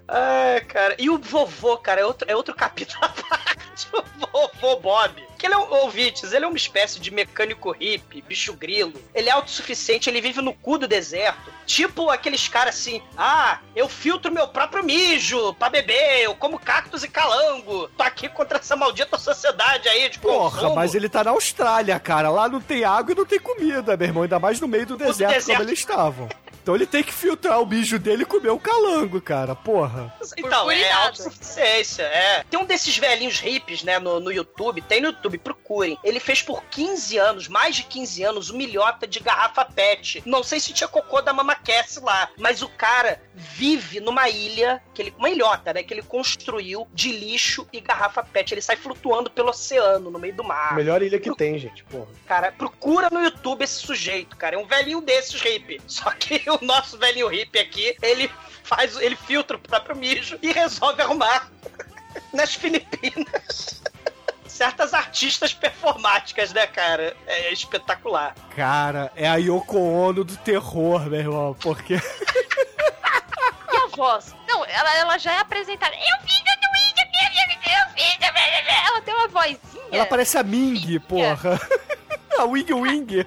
Ai, 0.07 0.61
cara. 0.61 0.95
E 0.99 1.09
o 1.09 1.17
vovô, 1.17 1.77
cara, 1.77 2.01
é 2.01 2.05
outro, 2.05 2.29
é 2.29 2.35
outro 2.35 2.53
capítulo 2.53 2.99
à 3.03 3.09
parte. 3.09 3.64
O 4.33 4.47
vovô 4.59 4.75
Bob. 4.77 5.23
Que 5.37 5.45
ele 5.47 5.53
é 5.53 5.57
um, 5.57 5.73
ouvintes, 5.83 6.31
ele 6.31 6.45
é 6.45 6.47
uma 6.47 6.55
espécie 6.57 6.99
de 6.99 7.11
mecânico 7.11 7.71
hippie, 7.71 8.21
bicho 8.21 8.53
grilo. 8.53 8.93
Ele 9.13 9.29
é 9.29 9.31
autossuficiente, 9.31 10.09
ele 10.09 10.21
vive 10.21 10.41
no 10.41 10.53
cu 10.53 10.77
do 10.77 10.87
deserto. 10.87 11.51
Tipo 11.65 12.09
aqueles 12.09 12.47
caras 12.47 12.75
assim, 12.75 13.01
ah, 13.17 13.59
eu 13.75 13.87
filtro 13.89 14.31
meu 14.31 14.47
próprio 14.47 14.83
mijo 14.83 15.53
pra 15.55 15.69
beber, 15.69 16.21
eu 16.23 16.35
como 16.35 16.57
cactos 16.59 17.03
e 17.03 17.09
calango. 17.09 17.89
Tô 17.97 18.03
aqui 18.03 18.29
contra 18.29 18.59
essa 18.59 18.75
maldita 18.75 19.17
sociedade 19.17 19.87
aí 19.89 20.09
de 20.09 20.19
Porra, 20.19 20.51
consumo. 20.51 20.75
mas 20.75 20.95
ele 20.95 21.09
tá 21.09 21.23
na 21.23 21.31
Austrália, 21.31 21.99
cara. 21.99 22.29
Lá 22.29 22.47
não 22.47 22.61
tem 22.61 22.83
água 22.83 23.11
e 23.11 23.15
não 23.15 23.25
tem 23.25 23.39
comida, 23.39 23.97
meu 23.97 24.07
irmão. 24.07 24.23
Ainda 24.23 24.39
mais 24.39 24.59
no 24.59 24.67
meio 24.67 24.85
do 24.85 24.97
deserto, 24.97 25.33
deserto. 25.33 25.57
como 25.57 25.69
eles 25.69 25.79
estavam. 25.79 26.29
Então 26.65 26.73
ele 26.73 26.87
tem 26.87 27.03
que 27.03 27.13
filtrar 27.13 27.61
o 27.61 27.65
mijo 27.67 27.99
dele 27.99 28.23
e 28.23 28.25
comer 28.25 28.49
o 28.49 28.57
calango, 28.57 29.21
cara. 29.21 29.53
Porra. 29.53 30.11
Então, 30.35 30.71
é 30.71 30.91
autossuficiência, 30.93 32.01
é. 32.01 32.43
Tem 32.49 32.59
um 32.59 32.65
desses 32.65 32.97
velhinhos 32.97 33.39
hippies, 33.39 33.83
né, 33.83 33.99
no, 33.99 34.19
no 34.19 34.31
YouTube. 34.31 34.81
Tem 34.81 34.99
no 34.99 35.09
YouTube, 35.09 35.37
procurem. 35.37 35.95
Ele 36.03 36.19
fez 36.19 36.41
por 36.41 36.63
15 36.63 37.19
anos, 37.19 37.47
mais 37.47 37.75
de 37.75 37.83
15 37.83 38.23
anos, 38.23 38.49
um 38.49 38.57
milhota 38.57 39.05
de 39.05 39.19
garrafa 39.19 39.63
pet. 39.63 40.23
Não 40.25 40.41
sei 40.41 40.59
se 40.59 40.73
tinha 40.73 40.87
cocô 40.87 41.21
da 41.21 41.31
Mama 41.31 41.53
Cass 41.53 42.01
lá, 42.01 42.29
mas 42.35 42.63
o 42.63 42.69
cara 42.69 43.21
vive 43.35 43.99
numa 43.99 44.27
ilha, 44.27 44.81
que 44.91 45.03
ele, 45.03 45.13
uma 45.19 45.29
ilhota, 45.29 45.71
né, 45.71 45.83
que 45.83 45.93
ele 45.93 46.01
construiu 46.01 46.87
de 46.91 47.11
lixo 47.11 47.67
e 47.71 47.79
garrafa 47.79 48.23
pet. 48.23 48.55
Ele 48.55 48.61
sai 48.61 48.75
flutuando 48.75 49.29
pelo 49.29 49.49
oceano, 49.49 50.09
no 50.09 50.17
meio 50.17 50.33
do 50.33 50.43
mar. 50.43 50.73
Melhor 50.73 51.03
ilha 51.03 51.19
que 51.19 51.31
tem, 51.35 51.59
gente, 51.59 51.83
porra. 51.83 52.07
Cara, 52.25 52.51
procura 52.51 53.07
no 53.11 53.21
YouTube 53.21 53.61
esse 53.63 53.75
sujeito, 53.75 54.35
cara. 54.35 54.55
É 54.55 54.57
um 54.57 54.65
velhinho 54.65 54.99
desses 54.99 55.39
hippie. 55.39 55.79
Só 55.85 56.09
que 56.09 56.41
o 56.61 56.65
nosso 56.65 56.97
velhinho 56.97 57.27
hippie 57.27 57.59
aqui, 57.59 57.95
ele 58.01 58.31
faz, 58.63 58.95
ele 58.97 59.15
filtra 59.15 59.57
o 59.57 59.59
próprio 59.59 59.95
mijo 59.95 60.37
e 60.41 60.51
resolve 60.51 61.01
arrumar 61.01 61.49
nas 62.33 62.55
Filipinas. 62.55 63.81
Certas 64.47 64.93
artistas 64.93 65.53
performáticas, 65.53 66.53
né, 66.53 66.65
cara? 66.65 67.15
É 67.27 67.51
espetacular. 67.51 68.33
Cara, 68.55 69.11
é 69.13 69.27
a 69.27 69.35
Yoko 69.35 69.77
Ono 69.77 70.23
do 70.23 70.37
terror, 70.37 71.09
meu 71.09 71.19
irmão. 71.19 71.57
Porque. 71.59 71.95
E 71.95 73.75
a 73.75 73.87
voz? 73.87 74.33
Não, 74.47 74.63
ela, 74.63 74.95
ela 74.95 75.17
já 75.17 75.33
é 75.33 75.39
apresentada. 75.39 75.93
Eu 75.93 76.25
fiz 76.25 76.39
do 76.39 76.55
Twitch, 76.61 76.95
eu 77.65 77.89
fiz, 77.95 78.17
ela 78.87 79.01
tem 79.01 79.13
uma 79.13 79.27
vozinha. 79.27 79.59
Ela 79.91 80.05
parece 80.05 80.37
a 80.37 80.43
Ming, 80.43 80.99
porra. 80.99 81.59
A 82.37 82.45
Wing 82.45 82.73
Wing. 82.73 83.25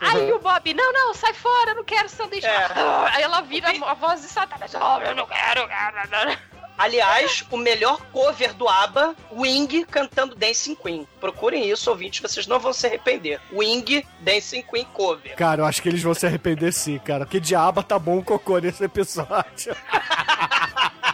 Aí 0.00 0.32
o 0.32 0.38
Bob, 0.38 0.74
não, 0.74 0.92
não, 0.92 1.14
sai 1.14 1.32
fora, 1.32 1.70
eu 1.70 1.76
não 1.76 1.84
quero 1.84 2.08
sanduíche. 2.08 2.46
É. 2.46 2.68
Aí 3.12 3.22
ela 3.22 3.40
vira 3.40 3.68
a 3.68 3.94
voz 3.94 4.22
de 4.22 4.28
Satanás. 4.28 4.72
Oh, 4.74 5.00
eu 5.02 5.14
não 5.14 5.26
quero, 5.26 5.66
quero. 5.66 6.38
Aliás, 6.78 7.42
o 7.50 7.56
melhor 7.56 7.98
cover 8.12 8.52
do 8.52 8.68
ABBA, 8.68 9.16
Wing 9.32 9.84
cantando 9.86 10.34
Dancing 10.34 10.74
Queen. 10.74 11.08
Procurem 11.18 11.70
isso, 11.70 11.88
ouvintes, 11.88 12.20
vocês 12.20 12.46
não 12.46 12.60
vão 12.60 12.72
se 12.72 12.86
arrepender. 12.86 13.40
Wing 13.50 14.06
Dancing 14.20 14.62
Queen 14.62 14.86
cover. 14.92 15.34
Cara, 15.36 15.62
eu 15.62 15.64
acho 15.64 15.80
que 15.80 15.88
eles 15.88 16.02
vão 16.02 16.12
se 16.12 16.26
arrepender 16.26 16.72
sim, 16.72 16.98
cara. 16.98 17.24
Porque 17.24 17.40
diaba 17.40 17.82
tá 17.82 17.98
bom 17.98 18.18
o 18.18 18.24
cocô 18.24 18.58
nesse 18.58 18.84
episódio. 18.84 19.74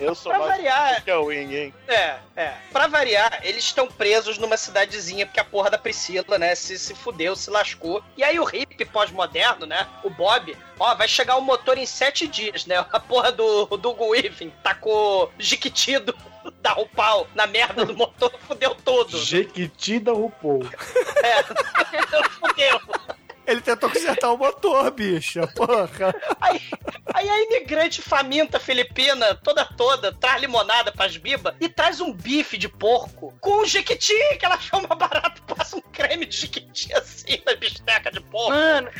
Eu 0.00 0.14
sou 0.14 0.30
Pra 0.32 0.38
mais 0.38 0.52
variar. 0.52 1.04
que 1.04 1.10
é 1.10 1.16
o 1.16 1.24
Wing, 1.26 1.54
hein? 1.54 1.74
É, 1.86 2.16
é. 2.36 2.54
Pra 2.72 2.86
variar, 2.86 3.40
eles 3.42 3.64
estão 3.64 3.86
presos 3.86 4.38
numa 4.38 4.56
cidadezinha 4.56 5.26
porque 5.26 5.40
a 5.40 5.44
porra 5.44 5.70
da 5.70 5.78
Priscila, 5.78 6.38
né, 6.38 6.54
se, 6.54 6.78
se 6.78 6.94
fudeu, 6.94 7.36
se 7.36 7.50
lascou. 7.50 8.02
E 8.16 8.24
aí 8.24 8.38
o 8.40 8.44
hippie 8.44 8.84
pós-moderno, 8.84 9.66
né, 9.66 9.86
o 10.02 10.10
Bob, 10.10 10.56
ó, 10.78 10.94
vai 10.94 11.06
chegar 11.06 11.36
o 11.36 11.42
motor 11.42 11.76
em 11.76 11.86
sete 11.86 12.26
dias, 12.26 12.66
né? 12.66 12.76
A 12.90 12.98
porra 13.00 13.30
do, 13.30 13.66
do 13.76 13.92
Weaving 14.02 14.52
tacou 14.62 15.30
jiquitido 15.38 16.16
da 16.62 16.74
o 16.78 16.86
pau 16.86 17.26
na 17.34 17.46
merda 17.46 17.84
do 17.84 17.94
motor, 17.94 18.32
fudeu 18.48 18.74
tudo. 18.74 19.18
Jequiti 19.18 19.98
da 19.98 20.12
RuPaul. 20.12 20.62
É, 21.22 21.42
fudeu. 22.40 22.80
Ele 23.46 23.60
tentou 23.60 23.90
consertar 23.90 24.32
o 24.32 24.36
motor, 24.36 24.90
bicha. 24.90 25.46
Porra. 25.48 26.14
Aí, 26.40 26.60
aí 27.14 27.28
a 27.28 27.42
imigrante 27.42 28.00
faminta 28.02 28.60
filipina, 28.60 29.34
toda 29.34 29.64
toda, 29.64 30.12
traz 30.12 30.40
limonada 30.40 30.92
pras 30.92 31.16
bibas 31.16 31.54
e 31.60 31.68
traz 31.68 32.00
um 32.00 32.12
bife 32.12 32.56
de 32.56 32.68
porco 32.68 33.34
com 33.40 33.62
um 33.62 33.66
jequiti 33.66 34.14
que 34.38 34.44
ela 34.44 34.58
chama 34.58 34.94
barato, 34.94 35.42
passa 35.42 35.76
um 35.76 35.80
creme 35.80 36.26
de 36.26 36.36
jequiti 36.36 36.92
assim 36.94 37.42
na 37.44 37.54
bisteca 37.54 38.10
de 38.10 38.20
porco. 38.20 38.50
Mano. 38.50 38.90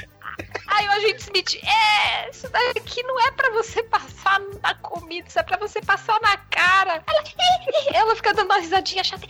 Aí 0.67 0.87
o 0.87 0.91
agente 0.93 1.23
Smith, 1.23 1.61
é, 1.63 2.31
isso 2.31 2.49
daqui 2.49 3.03
não 3.03 3.21
é 3.21 3.31
pra 3.33 3.51
você 3.51 3.83
passar 3.83 4.41
na 4.63 4.75
comida, 4.77 5.29
isso 5.29 5.39
é 5.39 5.43
pra 5.43 5.59
você 5.59 5.81
passar 5.83 6.19
na 6.21 6.37
cara. 6.37 7.03
Ela, 7.07 7.25
ela 7.93 8.17
fica 8.17 8.33
dando 8.33 8.47
uma 8.47 8.59
risadinha 8.59 9.05
chata. 9.05 9.27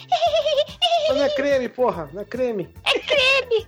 Mas 1.08 1.16
não 1.16 1.24
é 1.24 1.30
creme, 1.30 1.68
porra, 1.68 2.08
não 2.12 2.22
é 2.22 2.24
creme. 2.24 2.72
É 2.84 2.98
creme! 2.98 3.66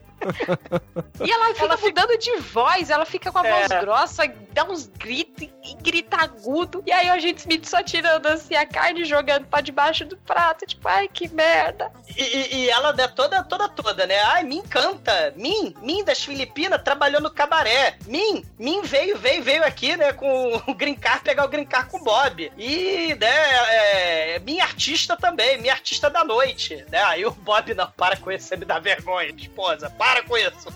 E 1.24 1.30
ela 1.30 1.54
fica 1.54 1.76
mudando 1.76 2.18
de 2.18 2.36
voz, 2.38 2.90
ela 2.90 3.04
fica 3.04 3.30
com 3.30 3.38
a 3.38 3.42
voz 3.42 3.70
É. 3.70 3.80
grossa, 3.80 4.22
dá 4.52 4.64
uns 4.64 4.86
gritos 4.86 5.48
e 5.64 5.74
grita 5.82 6.16
agudo. 6.16 6.82
E 6.86 6.92
aí 6.92 7.08
o 7.08 7.12
agente 7.12 7.40
Smith 7.40 7.66
só 7.66 7.82
tirando 7.82 8.26
assim 8.26 8.54
a 8.54 8.66
carne 8.66 9.04
jogando 9.04 9.46
pra 9.46 9.60
debaixo 9.60 10.04
do 10.04 10.16
prato. 10.16 10.66
Tipo, 10.66 10.88
ai 10.88 11.08
que 11.08 11.28
merda. 11.28 11.90
E, 12.16 12.56
e- 12.56 12.70
ela 12.70 12.94
é 12.98 13.08
toda, 13.08 13.42
toda, 13.44 13.68
toda, 13.68 14.06
né? 14.06 14.18
Ai, 14.24 14.44
Min 14.44 14.62
canta. 14.62 15.32
Min, 15.36 15.74
Min 15.80 16.04
das 16.04 16.22
Filipinas 16.22 16.82
trabalhou 16.82 17.20
no 17.20 17.30
cabaré. 17.30 17.96
Min, 18.06 18.44
Min 18.58 18.82
veio, 18.82 19.18
veio, 19.18 19.42
veio 19.42 19.64
aqui, 19.64 19.96
né, 19.96 20.12
com 20.12 20.62
o 20.66 20.74
Green 20.74 20.98
pegar 21.24 21.44
o 21.44 21.48
Green 21.48 21.64
Card 21.64 21.90
com 21.90 21.98
o 21.98 22.04
Bob. 22.04 22.52
E, 22.58 23.14
né, 23.14 23.26
é, 23.26 24.38
minha 24.40 24.64
artista 24.64 25.16
também, 25.16 25.58
minha 25.58 25.72
artista 25.72 26.10
da 26.10 26.24
noite, 26.24 26.84
né? 26.90 27.02
Aí 27.04 27.24
o 27.24 27.30
Bob, 27.30 27.74
não, 27.74 27.90
para 27.90 28.16
com 28.16 28.30
isso, 28.30 28.46
você 28.48 28.56
me 28.56 28.64
dá 28.64 28.78
vergonha, 28.78 29.32
esposa, 29.36 29.88
para 29.90 30.11
com 30.22 30.36
isso. 30.36 30.68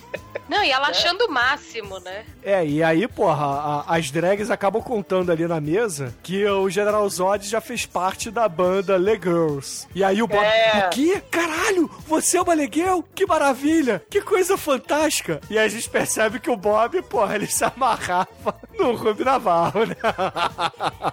Não, 0.48 0.62
e 0.62 0.70
ela 0.70 0.88
achando 0.88 1.22
o 1.26 1.30
máximo, 1.30 1.98
né? 2.00 2.24
É, 2.42 2.64
e 2.66 2.82
aí, 2.82 3.08
porra, 3.08 3.46
a- 3.46 3.96
as 3.96 4.10
drags 4.10 4.50
acabam 4.50 4.82
contando 4.82 5.32
ali 5.32 5.46
na 5.46 5.60
mesa 5.60 6.14
que 6.22 6.44
o 6.46 6.68
General 6.68 7.08
Zod 7.08 7.46
já 7.48 7.60
fez 7.60 7.86
parte 7.86 8.30
da 8.30 8.46
banda 8.48 8.96
Le 8.96 9.12
Girls. 9.14 9.86
E 9.94 10.04
aí 10.04 10.22
o 10.22 10.26
Bob, 10.26 10.44
É. 10.44 10.86
o 10.86 10.90
quê? 10.90 11.22
Caralho, 11.30 11.90
você 12.06 12.36
é 12.36 12.42
uma 12.42 12.54
leguel? 12.54 13.02
Que 13.14 13.26
maravilha! 13.26 14.02
Que 14.10 14.20
coisa 14.20 14.56
fantástica! 14.58 15.40
E 15.48 15.58
aí 15.58 15.64
a 15.64 15.68
gente 15.68 15.88
percebe 15.88 16.38
que 16.38 16.50
o 16.50 16.56
Bob, 16.56 17.00
porra, 17.02 17.34
ele 17.36 17.46
se 17.46 17.64
amarrava 17.64 18.28
no 18.78 18.94
Ruby 18.94 19.24
Navarro, 19.24 19.86
né? 19.86 19.96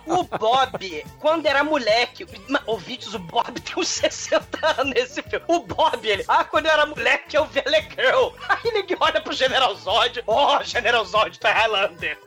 O 0.06 0.24
Bob, 0.24 1.06
quando 1.20 1.46
era 1.46 1.64
moleque, 1.64 2.26
ouvintes, 2.66 3.14
o 3.14 3.20
Bob 3.20 3.60
tem 3.62 3.76
uns 3.78 3.88
60 4.02 4.82
anos 4.82 4.94
nesse 4.94 5.22
filme. 5.22 5.46
O 5.48 5.60
Bob, 5.62 6.06
ele, 6.08 6.24
ah, 6.28 6.44
quando 6.44 6.66
eu 6.66 6.72
era 6.72 6.86
moleque 6.86 7.36
eu 7.38 7.46
via 7.46 7.64
Le 7.66 7.82
Girl. 7.82 8.30
Aí 8.50 8.60
ninguém 8.92 8.98
olha 9.00 9.22
pro 9.22 9.34
General 9.34 9.74
Zod, 9.76 10.24
oh, 10.28 10.64
General 10.64 11.06
Zod 11.06 11.40
tá 11.40 11.52
Highlander. 11.52 12.18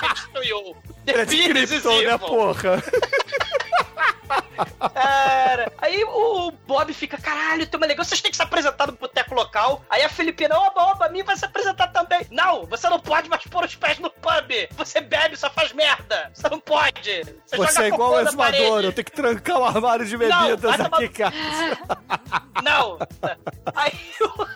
Substituiu. 0.00 0.76
Ele 1.06 1.26
The 1.26 1.52
Beast 1.52 1.72
is 1.72 1.84
né, 1.84 1.92
evil. 1.94 2.18
porra? 2.18 2.82
Cara, 4.92 5.72
aí 5.78 6.04
o 6.04 6.50
Bob 6.66 6.92
fica, 6.92 7.16
caralho, 7.16 7.66
tem 7.66 7.78
uma 7.78 7.86
legal, 7.86 8.04
vocês 8.04 8.20
têm 8.20 8.30
que 8.30 8.36
se 8.36 8.42
apresentar 8.42 8.86
no 8.86 8.92
boteco 8.92 9.34
local. 9.34 9.84
Aí 9.88 10.02
a 10.02 10.08
Filipina, 10.08 10.58
oba, 10.58 10.82
oba, 10.82 11.06
a 11.06 11.08
mim 11.08 11.22
vai 11.22 11.36
se 11.36 11.44
apresentar 11.44 11.88
também. 11.88 12.26
Não, 12.30 12.66
você 12.66 12.88
não 12.88 12.98
pode 12.98 13.28
mais 13.28 13.44
pôr 13.44 13.64
os 13.64 13.74
pés 13.74 13.98
no 13.98 14.10
pub. 14.10 14.68
Você 14.76 15.00
bebe, 15.00 15.36
só 15.36 15.48
faz 15.48 15.72
merda. 15.72 16.30
Você 16.34 16.48
não 16.48 16.60
pode. 16.60 17.22
Você, 17.46 17.56
Você 17.56 17.82
é 17.84 17.88
igual 17.88 18.12
o 18.12 18.20
exumador, 18.20 18.84
eu 18.84 18.92
tenho 18.92 19.04
que 19.04 19.12
trancar 19.12 19.58
o 19.58 19.64
armário 19.64 20.04
de 20.04 20.16
Não, 20.16 20.48
bebidas 20.48 20.76
tomar- 20.76 20.98
aqui, 20.98 21.08
cara. 21.08 21.34
Não! 22.62 22.98
Aí 23.74 23.92
o, 24.20 24.46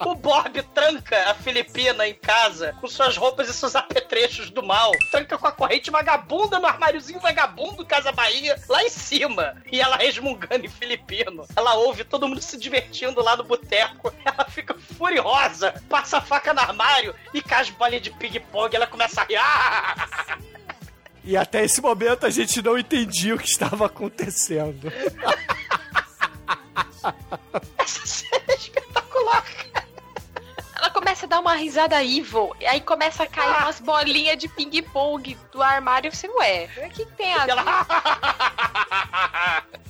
o 0.00 0.14
Bob 0.14 0.62
tranca 0.74 1.30
a 1.30 1.34
Filipina 1.34 2.06
em 2.06 2.14
casa 2.14 2.74
com 2.80 2.88
suas 2.88 3.16
roupas 3.16 3.48
e 3.48 3.54
seus 3.54 3.76
apetrechos 3.76 4.50
do 4.50 4.62
mal. 4.62 4.92
Tranca 5.10 5.38
com 5.38 5.46
a 5.46 5.52
corrente 5.52 5.90
vagabunda 5.90 6.58
no 6.58 6.66
armáriozinho 6.66 7.20
vagabundo 7.20 7.84
Casa 7.84 8.12
Bahia, 8.12 8.60
lá 8.68 8.82
em 8.82 8.88
cima. 8.88 9.56
E 9.70 9.80
ela 9.80 9.96
resmungando 9.96 10.64
em 10.64 10.68
filipino. 10.68 11.46
Ela 11.54 11.74
ouve 11.74 12.04
todo 12.04 12.28
mundo 12.28 12.40
se 12.40 12.58
divertindo 12.58 13.22
lá 13.22 13.36
no 13.36 13.44
boteco. 13.44 14.12
Ela 14.24 14.44
fica 14.48 14.74
furiosa, 14.74 15.74
passa 15.88 16.18
a 16.18 16.20
faca 16.20 16.52
no 16.54 16.60
armário 16.60 17.14
e 17.32 17.42
cai 17.42 17.60
as 17.60 17.70
bolinhas 17.70 18.02
de 18.02 18.10
ping-pong. 18.10 18.74
Ela 18.74 18.86
começa 18.86 19.20
a 19.20 19.24
rir. 19.24 19.36
Ah! 19.36 20.38
E 21.22 21.36
até 21.36 21.64
esse 21.64 21.80
momento 21.80 22.26
a 22.26 22.30
gente 22.30 22.60
não 22.60 22.78
entendia 22.78 23.34
o 23.34 23.38
que 23.38 23.48
estava 23.48 23.86
acontecendo. 23.86 24.92
Essa 27.78 28.06
cena 28.06 28.44
é 28.48 28.54
espetacular. 28.54 29.43
Começa 31.04 31.26
a 31.26 31.28
dar 31.28 31.40
uma 31.40 31.54
risada 31.54 32.02
evil, 32.02 32.56
e 32.58 32.64
aí 32.64 32.80
começa 32.80 33.24
a 33.24 33.26
cair 33.26 33.62
umas 33.62 33.78
bolinhas 33.78 34.38
de 34.38 34.48
ping-pong 34.48 35.36
do 35.52 35.62
armário. 35.62 36.10
Você, 36.10 36.26
ué, 36.28 36.66
o 36.78 36.88
que, 36.88 37.04
que 37.04 37.12
tem 37.12 37.34
a 37.34 37.44
E 37.44 37.46
ver? 37.46 37.54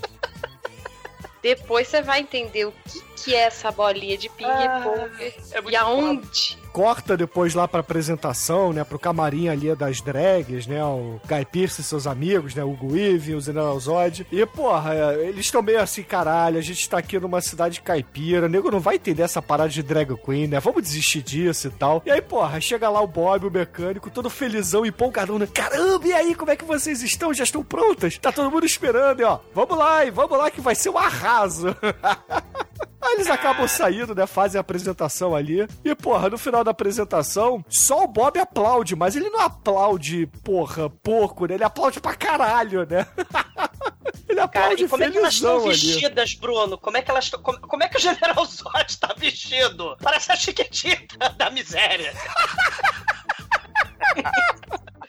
Depois 1.41 1.87
você 1.87 2.03
vai 2.03 2.19
entender 2.19 2.65
o 2.65 2.73
que, 2.73 3.01
que 3.15 3.35
é 3.35 3.43
essa 3.43 3.71
bolinha 3.71 4.19
de 4.19 4.29
ping-pong 4.29 5.35
é 5.53 5.61
muito 5.61 5.71
e 5.71 5.77
aonde. 5.77 6.59
Corta 6.75 7.17
depois 7.17 7.55
lá 7.55 7.69
pra 7.69 7.79
apresentação, 7.79 8.73
né? 8.73 8.83
Pro 8.83 8.99
camarim 8.99 9.47
ali 9.47 9.73
das 9.77 10.01
drags, 10.01 10.67
né? 10.67 10.83
O 10.85 11.21
Guy 11.25 11.45
Pearce 11.45 11.81
e 11.81 11.85
seus 11.85 12.05
amigos, 12.05 12.53
né? 12.53 12.65
O 12.65 12.73
Hugo 12.73 12.89
o 12.89 13.41
General 13.41 13.79
Zod. 13.79 14.27
E, 14.33 14.45
porra, 14.45 15.15
eles 15.15 15.45
estão 15.45 15.63
meio 15.63 15.81
assim, 15.81 16.03
caralho, 16.03 16.59
a 16.59 16.61
gente 16.61 16.91
tá 16.91 16.99
aqui 16.99 17.17
numa 17.21 17.41
cidade 17.41 17.81
caipira, 17.81 18.47
o 18.47 18.49
nego 18.49 18.73
não 18.73 18.81
vai 18.81 18.97
entender 18.97 19.23
essa 19.23 19.41
parada 19.41 19.71
de 19.71 19.85
drag 19.85 20.17
queen, 20.17 20.49
né? 20.49 20.59
Vamos 20.59 20.83
desistir 20.83 21.23
disso 21.23 21.69
e 21.69 21.71
tal. 21.71 22.03
E 22.05 22.11
aí, 22.11 22.21
porra, 22.21 22.61
chega 22.61 22.91
lá 22.91 23.01
o 23.01 23.07
Bob, 23.07 23.47
o 23.47 23.53
mecânico, 23.53 24.11
todo 24.11 24.29
felizão 24.29 24.85
e 24.85 24.89
empolgadão, 24.89 25.39
né? 25.39 25.47
Caramba, 25.47 26.09
e 26.09 26.13
aí, 26.13 26.35
como 26.35 26.51
é 26.51 26.57
que 26.57 26.65
vocês 26.65 27.05
estão? 27.05 27.33
Já 27.33 27.45
estão 27.45 27.63
prontas? 27.63 28.19
Tá 28.19 28.33
todo 28.33 28.51
mundo 28.51 28.67
esperando, 28.67 29.21
e 29.21 29.23
ó, 29.23 29.39
vamos 29.55 29.79
lá, 29.79 30.05
e 30.05 30.11
vamos 30.11 30.37
lá 30.37 30.51
que 30.51 30.61
vai 30.61 30.75
ser 30.75 30.91
um 30.91 30.99
arraso. 30.99 31.69
Aí 33.05 33.15
eles 33.15 33.29
acabam 33.29 33.69
saindo, 33.69 34.15
né? 34.15 34.27
Fazem 34.27 34.59
a 34.59 34.61
apresentação 34.63 35.35
ali. 35.35 35.67
E, 35.85 35.95
porra, 35.95 36.31
no 36.31 36.39
final 36.39 36.65
da 36.65 36.71
apresentação, 36.71 37.65
só 37.69 38.05
o 38.05 38.09
Bob 38.09 38.39
aplaude, 38.39 38.97
mas 38.97 39.15
ele 39.17 39.29
não 39.31 39.41
aplaude, 39.41 40.27
porra, 40.43 40.89
porco, 40.89 41.47
né? 41.47 41.55
Ele 41.55 41.65
aplaude 41.65 42.01
pra 42.01 42.15
caralho, 42.15 42.87
né? 42.87 43.07
ele 44.29 44.37
Cara, 44.37 44.45
aplaude 44.45 44.85
e 44.85 44.89
como 44.89 45.05
é 45.05 45.11
que 45.11 45.19
elas 45.19 45.35
estão 45.35 45.61
felizão 45.61 45.71
ali. 45.71 45.93
vestidas, 45.93 46.35
Bruno? 46.35 46.79
Como 46.79 46.97
é 46.97 47.03
que 47.03 47.11
elas. 47.11 47.29
Como, 47.31 47.61
como 47.61 47.83
é 47.83 47.89
que 47.89 47.97
o 47.97 48.01
General 48.01 48.45
Zod 48.47 48.99
tá 48.99 49.15
vestido? 49.17 49.97
Parece 50.03 50.33
a 50.33 50.37
chiquitita 50.37 51.31
da 51.31 51.51
miséria. 51.51 52.13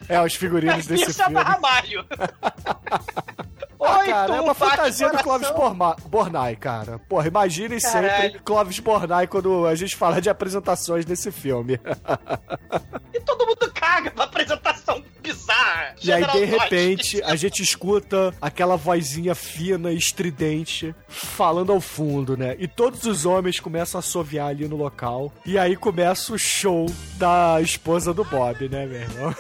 É, 0.07 0.21
os 0.21 0.35
figurinos 0.35 0.85
desse 0.85 1.19
é 1.19 1.25
filme. 1.25 1.41
Ramalho. 1.41 2.05
Ah, 3.85 3.99
Oi, 3.99 4.07
cara, 4.07 4.35
é 4.35 4.41
uma 4.41 4.53
fantasia 4.53 5.09
do 5.09 5.17
Clóvis. 5.19 5.49
Borma- 5.51 5.95
Bornai, 6.07 6.55
cara. 6.55 6.99
Porra, 7.09 7.27
imaginem 7.27 7.79
sempre. 7.79 8.39
Clóvis 8.39 8.79
Bornai 8.79 9.27
quando 9.27 9.65
a 9.65 9.75
gente 9.75 9.95
fala 9.95 10.21
de 10.21 10.29
apresentações 10.29 11.05
desse 11.05 11.31
filme. 11.31 11.79
E 13.13 13.19
todo 13.21 13.45
mundo 13.45 13.71
caga 13.73 14.11
pra 14.11 14.25
apresentação 14.25 15.03
bizarra. 15.21 15.95
E 16.03 16.11
aí, 16.11 16.25
de 16.25 16.45
repente, 16.45 17.21
a 17.23 17.35
gente 17.35 17.61
escuta 17.63 18.33
aquela 18.41 18.75
vozinha 18.75 19.33
fina 19.33 19.91
e 19.91 19.97
estridente 19.97 20.93
falando 21.07 21.71
ao 21.71 21.81
fundo, 21.81 22.35
né? 22.37 22.55
E 22.59 22.67
todos 22.67 23.05
os 23.05 23.25
homens 23.25 23.59
começam 23.59 23.97
a 23.97 23.99
assoviar 23.99 24.49
ali 24.49 24.67
no 24.67 24.75
local. 24.75 25.31
E 25.45 25.57
aí 25.57 25.75
começa 25.75 26.33
o 26.33 26.37
show 26.37 26.85
da 27.17 27.59
esposa 27.61 28.13
do 28.13 28.23
Bob, 28.23 28.67
né, 28.69 28.85
meu 28.85 29.01
irmão? 29.01 29.35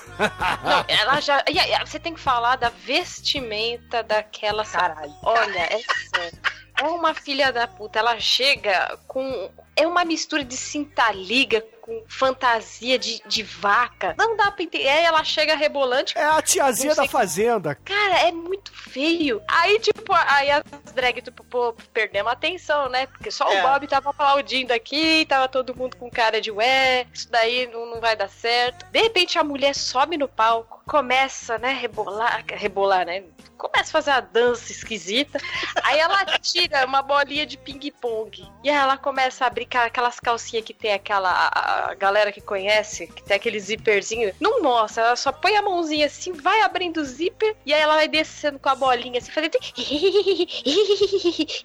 Não, 0.63 0.85
ela 0.87 1.19
já. 1.19 1.43
e 1.51 1.59
aí, 1.59 1.71
você 1.85 1.99
tem 1.99 2.13
que 2.13 2.19
falar 2.19 2.55
da 2.55 2.69
vestimenta 2.69 4.01
daquela. 4.35 4.65
Caralho. 4.65 5.13
Olha, 5.23 5.59
é 5.59 5.79
sério. 6.13 6.39
É 6.77 6.83
uma 6.83 7.13
filha 7.13 7.51
da 7.53 7.67
puta. 7.67 7.99
Ela 7.99 8.19
chega 8.19 8.99
com. 9.07 9.49
É 9.75 9.85
uma 9.85 10.05
mistura 10.05 10.43
de 10.43 10.55
cinta-liga 10.55 11.61
com 11.81 12.03
fantasia 12.07 12.97
de, 12.97 13.21
de 13.27 13.43
vaca. 13.43 14.15
Não 14.17 14.35
dá 14.35 14.49
pra 14.51 14.63
entender. 14.63 14.87
Aí 14.87 15.03
ela 15.03 15.23
chega 15.23 15.55
rebolante. 15.55 16.17
É 16.17 16.23
a 16.23 16.41
tiazinha 16.41 16.95
da 16.95 17.07
fazenda. 17.07 17.75
Cara, 17.75 18.21
é 18.21 18.31
muito 18.31 18.71
feio. 18.73 19.41
Aí, 19.47 19.77
tipo, 19.79 20.11
aí 20.13 20.49
as 20.49 20.63
drag, 20.95 21.21
tipo, 21.21 21.43
pô, 21.43 21.75
perdemos 21.93 22.29
a 22.29 22.33
atenção, 22.33 22.89
né? 22.89 23.05
Porque 23.07 23.29
só 23.29 23.51
É. 23.51 23.59
o 23.59 23.67
Bob 23.67 23.87
tava 23.87 24.09
aplaudindo 24.09 24.73
aqui, 24.73 25.25
tava 25.27 25.47
todo 25.47 25.75
mundo 25.75 25.97
com 25.97 26.09
cara 26.09 26.39
de 26.41 26.49
ué, 26.51 27.05
isso 27.13 27.29
daí 27.29 27.67
não, 27.67 27.85
não 27.85 27.99
vai 28.01 28.15
dar 28.15 28.29
certo. 28.29 28.85
De 28.91 29.01
repente 29.01 29.37
a 29.37 29.43
mulher 29.43 29.75
sobe 29.75 30.17
no 30.17 30.27
palco, 30.27 30.81
começa, 30.87 31.57
né, 31.59 31.73
rebolar, 31.73 32.43
rebolar, 32.47 33.05
né? 33.05 33.23
Começa 33.57 33.89
a 33.89 33.91
fazer 33.91 34.11
uma 34.11 34.21
dança 34.21 34.71
esquisita. 34.71 35.39
Aí 35.83 35.99
ela 35.99 36.25
tira 36.39 36.85
uma 36.85 37.01
bolinha 37.01 37.45
de 37.45 37.57
ping-pong. 37.57 38.49
E 38.65 38.69
aí 38.71 38.75
ela 38.75 38.97
começa 38.97 39.43
a 39.43 39.47
abrir 39.47 39.67
ca- 39.67 39.85
aquelas 39.85 40.19
calcinhas 40.19 40.65
que 40.65 40.73
tem 40.73 40.91
aquela. 40.91 41.29
A, 41.29 41.91
a 41.91 41.93
galera 41.93 42.31
que 42.31 42.41
conhece, 42.41 43.05
que 43.05 43.21
tem 43.21 43.37
aquele 43.37 43.59
zíperzinho. 43.59 44.33
Não 44.41 44.59
mostra, 44.63 45.03
ela 45.03 45.15
só 45.15 45.31
põe 45.31 45.55
a 45.55 45.61
mãozinha 45.61 46.07
assim, 46.07 46.33
vai 46.33 46.61
abrindo 46.61 46.97
o 46.97 47.05
zíper 47.05 47.55
e 47.63 47.71
aí 47.71 47.79
ela 47.79 47.93
vai 47.93 48.07
descendo 48.07 48.57
com 48.57 48.67
a 48.67 48.73
bolinha 48.73 49.19
assim, 49.19 49.29
fazendo. 49.31 49.59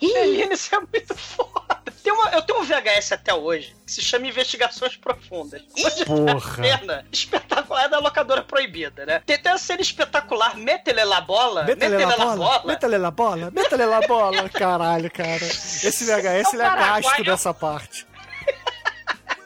Menino, 0.02 0.52
isso 0.52 0.74
é 0.74 0.78
muito 0.80 1.14
foda. 1.16 1.80
Tem 2.02 2.12
uma, 2.12 2.30
eu 2.30 2.42
tenho 2.42 2.60
um 2.60 2.64
VHS 2.64 3.12
até 3.12 3.32
hoje 3.34 3.74
que 3.84 3.92
se 3.92 4.00
chama 4.02 4.26
Investigações 4.26 4.96
Profundas. 4.96 5.62
Onde 5.78 6.04
Porra. 6.04 6.34
a 6.36 6.40
cena 6.40 7.06
espetacular 7.12 7.84
é 7.84 7.88
da 7.88 7.98
locadora 7.98 8.42
proibida, 8.42 9.04
né? 9.04 9.22
Tem 9.26 9.36
até 9.36 9.50
a 9.50 9.58
cena 9.58 9.80
espetacular, 9.82 10.56
Metele 10.56 11.04
la 11.04 11.20
bola. 11.20 11.64
Métele 11.64 11.96
na 12.06 12.16
bola, 12.16 12.62
métele 12.64 12.98
na 12.98 13.10
bola, 13.10 13.50
métele 13.50 13.86
na 13.86 14.00
bola. 14.00 14.48
Caralho, 14.48 15.10
cara. 15.10 15.44
Esse 15.44 16.04
VHS 16.04 16.54
ele 16.54 16.62
é 16.62 16.66
Paraguai, 16.66 16.89
gasto 17.00 17.24
dessa 17.24 17.54
parte. 17.54 18.06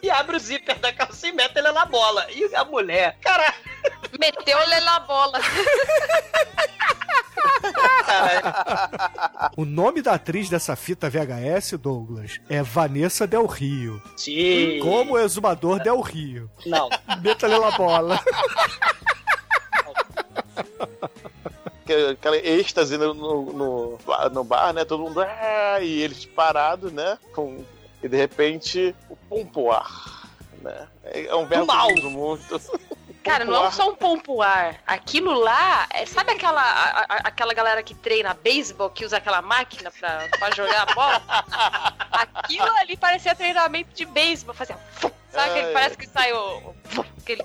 E 0.02 0.10
abre 0.10 0.36
o 0.36 0.38
zíper 0.38 0.78
da 0.80 0.92
calcinha 0.92 1.32
e 1.32 1.34
mete 1.34 1.56
ele 1.58 1.72
na 1.72 1.86
bola. 1.86 2.26
E 2.30 2.54
a 2.54 2.62
mulher, 2.62 3.16
caralho, 3.22 3.54
Meteu-lhe 4.20 4.80
na 4.80 5.00
bola. 5.00 5.40
O 9.56 9.64
nome 9.64 10.02
da 10.02 10.12
atriz 10.12 10.48
dessa 10.48 10.76
fita 10.76 11.08
VHS, 11.08 11.78
Douglas, 11.78 12.38
é 12.48 12.62
Vanessa 12.62 13.26
Del 13.26 13.46
Rio. 13.46 14.02
Sim. 14.16 14.78
Como 14.82 15.18
exumador 15.18 15.82
Del 15.82 16.00
Rio. 16.00 16.50
Não. 16.66 16.88
Métele 17.22 17.58
na 17.58 17.70
bola. 17.70 18.20
Aquela- 20.56 21.10
Aquela 22.12 22.36
êxtase 22.36 22.96
no, 22.96 23.12
no, 23.14 23.52
no, 23.52 23.98
no 24.32 24.44
bar, 24.44 24.72
né? 24.72 24.84
Todo 24.84 25.02
mundo. 25.04 25.20
"Ah", 25.20 25.78
e 25.80 26.00
eles 26.02 26.24
parados, 26.24 26.92
né? 26.92 27.18
Com, 27.34 27.64
e 28.02 28.08
de 28.08 28.16
repente, 28.16 28.94
o 29.08 29.16
pompoar. 29.16 30.22
Né? 30.62 30.88
É 31.04 31.34
um 31.34 31.46
verbo 31.46 31.66
mal. 31.66 31.88
que 31.88 32.02
muito. 32.02 32.60
Cara, 33.24 33.42
não 33.46 33.64
é 33.66 33.70
só 33.70 33.88
um 33.88 33.94
pompoar. 33.94 34.82
Aquilo 34.86 35.32
lá, 35.32 35.86
é, 35.88 36.04
sabe 36.04 36.32
aquela, 36.32 36.60
a- 36.60 37.00
a- 37.08 37.20
aquela 37.24 37.54
galera 37.54 37.82
que 37.82 37.94
treina 37.94 38.34
beisebol, 38.34 38.90
que 38.90 39.02
usa 39.02 39.16
aquela 39.16 39.40
máquina 39.40 39.90
pra, 39.90 40.28
pra 40.38 40.50
jogar 40.54 40.82
a 40.82 40.94
bola? 40.94 41.22
Aquilo 42.12 42.70
ali 42.80 42.98
parecia 42.98 43.34
treinamento 43.34 43.94
de 43.94 44.04
beisebol. 44.04 44.54
Fazia. 44.54 44.76
Sabe 45.32 45.50
aquele, 45.50 45.72
parece 45.72 45.96
que 45.96 46.06
sai 46.06 46.32
o. 46.34 46.74
Aquele, 47.22 47.42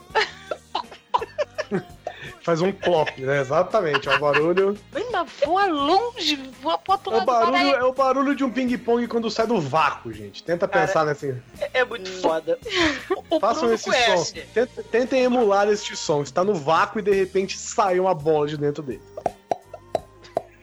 Faz 2.42 2.62
um 2.62 2.72
plop, 2.72 3.20
né? 3.22 3.42
Exatamente. 3.42 4.08
É 4.10 4.16
o 4.16 4.20
barulho. 4.20 4.78
ainda 4.94 5.24
voa 5.46 5.66
longe, 5.66 6.36
voa 6.62 6.78
pro 6.78 6.94
outro 6.94 7.14
É 7.14 7.16
o 7.16 7.26
lado 7.26 7.46
do 7.46 7.52
barulho, 7.52 7.76
é 7.76 7.84
o 7.84 7.94
barulho 7.94 8.36
de 8.36 8.44
um 8.44 8.52
ping-pong 8.52 9.08
quando 9.08 9.30
sai 9.30 9.48
do 9.48 9.60
vácuo, 9.60 10.12
gente. 10.14 10.44
Tenta 10.44 10.68
Cara, 10.68 10.88
pensar 10.88 11.06
nesse. 11.06 11.36
É 11.74 11.84
muito 11.86 12.10
foda. 12.22 12.58
O, 13.30 13.36
o 13.38 13.40
Façam 13.40 13.62
Bruno 13.62 13.76
esse 13.76 13.86
conhece. 13.86 14.26
som. 14.26 14.48
Tentem, 14.54 14.84
tentem 14.92 15.24
emular 15.24 15.68
este 15.70 15.96
som. 15.96 16.22
Está 16.22 16.44
no 16.44 16.54
vácuo 16.54 17.00
e 17.00 17.02
de 17.02 17.12
repente 17.12 17.58
sai 17.58 18.00
uma 18.00 18.14
bola 18.14 18.48
de 18.48 18.58
dentro 18.58 18.84
dele. 18.84 19.02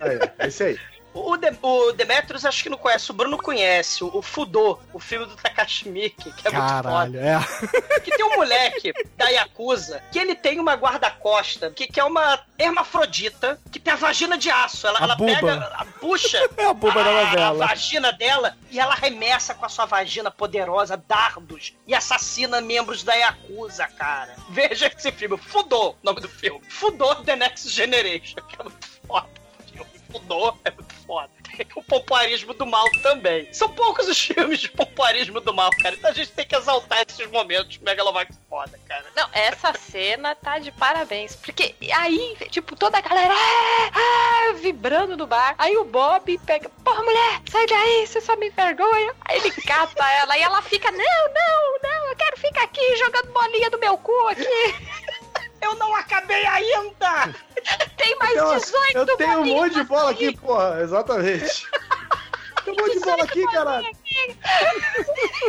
Aí, 0.00 0.18
é 0.38 0.46
esse 0.48 0.62
aí. 0.62 0.78
O, 1.18 1.36
De- 1.36 1.56
o 1.62 1.92
Demetrius 1.92 2.44
acho 2.44 2.62
que 2.62 2.68
não 2.68 2.76
conhece, 2.78 3.10
o 3.10 3.14
Bruno 3.14 3.38
conhece. 3.38 4.04
O, 4.04 4.18
o 4.18 4.22
Fudô, 4.22 4.78
o 4.92 4.98
filme 4.98 5.26
do 5.26 5.34
Takashi 5.36 5.88
Miike, 5.88 6.32
que 6.32 6.48
é 6.48 6.50
Caralho, 6.50 7.18
é. 7.18 7.36
muito 7.36 7.48
foda. 7.48 8.00
Que 8.00 8.10
tem 8.16 8.24
um 8.24 8.36
moleque 8.36 8.92
da 9.16 9.28
Yakuza 9.28 10.02
que 10.12 10.18
ele 10.18 10.34
tem 10.34 10.60
uma 10.60 10.74
guarda-costa 10.74 11.70
que, 11.70 11.86
que 11.86 11.98
é 11.98 12.04
uma 12.04 12.40
hermafrodita 12.58 13.58
que 13.72 13.78
tem 13.80 13.92
a 13.92 13.96
vagina 13.96 14.36
de 14.38 14.50
aço. 14.50 14.86
Ela, 14.86 14.98
ela 15.00 15.16
pega, 15.16 15.54
a, 15.74 15.84
puxa 15.84 16.38
É 16.56 16.66
a 16.66 16.74
buba 16.74 17.02
da 17.02 17.10
a, 17.10 17.24
novela. 17.24 17.64
a 17.64 17.68
vagina 17.68 18.12
dela 18.12 18.56
e 18.70 18.78
ela 18.78 18.92
arremessa 18.92 19.54
com 19.54 19.64
a 19.64 19.68
sua 19.68 19.86
vagina 19.86 20.30
poderosa 20.30 20.96
dardos 20.96 21.72
e 21.86 21.94
assassina 21.94 22.60
membros 22.60 23.02
da 23.02 23.14
Yakuza, 23.14 23.86
cara. 23.88 24.36
Veja 24.50 24.92
esse 24.94 25.10
filme, 25.12 25.36
Fudô, 25.38 25.94
nome 26.02 26.20
do 26.20 26.28
filme. 26.28 26.60
Fudô 26.68 27.14
The 27.16 27.36
Next 27.36 27.68
Generation, 27.70 28.36
que 28.48 28.60
é 28.60 28.62
muito 28.62 28.86
foda. 29.06 29.36
Fudô 30.12 30.56
é 30.64 30.70
muito 30.70 30.85
foda. 31.06 31.30
Tem 31.56 31.66
o 31.76 31.82
pompoarismo 31.82 32.52
do 32.52 32.66
mal 32.66 32.84
também. 33.02 33.52
São 33.52 33.68
poucos 33.68 34.08
os 34.08 34.18
filmes 34.20 34.60
de 34.60 34.70
pompoarismo 34.70 35.40
do 35.40 35.54
mal, 35.54 35.70
cara. 35.82 35.94
Então 35.94 36.10
a 36.10 36.14
gente 36.14 36.32
tem 36.32 36.46
que 36.46 36.56
exaltar 36.56 37.04
esses 37.08 37.30
momentos 37.30 37.78
megalovax 37.78 38.38
foda, 38.48 38.78
cara. 38.86 39.04
Não, 39.14 39.28
essa 39.32 39.72
cena 39.78 40.34
tá 40.34 40.58
de 40.58 40.70
parabéns. 40.72 41.36
Porque 41.36 41.74
aí, 41.94 42.36
tipo, 42.50 42.76
toda 42.76 42.98
a 42.98 43.00
galera 43.00 43.34
ah, 43.34 43.90
ah, 43.94 44.52
vibrando 44.54 45.16
no 45.16 45.26
bar. 45.26 45.54
Aí 45.58 45.76
o 45.76 45.84
Bob 45.84 46.38
pega, 46.44 46.68
porra, 46.68 47.02
mulher, 47.02 47.40
sai 47.50 47.66
daí, 47.66 48.06
você 48.06 48.20
só 48.20 48.36
me 48.36 48.48
envergonha. 48.48 49.14
Aí 49.24 49.38
ele 49.38 49.50
cata 49.50 50.04
ela 50.12 50.36
e 50.36 50.42
ela 50.42 50.62
fica, 50.62 50.90
não, 50.90 50.98
não, 50.98 51.78
não, 51.82 52.08
eu 52.08 52.16
quero 52.16 52.36
ficar 52.38 52.64
aqui 52.64 52.96
jogando 52.96 53.32
bolinha 53.32 53.70
do 53.70 53.78
meu 53.78 53.96
cu 53.98 54.28
aqui. 54.28 54.44
Eu 55.60 55.74
não 55.76 55.94
acabei 55.94 56.44
ainda! 56.46 57.34
Tem 57.96 58.16
mais 58.18 58.32
Então, 58.32 58.56
18 58.56 58.98
eu 58.98 59.16
tenho 59.16 59.40
um 59.40 59.44
monte 59.46 59.74
de 59.74 59.84
bola 59.84 60.10
aqui, 60.10 60.36
porra. 60.36 60.80
Exatamente. 60.82 61.66
Tem 62.64 62.74
um 62.74 62.76
monte 62.76 62.98
de 62.98 63.00
bola 63.00 63.24
aqui, 63.24 63.46
caralho. 63.46 63.86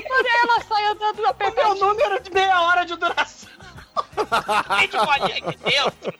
Quando 0.07 0.27
ela 0.27 0.61
sai 0.63 0.85
andando 0.85 1.21
na 1.21 1.31
O 1.31 1.55
meu 1.55 1.75
número 1.75 2.21
de 2.21 2.31
meia 2.31 2.61
hora 2.61 2.85
de 2.85 2.95
duração. 2.95 3.49
Tem 4.79 4.89
de 4.89 4.97
bolinha 4.97 5.37
aqui 5.37 5.57
dentro. 5.57 6.13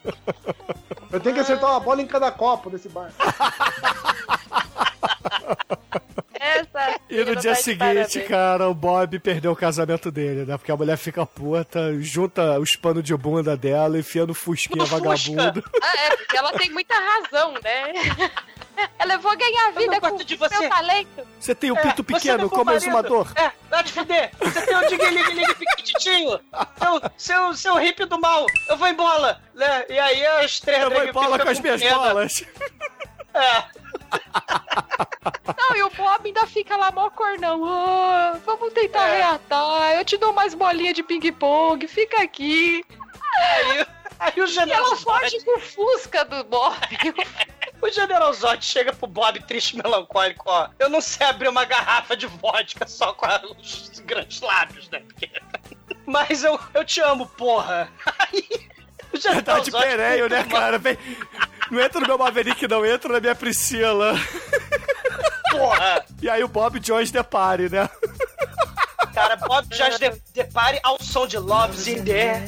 Eu 1.12 1.20
tenho 1.20 1.36
que 1.36 1.42
acertar 1.42 1.70
uma 1.72 1.80
bola 1.80 2.02
em 2.02 2.08
cada 2.08 2.32
copo 2.32 2.70
desse 2.70 2.90
bar. 2.90 3.12
E 7.10 7.24
no 7.24 7.36
dia 7.38 7.52
tá 7.56 7.62
seguinte, 7.62 8.20
cara, 8.22 8.68
o 8.68 8.74
Bob 8.74 9.18
perdeu 9.20 9.52
o 9.52 9.56
casamento 9.56 10.12
dele, 10.12 10.46
né? 10.46 10.58
Porque 10.58 10.72
a 10.72 10.76
mulher 10.76 10.98
fica 10.98 11.26
puta, 11.26 11.94
junta 12.02 12.60
os 12.60 12.76
panos 12.76 13.02
de 13.04 13.16
bunda 13.16 13.56
dela, 13.56 13.98
enfia 13.98 14.26
no 14.26 14.34
fusquinha 14.34 14.84
No 14.84 14.88
Fusca. 14.88 15.04
vagabundo. 15.10 15.64
Ah, 15.82 15.98
é, 16.06 16.18
porque 16.18 16.38
ela 16.38 16.52
tem 16.54 16.70
muita 16.70 16.94
razão, 16.96 17.54
né? 17.64 17.94
Ela 19.00 19.16
eu 19.16 19.20
vou 19.20 19.36
ganhar 19.36 19.70
Eu 19.70 19.74
vida 19.74 20.00
com 20.00 20.18
de 20.18 20.36
o 20.36 20.38
você. 20.38 20.60
meu 20.60 20.70
talento. 20.70 21.28
Você 21.40 21.56
tem 21.56 21.72
o 21.72 21.78
É, 21.78 21.82
pinto 21.82 22.04
você 22.04 22.14
pequeno 22.14 22.48
como 22.48 22.72
exumador. 22.72 23.28
É, 23.36 23.52
vai 23.72 23.84
te 23.84 23.92
fuder. 23.92 24.30
Você 24.40 24.62
tem 24.62 24.76
o 24.76 24.88
dig-lig-lig 24.88 25.56
piquititinho. 25.56 26.40
Seu, 26.78 27.02
seu, 27.18 27.54
seu 27.56 27.76
hippie 27.78 28.06
do 28.06 28.20
mal. 28.20 28.46
Eu 28.70 28.78
vou 28.78 28.88
em 28.88 28.94
bola. 28.94 29.42
Né? 29.56 29.86
E 29.90 29.98
aí 29.98 30.24
as 30.28 30.60
três 30.60 30.84
Eu 30.84 30.92
vou 30.92 31.04
em 31.04 31.12
bola 31.12 31.40
com 31.40 31.50
as 31.50 31.60
minhas 31.60 31.82
bolas. 31.82 32.44
É. 33.34 33.64
Não, 35.57 35.76
e 35.76 35.84
o 35.84 35.90
Bob 35.91 36.22
ainda 36.26 36.45
fica 36.48 36.76
lá 36.78 36.91
mó 36.91 37.10
cornão. 37.10 37.64
"Ah, 37.65 38.40
vamos 38.45 38.74
tentar 38.74 39.07
É. 39.10 39.18
reatar. 39.18 39.91
Eu 39.94 40.06
te 40.06 40.18
dou 40.18 40.34
mais 40.34 40.53
bolinha 40.53 40.94
de 40.94 41.03
ping-pong. 41.03 41.88
Fica 41.88 42.22
aqui. 42.22 42.84
Aí, 43.40 43.86
aí 44.19 44.34
o 44.41 44.45
E 44.45 44.48
General 44.48 44.86
ela 44.88 44.95
Zod, 44.95 45.03
foge 45.03 45.44
com 45.44 45.57
o 45.57 45.60
Fusca 45.60 46.26
do 46.26 46.44
Bob. 46.45 46.76
o 47.82 47.90
General 47.90 48.34
Zod 48.34 48.64
chega 48.65 48.91
pro 48.94 49.07
Bob 49.07 49.40
triste 49.44 49.74
e 49.74 49.78
melancólico, 49.84 50.44
ó. 50.48 50.69
Eu 50.80 50.90
não 50.90 51.02
sei 51.02 51.28
abrir 51.28 51.48
uma 51.49 51.65
garrafa 51.65 52.15
de 52.18 52.26
vodka 52.28 52.88
só 52.88 53.14
com 53.14 53.26
a- 53.26 53.41
os 53.60 53.99
grandes 53.99 54.41
lábios, 54.41 54.90
né? 54.90 54.99
Porque- 55.02 55.30
Mas 56.06 56.44
eu, 56.44 56.60
eu 56.74 56.86
te 56.86 57.02
amo, 57.02 57.28
porra. 57.28 57.91
Aí, 58.19 58.48
o 59.14 59.18
General 59.18 59.44
Tá 59.44 59.60
de 59.60 59.72
Zod 59.72 59.84
pereio, 59.86 60.30
né, 60.30 60.44
cara? 60.45 60.78
Vem- 60.80 60.98
Não 61.69 61.80
entra 61.80 61.99
no 61.99 62.07
meu 62.07 62.18
Maverick, 62.18 62.68
não. 62.68 62.85
Entra 62.85 63.14
na 63.14 63.19
minha 63.19 63.35
Priscila. 63.35 64.14
Porra! 65.52 66.06
E 66.22 66.30
aí 66.30 66.44
o 66.44 66.48
Bob 66.48 66.80
Jones 66.80 67.11
depare, 67.11 67.69
né? 67.69 67.89
Cara, 69.18 69.35
Bob 69.35 69.68
Jones 69.69 69.98
de, 69.99 70.11
depare 70.34 70.80
ao 70.84 71.02
som 71.02 71.26
de 71.26 71.38
Love's 71.39 71.88
in 71.88 72.03
there. 72.03 72.39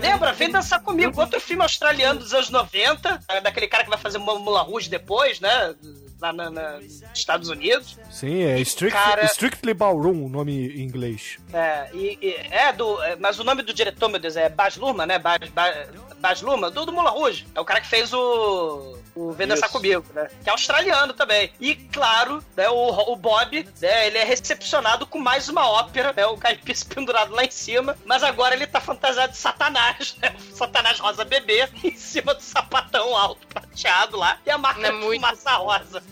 Lembra? 0.00 0.32
Vem 0.32 0.50
dançar 0.50 0.80
comigo. 0.80 1.20
Outro 1.20 1.40
filme 1.40 1.62
australiano 1.62 2.18
dos 2.20 2.32
anos 2.34 2.50
90, 2.50 3.20
daquele 3.42 3.68
cara 3.68 3.84
que 3.84 3.90
vai 3.90 3.98
fazer 3.98 4.18
Mula 4.18 4.62
Rouge 4.62 4.88
depois, 4.88 5.40
né? 5.40 5.74
Lá 6.20 6.32
na, 6.32 6.50
na- 6.50 6.78
nos 6.78 7.02
Estados 7.14 7.48
Unidos. 7.48 7.96
Sim, 8.10 8.42
é 8.42 8.58
Strict, 8.60 8.92
Cara- 8.92 9.24
Strictly 9.26 9.72
Ballroom, 9.72 10.24
o 10.24 10.28
nome 10.28 10.68
em 10.76 10.80
inglês. 10.82 11.38
É, 11.52 11.88
e, 11.94 12.18
e- 12.20 12.36
é 12.50 12.72
do. 12.72 13.00
é, 13.04 13.14
mas 13.14 13.38
o 13.38 13.44
nome 13.44 13.62
do 13.62 13.72
diretor, 13.72 14.08
meu 14.08 14.18
Deus, 14.18 14.34
é 14.36 14.48
Baz 14.48 14.76
Luhrmann, 14.76 15.06
né? 15.06 15.18
Baz, 15.20 15.38
Baz, 15.54 15.76
Baz 16.18 16.42
Luhrmann, 16.42 16.72
do, 16.72 16.84
do 16.84 16.92
Mula 16.92 17.10
Rouge. 17.10 17.46
É 17.54 17.60
o 17.60 17.64
cara 17.64 17.80
que 17.80 17.86
fez 17.86 18.12
o. 18.12 18.98
O 19.20 19.34
Dançar 19.34 19.68
Isso. 19.68 19.72
Comigo, 19.72 20.04
né? 20.14 20.28
Que 20.44 20.48
é 20.48 20.52
australiano 20.52 21.12
também. 21.12 21.52
E, 21.58 21.74
claro, 21.74 22.42
né, 22.56 22.68
o, 22.68 23.12
o 23.12 23.16
Bob, 23.16 23.68
né, 23.80 24.06
ele 24.06 24.16
é 24.18 24.22
recepcionado 24.22 25.06
com 25.06 25.18
mais 25.18 25.48
uma 25.48 25.68
ópera, 25.68 26.12
né? 26.16 26.24
O 26.26 26.36
caipira 26.36 26.78
pendurado 26.94 27.32
lá 27.34 27.44
em 27.44 27.50
cima. 27.50 27.96
Mas 28.04 28.22
agora 28.22 28.54
ele 28.54 28.66
tá 28.66 28.80
fantasiado 28.80 29.32
de 29.32 29.38
Satanás, 29.38 30.14
né? 30.22 30.34
O 30.52 30.54
Satanás 30.56 31.00
rosa 31.00 31.24
bebê, 31.24 31.68
em 31.82 31.96
cima 31.96 32.32
do 32.32 32.40
sapatão 32.42 33.16
alto 33.16 33.44
prateado 33.48 34.16
lá. 34.16 34.38
E 34.46 34.50
a 34.50 34.56
marca 34.56 34.80
Não 34.80 34.88
é 34.88 34.92
de 34.92 34.98
muito- 34.98 35.20
fumaça 35.20 35.50
rosa. 35.56 36.02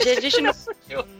A 0.00 0.20
gente, 0.20 0.40
não, 0.40 0.54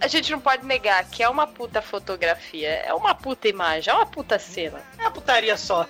a 0.01 0.07
gente 0.09 0.33
não 0.33 0.41
pode 0.41 0.65
negar 0.65 1.05
que 1.05 1.23
é 1.23 1.29
uma 1.29 1.47
puta 1.47 1.83
fotografia, 1.83 2.69
é 2.71 2.95
uma 2.95 3.15
puta 3.15 3.47
imagem, 3.47 3.93
é 3.93 3.95
uma 3.97 4.07
puta 4.07 4.39
cena. 4.39 4.81
É 4.99 5.05
a 5.05 5.11
putaria 5.11 5.57
só. 5.59 5.87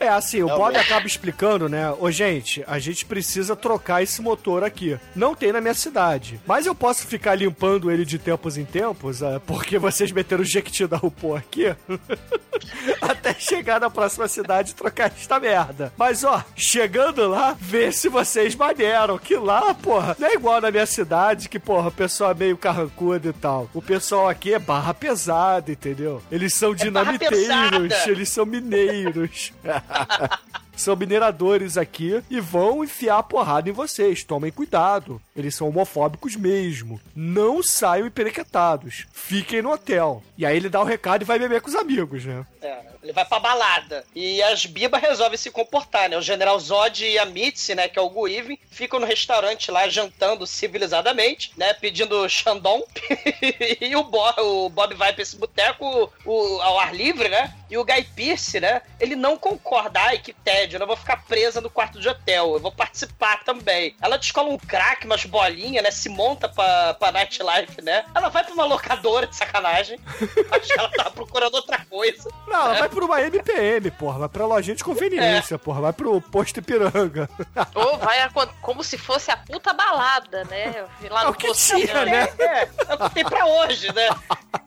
É 0.00 0.08
assim, 0.08 0.42
o 0.42 0.46
Bob 0.48 0.74
acaba 0.74 1.06
explicando, 1.06 1.68
né? 1.68 1.92
Ô, 1.92 2.10
gente, 2.10 2.64
a 2.66 2.78
gente 2.78 3.04
precisa 3.04 3.54
trocar 3.54 4.02
esse 4.02 4.22
motor 4.22 4.64
aqui. 4.64 4.98
Não 5.14 5.34
tem 5.34 5.52
na 5.52 5.60
minha 5.60 5.74
cidade. 5.74 6.40
Mas 6.46 6.64
eu 6.64 6.74
posso 6.74 7.06
ficar 7.06 7.34
limpando 7.34 7.90
ele 7.90 8.06
de 8.06 8.18
tempos 8.18 8.56
em 8.56 8.64
tempos, 8.64 9.20
é, 9.20 9.38
porque 9.40 9.78
vocês 9.78 10.10
meteram 10.10 10.42
o 10.42 10.44
Jequiti 10.44 10.86
da 10.86 10.96
Rupô 10.96 11.34
aqui. 11.34 11.66
Até 13.00 13.34
chegar 13.34 13.78
na 13.78 13.90
próxima 13.90 14.26
cidade 14.26 14.70
e 14.70 14.74
trocar 14.74 15.08
esta 15.08 15.38
merda. 15.38 15.92
Mas, 15.98 16.24
ó, 16.24 16.42
chegando 16.56 17.28
lá, 17.28 17.54
vê 17.60 17.92
se 17.92 18.08
vocês 18.08 18.54
maneiram. 18.54 19.18
Que 19.18 19.36
lá, 19.36 19.74
porra, 19.74 20.16
não 20.18 20.28
é 20.28 20.34
igual 20.34 20.62
na 20.62 20.70
minha 20.70 20.86
cidade, 20.86 21.48
que, 21.48 21.58
porra, 21.58 21.88
o 21.88 21.92
pessoal 21.92 22.30
é 22.30 22.34
meio 22.34 22.56
carrancudo 22.56 23.28
e 23.28 23.32
tal. 23.34 23.68
O 23.74 23.82
pessoal 23.82 24.30
aqui 24.30 24.54
é 24.54 24.58
barra 24.58 24.94
pesada, 24.94 25.70
entendeu? 25.70 26.22
Eles 26.32 26.54
são 26.54 26.70
barra 26.70 26.84
dinamiteiros, 26.84 27.88
pesada. 27.88 28.10
eles 28.10 28.28
são 28.30 28.46
mineiros. 28.46 29.52
São 30.76 30.96
mineradores 30.96 31.76
aqui 31.76 32.22
e 32.30 32.40
vão 32.40 32.82
enfiar 32.82 33.18
a 33.18 33.22
porrada 33.22 33.68
em 33.68 33.72
vocês. 33.72 34.24
Tomem 34.24 34.50
cuidado. 34.50 35.20
Eles 35.36 35.54
são 35.54 35.68
homofóbicos 35.68 36.36
mesmo. 36.36 36.98
Não 37.14 37.62
saiam 37.62 38.06
emperequetados. 38.06 39.06
Fiquem 39.12 39.60
no 39.60 39.72
hotel. 39.72 40.22
E 40.38 40.46
aí 40.46 40.56
ele 40.56 40.70
dá 40.70 40.80
o 40.80 40.84
recado 40.84 41.20
e 41.20 41.26
vai 41.26 41.38
beber 41.38 41.60
com 41.60 41.68
os 41.68 41.74
amigos, 41.74 42.24
né? 42.24 42.46
É, 42.62 42.89
ele 43.02 43.12
vai 43.12 43.24
pra 43.24 43.38
balada. 43.38 44.04
E 44.14 44.42
as 44.42 44.66
bibas 44.66 45.00
resolvem 45.00 45.38
se 45.38 45.50
comportar, 45.50 46.08
né? 46.08 46.16
O 46.16 46.22
General 46.22 46.58
Zod 46.58 47.04
e 47.04 47.18
a 47.18 47.24
Mitzi, 47.24 47.74
né, 47.74 47.88
que 47.88 47.98
é 47.98 48.02
o 48.02 48.10
Guivin, 48.10 48.58
ficam 48.70 49.00
no 49.00 49.06
restaurante 49.06 49.70
lá 49.70 49.88
jantando 49.88 50.46
civilizadamente, 50.46 51.52
né? 51.56 51.72
Pedindo 51.74 52.28
Xandão. 52.28 52.84
e 53.80 53.94
o 53.96 54.02
Bob, 54.04 54.40
o 54.40 54.68
Bob 54.68 54.94
vai 54.94 55.12
pra 55.12 55.22
esse 55.22 55.36
boteco 55.36 56.12
o- 56.24 56.60
ao 56.60 56.78
ar 56.78 56.94
livre, 56.94 57.28
né? 57.28 57.54
E 57.70 57.78
o 57.78 57.84
Guy 57.84 58.02
Pearce, 58.16 58.58
né? 58.58 58.82
Ele 58.98 59.14
não 59.14 59.36
concorda. 59.38 60.00
Ai, 60.00 60.18
que 60.18 60.32
tédio, 60.32 60.76
eu 60.76 60.80
não 60.80 60.86
vou 60.88 60.96
ficar 60.96 61.24
presa 61.24 61.60
no 61.60 61.70
quarto 61.70 62.00
de 62.00 62.08
hotel. 62.08 62.54
Eu 62.54 62.60
vou 62.60 62.72
participar 62.72 63.44
também. 63.44 63.94
Ela 64.02 64.16
descola 64.18 64.48
um 64.50 64.58
crack, 64.58 65.06
umas 65.06 65.24
bolinhas, 65.24 65.82
né? 65.84 65.90
Se 65.92 66.08
monta 66.08 66.48
pra, 66.48 66.94
pra 66.94 67.12
nightlife, 67.12 67.80
né? 67.80 68.04
Ela 68.14 68.28
vai 68.28 68.42
pra 68.42 68.52
uma 68.54 68.64
locadora 68.64 69.26
de 69.26 69.36
sacanagem. 69.36 70.00
Acho 70.50 70.66
que 70.74 70.78
ela 70.80 70.90
tava 70.90 71.10
procurando 71.12 71.54
outra 71.54 71.78
coisa. 71.88 72.28
Não, 72.48 72.64
ela 72.64 72.74
vai 72.74 72.88
por 72.90 73.02
uma 73.04 73.20
MPM, 73.22 73.90
porra. 73.92 74.18
Vai 74.20 74.28
pra 74.28 74.46
lojinha 74.46 74.76
de 74.76 74.84
conveniência, 74.84 75.58
porra. 75.58 75.80
Vai 75.80 75.92
pro 75.92 76.20
posto 76.20 76.58
Ipiranga. 76.58 77.28
Ou 77.74 77.96
vai 77.98 78.20
a- 78.20 78.30
como 78.60 78.82
se 78.84 78.98
fosse 78.98 79.30
a 79.30 79.36
puta 79.36 79.72
balada, 79.72 80.44
né? 80.44 80.84
Lá 81.10 81.22
É 81.22 81.24
no 81.24 81.30
o 81.30 81.34
que 81.34 81.50
tinha, 81.52 82.04
né? 82.04 82.28
É, 82.38 82.68
é 82.88 82.94
o 82.94 82.98
que 83.08 83.14
tem 83.14 83.24
pra 83.24 83.46
hoje, 83.46 83.92
né? 83.94 84.08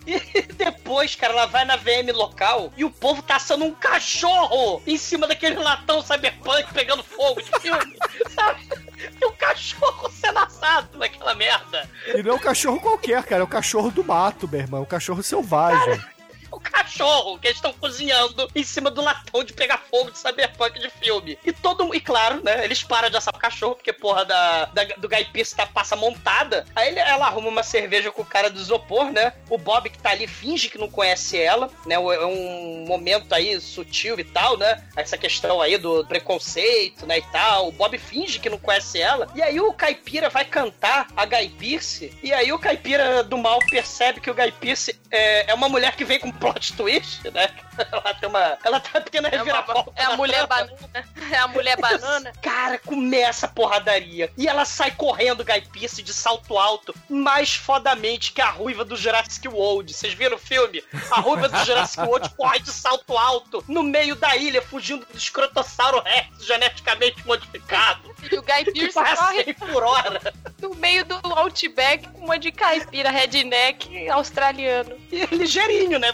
E 0.06 0.41
depois, 0.54 1.16
cara, 1.16 1.34
ela 1.34 1.45
vai 1.45 1.64
na 1.66 1.76
VM 1.78 2.12
local 2.14 2.72
e 2.76 2.84
o 2.84 2.90
povo 2.90 3.22
tá 3.22 3.36
assando 3.38 3.64
um 3.66 3.74
cachorro 3.74 4.82
em 4.86 4.98
cima 4.98 5.28
daquele 5.28 5.56
latão 5.58 6.02
cyberpunk 6.02 6.74
pegando 6.74 7.04
fogo 7.04 7.41
de 7.41 7.52
filme, 7.62 7.98
sabe? 8.36 8.68
Tem 9.20 9.28
um 9.30 9.36
cachorro 9.36 10.10
sendo 10.12 10.40
assado 10.40 10.98
naquela 10.98 11.34
merda. 11.36 11.90
E 12.08 12.22
não 12.24 12.32
é 12.32 12.36
um 12.36 12.40
cachorro 12.40 12.80
qualquer, 12.80 13.24
cara. 13.24 13.41
É 13.41 13.44
o 13.44 13.48
cachorro 13.48 13.91
do 13.91 14.04
mato, 14.04 14.48
meu 14.48 14.60
irmão. 14.62 14.80
É 14.80 14.84
um 14.84 14.86
cachorro 14.88 15.22
selvagem. 15.24 16.02
O 16.53 16.59
cachorro 16.59 17.38
que 17.39 17.47
eles 17.47 17.57
estão 17.57 17.73
cozinhando 17.73 18.47
em 18.55 18.63
cima 18.63 18.89
do 18.91 19.01
latão 19.01 19.43
de 19.43 19.53
pegar 19.53 19.80
fogo 19.89 20.11
de 20.11 20.17
cyberpunk 20.19 20.80
de 20.80 20.89
filme. 20.89 21.38
E 21.45 21.51
todo 21.51 21.93
E 21.93 21.99
claro, 21.99 22.41
né? 22.43 22.63
Eles 22.63 22.84
param 22.84 23.09
de 23.09 23.17
assar 23.17 23.34
o 23.35 23.39
cachorro, 23.39 23.75
porque, 23.75 23.91
porra, 23.93 24.25
da, 24.25 24.65
da- 24.65 24.84
do 24.97 25.07
Guy 25.09 25.25
Pearce 25.25 25.55
tá 25.55 25.65
passa 25.65 25.95
montada. 25.95 26.65
Aí 26.75 26.88
ele- 26.89 26.99
ela 26.99 27.27
arruma 27.27 27.49
uma 27.49 27.63
cerveja 27.63 28.11
com 28.11 28.21
o 28.21 28.25
cara 28.25 28.49
do 28.49 28.59
isopor, 28.59 29.11
né? 29.11 29.34
O 29.49 29.57
Bob 29.57 29.89
que 29.89 29.97
tá 29.99 30.11
ali 30.11 30.27
finge 30.27 30.69
que 30.69 30.77
não 30.77 30.89
conhece 30.89 31.38
ela, 31.39 31.69
né? 31.85 31.95
É 31.95 31.99
um 32.25 32.85
momento 32.88 33.34
aí 33.34 33.59
sutil 33.59 34.19
e 34.19 34.23
tal, 34.23 34.57
né? 34.57 34.84
Essa 34.95 35.17
questão 35.17 35.61
aí 35.61 35.77
do 35.77 36.05
preconceito, 36.05 37.05
né? 37.05 37.17
E 37.19 37.21
tal. 37.31 37.67
O 37.69 37.71
Bob 37.71 37.97
finge 37.97 38.39
que 38.39 38.49
não 38.49 38.57
conhece 38.57 38.99
ela. 39.01 39.27
E 39.35 39.41
aí 39.41 39.59
o 39.59 39.73
Caipira 39.73 40.30
vai 40.30 40.45
cantar 40.45 41.07
a 41.15 41.25
Guy 41.25 41.49
Pearce. 41.49 42.13
E 42.23 42.34
aí 42.34 42.51
o 42.51 42.59
Caipira 42.59 43.23
do 43.23 43.38
mal 43.38 43.59
percebe 43.69 44.19
que 44.21 44.30
o 44.30 44.34
Guy 44.34 44.51
Pearce 44.53 44.99
é, 45.11 45.51
é 45.51 45.53
uma 45.53 45.69
mulher 45.69 45.95
que 45.95 46.05
vem 46.05 46.19
com 46.19 46.31
plot 46.44 46.74
twist, 46.74 47.30
né? 47.32 47.49
Ela 47.91 48.14
tem 48.14 48.28
uma. 48.30 48.57
Ela 48.64 48.84
uma 48.94 49.02
pequena 49.02 49.30
É, 49.30 49.32
uma- 49.32 49.38
reviravolta. 49.38 49.91
é 49.95 50.03
a 50.03 50.10
na 50.10 50.18
mulher 50.18 50.45
trama. 50.48 50.65
banana. 50.68 51.07
É 51.32 51.38
a 51.38 51.48
mulher 51.48 51.78
banana. 51.80 52.34
Cara, 52.41 52.78
começa 52.80 53.45
a 53.45 53.49
porradaria. 53.49 54.32
E 54.38 54.48
ela 54.48 54.65
sai 54.65 54.91
correndo, 54.91 55.44
Guy 55.44 55.61
Pearce, 55.72 56.03
de 56.03 56.14
salto 56.14 56.57
alto, 56.57 56.94
mais 57.10 57.56
fodamente 57.56 58.32
que 58.34 58.41
a 58.41 58.49
ruiva 58.49 58.84
do 58.86 58.95
Jurassic 58.95 59.48
World. 59.48 59.94
Vocês 59.94 60.14
viram 60.14 60.36
o 60.36 60.40
filme? 60.40 60.84
A 61.11 61.20
ruiva 61.22 61.48
do 61.49 61.65
Jurassic 61.65 62.02
World 62.02 62.30
corre 62.36 62.60
de 62.60 62.72
salto 62.72 63.18
alto, 63.18 63.64
no 63.68 63.82
meio 63.82 64.15
da 64.15 64.36
ilha, 64.36 64.61
fugindo 64.61 65.06
do 65.06 65.18
escrotossauro 65.18 66.02
rex 66.03 66.45
geneticamente 66.45 67.26
modificado. 67.26 68.14
E 68.32 68.36
o 68.38 68.41
Guy 68.44 68.65
Pearce 68.72 68.99
a 68.99 69.15
corre 69.18 69.44
100 69.45 69.53
por 69.56 69.84
hora. 69.84 70.22
no 70.61 70.76
meio 70.76 71.03
do 71.06 71.15
Outback 71.24 72.07
com 72.10 72.26
uma 72.26 72.38
de 72.38 72.52
caipira 72.52 73.10
redneck 73.10 74.07
australiano. 74.10 74.95
E 75.11 75.22
é 75.22 75.26
ligeirinho, 75.32 75.98
né? 75.99 76.14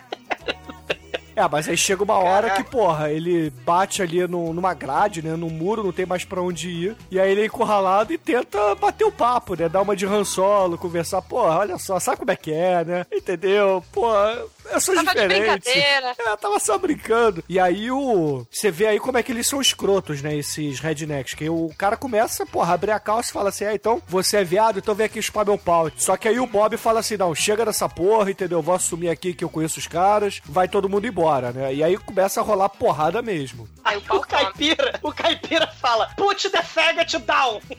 É, 1.41 1.49
mas 1.49 1.67
aí 1.67 1.75
chega 1.77 2.03
uma 2.03 2.17
hora 2.19 2.51
que, 2.51 2.63
porra, 2.63 3.09
ele 3.11 3.49
bate 3.65 4.01
ali 4.01 4.27
no- 4.27 4.53
numa 4.53 4.73
grade, 4.73 5.21
né? 5.21 5.35
No 5.35 5.49
muro, 5.49 5.83
não 5.83 5.91
tem 5.91 6.05
mais 6.05 6.23
pra 6.23 6.41
onde 6.41 6.69
ir. 6.69 6.95
E 7.09 7.19
aí 7.19 7.31
ele 7.31 7.41
é 7.41 7.45
encurralado 7.45 8.13
e 8.13 8.17
tenta 8.17 8.75
bater 8.75 9.05
o 9.05 9.11
papo, 9.11 9.55
né? 9.55 9.67
Dar 9.67 9.81
uma 9.81 9.95
de 9.95 10.05
rançolo, 10.05 10.77
conversar. 10.77 11.21
Porra, 11.21 11.57
olha 11.59 11.77
só, 11.77 11.99
sabe 11.99 12.17
como 12.17 12.31
é 12.31 12.35
que 12.35 12.51
é, 12.53 12.83
né? 12.85 13.05
Entendeu? 13.11 13.83
Porra, 13.91 14.43
é 14.69 14.79
só 14.79 14.93
Tava 14.93 15.05
de 15.07 15.21
diferente. 15.21 15.39
brincadeira. 15.63 16.15
É, 16.19 16.35
tava 16.37 16.59
só 16.59 16.77
brincando. 16.77 17.43
E 17.49 17.59
aí 17.59 17.89
o. 17.91 18.45
Você 18.51 18.69
vê 18.69 18.87
aí 18.87 18.99
como 18.99 19.17
é 19.17 19.23
que 19.23 19.31
eles 19.31 19.47
são 19.47 19.59
escrotos, 19.61 20.21
né? 20.21 20.35
Esses 20.35 20.79
rednecks. 20.79 21.33
Que 21.33 21.49
o 21.49 21.71
cara 21.77 21.97
começa, 21.97 22.45
porra, 22.45 22.73
abrir 22.73 22.91
a 22.91 22.99
calça 22.99 23.29
e 23.29 23.33
fala 23.33 23.49
assim: 23.49 23.65
ah, 23.65 23.73
então 23.73 24.01
você 24.07 24.37
é 24.37 24.43
viado, 24.43 24.79
então 24.79 24.93
vem 24.95 25.05
aqui 25.05 25.21
chupar 25.21 25.45
meu 25.45 25.57
pau. 25.57 25.89
Só 25.95 26.15
que 26.17 26.27
aí 26.27 26.39
o 26.39 26.45
Bob 26.47 26.77
fala 26.77 26.99
assim: 26.99 27.17
não, 27.17 27.33
chega 27.33 27.65
dessa 27.65 27.87
porra, 27.89 28.29
entendeu? 28.31 28.61
Vou 28.61 28.75
assumir 28.75 29.09
aqui 29.09 29.33
que 29.33 29.43
eu 29.43 29.49
conheço 29.49 29.79
os 29.79 29.87
caras, 29.87 30.41
vai 30.45 30.67
todo 30.67 30.89
mundo 30.89 31.07
embora, 31.07 31.30
né? 31.39 31.73
E 31.73 31.83
aí 31.83 31.97
começa 31.97 32.41
a 32.41 32.43
rolar 32.43 32.69
porrada 32.69 33.21
mesmo. 33.21 33.69
Aí 33.83 34.03
o 34.09 34.19
caipira, 34.21 34.99
o 35.01 35.13
caipira 35.13 35.67
fala, 35.67 36.07
put 36.17 36.49
the 36.49 36.61
faggot 36.61 37.17
down. 37.19 37.61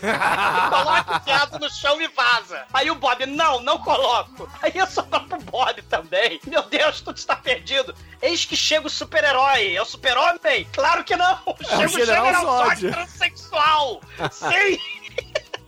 Coloca 0.00 1.16
o 1.16 1.24
viado 1.24 1.58
no 1.58 1.68
chão 1.70 2.00
e 2.00 2.08
vaza. 2.08 2.64
Aí 2.72 2.90
o 2.90 2.94
Bob, 2.94 3.26
não, 3.26 3.60
não 3.60 3.78
coloco. 3.78 4.48
Aí 4.62 4.72
eu 4.74 4.86
só 4.86 5.02
pro 5.02 5.38
Bob 5.42 5.82
também. 5.82 6.40
Meu 6.46 6.62
Deus, 6.62 7.02
tudo 7.02 7.18
está 7.18 7.36
perdido. 7.36 7.94
Eis 8.22 8.46
que 8.46 8.56
chega 8.56 8.86
o 8.86 8.90
super-herói. 8.90 9.76
É 9.76 9.82
o 9.82 9.84
super-homem? 9.84 10.66
Claro 10.72 11.04
que 11.04 11.14
não. 11.16 11.38
Chega 11.68 11.82
É 11.82 11.86
o 11.86 11.88
General 12.06 12.66
Zod. 12.66 12.90
transexual. 12.90 14.00
Sim. 14.32 14.78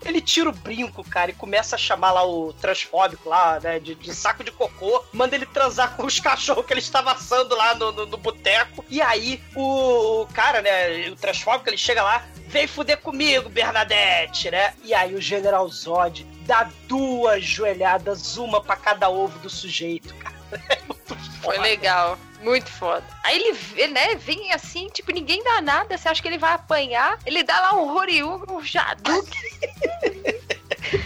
Ele 0.04 0.20
tira 0.20 0.48
o 0.48 0.52
brinco, 0.52 1.02
cara, 1.08 1.30
e 1.30 1.34
começa 1.34 1.76
a 1.76 1.78
chamar 1.78 2.12
lá 2.12 2.26
o 2.26 2.52
transfóbico 2.52 3.28
lá, 3.28 3.60
né, 3.60 3.78
de, 3.78 3.94
de 3.94 4.14
saco 4.14 4.44
de 4.44 4.50
cocô. 4.50 5.04
Manda 5.12 5.34
ele 5.34 5.46
transar 5.46 5.96
com 5.96 6.04
os 6.06 6.18
cachorros 6.20 6.66
que 6.66 6.72
ele 6.72 6.80
estava 6.80 7.12
assando 7.12 7.56
lá 7.56 7.74
no, 7.74 7.92
no, 7.92 8.06
no 8.06 8.16
boteco. 8.16 8.84
E 8.88 9.00
aí, 9.00 9.42
o, 9.54 10.22
o 10.22 10.26
cara, 10.28 10.60
né, 10.62 11.08
o 11.08 11.16
transfóbico, 11.16 11.68
ele 11.68 11.78
chega 11.78 12.02
lá, 12.02 12.26
vem 12.48 12.66
fuder 12.66 12.98
comigo, 12.98 13.48
Bernadette, 13.48 14.50
né? 14.50 14.74
E 14.84 14.92
aí 14.92 15.14
o 15.14 15.20
General 15.20 15.66
Zod 15.68 16.26
dá 16.46 16.68
duas 16.86 17.44
joelhadas, 17.44 18.36
uma 18.36 18.60
pra 18.60 18.76
cada 18.76 19.08
ovo 19.08 19.38
do 19.38 19.50
sujeito, 19.50 20.14
cara. 20.16 20.32
É 20.68 20.78
muito 20.86 21.14
Foi 21.40 21.56
foda. 21.56 21.62
legal. 21.62 22.18
Muito 22.42 22.70
foda. 22.70 23.04
Aí 23.22 23.36
ele, 23.74 23.86
né, 23.92 24.14
vem 24.16 24.52
assim, 24.52 24.88
tipo, 24.88 25.12
ninguém 25.12 25.42
dá 25.44 25.60
nada. 25.60 25.96
Você 25.96 26.08
acha 26.08 26.20
que 26.20 26.28
ele 26.28 26.38
vai 26.38 26.52
apanhar? 26.52 27.18
Ele 27.24 27.42
dá 27.42 27.58
lá 27.60 27.74
um 27.74 27.92
Roriu, 27.92 28.44
um 28.50 28.62
Jaduk. 28.62 29.30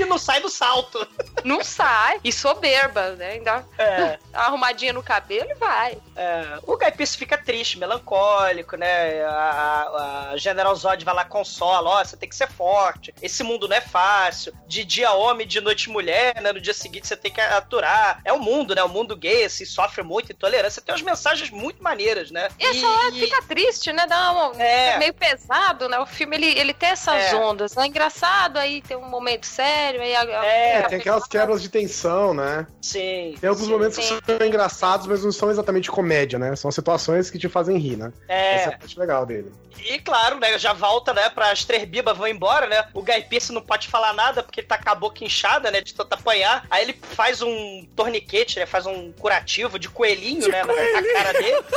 E 0.01 0.05
não 0.05 0.19
sai 0.19 0.41
do 0.41 0.49
salto. 0.49 1.07
Não 1.45 1.63
sai. 1.63 2.19
E 2.25 2.33
soberba, 2.33 3.11
né? 3.11 3.33
Ainda 3.33 3.65
É. 3.79 4.19
arrumadinha 4.33 4.93
no 4.93 5.03
cabelo 5.03 5.49
e 5.51 5.55
vai. 5.55 5.97
É, 6.17 6.59
o 6.67 6.77
Guy 6.77 6.91
Pearce 6.93 7.17
fica 7.17 7.37
triste, 7.37 7.79
melancólico, 7.79 8.77
né? 8.77 9.23
A, 9.25 9.31
a- 9.31 10.31
a 10.33 10.37
General 10.37 10.75
Zod 10.75 11.05
vai 11.05 11.15
lá 11.15 11.25
consola, 11.25 11.91
ó, 11.91 12.05
você 12.05 12.17
tem 12.17 12.29
que 12.29 12.35
ser 12.37 12.49
forte. 12.51 13.15
Esse 13.21 13.43
mundo 13.43 13.69
não 13.69 13.77
é 13.77 13.81
fácil. 13.81 14.53
De 14.67 14.85
dia 14.85 15.13
homem, 15.13 15.47
de 15.47 15.61
noite 15.61 15.91
mulher, 15.91 16.41
né? 16.41 16.53
No 16.53 16.61
dia 16.61 16.73
seguinte 16.75 17.07
você 17.07 17.17
tem 17.17 17.31
que 17.33 17.41
aturar. 17.41 18.21
É 18.25 18.33
o 18.33 18.39
mundo, 18.39 18.75
né? 18.75 18.83
O 18.83 18.89
mundo 18.89 19.17
gay, 19.17 19.45
assim, 19.45 19.65
sofre 19.65 20.03
muita 20.03 20.33
intolerância. 20.33 20.81
Tem 20.83 20.93
umas 20.95 21.03
mensagens 21.03 21.51
muito 21.51 21.83
maneiras, 21.83 22.31
né? 22.31 22.49
E 22.59 22.65
essa 22.65 22.87
hora 22.89 23.13
fica 23.13 23.43
triste, 23.43 23.93
né? 23.93 24.07
Dá 24.07 24.33
uma, 24.33 24.63
É. 24.63 24.93
é 24.93 24.99
meio 24.99 25.15
pesado, 25.15 25.89
né? 25.89 25.99
O 25.99 26.07
filme, 26.07 26.37
ele, 26.37 26.59
ele 26.59 26.73
tem 26.75 26.91
essas 26.91 27.33
É. 27.33 27.37
ondas. 27.37 27.77
É 27.77 27.87
engraçado, 27.87 28.59
aí 28.59 28.81
tem 28.83 28.97
um 28.97 29.09
momento 29.09 29.45
sério, 29.47 30.01
aí... 30.01 30.13
É, 30.13 30.83
tem 30.89 30.99
aquelas 30.99 31.27
quebras 31.27 31.61
de 31.61 31.69
tensão, 31.69 32.33
né? 32.33 32.67
Sim. 32.81 33.37
Tem 33.41 33.49
alguns 33.49 33.67
sim, 33.67 33.71
momentos 33.73 33.97
sim. 34.05 34.19
que 34.21 34.37
são 34.39 34.47
engraçados, 34.47 35.07
mas 35.07 35.23
não 35.23 35.33
são 35.33 35.51
exatamente 35.51 35.91
comédia, 35.91 36.06
né? 36.39 36.55
São 36.57 36.71
situações 36.71 37.31
que 37.31 37.39
te 37.39 37.49
fazem 37.49 37.77
rir, 37.79 37.97
né? 37.97 38.13
É. 38.29 38.55
Essa 38.55 38.71
é 38.71 38.75
a 38.75 38.79
parte 38.79 38.99
legal 38.99 39.27
dele. 39.27 39.53
E 39.79 39.99
claro, 39.99 40.41
né, 40.41 40.59
já 40.59 40.73
volta, 40.73 41.13
né, 41.13 41.29
para 41.29 41.51
as 41.51 41.65
três 41.65 41.85
bibas 41.85 42.17
vão 42.17 42.27
embora, 42.27 42.67
né? 42.67 42.85
O 42.95 43.03
Guy 43.03 43.23
Pearce 43.29 43.53
não 43.53 43.61
pode 43.61 43.89
falar 43.89 44.13
nada 44.15 44.43
porque 44.43 44.61
ele 44.61 44.67
tá 44.67 44.79
com 44.79 44.89
a 44.91 44.95
boca 44.95 45.23
inchada, 45.23 45.71
né, 45.71 45.81
de 45.81 45.95
tanto 45.95 46.13
apanhar. 46.15 46.67
Aí 46.71 46.83
ele 46.83 46.99
faz 47.03 47.43
um 47.43 47.87
torniquete, 47.95 48.59
né, 48.59 48.67
faz 48.67 48.87
um 48.87 49.13
curativo 49.13 49.79
de 49.79 49.89
coelhinho, 49.89 50.49
né, 50.49 50.65
na, 50.65 50.73
na 50.75 51.13
cara 51.13 51.33
dele. 51.33 51.63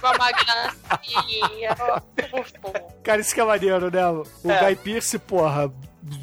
Com 0.00 0.08
uma 0.08 0.32
gracinha. 0.32 1.76
Cara, 3.04 3.20
isso 3.20 3.32
que 3.34 3.40
é 3.40 3.44
maneiro, 3.44 3.88
né? 3.90 4.06
O 4.08 4.26
É. 4.50 4.64
Guy 4.66 4.76
Pearce, 4.76 5.16
porra, 5.18 5.72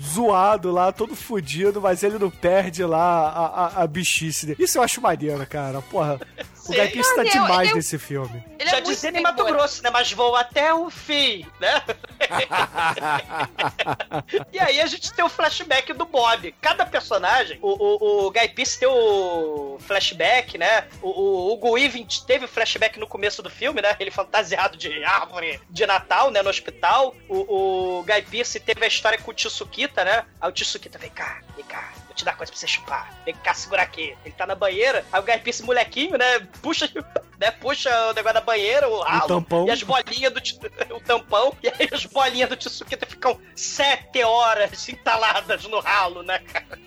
zoado 0.03 0.71
lá, 0.71 0.91
todo 0.91 1.15
fudido, 1.15 1.79
mas 1.81 2.03
ele 2.03 2.19
não 2.19 2.29
perde 2.29 2.83
lá 2.83 2.99
a, 3.29 3.45
a, 3.79 3.83
a 3.83 3.87
bichice 3.87 4.45
dele. 4.47 4.61
Isso 4.61 4.77
eu 4.77 4.81
acho 4.83 4.99
maneiro, 5.01 5.45
cara. 5.47 5.81
Porra, 5.81 6.19
o 6.69 6.75
Guy 6.75 6.89
Pearce 6.89 7.15
tá 7.15 7.21
é- 7.21 7.25
demais 7.25 7.69
é 7.69 7.73
nesse 7.73 7.97
filme. 7.97 8.43
Ele 8.57 8.69
já 8.69 8.77
é 8.77 8.81
dizia 8.81 9.09
em 9.09 9.21
Mato 9.21 9.43
Grosso, 9.45 9.83
né, 9.83 9.89
mas 9.89 10.11
vou 10.11 10.35
até 10.35 10.73
o 10.73 10.89
fim, 10.89 11.45
né? 11.59 11.81
e 14.51 14.59
aí 14.59 14.81
a 14.81 14.85
gente 14.85 15.13
tem 15.13 15.23
o 15.23 15.29
flashback 15.29 15.93
do 15.93 16.05
Bob. 16.05 16.53
Cada 16.61 16.85
personagem, 16.85 17.57
o, 17.61 17.69
o, 17.69 18.27
o 18.27 18.31
Guy 18.31 18.49
Pearce 18.49 18.79
tem 18.79 18.87
o 18.87 19.77
flashback, 19.79 20.57
né? 20.57 20.87
O, 21.01 21.09
o 21.09 21.53
Hugo 21.53 21.71
Weaving 21.71 22.07
teve 22.25 22.45
o 22.45 22.47
flashback 22.47 22.99
no 22.99 23.07
começo 23.07 23.41
do 23.41 23.49
filme, 23.49 23.81
né? 23.81 23.95
Ele 23.99 24.11
fantasiado 24.11 24.77
de 24.77 25.03
árvore 25.03 25.59
de 25.69 25.85
Natal, 25.85 26.31
né? 26.31 26.41
No 26.41 26.49
hospital. 26.49 27.15
O, 27.27 27.99
o 27.99 28.03
Guy 28.03 28.21
Pearce 28.23 28.59
teve 28.59 28.83
a 28.83 28.87
história 28.87 29.19
com 29.19 29.31
o 29.31 29.33
Tio 29.33 29.49
Sukita, 29.49 30.03
né? 30.03 30.25
Aí 30.39 30.49
o 30.49 30.51
Tio 30.51 30.65
Sukita, 30.65 30.97
vem 30.97 31.09
cá, 31.09 31.41
vem 31.55 31.65
cá. 31.65 31.91
Te 32.19 32.25
dar 32.25 32.35
coisa 32.35 32.51
pra 32.51 32.59
você 32.59 32.67
chupar. 32.67 33.15
Vem 33.23 33.33
cá, 33.33 33.53
segura 33.53 33.81
aqui. 33.81 34.13
Ele 34.25 34.35
tá 34.35 34.45
na 34.45 34.53
banheira, 34.53 35.05
aí 35.09 35.21
o 35.21 35.23
Guy 35.23 35.39
Pearce, 35.39 35.63
molequinho, 35.63 36.17
né? 36.17 36.41
Puxa, 36.61 36.91
né? 37.39 37.49
Puxa 37.49 37.89
o 38.09 38.13
negócio 38.13 38.33
da 38.33 38.41
banheira, 38.41 38.89
o 38.89 38.99
ralo. 38.99 39.27
tampão. 39.27 39.65
E 39.65 39.71
as 39.71 39.81
bolinhas 39.81 40.33
do 40.33 40.41
o 40.93 40.99
tampão. 40.99 41.55
E 41.63 41.69
aí 41.69 41.87
as 41.89 42.05
bolinhas 42.05 42.49
do 42.49 42.57
Tsuquita 42.57 43.05
ficam 43.05 43.39
sete 43.55 44.21
horas 44.21 44.87
entaladas 44.89 45.63
no 45.63 45.79
ralo, 45.79 46.21
né, 46.21 46.39
cara? 46.39 46.77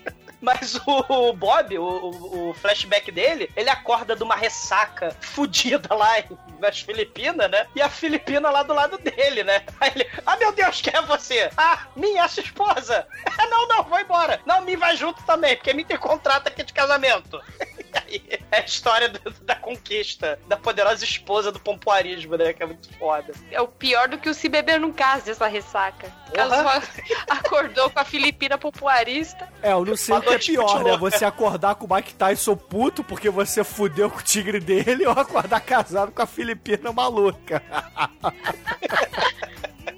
Mas 0.43 0.75
o 0.85 1.31
Bob, 1.33 1.77
o, 1.79 2.49
o- 2.49 2.53
flashback 2.53 3.09
dele, 3.11 3.49
ele 3.55 3.69
acorda 3.69 4.13
de 4.15 4.21
uma 4.23 4.35
ressaca 4.35 5.15
fudida 5.21 5.95
lá 5.95 6.11
nas 6.59 6.81
Filipinas, 6.81 7.49
né? 7.49 7.65
E 7.73 7.81
a 7.81 7.89
Filipina 7.89 8.49
lá 8.49 8.61
do 8.61 8.73
lado 8.73 8.97
dele, 8.97 9.43
né? 9.43 9.63
Aí 9.79 9.91
ele, 9.95 10.09
ah, 10.25 10.35
meu 10.35 10.51
Deus, 10.51 10.81
quem 10.81 10.93
é 10.93 11.01
você? 11.01 11.49
Ah, 11.57 11.87
minha 11.95 12.27
sua 12.27 12.43
esposa. 12.43 13.07
Ah, 13.37 13.47
não, 13.47 13.67
não, 13.69 13.83
vou 13.83 13.99
embora. 13.99 14.41
Não, 14.45 14.61
me 14.61 14.75
vai 14.75 14.95
junto 14.97 15.23
também, 15.23 15.55
porque 15.55 15.73
me 15.73 15.85
tem 15.85 15.97
contrato 15.97 16.47
aqui 16.47 16.61
de 16.63 16.73
casamento. 16.73 17.41
E 17.93 18.15
aí, 18.15 18.39
é 18.51 18.57
a 18.57 18.61
história 18.61 19.07
do- 19.07 19.29
da 19.41 19.55
conquista 19.55 20.39
da 20.47 20.57
poderosa 20.57 21.03
esposa 21.03 21.51
do 21.51 21.59
pompoarismo, 21.59 22.35
né? 22.35 22.51
Que 22.51 22.63
é 22.63 22.65
muito 22.65 22.91
foda. 22.97 23.31
É 23.51 23.61
o 23.61 23.67
pior 23.67 24.07
do 24.07 24.17
que 24.17 24.27
o 24.27 24.33
se 24.33 24.49
beber 24.49 24.79
num 24.79 24.91
caso 24.91 25.25
dessa 25.25 25.45
ressaca. 25.45 26.11
Ela 26.33 26.63
Porra. 26.63 26.81
só 26.81 26.87
acordou 27.29 27.91
com 27.91 27.99
a 27.99 28.03
Filipina 28.03 28.57
popularista. 28.57 29.47
É, 29.61 29.73
eu 29.73 29.85
não 29.85 29.95
sei 29.95 30.15
o 30.15 30.21
que 30.23 30.32
é 30.33 30.37
pior, 30.37 30.83
né? 30.83 30.97
Você 30.97 31.25
acordar 31.25 31.75
com 31.75 31.85
o 31.85 31.95
Mike 31.95 32.13
Tyson 32.13 32.55
puto 32.55 33.03
porque 33.03 33.29
você 33.29 33.63
fudeu 33.63 34.09
com 34.09 34.19
o 34.19 34.23
tigre 34.23 34.59
dele 34.59 35.05
ou 35.07 35.13
acordar 35.13 35.61
casado 35.61 36.11
com 36.11 36.21
a 36.21 36.27
Filipina 36.27 36.91
maluca. 36.91 37.61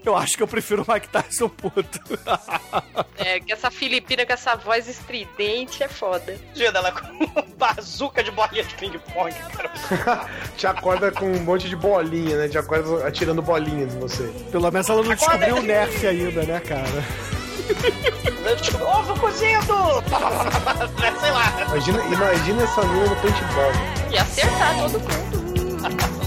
Eu 0.05 0.15
acho 0.15 0.37
que 0.37 0.43
eu 0.43 0.47
prefiro 0.47 0.85
o 0.87 0.93
Mike 0.93 1.09
Tyson 1.09 1.49
puto. 1.49 1.99
É, 3.17 3.39
que 3.39 3.53
essa 3.53 3.71
Filipina 3.71 4.25
com 4.25 4.33
essa 4.33 4.55
voz 4.55 4.87
estridente 4.87 5.81
é 5.81 5.87
foda. 5.87 6.37
Imagina 6.53 6.79
ela 6.79 6.91
com 6.91 7.07
uma 7.07 7.41
bazuca 7.57 8.21
de 8.21 8.29
bolinha 8.29 8.63
de 8.63 8.75
ping-pong, 8.75 9.33
cara. 9.33 10.29
Te 10.57 10.67
acorda 10.67 11.11
com 11.11 11.25
um 11.25 11.39
monte 11.39 11.69
de 11.69 11.75
bolinha, 11.75 12.37
né? 12.37 12.49
Te 12.49 12.57
acorda 12.57 13.07
atirando 13.07 13.41
bolinhas 13.41 13.95
em 13.95 13.99
você. 13.99 14.23
Pelo 14.51 14.69
menos 14.69 14.89
ela 14.89 15.01
não 15.01 15.11
Acorda 15.11 15.37
descobriu 15.37 15.55
o. 15.57 15.61
Nerf 15.65 16.05
ainda, 16.05 16.43
né, 16.43 16.59
cara? 16.59 17.44
Ovo 18.81 19.19
cozido! 19.19 20.03
Sei 21.19 21.31
lá. 21.31 21.61
Imagina, 21.67 22.03
imagina 22.05 22.63
essa 22.63 22.83
mina 22.83 23.05
no 23.05 23.15
paintball. 23.15 23.71
E 24.11 24.17
acertar 24.17 24.75
todo 24.77 24.99
mundo. 24.99 26.24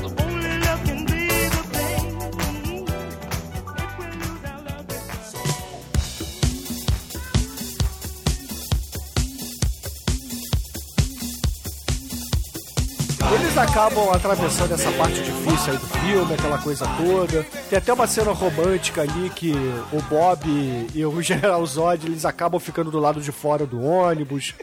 Eles 13.34 13.58
acabam 13.58 14.10
atravessando 14.10 14.72
essa 14.72 14.90
parte 14.92 15.20
difícil 15.22 15.72
aí 15.72 15.78
do 15.78 15.86
filme, 15.86 16.34
aquela 16.34 16.58
coisa 16.58 16.86
toda. 16.96 17.44
Tem 17.68 17.78
até 17.78 17.92
uma 17.92 18.06
cena 18.06 18.32
romântica 18.32 19.02
ali 19.02 19.28
que 19.30 19.52
o 19.92 20.00
Bob 20.02 20.46
e 20.94 21.04
o 21.04 21.20
General 21.22 21.64
Zod, 21.66 22.06
eles 22.06 22.24
acabam 22.24 22.58
ficando 22.58 22.90
do 22.90 22.98
lado 22.98 23.20
de 23.20 23.30
fora 23.30 23.66
do 23.66 23.82
ônibus. 23.84 24.54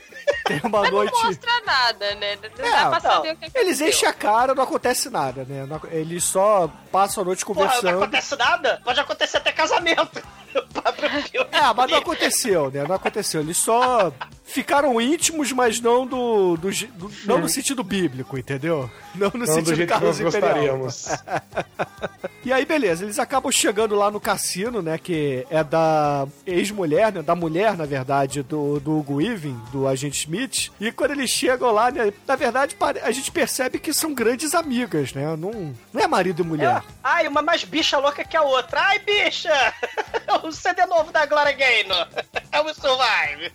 Tem 0.45 0.59
uma 0.63 0.81
Mas 0.81 0.91
noite... 0.91 1.13
não 1.13 1.23
mostra 1.25 1.51
nada, 1.65 2.15
né? 2.15 2.37
Não 2.57 2.65
É, 2.65 2.71
dá 2.71 2.89
pra 2.89 2.91
não. 2.91 2.99
saber 3.01 3.17
o 3.19 3.21
que 3.21 3.45
aconteceu. 3.45 3.61
Eles 3.61 3.81
enchem 3.81 4.09
a 4.09 4.13
cara, 4.13 4.55
não 4.55 4.63
acontece 4.63 5.09
nada, 5.11 5.45
né? 5.47 5.67
Eles 5.91 6.23
só 6.23 6.67
passam 6.91 7.21
a 7.21 7.25
noite 7.25 7.45
Porra, 7.45 7.59
não 7.61 7.67
conversando. 7.67 8.01
acontece 8.03 8.35
nada? 8.35 8.81
Pode 8.83 8.99
acontecer 8.99 9.37
até 9.37 9.51
casamento. 9.51 10.21
Filme. 11.29 11.47
É, 11.51 11.73
mas 11.75 11.91
não 11.91 11.97
aconteceu, 11.97 12.71
né? 12.71 12.85
Não 12.87 12.95
aconteceu. 12.95 13.41
Eles 13.41 13.57
só 13.57 14.11
ficaram 14.45 14.99
íntimos, 15.01 15.51
mas 15.51 15.79
não 15.81 16.05
do, 16.07 16.55
do, 16.57 16.69
do- 16.69 17.11
não 17.25 17.39
no 17.39 17.49
sentido 17.49 17.83
bíblico, 17.83 18.37
entendeu? 18.37 18.89
Não 19.15 19.31
no 19.33 19.39
Não 19.39 19.45
sentido 19.47 19.71
do 19.71 19.75
jeito 19.75 19.93
que 19.93 20.03
nós 20.05 20.17
Carlos 20.19 20.35
Imperial. 20.35 20.77
gostaríamos. 20.79 21.07
E 22.43 22.53
aí, 22.53 22.63
beleza, 22.63 23.03
eles 23.03 23.17
acabam 23.17 23.51
chegando 23.51 23.95
lá 23.95 24.11
no 24.11 24.19
cassino, 24.19 24.79
né? 24.79 24.99
Que 24.99 25.47
é 25.49 25.63
da 25.63 26.27
ex-mulher, 26.45 27.11
né? 27.11 27.23
Da 27.23 27.33
mulher, 27.33 27.75
na 27.75 27.85
verdade, 27.85 28.43
do, 28.43 28.79
do 28.79 28.99
Hugo 28.99 29.15
Weaving, 29.15 29.59
do 29.71 29.87
agente 29.87 30.19
Smith. 30.19 30.69
E 30.79 30.91
quando 30.91 31.11
eles 31.11 31.31
chegam 31.31 31.71
lá, 31.71 31.89
né? 31.89 32.13
Na 32.27 32.35
verdade, 32.35 32.75
a 33.01 33.09
gente 33.09 33.31
percebe 33.31 33.79
que 33.79 33.91
são 33.95 34.13
grandes 34.13 34.53
amigas, 34.53 35.11
né? 35.13 35.35
Não, 35.35 35.73
não 35.91 36.01
é 36.03 36.07
marido 36.07 36.43
e 36.43 36.45
mulher. 36.45 36.83
Ai, 37.03 37.27
uma 37.27 37.41
mais 37.41 37.63
bicha 37.63 37.97
louca 37.97 38.23
que 38.23 38.37
a 38.37 38.43
outra. 38.43 38.79
Ai, 38.79 38.99
bicha! 38.99 39.73
o 40.43 40.51
CD 40.51 40.85
novo 40.85 41.11
da 41.11 41.25
Glória 41.25 41.51
Gaynor. 41.53 42.07
É 42.51 42.61
o 42.61 42.71
Survive. 42.75 43.51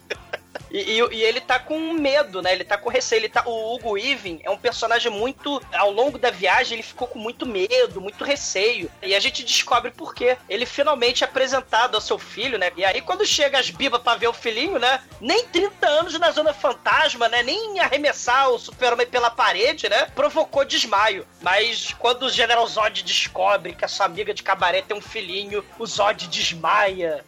E, 0.70 0.78
e- 0.98 1.14
e 1.14 1.22
ele 1.22 1.40
tá 1.40 1.58
com 1.58 1.78
medo, 1.92 2.40
né? 2.42 2.52
Ele 2.52 2.64
tá 2.64 2.76
com 2.76 2.88
receio. 2.88 3.20
Ele 3.20 3.28
tá, 3.28 3.42
o 3.46 3.74
Hugo 3.74 3.92
Weaving 3.92 4.40
é 4.42 4.50
um 4.50 4.58
personagem 4.58 5.10
muito. 5.10 5.60
Ao 5.72 5.90
longo 5.90 6.18
da 6.18 6.30
viagem, 6.30 6.74
ele 6.74 6.82
ficou 6.82 7.06
com 7.08 7.18
muito 7.18 7.44
medo, 7.46 8.00
muito 8.00 8.24
receio. 8.24 8.90
E 9.02 9.14
a 9.14 9.20
gente 9.20 9.44
descobre 9.44 9.90
por 9.90 10.14
quê. 10.14 10.36
Ele 10.48 10.66
finalmente 10.66 11.22
é 11.24 11.26
apresentado 11.26 11.94
ao 11.94 12.00
seu 12.00 12.18
filho, 12.18 12.58
né? 12.58 12.70
E 12.76 12.84
aí, 12.84 13.00
quando 13.00 13.24
chega 13.26 13.58
as 13.58 13.70
bibas 13.70 14.00
pra 14.02 14.16
ver 14.16 14.28
o 14.28 14.32
filhinho, 14.32 14.78
né? 14.78 15.02
Nem 15.20 15.46
30 15.46 15.86
anos 15.86 16.18
na 16.18 16.30
Zona 16.30 16.52
Fantasma, 16.54 17.28
né? 17.28 17.42
Nem 17.42 17.78
arremessar 17.80 18.48
o 18.50 18.58
Super-Homem 18.58 19.06
pela 19.06 19.30
parede, 19.30 19.88
né? 19.88 20.06
Provocou 20.14 20.64
desmaio. 20.64 21.26
Mas 21.40 21.94
quando 21.98 22.24
o 22.24 22.30
General 22.30 22.66
Zod 22.66 23.02
descobre 23.02 23.74
que 23.74 23.84
a 23.84 23.88
sua 23.88 24.06
amiga 24.06 24.32
de 24.34 24.42
cabaré 24.42 24.82
tem 24.82 24.96
um 24.96 25.00
filhinho, 25.00 25.64
o 25.78 25.86
Zod 25.86 26.26
desmaia. 26.28 27.24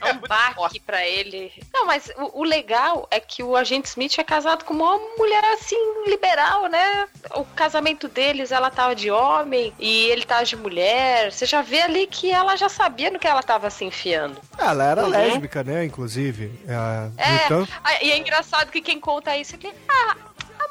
É 0.00 0.12
um 0.12 0.18
baque 0.26 0.80
pra 0.80 1.06
ele. 1.06 1.52
Não, 1.72 1.86
mas 1.86 2.10
o, 2.16 2.40
o 2.40 2.44
legal 2.46 3.06
é 3.10 3.20
que 3.20 3.42
o 3.42 3.54
agente 3.56 3.88
Smith 3.88 4.18
é 4.18 4.24
casado 4.24 4.64
com 4.64 4.72
uma 4.74 4.96
mulher 5.18 5.44
assim, 5.52 5.76
liberal, 6.06 6.66
né? 6.68 7.06
O 7.34 7.44
casamento 7.44 8.08
deles, 8.08 8.50
ela 8.52 8.70
tava 8.70 8.94
de 8.94 9.10
homem 9.10 9.72
e 9.78 10.06
ele 10.06 10.24
tava 10.24 10.44
de 10.44 10.56
mulher. 10.56 11.30
Você 11.32 11.44
já 11.44 11.60
vê 11.62 11.82
ali 11.82 12.06
que 12.06 12.30
ela 12.30 12.56
já 12.56 12.68
sabia 12.68 13.10
no 13.10 13.18
que 13.18 13.26
ela 13.26 13.42
tava 13.42 13.68
se 13.70 13.84
enfiando. 13.84 14.40
Ela 14.58 14.84
era 14.84 15.02
Uhum. 15.02 15.08
lésbica, 15.10 15.62
né? 15.62 15.84
Inclusive. 15.84 16.52
É, 16.66 17.32
É, 17.32 17.44
então- 17.44 17.66
ah, 17.84 18.02
e 18.02 18.10
é 18.12 18.16
engraçado 18.18 18.70
que 18.70 18.80
quem 18.80 18.98
conta 19.00 19.36
isso 19.36 19.54
é 19.54 19.58
que. 19.58 19.72
Ah, 19.88 20.16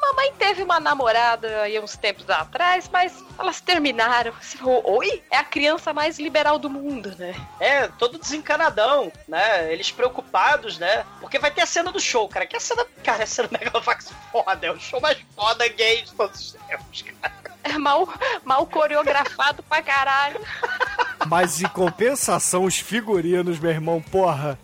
mamãe 0.08 0.32
teve 0.38 0.62
uma 0.62 0.78
namorada 0.78 1.62
aí 1.62 1.78
uns 1.80 1.96
tempos 1.96 2.28
atrás, 2.28 2.88
mas 2.92 3.24
elas 3.38 3.60
terminaram. 3.60 4.32
Você 4.40 4.56
falou, 4.56 4.82
Oi? 4.98 5.22
É 5.30 5.36
a 5.36 5.44
criança 5.44 5.92
mais 5.92 6.18
liberal 6.18 6.58
do 6.58 6.70
mundo, 6.70 7.14
né? 7.18 7.34
É, 7.58 7.88
todo 7.88 8.18
desencanadão, 8.18 9.12
né? 9.26 9.72
Eles 9.72 9.90
preocupados, 9.90 10.78
né? 10.78 11.04
Porque 11.20 11.38
vai 11.38 11.50
ter 11.50 11.62
a 11.62 11.66
cena 11.66 11.90
do 11.90 12.00
show, 12.00 12.28
cara. 12.28 12.46
Que 12.46 12.56
a 12.56 12.60
cena. 12.60 12.86
Cara, 13.02 13.24
a 13.24 13.26
cena 13.26 13.48
do 13.48 13.52
Megalovax 13.52 14.12
foda. 14.30 14.66
É 14.66 14.70
o 14.70 14.78
show 14.78 15.00
mais 15.00 15.18
foda 15.34 15.66
gay 15.68 16.02
de 16.02 16.12
todos 16.12 16.40
os 16.40 16.52
tempos, 16.52 17.02
cara. 17.02 17.34
É 17.64 17.78
mal, 17.78 18.08
mal 18.44 18.64
coreografado 18.66 19.62
pra 19.64 19.82
caralho. 19.82 20.40
Mas 21.26 21.60
em 21.60 21.68
compensação, 21.68 22.64
os 22.64 22.78
figurinos, 22.78 23.58
meu 23.58 23.70
irmão, 23.70 24.00
porra. 24.00 24.56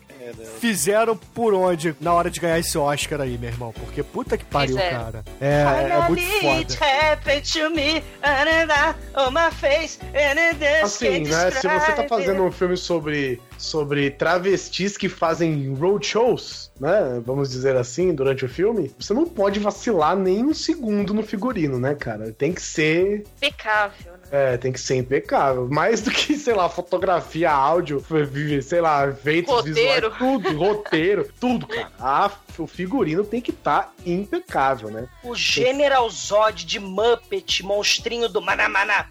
Fizeram 0.59 1.17
por 1.17 1.55
onde 1.55 1.95
na 2.01 2.13
hora 2.13 2.31
de 2.31 2.41
ganhar 2.41 2.59
esse 2.59 2.77
Oscar 2.79 3.21
aí, 3.21 3.37
meu 3.39 3.51
irmão? 3.51 3.73
Porque 3.73 4.03
puta 4.03 4.37
que 4.37 4.45
pariu, 4.45 4.77
Fizeram. 4.77 4.99
cara. 5.01 5.25
É, 5.41 5.63
é 5.91 6.09
muito 6.09 6.23
Finally 6.23 6.59
it 6.59 6.77
foda. 6.77 6.91
happened 7.13 7.53
to 7.53 7.71
me, 7.71 8.03
and 8.23 8.71
I- 8.73 8.95
on 9.27 9.31
my 9.31 9.51
face, 9.51 9.99
Assim, 10.83 11.21
né? 11.21 11.51
Se 11.51 11.69
você 11.69 11.93
tá 11.93 12.07
fazendo 12.09 12.43
um 12.45 12.51
filme 12.53 12.77
sobre, 12.77 13.41
sobre 13.59 14.11
travestis 14.11 14.97
que 14.97 15.09
fazem 15.09 15.75
roadshows, 15.75 16.71
né? 16.81 17.21
Vamos 17.25 17.51
dizer 17.51 17.77
assim, 17.77 18.15
durante 18.15 18.45
o 18.45 18.49
filme, 18.49 18.93
você 18.99 19.13
não 19.15 19.27
pode 19.27 19.59
vacilar 19.61 20.17
nem 20.17 20.45
um 20.45 20.55
segundo 20.55 21.13
no 21.15 21.23
figurino, 21.23 21.79
né, 21.79 21.95
cara? 21.95 22.33
Tem 22.33 22.53
que 22.53 22.63
ser. 22.63 23.25
Impecável, 23.37 24.13
né? 24.13 24.22
É, 24.33 24.57
tem 24.57 24.73
que 24.73 24.81
ser 24.81 24.97
impecável. 24.97 25.69
Mais 25.71 26.01
do 26.01 26.11
que, 26.11 26.39
sei 26.39 26.55
lá, 26.55 26.67
fotografia, 26.67 27.51
áudio, 27.51 28.03
sei 28.63 28.81
lá, 28.81 29.07
efeitos 29.07 29.53
Roteiro. 29.53 30.11
visuais, 30.11 30.19
tudo, 30.19 30.57
roteiro, 30.59 31.33
tudo, 31.39 31.67
cara. 31.67 31.93
Ah, 32.01 32.31
o 32.59 32.67
figurino 32.67 33.25
tem 33.25 33.43
que 33.43 33.51
estar 33.51 33.93
impecável, 34.07 34.91
né? 34.91 35.07
O 35.23 35.35
General 35.35 36.09
Zod 36.09 36.65
de 36.65 36.81
Muppet, 36.81 37.63
monstrinho 37.63 38.27
do 38.29 38.41
Manamana. 38.41 39.07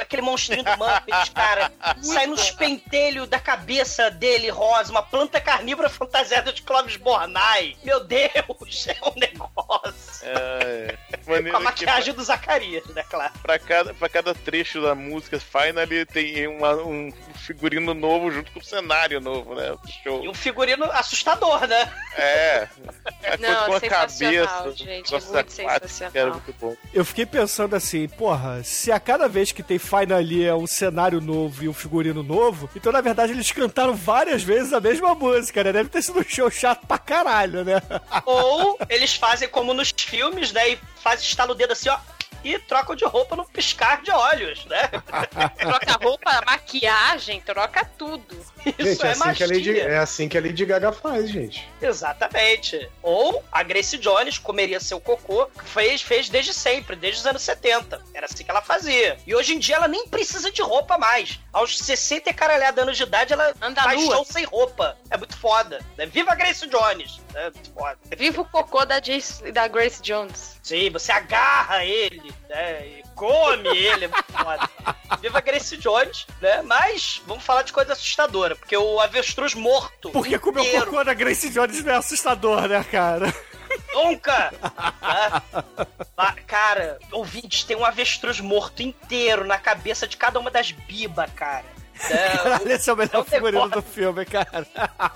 Aquele 0.00 0.22
monstrinho 0.22 0.64
do 0.64 0.70
Muppet, 0.70 1.30
cara. 1.32 1.72
sai 2.02 2.26
nos 2.26 2.50
pentelhos 2.50 3.26
da 3.26 3.38
cabeça 3.38 4.10
dele, 4.10 4.50
rosa, 4.50 4.90
uma 4.90 5.02
planta 5.02 5.40
carnívora 5.40 5.88
fantasiada 5.88 6.52
de 6.52 6.60
Clóvis 6.62 6.96
Bornai. 6.96 7.74
Meu 7.82 8.04
Deus, 8.04 8.86
é 8.88 8.96
um 9.08 9.18
negócio. 9.18 10.20
É, 10.22 10.96
Com 11.24 11.32
a 11.32 11.34
maneiro 11.36 11.56
que 11.58 11.64
maquiagem 11.64 12.14
do 12.14 12.22
Zacarias, 12.22 12.84
né, 12.86 13.02
claro. 13.08 13.32
pra 13.42 13.58
cada, 13.58 13.94
pra 13.94 14.09
cada 14.12 14.34
trecho 14.34 14.80
da 14.82 14.94
música 14.94 15.38
Finally 15.40 16.04
tem 16.06 16.46
uma- 16.48 16.74
um 16.76 17.12
figurino 17.46 17.94
novo 17.94 18.30
junto 18.30 18.50
com 18.52 18.60
o 18.60 18.64
cenário 18.64 19.20
novo, 19.20 19.54
né? 19.54 19.74
Show. 20.02 20.24
E 20.24 20.28
um 20.28 20.34
figurino 20.34 20.84
assustador, 20.92 21.66
né? 21.66 21.92
É. 22.16 22.68
A 23.30 23.36
Não, 23.36 23.66
coisa 23.66 23.80
com 23.80 23.86
a 23.86 23.90
cabeça. 23.90 24.72
gente, 24.76 25.14
é 25.14 25.20
muito 25.20 25.52
sensacional. 25.52 26.10
Era 26.14 26.30
muito 26.32 26.54
bom. 26.60 26.76
Eu 26.92 27.04
fiquei 27.04 27.24
pensando 27.26 27.76
assim, 27.76 28.08
porra, 28.08 28.62
se 28.64 28.90
a 28.90 28.98
cada 28.98 29.28
vez 29.28 29.52
que 29.52 29.62
tem 29.62 29.78
Finally 29.78 30.44
é 30.44 30.54
um 30.54 30.66
cenário 30.66 31.20
novo 31.20 31.62
e 31.64 31.68
um 31.68 31.72
figurino 31.74 32.22
novo, 32.22 32.68
então 32.74 32.90
na 32.92 33.00
verdade 33.00 33.32
eles 33.32 33.50
cantaram 33.52 33.94
várias 33.94 34.42
vezes 34.42 34.72
a 34.72 34.80
mesma 34.80 35.14
música, 35.14 35.62
né? 35.62 35.72
Deve 35.72 35.88
ter 35.88 36.02
sido 36.02 36.18
um 36.20 36.24
show 36.24 36.50
chato 36.50 36.86
pra 36.86 36.98
caralho, 36.98 37.64
né? 37.64 37.80
Ou 38.26 38.78
eles 38.88 39.14
fazem 39.14 39.48
como 39.48 39.72
nos 39.74 39.90
filmes, 39.96 40.52
né? 40.52 40.70
E 40.70 40.78
fazem 41.02 41.24
estalo 41.26 41.52
o 41.52 41.54
dedo 41.54 41.72
assim, 41.72 41.88
ó. 41.88 41.98
E 42.42 42.58
trocam 42.58 42.96
de 42.96 43.04
roupa 43.04 43.36
no 43.36 43.44
piscar 43.44 44.02
de 44.02 44.10
olhos, 44.10 44.64
né? 44.66 44.88
Troca 45.58 45.98
roupa, 46.02 46.42
maquiagem, 46.46 47.40
troca 47.40 47.84
tudo. 47.84 48.36
Isso 48.78 48.88
gente, 48.90 49.04
é, 49.04 49.08
é, 49.08 49.10
assim 49.10 49.18
magia. 49.20 49.34
que 49.34 49.42
a 49.42 49.56
Lady, 49.56 49.80
é 49.80 49.98
assim 49.98 50.28
que 50.28 50.38
a 50.38 50.40
Lady 50.40 50.64
Gaga 50.64 50.92
faz, 50.92 51.28
gente. 51.30 51.68
Exatamente. 51.80 52.88
Ou 53.02 53.42
a 53.50 53.62
Grace 53.62 53.96
Jones 53.98 54.38
comeria 54.38 54.80
seu 54.80 55.00
cocô, 55.00 55.48
fez, 55.64 56.02
fez 56.02 56.28
desde 56.28 56.52
sempre, 56.52 56.96
desde 56.96 57.20
os 57.20 57.26
anos 57.26 57.42
70. 57.42 58.02
Era 58.14 58.26
assim 58.26 58.44
que 58.44 58.50
ela 58.50 58.62
fazia. 58.62 59.16
E 59.26 59.34
hoje 59.34 59.54
em 59.54 59.58
dia 59.58 59.76
ela 59.76 59.88
nem 59.88 60.06
precisa 60.08 60.50
de 60.50 60.62
roupa 60.62 60.98
mais. 60.98 61.40
Aos 61.52 61.78
60 61.78 62.30
e 62.30 62.32
caralhada 62.34 62.82
anos 62.82 62.96
de 62.96 63.02
idade, 63.02 63.32
ela 63.32 63.54
Anda 63.60 63.82
faz 63.82 64.00
nua. 64.02 64.16
show 64.16 64.24
sem 64.24 64.44
roupa. 64.44 64.96
É 65.10 65.16
muito 65.16 65.36
foda. 65.36 65.80
né? 65.96 66.06
Viva 66.06 66.32
a 66.32 66.34
Grace 66.34 66.66
Jones! 66.66 67.20
É 67.34 67.44
muito 67.50 67.70
foda. 67.72 67.98
Viva 68.16 68.40
o 68.42 68.44
cocô 68.44 68.84
da, 68.84 69.00
Jace, 69.00 69.50
da 69.52 69.66
Grace 69.68 70.02
Jones. 70.02 70.58
Sim, 70.62 70.90
você 70.90 71.12
agarra 71.12 71.84
ele, 71.84 72.32
né? 72.48 72.99
Come 73.20 73.68
ele, 73.68 74.06
é 74.06 74.08
muito 74.08 74.32
foda. 74.32 74.70
Viva 75.20 75.42
Grace 75.42 75.76
Jones, 75.76 76.26
né? 76.40 76.62
Mas 76.62 77.20
vamos 77.26 77.44
falar 77.44 77.60
de 77.60 77.70
coisa 77.70 77.92
assustadora, 77.92 78.56
porque 78.56 78.74
o 78.74 78.98
avestruz 78.98 79.54
morto. 79.54 80.08
Porque 80.08 80.38
comer 80.38 80.60
o 80.60 80.64
inteiro, 80.64 80.86
cocô 80.86 81.04
da 81.04 81.12
Grace 81.12 81.50
Jones 81.50 81.84
não 81.84 81.92
é 81.92 81.96
assustador, 81.96 82.66
né, 82.66 82.82
cara? 82.84 83.30
Nunca! 83.92 84.50
Tá? 85.00 85.42
Ah, 86.16 86.34
Cara, 86.46 86.98
ouvintes, 87.12 87.64
tem 87.64 87.76
um 87.76 87.84
avestruz 87.84 88.40
morto 88.40 88.82
inteiro 88.82 89.44
na 89.44 89.58
cabeça 89.58 90.06
de 90.08 90.16
cada 90.16 90.40
uma 90.40 90.50
das 90.50 90.70
bibas, 90.72 91.30
cara. 91.34 91.66
É, 92.08 92.36
Caralho, 92.38 92.72
esse 92.72 92.88
é 92.88 92.92
o 92.92 92.96
melhor 92.96 93.24
figurino 93.24 93.68
do 93.68 93.82
filme, 93.82 94.24
cara. 94.24 94.66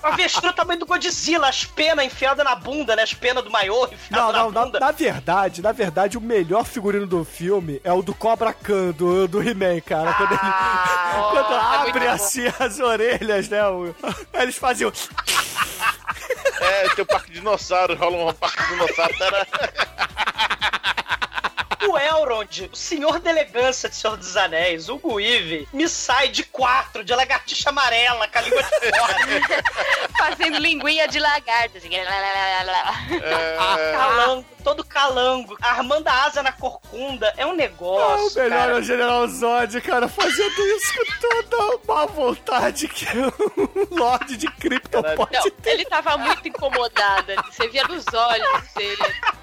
o 0.03 0.07
avestruz 0.07 0.53
tamanho 0.55 0.79
do 0.79 0.85
Godzilla, 0.85 1.47
as 1.49 1.65
penas 1.65 2.05
enfiadas 2.05 2.45
na 2.45 2.55
bunda, 2.55 2.95
né? 2.95 3.03
As 3.03 3.13
penas 3.13 3.43
do 3.43 3.49
maior 3.49 3.91
enfiadas 3.91 4.09
Não, 4.11 4.31
na 4.31 4.37
não, 4.43 4.51
na, 4.51 4.65
bunda. 4.65 4.79
na 4.79 4.91
verdade, 4.91 5.61
na 5.61 5.71
verdade, 5.71 6.17
o 6.17 6.21
melhor 6.21 6.63
figurino 6.65 7.07
do 7.07 7.23
filme 7.25 7.81
é 7.83 7.91
o 7.91 8.01
do 8.01 8.13
Cobra 8.13 8.53
Khan, 8.53 8.91
do, 8.91 9.27
do 9.27 9.41
He-Man, 9.41 9.81
cara. 9.81 10.13
Quando 10.13 10.31
ele, 10.31 10.39
Ah, 10.43 11.27
quando 11.31 11.53
é 11.53 11.57
abre 11.57 11.91
muito 11.93 12.05
bom. 12.05 12.09
assim 12.11 12.45
as 12.59 12.79
orelhas, 12.79 13.49
né? 13.49 13.65
o- 13.67 13.95
Eles 14.33 14.55
faziam. 14.55 14.91
É, 16.61 16.89
tem 16.95 17.03
o 17.03 17.07
Parque 17.07 17.31
de 17.31 17.39
Dinossauros, 17.39 17.97
rola 17.99 18.29
um 18.29 18.33
Parque 18.33 18.61
de 18.63 18.69
Dinossauros. 18.69 19.21
Era... 19.21 19.47
O 21.95 21.97
Elrond, 21.97 22.69
o 22.73 22.75
senhor 22.75 23.19
da 23.21 23.29
elegância 23.29 23.87
de 23.87 23.95
Senhor 23.95 24.17
dos 24.17 24.35
Anéis, 24.35 24.89
o 24.89 24.97
Guive, 24.97 25.65
me 25.71 25.87
sai 25.87 26.27
de 26.27 26.43
quatro, 26.43 27.05
de 27.05 27.15
lagartixa 27.15 27.69
amarela, 27.69 28.27
com 28.27 28.37
a 28.37 28.41
língua 28.41 28.63
de 28.63 28.69
fora, 28.69 29.15
Fazendo 30.17 30.57
linguinha 30.59 31.07
de 31.07 31.19
lagarto. 31.19 31.77
Assim. 31.77 31.93
É, 31.95 32.05
calango, 33.93 34.45
todo 34.63 34.83
calango, 34.83 35.55
armando 35.61 36.07
a 36.07 36.23
asa 36.25 36.43
na 36.43 36.51
corcunda. 36.51 37.33
É 37.37 37.45
um 37.45 37.49
Ah, 37.49 37.53
o 37.53 37.55
negócio, 37.55 38.41
melhor 38.41 38.55
é 38.55 38.59
cara. 38.65 38.75
o 38.77 38.81
General 38.81 39.27
Zod, 39.27 39.81
cara, 39.81 40.07
fazendo 40.07 40.59
isso 40.67 40.93
com 40.93 41.05
toda 41.27 41.57
a 41.57 41.79
má 41.93 42.05
vontade 42.05 42.87
que 42.87 43.05
um 43.17 43.95
Lorde 43.97 44.37
de 44.37 44.47
Krypton 44.51 45.01
pode 45.15 45.33
Não, 45.33 45.49
ter. 45.51 45.69
ele 45.71 45.85
tava 45.85 46.17
muito 46.17 46.47
incomodado. 46.47 47.31
ali. 47.31 47.41
Você 47.51 47.67
via 47.67 47.83
nos 47.87 48.05
olhos 48.13 48.73
dele. 48.75 48.97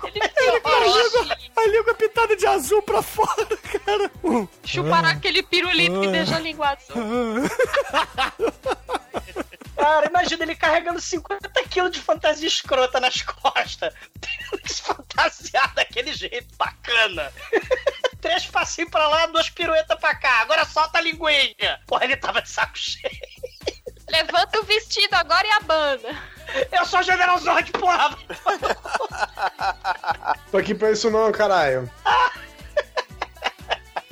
Ele 0.04 0.20
Ele 0.38 0.60
com 0.60 0.68
a 0.68 0.80
língua, 0.80 1.36
ficou 1.36 1.64
a 1.64 1.66
língua 1.68 1.94
pintada 1.94 2.36
de 2.36 2.46
azul 2.46 2.82
pra 2.82 3.02
fora, 3.02 3.46
cara. 3.84 4.10
Um, 4.24 4.46
chupar 4.64 5.04
aquele 5.04 5.42
pirulito 5.42 6.00
que 6.00 6.08
deixa 6.08 6.36
a 6.36 6.40
língua 6.40 6.68
azul. 6.70 6.96
Cara, 9.82 10.06
imagina 10.06 10.44
ele 10.44 10.54
carregando 10.54 11.00
50 11.00 11.50
quilos 11.64 11.90
de 11.90 11.98
fantasia 11.98 12.46
escrota 12.46 13.00
nas 13.00 13.20
costas. 13.20 13.92
Tendo 14.20 14.62
que 14.62 14.72
se 14.72 14.80
fantasiar 14.80 15.74
daquele 15.74 16.12
jeito 16.12 16.54
bacana. 16.56 17.32
Três 18.20 18.46
passinhos 18.46 18.92
pra 18.92 19.09
lá, 19.09 19.26
duas 19.26 19.50
piruetas 19.50 19.98
pra 19.98 20.14
cá. 20.14 20.42
Agora 20.42 20.64
solta 20.64 20.98
a 20.98 21.00
linguinha. 21.00 21.80
Porra, 21.84 22.04
ele 22.04 22.16
tava 22.16 22.40
de 22.40 22.48
saco 22.48 22.78
cheio. 22.78 23.10
Levanta 24.09 24.60
o 24.60 24.62
vestido 24.62 25.14
agora 25.14 25.48
e 25.48 25.50
a 25.50 25.60
banda. 25.60 26.16
Eu 26.70 26.86
sou 26.86 27.00
o 27.00 27.02
General 27.02 27.36
Zod, 27.40 27.72
porra. 27.72 28.16
Tô 30.52 30.59
aqui 30.59 30.76
pra 30.76 30.92
isso 30.92 31.10
não, 31.10 31.32
caralho. 31.32 31.90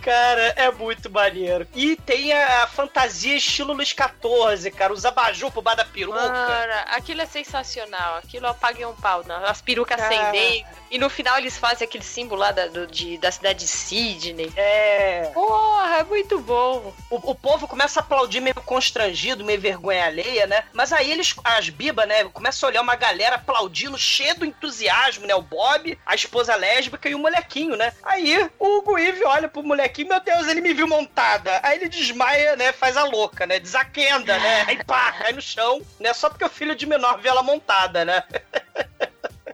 Cara, 0.00 0.54
é 0.56 0.70
muito 0.70 1.10
maneiro. 1.10 1.66
E 1.74 1.96
tem 1.96 2.32
a, 2.32 2.64
a 2.64 2.66
fantasia 2.66 3.36
estilo 3.36 3.72
Luiz 3.72 3.88
XIV, 3.88 4.70
cara. 4.70 4.92
Os 4.92 5.04
abajur 5.04 5.50
pro 5.50 5.62
bar 5.62 5.74
da 5.74 5.84
peruca. 5.84 6.18
Mano, 6.20 6.72
aquilo 6.86 7.20
é 7.22 7.26
sensacional. 7.26 8.16
Aquilo 8.16 8.46
eu 8.46 8.54
paguei 8.54 8.84
um 8.86 8.94
pau. 8.94 9.22
Não. 9.26 9.44
As 9.44 9.60
perucas 9.60 9.96
Cara. 10.00 10.14
acendendo. 10.30 10.66
E 10.90 10.98
no 10.98 11.08
final 11.08 11.38
eles 11.38 11.56
fazem 11.56 11.86
aquele 11.86 12.02
símbolo 12.02 12.40
lá 12.40 12.50
da, 12.50 12.66
do- 12.66 12.86
de- 12.86 13.16
da 13.18 13.30
cidade 13.30 13.60
de 13.60 13.68
Sydney. 13.68 14.52
É. 14.56 15.30
Porra, 15.32 15.98
é 15.98 16.04
muito 16.04 16.40
bom. 16.40 16.92
O, 17.08 17.30
o 17.30 17.34
povo 17.34 17.68
começa 17.68 18.00
a 18.00 18.02
aplaudir 18.02 18.40
meio 18.40 18.54
constrangido, 18.56 19.44
meio 19.44 19.60
vergonha 19.60 20.06
alheia, 20.06 20.46
né? 20.46 20.64
Mas 20.72 20.92
aí 20.92 21.10
eles, 21.12 21.34
as 21.44 21.68
bibas, 21.68 22.08
né, 22.08 22.24
começam 22.24 22.66
a 22.68 22.70
olhar 22.70 22.82
uma 22.82 22.96
galera 22.96 23.36
aplaudindo, 23.36 23.96
cheio 23.96 24.34
do 24.36 24.44
entusiasmo, 24.44 25.26
né? 25.26 25.34
O 25.34 25.42
Bob, 25.42 25.96
a 26.04 26.14
esposa 26.14 26.56
lésbica 26.56 27.08
e 27.08 27.14
o 27.14 27.18
molequinho, 27.18 27.76
né? 27.76 27.92
Aí 28.02 28.50
o 28.58 28.98
Eve 28.98 29.24
olha 29.24 29.48
pro 29.48 29.62
molequinho, 29.62 29.80
meu 29.98 30.20
Deus, 30.20 30.48
ele 30.48 30.60
me 30.60 30.72
viu 30.72 30.86
montada. 30.88 31.60
Aí 31.62 31.78
ele 31.78 31.88
desmaia, 31.88 32.56
né? 32.56 32.72
Faz 32.72 32.96
a 32.96 33.04
louca, 33.04 33.46
né? 33.46 33.58
Desaquenda, 33.58 34.38
né? 34.38 34.64
Aí 34.66 34.84
pá, 34.84 35.12
cai 35.12 35.32
no 35.32 35.42
chão, 35.42 35.80
né? 35.98 36.12
Só 36.14 36.28
porque 36.28 36.44
o 36.44 36.48
filho 36.48 36.74
de 36.74 36.86
menor 36.86 37.20
vê 37.20 37.28
ela 37.28 37.42
montada, 37.42 38.04
né? 38.04 38.22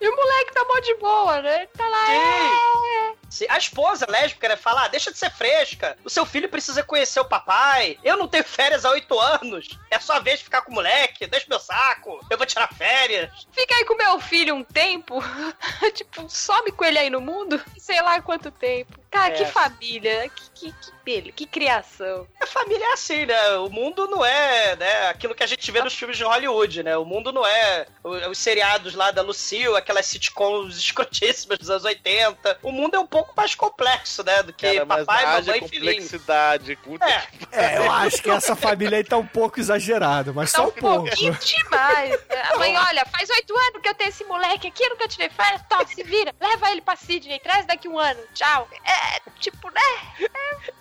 E 0.00 0.08
o 0.08 0.14
moleque 0.16 0.52
tá 0.52 0.64
mó 0.64 0.78
de 0.80 0.94
boa, 0.96 1.42
né? 1.42 1.56
Ele 1.58 1.66
tá 1.68 1.88
lá. 1.88 2.10
é. 2.12 3.12
Se 3.25 3.25
A 3.48 3.58
esposa 3.58 4.06
lésbica, 4.08 4.48
né, 4.48 4.56
fala, 4.56 4.84
ah, 4.84 4.88
deixa 4.88 5.10
de 5.12 5.18
ser 5.18 5.30
fresca. 5.30 5.96
O 6.04 6.10
seu 6.10 6.24
filho 6.24 6.48
precisa 6.48 6.82
conhecer 6.82 7.20
o 7.20 7.24
papai. 7.24 7.98
Eu 8.04 8.16
não 8.16 8.28
tenho 8.28 8.44
férias 8.44 8.84
há 8.84 8.90
oito 8.90 9.18
anos. 9.18 9.68
É 9.90 9.98
sua 9.98 10.18
vez 10.20 10.38
de 10.38 10.44
ficar 10.44 10.62
com 10.62 10.70
o 10.72 10.74
moleque. 10.74 11.26
Deixa 11.26 11.46
meu 11.48 11.58
saco. 11.60 12.20
Eu 12.30 12.36
vou 12.38 12.46
tirar 12.46 12.68
férias. 12.72 13.30
Fica 13.52 13.74
aí 13.74 13.84
com 13.84 13.94
meu 13.96 14.18
filho 14.20 14.54
um 14.54 14.64
tempo. 14.64 15.22
tipo, 15.94 16.28
some 16.28 16.72
com 16.72 16.84
ele 16.84 16.98
aí 16.98 17.10
no 17.10 17.20
mundo. 17.20 17.60
Sei 17.78 18.00
lá 18.00 18.20
quanto 18.20 18.50
tempo. 18.50 18.98
Cara, 19.10 19.32
É. 19.32 19.36
que 19.36 19.44
família. 19.46 20.28
Que, 20.54 20.72
que, 20.72 20.74
que, 21.04 21.32
que 21.32 21.46
criação. 21.46 22.26
A 22.40 22.46
família 22.46 22.84
é 22.84 22.92
assim, 22.92 23.26
né? 23.26 23.56
O 23.58 23.68
mundo 23.70 24.06
não 24.08 24.24
é, 24.24 24.76
né, 24.76 25.08
aquilo 25.08 25.34
que 25.34 25.42
a 25.42 25.46
gente 25.46 25.70
vê 25.70 25.80
nos 25.82 25.94
filmes 25.94 26.16
de 26.16 26.24
Hollywood, 26.24 26.82
né? 26.82 26.96
O 26.96 27.04
mundo 27.04 27.32
não 27.32 27.46
é 27.46 27.86
o- 28.02 28.30
os 28.30 28.38
seriados 28.38 28.94
lá 28.94 29.10
da 29.10 29.22
Lucille, 29.22 29.76
aquelas 29.76 30.06
sitcoms 30.06 30.76
escrotíssimas 30.76 31.58
dos 31.58 31.70
anos 31.70 31.84
80. 31.84 32.58
O 32.62 32.72
mundo 32.72 32.94
é 32.96 32.98
um 32.98 33.06
pouco 33.16 33.34
mais 33.36 33.54
complexo, 33.54 34.22
né? 34.24 34.42
Do 34.42 34.52
que 34.52 34.72
Cara, 34.72 34.84
mas 34.84 35.04
papai, 35.06 35.24
mamãe 35.26 35.40
e 35.64 35.68
filhinho. 35.68 35.92
complexidade. 35.92 36.76
Puta 36.76 37.04
É. 37.04 37.20
que 37.20 37.46
É, 37.52 37.78
eu 37.78 37.90
acho 37.92 38.22
que 38.22 38.30
essa 38.30 38.54
família 38.56 38.98
aí 38.98 39.04
tá 39.04 39.16
um 39.16 39.26
pouco 39.26 39.58
exagerada, 39.60 40.32
mas 40.32 40.52
Tá 40.52 40.58
só 40.58 40.64
um 40.64 40.68
um 40.68 40.72
pouco. 40.72 41.06
pouquinho 41.06 41.34
demais. 41.34 42.18
A 42.52 42.58
mãe, 42.58 42.76
olha, 42.76 43.04
faz 43.06 43.28
oito 43.30 43.54
anos 43.56 43.80
que 43.82 43.88
eu 43.88 43.94
tenho 43.94 44.08
esse 44.10 44.24
moleque 44.24 44.68
aqui, 44.68 44.84
eu 44.84 44.90
nunca 44.90 45.08
tirei 45.08 45.28
férias. 45.30 45.62
Tó, 45.68 45.84
se 45.86 46.02
vira. 46.02 46.34
Leva 46.40 46.70
ele 46.70 46.80
pra 46.80 46.96
Sydney, 46.96 47.38
traz 47.40 47.66
daqui 47.66 47.88
um 47.88 47.98
ano. 47.98 48.20
Tchau. 48.34 48.68
É, 48.84 49.20
tipo, 49.40 49.68
né? 49.70 50.28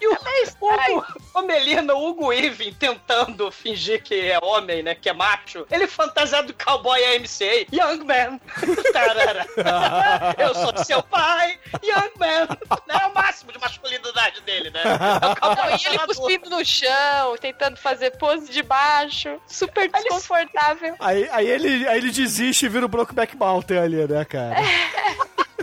E 0.01 0.07
o, 0.07 0.17
estranho. 0.43 0.97
Hugo, 0.97 1.05
o 1.33 1.41
Melina, 1.41 1.93
o 1.93 2.07
Hugo 2.07 2.33
Even 2.33 2.73
tentando 2.73 3.51
fingir 3.51 4.01
que 4.03 4.29
é 4.31 4.37
homem, 4.41 4.83
né? 4.83 4.95
Que 4.95 5.09
é 5.09 5.13
macho. 5.13 5.65
Ele 5.71 5.87
fantasiado 5.87 6.47
do 6.47 6.53
cowboy 6.53 7.01
AMCA. 7.15 7.67
Young 7.71 8.03
man. 8.03 8.39
Tarara. 8.93 9.45
Eu 10.37 10.53
sou 10.53 10.77
seu 10.83 11.01
pai. 11.03 11.59
Young 11.83 12.11
man. 12.19 12.24
Né, 12.25 12.95
É 13.01 13.07
o 13.07 13.13
máximo 13.13 13.51
de 13.51 13.59
masculinidade 13.59 14.41
dele, 14.41 14.69
né? 14.69 14.81
É 14.81 15.55
Não, 15.55 15.77
e 15.77 15.85
ele 15.87 15.99
cuspindo 15.99 16.49
no 16.49 16.65
chão, 16.65 17.37
tentando 17.39 17.77
fazer 17.77 18.11
pose 18.17 18.51
de 18.51 18.63
baixo. 18.63 19.39
Super 19.47 19.89
desconfortável. 19.89 20.95
Aí, 20.99 21.29
aí, 21.31 21.47
ele, 21.47 21.87
aí 21.87 21.97
ele 21.97 22.11
desiste 22.11 22.65
e 22.65 22.69
vira 22.69 22.85
o 22.85 22.89
Brokeback 22.89 23.35
Mountain 23.35 23.79
ali, 23.79 24.07
né, 24.07 24.25
cara? 24.25 24.55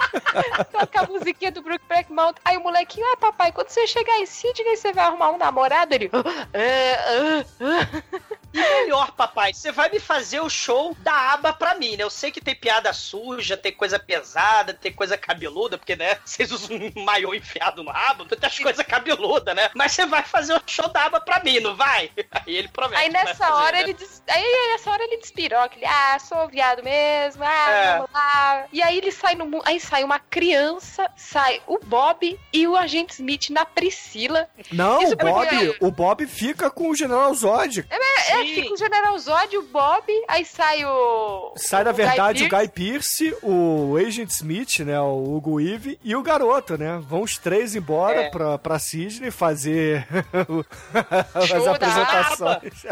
Toca 0.71 1.01
a 1.01 1.07
musiquinha 1.07 1.51
do 1.51 1.63
Brookback 1.63 2.11
Mountain. 2.13 2.41
Aí 2.45 2.57
o 2.57 2.61
molequinho, 2.63 3.07
ah, 3.13 3.17
papai, 3.17 3.53
quando 3.53 3.69
você 3.69 3.87
chegar 3.87 4.19
em 4.19 4.27
Sydney, 4.27 4.77
você 4.77 4.93
vai 4.93 5.05
arrumar 5.05 5.31
um 5.31 5.39
namorado? 5.39 5.95
Ele, 5.95 6.11
"Ah, 6.13 6.47
ah, 6.55 7.45
ah." 7.61 8.23
E 8.55 8.61
melhor, 8.61 9.13
papai, 9.13 9.55
você 9.55 9.73
vai 9.73 9.89
me 9.89 9.99
fazer 9.99 10.41
o 10.41 10.51
show 10.51 10.95
da 11.01 11.33
aba 11.33 11.55
pra 11.55 11.75
mim, 11.75 11.97
né? 11.97 12.05
Eu 12.05 12.11
sei 12.11 12.31
que 12.31 12.39
tem 12.41 12.55
piada 12.55 12.93
suja, 12.93 13.57
tem 13.57 13.73
coisa 13.73 13.99
pesada, 13.99 14.75
tem 14.75 14.93
coisa 14.93 15.17
cabeluda, 15.17 15.79
porque, 15.79 15.97
né, 15.97 16.19
vocês 16.23 16.53
usam 16.53 16.77
um 16.77 17.03
maiô 17.03 17.33
enfiado 17.33 17.83
no 17.83 17.91
rabo, 17.91 18.27
tem 18.27 18.39
as 18.43 18.59
coisas 18.59 18.85
cabeludas, 18.85 19.55
né? 19.57 19.71
Mas 19.75 19.93
você 19.93 20.05
vai 20.05 20.23
fazer 20.23 20.55
o 20.55 20.61
show 20.67 20.87
da 20.89 21.07
aba 21.07 21.19
pra 21.21 21.43
mim, 21.43 21.61
não 21.61 21.75
vai? 21.75 22.11
Aí 22.31 22.55
ele 22.55 22.69
promete. 22.69 23.03
Aí 23.03 23.09
nessa 23.09 23.35
fazer, 23.37 23.53
hora 23.53 23.73
né? 23.79 23.83
ele 23.85 23.95
des... 23.95 24.23
aí 24.29 24.69
nessa 24.73 24.91
hora 24.91 25.03
ele 25.05 25.17
despiroca, 25.17 25.75
ele, 25.77 25.87
ah, 25.87 26.19
sou 26.19 26.47
viado 26.49 26.83
mesmo, 26.83 27.43
ah, 27.43 27.71
É. 27.71 27.93
vamos 27.95 28.13
lá. 28.13 28.65
E 28.71 28.83
aí 28.83 28.99
ele 28.99 29.13
sai 29.13 29.35
no 29.35 29.47
mundo, 29.47 29.63
aí 29.65 29.81
sai 29.83 30.05
uma 30.05 30.19
criança, 30.19 31.09
sai 31.17 31.61
o 31.67 31.79
Bob 31.79 32.39
e 32.53 32.67
o 32.67 32.77
agente 32.77 33.15
Smith 33.15 33.51
na 33.51 33.65
Priscila. 33.65 34.49
Não, 34.73 35.03
Isso 35.03 35.15
o 35.15 35.17
Bob, 35.17 35.49
porque- 35.49 35.77
o 35.85 35.91
Bob 35.91 36.27
fica 36.27 36.71
com 36.71 36.91
o 36.91 36.95
General 36.95 37.33
Zod. 37.35 37.85
É, 37.91 38.41
é, 38.41 38.45
fica 38.47 38.73
o 38.73 38.77
General 38.77 39.19
Zod, 39.19 39.57
o 39.57 39.63
Bob, 39.63 40.05
aí 40.29 40.45
sai 40.45 40.85
o 40.85 41.53
Sai, 41.57 41.85
na 41.85 41.91
o 41.91 41.95
Guy 41.95 42.05
verdade, 42.05 42.45
o 42.45 42.49
Pearce. 42.49 42.67
Guy 42.69 42.91
Pearce, 42.91 43.37
o 43.43 43.97
Agent 43.97 44.31
Smith, 44.31 44.79
né? 44.81 45.01
O 45.01 45.35
Hugo 45.37 45.61
Eve 45.61 45.99
e 46.03 46.15
o 46.17 46.23
garoto, 46.23 46.77
né? 46.79 47.01
Vão 47.03 47.23
os 47.23 47.37
três 47.39 47.75
embora 47.75 48.23
É. 48.23 48.31
pra, 48.31 48.59
pra 48.59 48.79
Sydney 48.79 49.31
fazer 49.31 50.07
as 51.35 51.67
apresentações. 51.67 52.83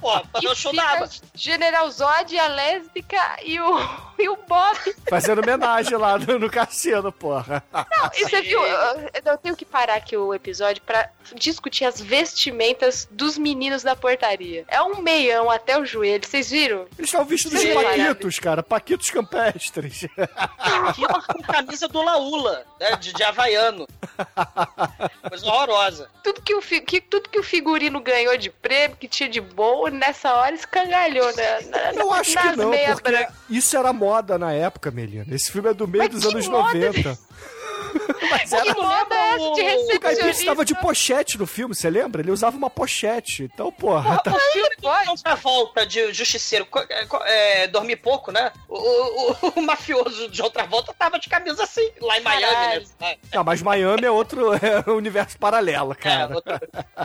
Pô, 0.00 0.20
fazer 0.32 0.48
o 0.48 0.54
show 0.54 0.74
da 0.74 0.88
aba. 0.92 1.08
General 1.34 1.90
Zod, 1.90 2.38
a 2.38 2.46
lésbica 2.48 3.18
e 3.44 3.60
o, 3.60 3.78
e 4.18 4.28
o 4.28 4.36
Bob. 4.48 4.76
Fazendo 5.08 5.40
homenagem 5.40 5.96
lá 6.00 6.18
no, 6.18 6.38
no 6.40 6.50
cassino, 6.50 7.12
porra. 7.12 7.62
Não, 7.72 8.10
e 8.14 8.24
você 8.24 8.42
viu? 8.42 8.60
Eu, 8.66 9.10
eu 9.24 9.38
tenho 9.38 9.56
que 9.56 9.64
parar 9.64 9.94
aqui 9.94 10.16
o 10.16 10.34
episódio 10.34 10.82
pra 10.82 11.08
discutir 11.34 11.84
as 11.84 12.00
vestimentas 12.00 13.06
dos 13.10 13.38
meninos 13.38 13.82
da 13.82 13.94
portaria. 13.94 14.64
É 14.68 14.82
um 14.82 15.00
meião 15.00 15.50
até 15.50 15.78
o 15.78 15.84
joelho, 15.84 16.26
vocês 16.26 16.50
viram? 16.50 16.86
Eles 16.98 17.08
estavam 17.08 17.26
vestidos 17.26 17.60
de 17.60 17.72
paquitos, 17.72 18.38
cara. 18.38 18.62
Paquitos 18.62 19.10
campestres. 19.10 20.06
Aquilo 20.58 21.08
com 21.26 21.42
camisa 21.42 21.86
do 21.88 22.02
Laula, 22.02 22.64
né? 22.80 22.96
De, 22.96 23.12
de 23.12 23.22
havaiano. 23.22 23.86
Coisa 25.28 25.46
horrorosa. 25.46 26.08
Tudo 26.22 26.42
que, 26.42 26.54
o, 26.54 26.60
fi- 26.62 26.80
que, 26.80 27.00
tudo 27.00 27.28
que 27.28 27.38
o 27.38 27.42
figurino 27.42 28.00
ganhou 28.00 28.36
de 28.36 28.50
prêmio, 28.50 28.96
que 28.96 29.08
tinha 29.08 29.28
de 29.28 29.40
bom, 29.40 29.88
nessa 29.88 30.32
hora 30.34 30.54
escangalhou, 30.54 31.34
né? 31.36 31.60
Na- 31.62 31.92
Eu 31.94 32.12
acho 32.12 32.36
que 32.36 32.56
não, 32.56 32.70
porque 32.70 33.10
branca. 33.10 33.34
isso 33.48 33.76
era 33.76 33.92
moda 33.92 34.38
na 34.38 34.52
época, 34.52 34.90
Melina. 34.90 35.26
Esse 35.34 35.50
filme 35.52 35.70
é 35.70 35.74
do 35.74 35.86
meio 35.90 36.08
dos 36.08 36.24
anos 36.24 36.48
moda, 36.48 36.74
90. 36.74 37.18
Mas 38.30 38.52
era... 38.52 38.62
Que 38.74 38.80
moda 38.80 39.14
é 39.14 39.28
essa 39.28 39.38
de 39.38 39.44
O 39.44 39.54
Guy 39.54 39.64
Pearce 39.64 39.92
recepcionista? 39.92 40.40
estava 40.42 40.64
de 40.64 40.74
pochete 40.74 41.38
no 41.38 41.46
filme, 41.46 41.74
você 41.74 41.90
lembra? 41.90 42.22
Ele 42.22 42.30
usava 42.30 42.56
uma 42.56 42.70
pochete. 42.70 43.44
Então, 43.44 43.70
porra, 43.72 44.18
tá... 44.22 44.32
O 44.32 44.40
filme 44.52 44.76
pode. 44.80 45.04
John 45.06 45.14
Travolta 45.16 45.86
de 45.86 46.12
Justiceiro, 46.12 46.66
é, 46.88 47.62
é, 47.62 47.66
Dormir 47.66 47.96
Pouco, 47.96 48.30
né? 48.32 48.52
O, 48.68 48.76
o, 48.78 49.32
o- 49.32 49.52
o 49.60 49.62
mafioso 49.62 50.28
de 50.28 50.42
outra 50.42 50.64
volta 50.66 50.92
tava 50.94 51.18
de 51.18 51.28
camisa 51.28 51.62
assim, 51.64 51.90
lá 52.00 52.18
em 52.18 52.22
Miami, 52.22 52.46
Caralho. 52.54 52.86
né? 53.00 53.16
Não, 53.34 53.44
mas 53.44 53.62
Miami 53.62 54.04
é 54.04 54.10
outro 54.10 54.52
é 54.54 54.90
universo 54.90 55.38
paralelo, 55.38 55.92
É, 55.92 55.94
cara. 55.96 56.34
outro, 56.34 56.60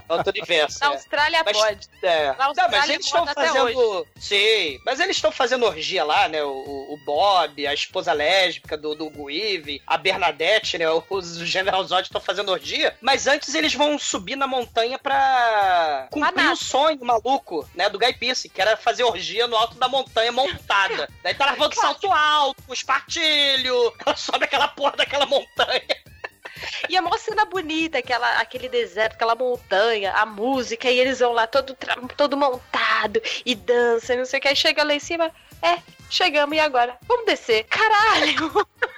outro 0.10 0.32
universo. 0.32 0.80
Na 0.82 0.88
é. 0.88 0.90
Austrália 0.90 1.44
Mas- 1.46 1.58
pode. 1.58 1.90
É. 2.02 2.28
Na 2.28 2.36
Não, 2.38 2.46
Austrália 2.48 2.78
mas 2.78 2.90
eles 2.90 3.06
é 3.06 3.08
estão 3.10 3.28
fazendo. 3.28 4.08
Sim, 4.20 4.80
mas 4.86 5.00
eles 5.00 5.16
estão 5.16 5.32
fazendo 5.32 5.66
orgia 5.66 6.04
lá, 6.04 6.28
né? 6.28 6.44
O, 6.44 6.50
o 6.94 7.00
Bob, 7.06 7.66
a 7.68 7.74
esposa 7.74 8.14
lésbica 8.14 8.78
do, 8.78 8.96
do 8.96 9.10
Guive, 9.10 9.82
a 9.86 9.98
Bernadette, 9.98 10.78
né? 10.78 10.90
Os 11.16 11.38
General 11.40 11.84
Zod 11.84 12.04
estão 12.04 12.22
fazendo 12.22 12.52
orgia. 12.52 12.96
Mas 13.02 13.28
antes 13.28 13.54
eles 13.56 13.74
vão 13.74 13.98
subir 13.98 14.36
na 14.36 14.48
montanha 14.48 14.98
pra 15.00 16.08
cumprir 16.12 16.52
o 16.52 16.56
sonho 16.56 17.04
maluco, 17.04 17.68
né? 17.74 17.90
Do 17.90 18.00
Guy 18.00 18.14
Pearce, 18.14 18.50
que 18.50 18.62
era 18.62 18.78
fazer 18.78 19.04
orgia 19.04 19.48
no 19.48 19.56
alto 19.56 19.76
da 19.78 19.88
montanha 19.88 20.32
montada. 20.32 21.10
Daí 21.24 21.34
tá 21.34 21.46
lavando 21.46 21.76
salto 21.76 22.12
alto, 22.12 22.74
espartilho. 22.74 23.94
Ela 24.06 24.16
sobe 24.18 24.46
aquela 24.46 24.68
porra 24.68 24.98
daquela 24.98 25.26
montanha. 25.26 25.82
E 26.90 26.96
a 26.96 27.02
maior 27.02 27.18
cena 27.18 27.46
bonita, 27.46 27.98
aquela, 27.98 28.40
aquele 28.40 28.70
deserto, 28.70 29.14
aquela 29.14 29.36
montanha, 29.36 30.14
a 30.14 30.26
música, 30.26 30.90
e 30.90 31.00
eles 31.00 31.20
vão 31.20 31.34
lá 31.34 31.46
todo, 31.48 31.76
todo 32.16 32.38
montado 32.38 33.22
e 33.46 33.56
dança 33.56 34.14
e 34.14 34.18
não 34.18 34.26
sei 34.26 34.40
o 34.40 34.42
que. 34.42 34.48
Aí 34.48 34.56
chega 34.56 34.84
lá 34.84 34.94
em 34.94 35.00
cima, 35.00 35.32
é, 35.62 35.80
chegamos 36.10 36.56
e 36.56 36.60
agora? 36.60 36.98
Vamos 37.08 37.26
descer. 37.26 37.66
Caralho! 37.66 38.68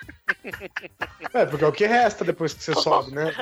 É, 1.34 1.46
porque 1.46 1.64
é 1.64 1.68
o 1.68 1.72
que 1.72 1.86
resta 1.86 2.24
depois 2.24 2.54
que 2.54 2.64
você 2.64 2.74
sobe, 2.74 3.12
né? 3.12 3.34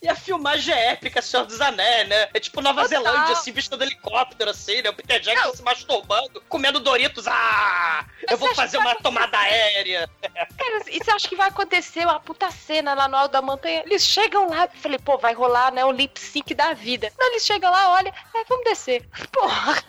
E 0.00 0.08
a 0.08 0.14
filmagem 0.14 0.74
é 0.74 0.92
épica, 0.92 1.20
Senhor 1.22 1.44
dos 1.46 1.60
Anéis, 1.60 2.08
né? 2.08 2.28
É 2.34 2.40
tipo 2.40 2.60
Nova 2.60 2.82
Total. 2.82 3.02
Zelândia, 3.02 3.32
assim, 3.34 3.52
vista 3.52 3.76
do 3.76 3.84
helicóptero, 3.84 4.50
assim, 4.50 4.82
né? 4.82 4.90
O 4.90 4.94
Peter 4.94 5.20
Jackson 5.20 5.48
Não. 5.48 5.54
se 5.54 5.62
masturbando, 5.62 6.42
comendo 6.48 6.80
Doritos. 6.80 7.26
Ah! 7.26 8.04
Mas 8.22 8.30
eu 8.30 8.38
vou 8.38 8.54
fazer 8.54 8.78
uma 8.78 8.94
tomada 8.96 9.38
aérea. 9.38 10.08
Cara, 10.22 10.82
e 10.88 10.98
você 11.02 11.10
acha 11.10 11.28
que 11.28 11.36
vai 11.36 11.48
acontecer 11.48 12.04
uma 12.04 12.20
puta 12.20 12.50
cena 12.50 12.94
lá 12.94 13.08
no 13.08 13.16
alto 13.16 13.32
da 13.32 13.42
montanha? 13.42 13.82
Eles 13.84 14.02
chegam 14.02 14.48
lá, 14.48 14.64
eu 14.64 14.80
falei, 14.80 14.98
pô, 14.98 15.18
vai 15.18 15.34
rolar, 15.34 15.72
né, 15.72 15.84
o 15.84 15.92
lip 15.92 16.18
sync 16.18 16.54
da 16.54 16.72
vida. 16.72 17.12
Não, 17.18 17.28
eles 17.30 17.44
chegam 17.44 17.70
lá, 17.70 17.92
olha, 17.92 18.12
é, 18.34 18.44
vamos 18.44 18.64
descer. 18.64 19.06
Porra, 19.32 19.82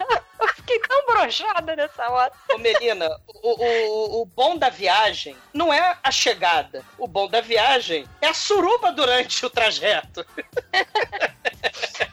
Fiquei 0.50 0.80
tão 0.80 1.06
broxada 1.06 1.76
nessa 1.76 2.10
hora. 2.10 2.32
Ô, 2.52 2.58
Melina, 2.58 3.20
o, 3.28 3.50
o, 3.50 4.22
o 4.22 4.26
bom 4.26 4.58
da 4.58 4.70
viagem 4.70 5.36
não 5.54 5.74
é 5.74 5.98
a 6.04 6.12
chegada. 6.12 6.84
O 6.98 7.08
bom 7.08 7.28
da 7.28 7.42
viagem 7.42 8.08
é 8.22 8.28
a 8.28 8.34
suruba 8.34 8.92
durante 8.92 9.46
o 9.46 9.50
trajeto. 9.50 10.26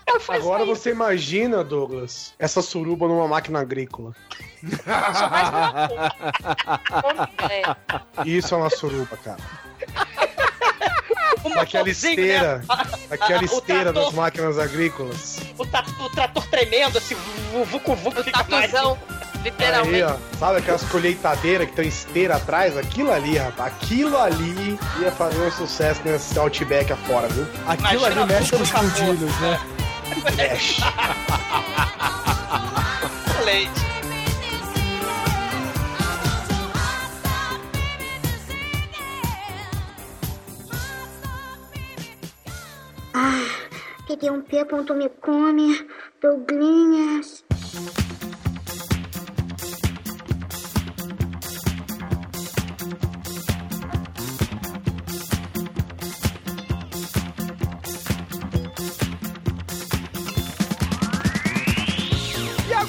Eu 0.06 0.20
Agora 0.28 0.64
você 0.64 0.90
imagina, 0.90 1.62
Douglas, 1.62 2.34
essa 2.38 2.62
suruba 2.62 3.06
numa 3.06 3.28
máquina 3.28 3.60
agrícola. 3.60 4.14
Isso 8.26 8.54
é 8.54 8.58
uma 8.58 8.70
suruba, 8.70 9.16
cara. 9.16 9.69
O 11.44 11.48
motorzinho, 11.48 12.10
esteira. 12.20 12.58
né? 12.58 12.64
Daquela 13.08 13.40
O 13.40 13.44
esteira 13.44 13.84
das 13.92 13.94
trator. 13.94 14.14
máquinas 14.14 14.58
agrícolas. 14.58 15.38
O, 15.58 15.62
o 16.04 16.10
trator 16.10 16.46
tremendo, 16.48 16.98
assim, 16.98 17.16
vucu 17.66 17.94
vucu 17.94 18.20
O 18.20 18.24
fica 18.24 18.44
mais. 18.50 18.70
tatuzão, 18.70 18.98
Aí, 19.08 19.42
literalmente. 19.44 20.02
ó, 20.02 20.16
sabe 20.38 20.58
aquelas 20.58 20.82
colheitadeiras 20.84 21.68
que 21.70 21.76
tem 21.76 21.88
esteira 21.88 22.36
atrás? 22.36 22.76
Aquilo 22.76 23.10
ali, 23.12 23.38
rapaz. 23.38 23.72
Aquilo 23.74 24.18
ali 24.18 24.78
ia 25.00 25.10
fazer 25.12 25.40
um 25.40 25.50
sucesso 25.50 26.00
nesse 26.04 26.38
Outback 26.38 26.92
afora, 26.92 27.26
viu? 27.28 27.46
Aquilo 27.66 28.00
Imagina 28.00 28.22
ali 28.22 28.32
mexe 28.34 28.50
com 28.56 28.62
os 28.62 28.68
fundilhos, 28.70 29.40
né? 29.40 29.60
Mexe. 30.36 30.82
Excelente. 33.30 33.99
Peguei 44.06 44.30
um 44.30 44.42
ponto 44.66 44.94
me 44.94 45.08
come, 45.20 45.86
Douglinhas. 46.20 47.44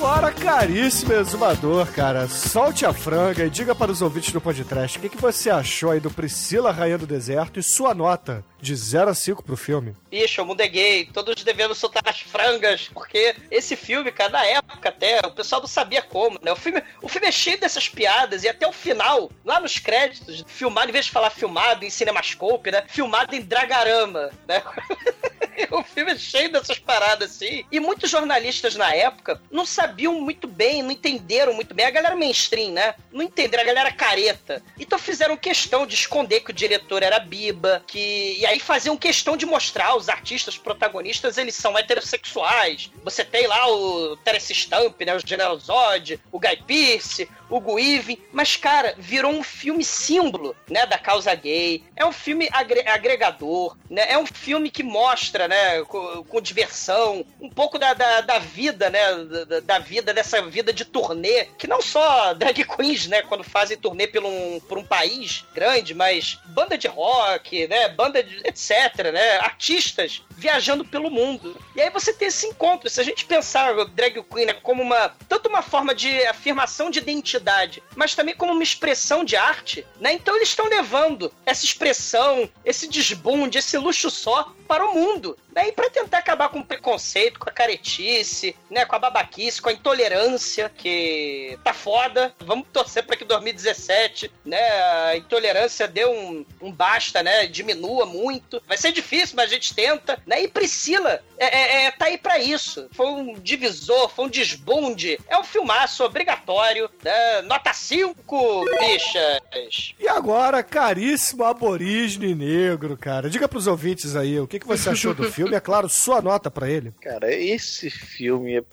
Agora, 0.02 0.32
caríssimo 0.32 1.14
exumador, 1.14 1.86
cara, 1.92 2.28
solte 2.28 2.88
a 2.88 2.92
franga 2.92 3.46
e 3.46 3.52
diga 3.52 3.76
para 3.76 3.92
os 3.92 4.02
ouvintes 4.02 4.34
do 4.34 4.42
podcast 4.42 4.98
o 4.98 5.02
que, 5.02 5.10
que 5.10 5.22
você 5.22 5.48
achou 5.52 5.92
aí 5.92 6.00
do 6.00 6.10
Priscila 6.10 6.72
Rainha 6.72 6.98
do 6.98 7.06
Deserto 7.06 7.60
e 7.60 7.64
sua 7.64 7.94
nota 7.94 8.44
de 8.60 8.76
0 8.76 9.12
a 9.12 9.14
5 9.14 9.44
pro 9.44 9.56
filme. 9.56 9.96
Bicho, 10.10 10.42
o 10.42 10.46
mundo 10.46 10.62
é 10.62 10.68
gay, 10.68 11.06
todos 11.06 11.44
devendo 11.44 11.76
soltar 11.76 12.02
as 12.08 12.20
frangas, 12.20 12.90
porque 12.92 13.36
esse 13.52 13.76
filme, 13.76 14.12
cara, 14.12 14.32
na 14.32 14.44
época 14.44 14.90
até, 14.90 15.20
o 15.20 15.32
pessoal 15.32 15.62
não 15.62 15.68
sabia 15.68 16.02
como, 16.02 16.40
né? 16.42 16.52
O 16.52 16.56
filme, 16.56 16.82
o 17.00 17.08
filme 17.08 17.28
é 17.28 17.32
cheio 17.32 17.60
dessas 17.60 17.88
piadas, 17.88 18.44
e 18.44 18.50
até 18.50 18.68
o 18.68 18.74
final, 18.74 19.30
lá 19.46 19.60
nos 19.60 19.78
créditos, 19.78 20.44
filmado, 20.48 20.90
em 20.90 20.94
vez 20.94 21.06
de 21.06 21.12
falar 21.12 21.30
filmado 21.30 21.86
em 21.86 21.92
Cinemascope, 21.92 22.72
né? 22.72 22.84
Filmado 22.88 23.36
em 23.36 23.42
Dragarama, 23.42 24.32
né? 24.48 24.64
o 25.72 25.84
filme 25.84 26.12
é 26.12 26.18
cheio 26.18 26.52
dessas 26.52 26.80
paradas 26.80 27.32
assim. 27.32 27.66
E 27.72 27.80
muitos 27.80 28.10
jornalistas 28.10 28.76
na 28.76 28.94
época 28.94 29.42
não 29.52 29.66
sabiam 29.66 30.20
muito 30.20 30.48
bem, 30.48 30.82
não 30.82 30.92
entenderam 30.92 31.54
muito 31.54 31.74
bem. 31.74 31.86
A 31.86 31.92
galera 31.92 32.16
mainstream, 32.16 32.72
né? 32.72 32.96
Não 33.12 33.24
entenderam, 33.24 33.64
a 33.64 33.68
galera 33.68 33.92
careta. 33.92 34.62
Então 34.80 34.98
fizeram 34.98 35.38
questão 35.38 35.86
de 35.86 35.96
esconder 35.96 36.42
que 36.42 36.52
o 36.52 36.54
diretor 36.54 37.04
era 37.04 37.20
Biba, 37.20 37.84
que. 37.86 38.38
E 38.40 38.46
aí 38.46 38.60
faziam 38.60 38.98
questão 38.98 39.38
de 39.38 39.46
mostrar 39.46 39.96
os 39.96 40.10
artistas 40.10 40.58
protagonistas, 40.58 41.38
eles 41.38 41.56
são 41.56 41.78
heterossexuais. 41.78 42.92
Você 43.04 43.24
tem 43.24 43.48
lá 43.48 43.68
o 43.72 44.18
Terence 44.18 44.54
Stamp, 44.54 45.00
né? 45.02 45.16
O 45.16 45.26
General 45.26 45.58
Zod, 45.58 46.20
o 46.32 46.40
Guy 46.40 46.58
Pearce, 46.66 47.30
o 47.52 47.60
Guivin, 47.60 48.18
mas, 48.32 48.56
cara, 48.56 48.96
virou 48.98 49.32
um 49.32 49.44
filme 49.44 49.84
símbolo, 49.84 50.56
né, 50.70 50.86
da 50.86 50.98
causa 50.98 51.34
gay. 51.36 51.84
É 51.96 52.06
um 52.06 52.12
filme 52.12 52.48
agre- 52.52 52.88
agregador, 52.88 53.78
né? 53.90 54.06
É 54.10 54.18
um 54.18 54.26
filme 54.26 54.70
que 54.72 54.84
mostra, 54.84 55.48
né, 55.48 55.84
com, 55.84 56.24
com 56.24 56.42
diversão, 56.42 57.26
um 57.40 57.50
pouco 57.50 57.78
da, 57.78 57.94
da, 57.94 58.22
da 58.22 58.40
vida, 58.40 58.90
né, 58.90 59.02
da, 59.48 59.60
da 59.60 59.80
vida, 59.80 60.14
dessa 60.14 60.42
vida 60.42 60.72
de 60.72 60.86
turnê, 60.86 61.46
que 61.58 61.68
não 61.68 61.82
só 61.82 62.34
drag 62.36 62.64
queens, 62.64 63.08
né, 63.08 63.22
quando 63.22 63.44
fazem 63.44 63.78
turnê 63.78 64.08
por 64.08 64.24
um, 64.24 64.60
por 64.62 64.78
um 64.78 64.84
país 64.84 65.46
grande, 65.54 65.94
mas 65.94 66.40
banda 66.46 66.78
de 66.78 66.88
rock, 66.88 67.68
né, 67.68 67.90
banda 67.90 68.24
de 68.24 68.38
etc, 68.46 69.12
né, 69.14 69.38
artistas 69.40 70.22
viajando 70.42 70.84
pelo 70.84 71.12
mundo. 71.12 71.56
E 71.76 71.82
aí 71.82 71.92
você 71.92 72.12
tem 72.12 72.28
esse 72.28 72.48
encontro. 72.48 72.90
Se 72.90 73.00
a 73.00 73.04
gente 73.04 73.26
pensar 73.26 73.78
o 73.78 73.86
drag 73.86 74.24
queen 74.24 74.48
né, 74.48 74.54
como 74.54 74.82
uma 74.82 75.10
tanto 75.30 75.48
uma 75.48 75.62
forma 75.62 75.94
de 75.94 76.26
afirmação 76.26 76.90
de 76.90 76.98
identidade, 76.98 77.84
mas 77.96 78.16
também 78.16 78.36
como 78.36 78.52
uma 78.52 78.64
expressão 78.64 79.24
de 79.24 79.36
arte, 79.36 79.86
né? 80.00 80.14
Então 80.14 80.36
eles 80.36 80.50
estão 80.50 80.68
levando 80.68 81.32
essa 81.46 81.64
expressão, 81.64 82.50
esse 82.66 82.88
desbunde, 82.88 83.60
esse 83.60 83.78
luxo 83.78 84.10
só 84.10 84.52
para 84.68 84.86
o 84.86 84.96
mundo. 84.96 85.38
Né? 85.56 85.70
E 85.70 85.72
para 85.72 85.90
tentar 85.90 86.20
acabar 86.20 86.50
com 86.50 86.60
o 86.60 86.66
preconceito, 86.66 87.40
com 87.40 87.50
a 87.50 87.54
caretice, 87.54 88.56
né? 88.70 88.86
com 88.86 88.96
a 88.96 89.00
babaquice, 89.00 89.62
com 89.62 89.70
a 89.70 89.74
intolerância, 89.74 90.72
que 90.76 91.58
tá 91.64 91.74
foda. 91.74 92.34
Vamos 92.40 92.68
torcer 92.72 93.04
para 93.04 93.16
que 93.16 93.26
2017, 93.26 94.32
né, 94.46 94.60
a 94.60 95.18
intolerância 95.18 95.88
dê 95.88 96.06
um, 96.06 96.46
um 96.62 96.72
basta, 96.72 97.24
né? 97.24 97.48
Diminua 97.48 98.06
muito. 98.06 98.62
Vai 98.68 98.78
ser 98.78 98.92
difícil, 98.92 99.36
mas 99.36 99.50
a 99.50 99.54
gente 99.54 99.74
tenta. 99.74 100.22
Né? 100.26 100.44
E 100.44 100.48
Priscila 100.48 101.22
é, 101.38 101.46
é, 101.46 101.86
é, 101.86 101.92
tá 101.92 102.06
aí 102.06 102.18
para 102.18 102.40
isso. 102.40 102.88
Foi 102.92 103.08
um 103.08 103.34
divisor, 103.34 104.10
foi 104.10 104.26
um 104.26 104.30
desbunde. 104.30 105.20
É 105.28 105.38
um 105.38 105.44
filmaço 105.44 106.04
obrigatório. 106.04 106.90
Né? 107.04 107.42
Nota 107.44 107.74
5, 107.74 108.66
bichas. 108.80 109.94
E 110.00 110.08
agora, 110.08 110.64
caríssimo 110.64 111.44
aborígene 111.44 112.36
negro, 112.36 112.98
cara, 112.98 113.30
diga 113.30 113.48
pros 113.48 113.68
ouvintes 113.68 114.16
aí 114.16 114.40
o 114.40 114.48
que, 114.48 114.60
que 114.60 114.68
você 114.68 114.90
achou 114.90 115.14
do 115.14 115.24
filme. 115.32 115.41
É 115.48 115.60
claro, 115.60 115.90
sua 115.90 116.22
nota 116.22 116.50
pra 116.52 116.70
ele. 116.70 116.94
Cara, 117.02 117.34
esse 117.34 117.90
filme 117.90 118.58
é, 118.58 118.64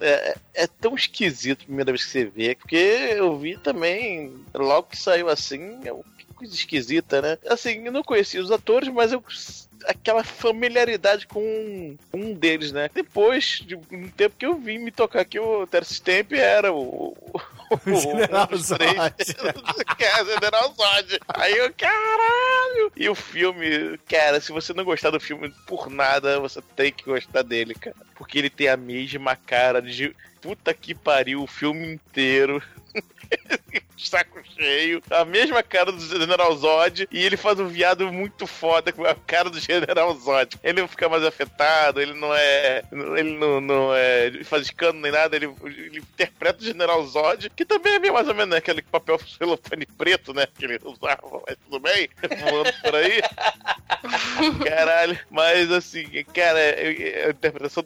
é, 0.00 0.34
é 0.54 0.66
tão 0.66 0.94
esquisito 0.94 1.62
a 1.62 1.66
primeira 1.66 1.92
vez 1.92 2.04
que 2.04 2.10
você 2.10 2.24
vê, 2.24 2.54
porque 2.54 2.76
eu 2.76 3.36
vi 3.38 3.56
também, 3.58 4.34
logo 4.54 4.88
que 4.88 4.96
saiu 4.96 5.28
assim, 5.28 5.78
uma 5.90 6.04
coisa 6.40 6.54
esquisita, 6.54 7.20
né? 7.20 7.38
Assim, 7.46 7.84
eu 7.84 7.92
não 7.92 8.02
conhecia 8.02 8.40
os 8.40 8.50
atores, 8.50 8.88
mas 8.88 9.12
eu 9.12 9.22
aquela 9.86 10.22
familiaridade 10.22 11.26
com 11.26 11.96
um 12.12 12.34
deles, 12.34 12.72
né? 12.72 12.90
Depois 12.92 13.62
de 13.66 13.76
um 13.76 14.08
tempo 14.08 14.36
que 14.38 14.44
eu 14.44 14.56
vim 14.56 14.78
me 14.78 14.90
tocar 14.90 15.24
que 15.24 15.38
o 15.38 15.66
Terce 15.66 15.94
Stamp 15.94 16.32
era 16.32 16.72
o, 16.72 17.16
o, 17.16 17.40
General 18.00 18.48
um. 18.52 18.56
Zod. 18.56 18.82
é 19.98 20.24
General 20.24 20.74
Zod. 20.74 21.18
Aí 21.28 21.56
eu, 21.56 21.72
caralho! 21.74 22.92
E 22.96 23.08
o 23.08 23.14
filme, 23.14 23.98
cara, 24.08 24.40
se 24.40 24.52
você 24.52 24.72
não 24.72 24.84
gostar 24.84 25.10
do 25.10 25.20
filme 25.20 25.50
por 25.66 25.88
nada, 25.88 26.40
você 26.40 26.60
tem 26.76 26.92
que 26.92 27.04
gostar 27.04 27.42
dele, 27.42 27.74
cara. 27.74 27.96
Porque 28.14 28.38
ele 28.38 28.50
tem 28.50 28.68
a 28.68 28.76
mesma 28.76 29.34
cara 29.34 29.80
de 29.80 30.14
puta 30.40 30.74
que 30.74 30.94
pariu 30.94 31.42
o 31.42 31.46
filme 31.46 31.94
inteiro. 31.94 32.62
Saco 34.08 34.40
cheio, 34.56 35.02
a 35.10 35.24
mesma 35.24 35.62
cara 35.62 35.92
do 35.92 36.00
General 36.00 36.54
Zod, 36.56 37.08
e 37.10 37.24
ele 37.24 37.36
faz 37.36 37.58
um 37.58 37.68
viado 37.68 38.10
muito 38.12 38.46
foda 38.46 38.92
com 38.92 39.04
a 39.04 39.14
cara 39.14 39.50
do 39.50 39.60
General 39.60 40.12
Zod. 40.14 40.58
Ele 40.62 40.80
não 40.80 40.88
fica 40.88 41.08
mais 41.08 41.24
afetado, 41.24 42.00
ele 42.00 42.14
não 42.14 42.34
é. 42.34 42.82
Ele 42.92 43.36
não, 43.36 43.60
não 43.60 43.94
é 43.94 44.30
faz 44.44 44.64
escândalo 44.64 45.00
nem 45.00 45.12
nada, 45.12 45.36
ele, 45.36 45.50
ele 45.64 45.98
interpreta 45.98 46.60
o 46.60 46.64
General 46.64 47.04
Zod, 47.06 47.50
que 47.50 47.64
também 47.64 47.94
é 47.94 47.98
meio 47.98 48.14
mais 48.14 48.28
ou 48.28 48.34
menos 48.34 48.50
né, 48.50 48.58
aquele 48.58 48.82
papel 48.82 49.18
celofane 49.38 49.86
preto, 49.86 50.32
né? 50.34 50.46
Que 50.58 50.64
ele 50.64 50.78
usava, 50.84 51.42
mas 51.46 51.56
tudo 51.64 51.80
bem, 51.80 52.08
voando 52.40 52.72
por 52.82 52.94
aí. 52.94 53.20
Caralho, 54.66 55.18
mas 55.30 55.70
assim, 55.70 56.06
cara, 56.34 56.58
a 56.58 57.30
interpretação. 57.30 57.84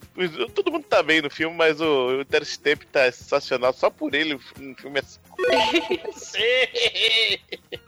Todo 0.54 0.72
mundo 0.72 0.84
tá 0.84 1.02
bem 1.02 1.20
no 1.22 1.30
filme, 1.30 1.56
mas 1.56 1.80
o, 1.80 2.20
o 2.20 2.24
Terence 2.24 2.52
Stamp 2.52 2.82
tá 2.84 3.10
sensacional. 3.10 3.72
Só 3.72 3.90
por 3.90 4.14
ele 4.14 4.34
o 4.34 4.38
filme 4.38 5.00
é 5.00 5.02
Sim. 6.12 7.38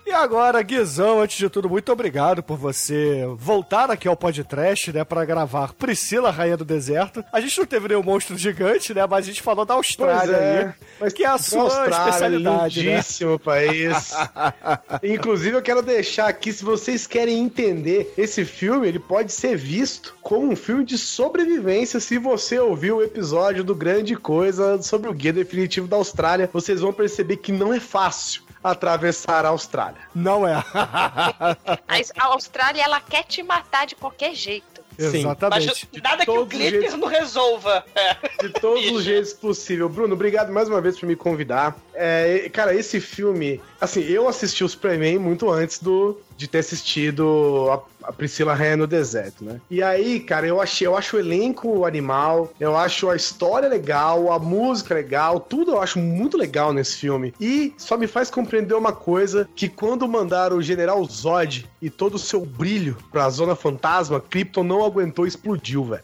E 0.06 0.12
agora, 0.12 0.62
Guizão, 0.62 1.20
antes 1.20 1.36
de 1.36 1.50
tudo, 1.50 1.68
muito 1.68 1.90
obrigado 1.90 2.40
por 2.40 2.56
você 2.56 3.26
voltar 3.36 3.90
aqui 3.90 4.06
ao 4.06 4.16
podcast, 4.16 4.92
né, 4.92 5.02
pra 5.02 5.24
gravar 5.24 5.72
Priscila, 5.72 6.30
Rainha 6.30 6.56
do 6.56 6.64
Deserto. 6.64 7.24
A 7.32 7.40
gente 7.40 7.58
não 7.58 7.66
teve 7.66 7.88
nenhum 7.88 8.04
monstro 8.04 8.38
gigante, 8.38 8.94
né, 8.94 9.04
mas 9.04 9.24
a 9.24 9.28
gente 9.28 9.42
falou 9.42 9.64
da 9.64 9.74
Austrália 9.74 10.36
aí, 10.36 10.72
mas 11.00 11.12
que 11.12 11.24
é 11.24 11.26
a 11.26 11.38
sua 11.38 11.62
Austrália, 11.62 12.08
especialidade, 12.08 12.84
né? 12.84 12.92
lindíssimo 12.92 13.36
país. 13.36 14.12
Inclusive, 15.02 15.56
eu 15.56 15.62
quero 15.62 15.82
deixar 15.82 16.28
aqui, 16.28 16.52
se 16.52 16.64
vocês 16.64 17.04
querem 17.04 17.40
entender, 17.40 18.14
esse 18.16 18.44
filme, 18.44 18.86
ele 18.86 19.00
pode 19.00 19.32
ser 19.32 19.56
visto 19.56 20.14
como 20.22 20.52
um 20.52 20.54
filme 20.54 20.84
de 20.84 20.96
sobrevivência 20.96 21.98
se 21.98 22.16
você 22.16 22.60
ouviu 22.60 22.98
o 22.98 23.02
episódio 23.02 23.64
do 23.64 23.74
Grande 23.74 24.14
Coisa 24.14 24.80
sobre 24.82 25.10
o 25.10 25.12
Guia 25.12 25.32
Definitivo 25.32 25.88
da 25.88 25.96
Austrália. 25.96 26.48
Vocês 26.52 26.80
vão 26.80 26.92
perceber 26.92 27.38
que 27.38 27.50
não 27.50 27.74
é 27.74 27.80
fácil 27.80 28.45
atravessar 28.62 29.44
a 29.44 29.48
Austrália. 29.48 30.00
Não 30.14 30.46
é. 30.46 30.54
A 30.76 31.96
a 32.18 32.26
Austrália, 32.26 32.82
ela 32.82 33.00
quer 33.00 33.24
te 33.24 33.42
matar 33.42 33.86
de 33.86 33.94
qualquer 33.94 34.34
jeito. 34.34 34.76
Sim. 34.98 35.18
Exatamente. 35.18 35.88
Mas 35.92 36.02
nada 36.02 36.24
que 36.24 36.30
o 36.30 36.42
os 36.42 36.48
glitter 36.48 36.80
jeitos. 36.80 36.98
não 36.98 37.08
resolva. 37.08 37.84
É. 37.94 38.16
De 38.42 38.52
todos 38.60 38.90
os 38.90 39.04
jeitos 39.04 39.32
possível. 39.34 39.88
Bruno, 39.88 40.14
obrigado 40.14 40.50
mais 40.52 40.68
uma 40.68 40.80
vez 40.80 40.98
por 40.98 41.06
me 41.06 41.14
convidar. 41.14 41.76
É, 41.94 42.48
cara, 42.52 42.74
esse 42.74 43.00
filme, 43.00 43.60
assim, 43.80 44.00
eu 44.00 44.28
assisti 44.28 44.64
o 44.64 44.68
Superman 44.68 45.18
muito 45.18 45.50
antes 45.50 45.78
do 45.78 46.18
de 46.36 46.46
ter 46.46 46.58
assistido 46.58 47.68
a, 47.70 48.08
a 48.08 48.12
Priscila 48.12 48.54
Rainha 48.54 48.76
no 48.76 48.86
Deserto, 48.86 49.44
né? 49.44 49.60
E 49.70 49.82
aí, 49.82 50.20
cara, 50.20 50.46
eu 50.46 50.60
achei, 50.60 50.86
eu 50.86 50.96
acho 50.96 51.16
o 51.16 51.20
elenco 51.20 51.84
animal, 51.84 52.52
eu 52.60 52.76
acho 52.76 53.08
a 53.08 53.16
história 53.16 53.68
legal, 53.68 54.32
a 54.32 54.38
música 54.38 54.94
legal, 54.94 55.40
tudo 55.40 55.72
eu 55.72 55.80
acho 55.80 55.98
muito 55.98 56.36
legal 56.36 56.72
nesse 56.72 56.96
filme. 56.96 57.34
E 57.40 57.74
só 57.76 57.96
me 57.96 58.06
faz 58.06 58.30
compreender 58.30 58.74
uma 58.74 58.92
coisa, 58.92 59.48
que 59.54 59.68
quando 59.68 60.06
mandaram 60.06 60.56
o 60.56 60.62
General 60.62 61.02
Zod 61.04 61.66
e 61.80 61.90
todo 61.90 62.14
o 62.14 62.18
seu 62.18 62.44
brilho 62.44 62.96
pra 63.10 63.30
Zona 63.30 63.54
Fantasma, 63.54 64.20
Krypton 64.20 64.64
não 64.64 64.84
aguentou 64.84 65.24
e 65.24 65.28
explodiu, 65.28 65.84
velho. 65.84 66.02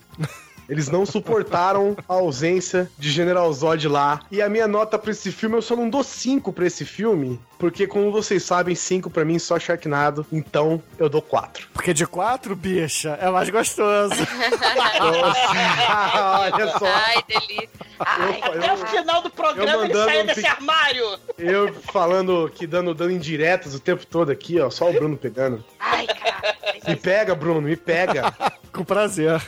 Eles 0.72 0.88
não 0.88 1.04
suportaram 1.04 1.94
a 2.08 2.14
ausência 2.14 2.90
de 2.98 3.10
General 3.10 3.52
Zod 3.52 3.86
lá. 3.88 4.20
E 4.30 4.40
a 4.40 4.48
minha 4.48 4.66
nota 4.66 4.98
pra 4.98 5.10
esse 5.10 5.30
filme, 5.30 5.56
eu 5.56 5.62
só 5.62 5.76
não 5.76 5.88
dou 5.90 6.02
5 6.02 6.50
pra 6.52 6.66
esse 6.66 6.84
filme, 6.84 7.38
porque 7.58 7.86
como 7.86 8.10
vocês 8.10 8.42
sabem, 8.42 8.74
5 8.74 9.10
pra 9.10 9.24
mim 9.24 9.38
só 9.38 9.58
Sharknado, 9.58 10.24
então 10.32 10.82
eu 10.98 11.08
dou 11.10 11.20
4. 11.20 11.68
Porque 11.74 11.92
de 11.92 12.06
quatro, 12.06 12.56
bicha, 12.56 13.18
é 13.20 13.28
mais 13.30 13.50
gostoso. 13.50 14.14
Olha 16.54 16.68
só, 16.78 16.86
Ai, 16.86 17.22
delícia. 17.28 17.68
Ai, 18.00 18.40
Eu- 18.44 18.52
Até 18.58 18.72
o 18.72 18.76
final 18.86 19.22
do 19.22 19.30
programa 19.30 19.84
ele 19.84 20.22
um 20.22 20.26
desse 20.26 20.46
armário. 20.46 21.04
eu 21.38 21.72
falando 21.92 22.50
que 22.54 22.66
dando, 22.66 22.94
dando 22.94 23.12
indiretas 23.12 23.74
o 23.74 23.80
tempo 23.80 24.06
todo 24.06 24.30
aqui, 24.30 24.58
ó, 24.60 24.70
só 24.70 24.88
o 24.90 24.92
Bruno 24.92 25.16
pegando. 25.16 25.64
ai, 25.78 26.06
cara. 26.06 26.54
Me 26.88 26.96
pega, 26.96 27.34
Bruno, 27.34 27.60
me 27.60 27.76
pega. 27.76 28.32
Com 28.72 28.84
prazer. 28.84 29.40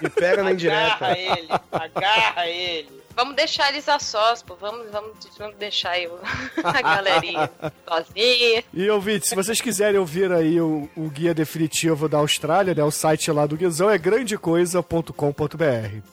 Me 0.00 0.08
pega 0.10 0.42
na 0.42 0.50
Agarra 0.50 0.52
indireta. 0.52 1.18
ele, 1.18 1.48
agarra 1.72 2.46
ele. 2.46 3.04
Vamos 3.16 3.36
deixar 3.36 3.68
eles 3.70 3.88
a 3.88 4.00
sós, 4.00 4.42
pô. 4.42 4.56
Vamos, 4.56 4.90
vamos, 4.90 5.12
vamos 5.38 5.54
deixar 5.56 5.96
eu, 6.00 6.18
a 6.64 6.82
galerinha 6.82 7.48
sozinha. 7.88 8.64
E 8.72 8.90
ouvinte, 8.90 9.28
se 9.28 9.36
vocês 9.36 9.60
quiserem 9.60 10.00
ouvir 10.00 10.32
aí 10.32 10.60
o, 10.60 10.88
o 10.96 11.08
guia 11.08 11.32
definitivo 11.32 12.08
da 12.08 12.18
Austrália, 12.18 12.74
né? 12.74 12.82
O 12.82 12.90
site 12.90 13.30
lá 13.30 13.46
do 13.46 13.56
Guizão 13.56 13.88
é 13.88 13.96
grandecoisa.com.br. 13.98 15.62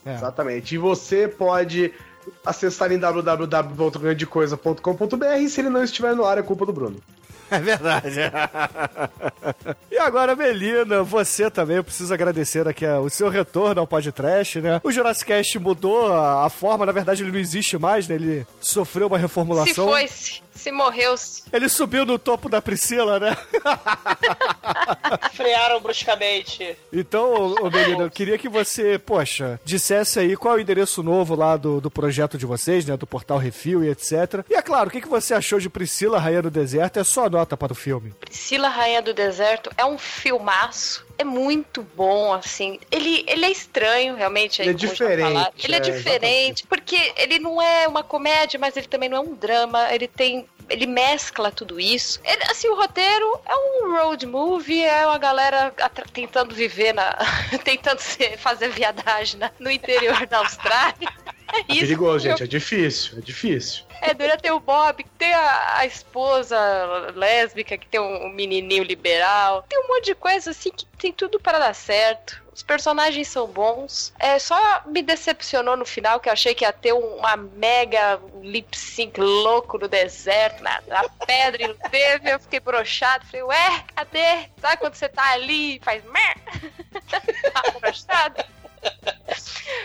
É. 0.06 0.14
Exatamente. 0.14 0.76
E 0.76 0.78
você 0.78 1.26
pode 1.26 1.92
acessar 2.46 2.92
em 2.92 2.98
www.grandecoisa.com.br 2.98 5.24
e 5.40 5.48
se 5.48 5.60
ele 5.60 5.70
não 5.70 5.82
estiver 5.82 6.14
no 6.14 6.24
ar, 6.24 6.38
é 6.38 6.42
culpa 6.42 6.64
do 6.64 6.72
Bruno. 6.72 6.98
É 7.52 7.58
verdade. 7.58 8.20
e 9.92 9.98
agora, 9.98 10.34
Melina, 10.34 11.02
você 11.02 11.50
também, 11.50 11.76
eu 11.76 11.84
preciso 11.84 12.12
agradecer 12.12 12.66
aqui 12.66 12.86
o 12.86 13.10
seu 13.10 13.28
retorno 13.28 13.80
ao 13.80 13.86
podcast, 13.86 14.60
né? 14.60 14.80
O 14.82 14.90
Jurassic 14.90 15.26
Cast 15.28 15.58
mudou 15.58 16.10
a, 16.12 16.48
forma, 16.48 16.86
na 16.86 16.92
verdade 16.92 17.22
ele 17.22 17.30
não 17.30 17.38
existe 17.38 17.76
mais, 17.76 18.08
né? 18.08 18.14
Ele 18.14 18.46
sofreu 18.60 19.06
uma 19.06 19.18
Se 19.18 19.22
reformulação. 19.22 19.86
foi, 19.86 20.08
se, 20.08 20.42
se 20.54 20.70
morreu, 20.70 21.16
se... 21.16 21.42
Ele 21.52 21.68
subiu 21.68 22.04
no 22.04 22.18
topo 22.18 22.48
da 22.48 22.60
Priscila, 22.60 23.18
né? 23.18 23.36
Frearam 25.32 25.80
bruscamente. 25.80 26.76
Então, 26.92 27.32
ô, 27.32 27.66
ô 27.66 27.70
Melina, 27.70 28.04
eu 28.04 28.10
queria 28.10 28.38
que 28.38 28.48
você, 28.48 28.98
poxa, 28.98 29.60
dissesse 29.64 30.18
aí 30.18 30.36
qual 30.36 30.54
é 30.54 30.58
o 30.58 30.60
endereço 30.60 31.02
novo 31.02 31.34
lá 31.34 31.56
do, 31.56 31.80
do 31.80 31.90
projeto 31.90 32.36
de 32.36 32.46
vocês, 32.46 32.84
né? 32.84 32.96
Do 32.96 33.06
portal 33.06 33.38
Refil 33.38 33.84
e 33.84 33.88
etc. 33.88 34.44
E 34.48 34.54
é 34.54 34.62
claro, 34.62 34.88
o 34.88 34.92
que, 34.92 35.00
que 35.00 35.08
você 35.08 35.34
achou 35.34 35.58
de 35.58 35.68
Priscila, 35.68 36.18
Rainha 36.18 36.42
do 36.42 36.50
Deserto? 36.50 36.98
É 36.98 37.04
só 37.04 37.28
nota 37.28 37.56
para 37.56 37.72
o 37.72 37.76
filme. 37.76 38.12
Priscila 38.20 38.68
Rainha 38.68 39.02
do 39.02 39.14
Deserto 39.14 39.70
é 39.76 39.84
um 39.84 39.98
filmaço. 39.98 41.04
É 41.22 41.24
muito 41.24 41.86
bom, 41.94 42.32
assim. 42.32 42.80
Ele, 42.90 43.24
ele 43.28 43.44
é 43.44 43.50
estranho, 43.50 44.16
realmente. 44.16 44.60
Ele 44.60 44.70
é 44.70 44.72
diferente. 44.74 45.64
Ele 45.64 45.74
é, 45.74 45.76
é, 45.76 45.80
diferente, 45.80 46.66
porque 46.66 47.12
ele 47.16 47.38
não 47.38 47.62
é 47.62 47.86
uma 47.86 48.02
comédia, 48.02 48.58
mas 48.58 48.76
ele 48.76 48.88
também 48.88 49.08
não 49.08 49.16
é 49.16 49.20
um 49.20 49.34
drama. 49.34 49.92
Ele 49.94 50.08
tem. 50.08 50.46
Ele 50.68 50.86
mescla 50.86 51.50
tudo 51.52 51.78
isso. 51.78 52.20
Ele, 52.24 52.42
assim, 52.50 52.68
o 52.68 52.74
roteiro 52.74 53.40
é 53.46 53.54
um 53.54 53.92
road 53.92 54.26
movie, 54.26 54.82
é 54.82 55.06
uma 55.06 55.18
galera 55.18 55.72
tentando 56.12 56.54
viver 56.54 56.92
na. 56.92 57.16
tentando 57.62 58.00
ser- 58.00 58.36
fazer 58.38 58.68
viadagem 58.70 59.38
na- 59.38 59.50
no 59.60 59.70
interior 59.70 60.26
da 60.26 60.38
Austrália. 60.38 61.08
É 61.50 61.58
É 61.58 61.64
isso. 61.68 61.80
perigoso, 61.80 62.26
Eu- 62.26 62.30
gente. 62.32 62.42
É 62.44 62.46
difícil. 62.46 63.18
É 63.18 63.20
difícil. 63.20 63.84
é, 64.00 64.12
dura 64.14 64.36
ter 64.36 64.50
o 64.52 64.58
Bob, 64.60 65.04
tem 65.16 65.32
a, 65.32 65.78
a 65.78 65.86
esposa 65.86 66.58
lésbica, 67.14 67.78
que 67.78 67.86
tem 67.86 68.00
um, 68.00 68.26
um 68.26 68.30
menininho 68.30 68.82
liberal. 68.82 69.64
Tem 69.68 69.78
um 69.78 69.88
monte 69.88 70.06
de 70.06 70.14
coisa 70.14 70.50
assim 70.50 70.70
que 70.70 70.84
tem 70.98 71.12
tudo 71.12 71.38
para 71.40 71.58
dar 71.58 71.74
certo. 71.74 72.42
Os 72.52 72.62
personagens 72.62 73.28
são 73.28 73.46
bons. 73.46 74.12
É, 74.18 74.38
só 74.38 74.82
me 74.86 75.02
decepcionou 75.02 75.74
no 75.76 75.86
final 75.86 76.20
que 76.20 76.28
eu 76.28 76.32
achei 76.34 76.54
que 76.54 76.64
ia 76.64 76.72
ter 76.72 76.92
um- 76.92 77.16
uma 77.16 77.36
mega 77.36 78.20
lip 78.42 78.76
sync 78.76 79.18
louco 79.20 79.78
no 79.78 79.88
deserto, 79.88 80.62
na, 80.62 80.82
na 80.86 81.08
pedra, 81.26 81.62
e 81.62 81.68
não 81.68 81.76
teve. 81.90 82.30
Eu 82.30 82.38
fiquei 82.40 82.60
broxado. 82.60 83.24
Falei, 83.26 83.42
ué, 83.44 83.84
cadê? 83.94 84.48
Sabe 84.60 84.76
quando 84.78 84.94
você 84.94 85.08
tá 85.08 85.30
ali 85.32 85.76
e 85.76 85.80
faz 85.82 86.02
mer? 86.04 86.34
tá 87.52 87.62
broxado? 87.80 88.44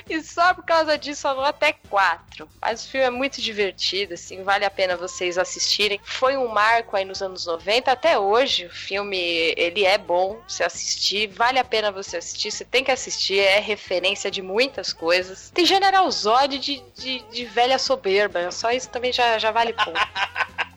E 0.09 0.21
só 0.21 0.53
por 0.53 0.63
causa 0.63 0.97
disso 0.97 1.27
eu 1.27 1.35
dou 1.35 1.43
até 1.43 1.73
quatro. 1.89 2.47
Mas 2.61 2.85
o 2.85 2.89
filme 2.89 3.05
é 3.05 3.09
muito 3.09 3.41
divertido, 3.41 4.13
assim, 4.13 4.41
vale 4.43 4.63
a 4.63 4.69
pena 4.69 4.95
vocês 4.95 5.37
assistirem. 5.37 5.99
Foi 6.03 6.37
um 6.37 6.47
marco 6.47 6.95
aí 6.95 7.03
nos 7.03 7.21
anos 7.21 7.45
90, 7.45 7.91
até 7.91 8.17
hoje 8.17 8.65
o 8.65 8.69
filme, 8.69 9.17
ele 9.57 9.85
é 9.85 9.97
bom 9.97 10.41
se 10.47 10.63
assistir, 10.63 11.27
vale 11.27 11.59
a 11.59 11.63
pena 11.63 11.91
você 11.91 12.17
assistir, 12.17 12.51
você 12.51 12.63
tem 12.63 12.83
que 12.83 12.91
assistir, 12.91 13.39
é 13.39 13.59
referência 13.59 14.31
de 14.31 14.41
muitas 14.41 14.93
coisas. 14.93 15.51
Tem 15.53 15.65
General 15.65 16.09
Zod 16.09 16.57
de, 16.57 16.81
de, 16.95 17.19
de 17.29 17.45
velha 17.45 17.77
soberba, 17.77 18.49
só 18.51 18.71
isso 18.71 18.89
também 18.89 19.11
já, 19.11 19.37
já 19.37 19.51
vale 19.51 19.73
ponto. 19.73 19.91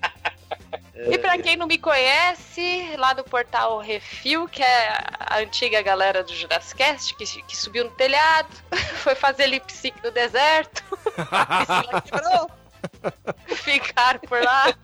E 0.94 1.18
pra 1.18 1.38
quem 1.38 1.56
não 1.56 1.66
me 1.66 1.78
conhece, 1.78 2.94
lá 2.96 3.12
do 3.12 3.24
portal 3.24 3.78
Refil, 3.78 4.48
que 4.48 4.62
é 4.62 4.88
a 5.18 5.38
antiga 5.38 5.80
galera 5.82 6.22
do 6.22 6.34
Jurassicast, 6.34 7.14
que, 7.14 7.24
que 7.24 7.56
subiu 7.56 7.84
no 7.84 7.90
telhado, 7.92 8.48
foi 9.02 9.14
fazer 9.14 9.46
lip 9.46 9.72
sync 9.72 9.96
no 10.02 10.10
deserto, 10.10 10.82
a 11.30 11.64
piscina 11.64 12.02
quebrou, 12.02 12.50
ficaram 13.56 14.20
por 14.20 14.42
lá. 14.42 14.74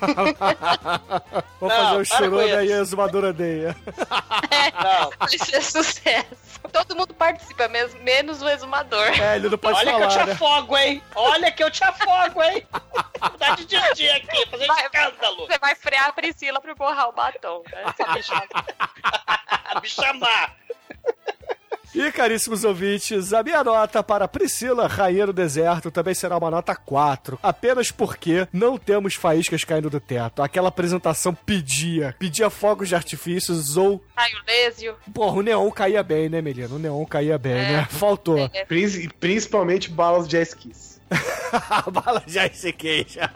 Vamos 1.60 1.76
Não, 1.76 1.78
fazer 1.78 1.96
o 1.96 2.02
isso. 2.02 2.16
da 2.54 2.64
exumadora 2.64 3.28
odeia. 3.30 3.76
Não, 4.82 5.10
Vai 5.18 5.38
ser 5.38 5.62
sucesso. 5.62 6.51
Todo 6.70 6.96
mundo 6.96 7.12
participa, 7.14 7.68
mesmo, 7.68 8.00
menos 8.02 8.40
o 8.42 8.48
exumador. 8.48 9.06
É, 9.20 9.36
ele 9.36 9.48
não 9.48 9.58
pode 9.58 9.78
olha 9.78 9.94
que 9.96 10.02
eu 10.02 10.08
te 10.08 10.14
falar, 10.14 10.26
né? 10.26 10.32
afogo, 10.32 10.76
hein? 10.78 11.02
Olha 11.14 11.52
que 11.52 11.64
eu 11.64 11.70
te 11.70 11.84
afogo, 11.84 12.42
hein? 12.42 12.66
Dá 13.38 13.54
de 13.54 13.64
dia 13.66 14.16
aqui, 14.16 14.46
fazer 14.50 14.66
Vai- 14.66 14.84
escândalo. 14.84 15.46
Você 15.46 15.58
vai 15.58 15.74
frear 15.74 16.08
a 16.08 16.12
Priscila 16.12 16.60
pra 16.60 16.74
borrar 16.74 17.08
o 17.08 17.12
batom. 17.12 17.62
Né? 17.70 17.84
Só 17.96 18.12
deixar- 18.12 18.46
Me 19.82 19.88
chamar. 19.88 20.54
E, 21.94 22.10
caríssimos 22.10 22.64
ouvintes, 22.64 23.34
a 23.34 23.42
minha 23.42 23.62
nota 23.62 24.02
para 24.02 24.26
Priscila, 24.26 24.86
Rainha 24.86 25.26
do 25.26 25.32
Deserto, 25.32 25.90
também 25.90 26.14
será 26.14 26.38
uma 26.38 26.50
nota 26.50 26.74
4. 26.74 27.38
Apenas 27.42 27.90
porque 27.90 28.48
não 28.50 28.78
temos 28.78 29.14
faíscas 29.14 29.62
caindo 29.62 29.90
do 29.90 30.00
teto. 30.00 30.42
Aquela 30.42 30.68
apresentação 30.68 31.34
pedia. 31.34 32.16
Pedia 32.18 32.48
fogos 32.48 32.88
de 32.88 32.94
artifícios 32.94 33.76
ou... 33.76 34.02
Raio 34.16 34.36
Lésio. 34.46 34.96
Porra, 35.12 35.36
o 35.36 35.42
neon 35.42 35.70
caía 35.70 36.02
bem, 36.02 36.30
né, 36.30 36.40
Melina? 36.40 36.74
O 36.74 36.78
neon 36.78 37.04
caía 37.04 37.36
bem, 37.36 37.52
É. 37.58 37.72
né? 37.72 37.86
Faltou. 37.90 38.38
É. 38.38 38.64
Prin- 38.64 39.10
Principalmente 39.20 39.90
balas 39.90 40.26
de 40.26 40.40
ice 40.40 40.56
kiss. 40.56 40.92
A 41.68 41.90
bala 41.90 42.22
já 42.26 42.48
se 42.50 42.72
queixa. 42.72 43.30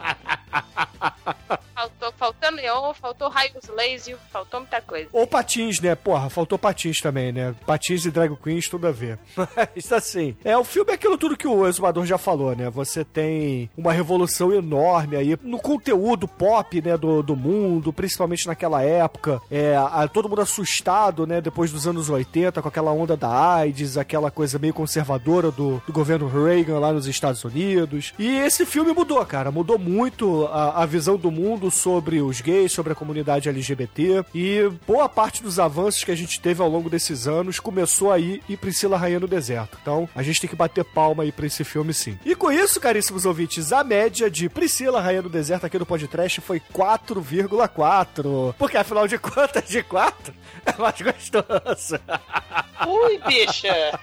Faltou, 1.75 2.11
faltou 2.47 2.51
neon, 2.51 2.93
faltou 2.93 3.29
raios 3.29 3.53
laser, 3.75 4.17
faltou 4.31 4.59
muita 4.61 4.81
coisa. 4.81 5.07
Ou 5.11 5.27
patins, 5.27 5.79
né? 5.79 5.95
Porra, 5.95 6.29
faltou 6.29 6.57
patins 6.57 6.99
também, 7.01 7.31
né? 7.31 7.53
Patins 7.65 8.05
e 8.05 8.11
drag 8.11 8.35
queens, 8.37 8.67
tudo 8.69 8.87
a 8.87 8.91
ver. 8.91 9.19
Mas 9.75 9.91
assim, 9.91 10.35
é 10.43 10.57
o 10.57 10.63
filme 10.63 10.91
é 10.91 10.95
aquilo 10.95 11.17
tudo 11.17 11.37
que 11.37 11.47
o 11.47 11.67
Exumador 11.67 12.05
já 12.05 12.17
falou, 12.17 12.55
né? 12.55 12.69
Você 12.69 13.03
tem 13.03 13.69
uma 13.77 13.91
revolução 13.93 14.53
enorme 14.53 15.15
aí 15.15 15.37
no 15.41 15.59
conteúdo 15.59 16.27
pop, 16.27 16.81
né, 16.81 16.97
do, 16.97 17.21
do 17.21 17.35
mundo, 17.35 17.91
principalmente 17.91 18.47
naquela 18.47 18.81
época. 18.81 19.41
É, 19.51 19.75
a- 19.75 20.07
todo 20.07 20.29
mundo 20.29 20.41
assustado, 20.41 21.25
né, 21.27 21.41
depois 21.41 21.71
dos 21.71 21.87
anos 21.87 22.09
80, 22.09 22.61
com 22.61 22.67
aquela 22.67 22.91
onda 22.91 23.15
da 23.17 23.29
AIDS, 23.55 23.97
aquela 23.97 24.31
coisa 24.31 24.57
meio 24.59 24.73
conservadora 24.73 25.51
do, 25.51 25.81
do 25.85 25.93
governo 25.93 26.27
Reagan 26.27 26.79
lá 26.79 26.91
nos 26.93 27.07
Estados 27.07 27.43
Unidos. 27.43 28.13
E 28.17 28.27
esse 28.37 28.65
filme 28.65 28.93
mudou, 28.93 29.23
cara. 29.25 29.51
Mudou 29.51 29.77
muito 29.77 30.45
a, 30.47 30.83
a 30.83 30.85
visão 30.85 31.17
do 31.17 31.31
mundo 31.31 31.69
sobre 31.71 32.21
os 32.21 32.36
os 32.37 32.41
gays, 32.41 32.71
sobre 32.71 32.93
a 32.93 32.95
comunidade 32.95 33.49
LGBT. 33.49 34.23
E 34.33 34.69
boa 34.85 35.09
parte 35.09 35.41
dos 35.41 35.59
avanços 35.59 36.03
que 36.03 36.11
a 36.11 36.15
gente 36.15 36.39
teve 36.39 36.61
ao 36.61 36.69
longo 36.69 36.89
desses 36.89 37.27
anos 37.27 37.59
começou 37.59 38.11
aí 38.11 38.41
em 38.47 38.55
Priscila 38.55 38.97
Rainha 38.97 39.19
no 39.19 39.27
Deserto. 39.27 39.77
Então 39.81 40.07
a 40.15 40.23
gente 40.23 40.39
tem 40.39 40.49
que 40.49 40.55
bater 40.55 40.83
palma 40.83 41.23
aí 41.23 41.31
pra 41.31 41.47
esse 41.47 41.63
filme 41.63 41.93
sim. 41.93 42.17
E 42.25 42.35
com 42.35 42.51
isso, 42.51 42.79
caríssimos 42.79 43.25
ouvintes, 43.25 43.71
a 43.73 43.83
média 43.83 44.29
de 44.29 44.47
Priscila 44.49 45.01
Rainha 45.01 45.21
no 45.21 45.29
Deserto 45.29 45.65
aqui 45.65 45.79
no 45.79 45.85
podcast 45.85 46.39
foi 46.41 46.61
4,4. 46.73 48.53
Porque 48.57 48.77
afinal 48.77 49.07
de 49.07 49.17
contas, 49.17 49.67
de 49.67 49.83
4 49.83 50.33
é 50.65 50.81
mais 50.81 51.01
gostoso. 51.01 51.99
Ui, 52.87 53.19
bicha! 53.25 53.99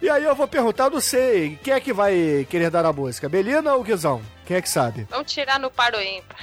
E 0.00 0.08
aí 0.08 0.24
eu 0.24 0.34
vou 0.34 0.46
perguntar, 0.46 0.90
não 0.90 1.00
sei, 1.00 1.58
quem 1.62 1.74
é 1.74 1.80
que 1.80 1.92
vai 1.92 2.46
querer 2.48 2.70
dar 2.70 2.86
a 2.86 2.92
música? 2.92 3.28
Belina 3.28 3.74
ou 3.74 3.82
Guizão? 3.82 4.22
Quem 4.48 4.56
é 4.56 4.62
que 4.62 4.70
sabe? 4.70 5.06
Vamos 5.10 5.30
tirar 5.30 5.60
no 5.60 5.70
paro 5.70 6.00
ímpar. 6.00 6.38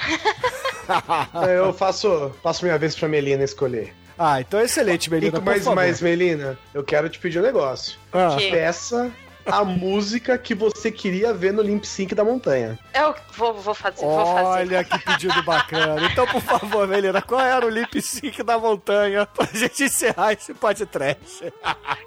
É, 1.43 1.57
Eu 1.57 1.73
faço, 1.73 2.31
passo 2.43 2.63
minha 2.63 2.77
vez 2.77 2.95
pra 2.95 3.07
Melina 3.07 3.43
escolher. 3.43 3.95
Ah, 4.15 4.39
então 4.39 4.61
excelente, 4.61 5.09
Belina, 5.09 5.29
E, 5.29 5.41
por 5.41 5.43
mas, 5.43 5.65
mas, 5.65 6.01
Melina, 6.01 6.55
eu 6.71 6.83
quero 6.83 7.09
te 7.09 7.17
pedir 7.17 7.39
um 7.39 7.41
negócio. 7.41 7.97
Ah. 8.13 8.37
Peça 8.37 9.11
a 9.45 9.63
música 9.63 10.37
que 10.37 10.55
você 10.55 10.91
queria 10.91 11.33
ver 11.33 11.53
no 11.53 11.61
Limp 11.61 11.83
Sync 11.83 12.13
da 12.15 12.23
montanha. 12.23 12.79
Eu 12.93 13.15
vou, 13.33 13.53
vou 13.53 13.73
fazer, 13.73 14.05
vou 14.05 14.25
fazer. 14.25 14.43
Olha 14.43 14.83
que 14.83 14.99
pedido 14.99 15.43
bacana. 15.43 16.07
Então, 16.11 16.25
por 16.27 16.41
favor, 16.41 16.87
Melina, 16.87 17.21
qual 17.21 17.41
era 17.41 17.65
o 17.65 17.69
lip 17.69 18.01
sync 18.01 18.41
da 18.43 18.57
montanha 18.57 19.25
pra 19.33 19.45
gente 19.53 19.83
encerrar 19.83 20.33
esse 20.33 20.53
podcast? 20.53 21.53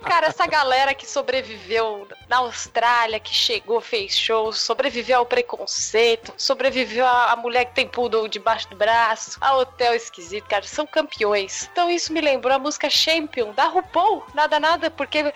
Cara, 0.02 0.27
essa 0.27 0.47
galera 0.47 0.94
que 0.94 1.06
sobreviveu 1.06 2.09
na 2.28 2.39
Austrália, 2.39 3.20
que 3.20 3.35
chegou, 3.35 3.81
fez 3.81 4.16
shows, 4.16 4.59
sobreviveu 4.59 5.19
ao 5.19 5.27
preconceito, 5.27 6.32
sobreviveu 6.36 7.06
a, 7.06 7.32
a 7.32 7.36
mulher 7.36 7.66
que 7.66 7.74
tem 7.74 7.86
poodle 7.86 8.28
debaixo 8.28 8.69
do 8.70 8.77
braço, 8.77 9.39
a 9.40 9.56
hotel 9.56 9.94
esquisito, 9.94 10.44
cara, 10.44 10.65
são 10.65 10.86
campeões. 10.86 11.69
Então 11.73 11.90
isso 11.90 12.12
me 12.12 12.20
lembrou 12.20 12.55
a 12.55 12.59
música 12.59 12.90
Champion, 12.90 13.52
da 13.52 13.66
RuPaul. 13.66 14.24
Nada, 14.35 14.59
nada, 14.59 14.90
porque 14.90 15.32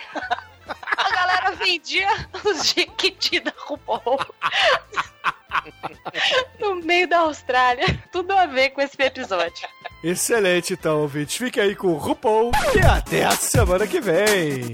a 0.97 1.11
galera 1.11 1.53
vendia 1.53 2.09
os 2.45 2.67
Jequiti 2.73 3.41
da 3.41 3.53
RuPaul. 3.57 4.19
No 6.59 6.77
meio 6.77 7.09
da 7.09 7.21
Austrália. 7.21 8.03
Tudo 8.11 8.33
a 8.33 8.47
ver 8.47 8.71
com 8.71 8.81
esse 8.81 9.01
episódio. 9.01 9.69
Excelente, 10.03 10.73
então, 10.73 11.03
ouvintes. 11.03 11.37
Fique 11.37 11.61
aí 11.61 11.77
com 11.77 11.89
o 11.89 11.97
RuPaul 11.97 12.51
e 12.75 12.81
até 12.81 13.25
a 13.25 13.33
semana 13.33 13.87
que 13.87 14.01
vem. 14.01 14.73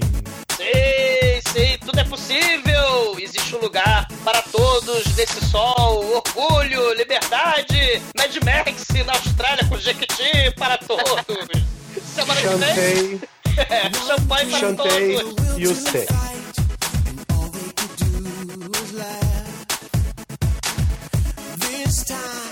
Sei, 0.55 1.41
sei, 1.51 1.77
tudo 1.77 1.99
é 1.99 2.03
possível! 2.03 3.17
Existe 3.19 3.55
um 3.55 3.59
lugar 3.59 4.07
para 4.23 4.41
todos 4.41 5.15
nesse 5.15 5.43
sol, 5.45 6.03
orgulho, 6.15 6.93
liberdade, 6.95 8.01
Mad 8.17 8.35
Max 8.43 8.87
na 9.05 9.13
Austrália 9.13 9.65
com 9.69 9.77
Jequiti 9.77 10.51
para 10.57 10.77
todos! 10.77 11.69
Semana 12.13 12.41
que 12.41 12.47
vem, 12.47 13.21
é, 13.61 13.91
champanhe 14.07 14.49
para 14.49 14.59
chantei 14.59 15.19
todos! 15.19 15.39
time 22.09 22.48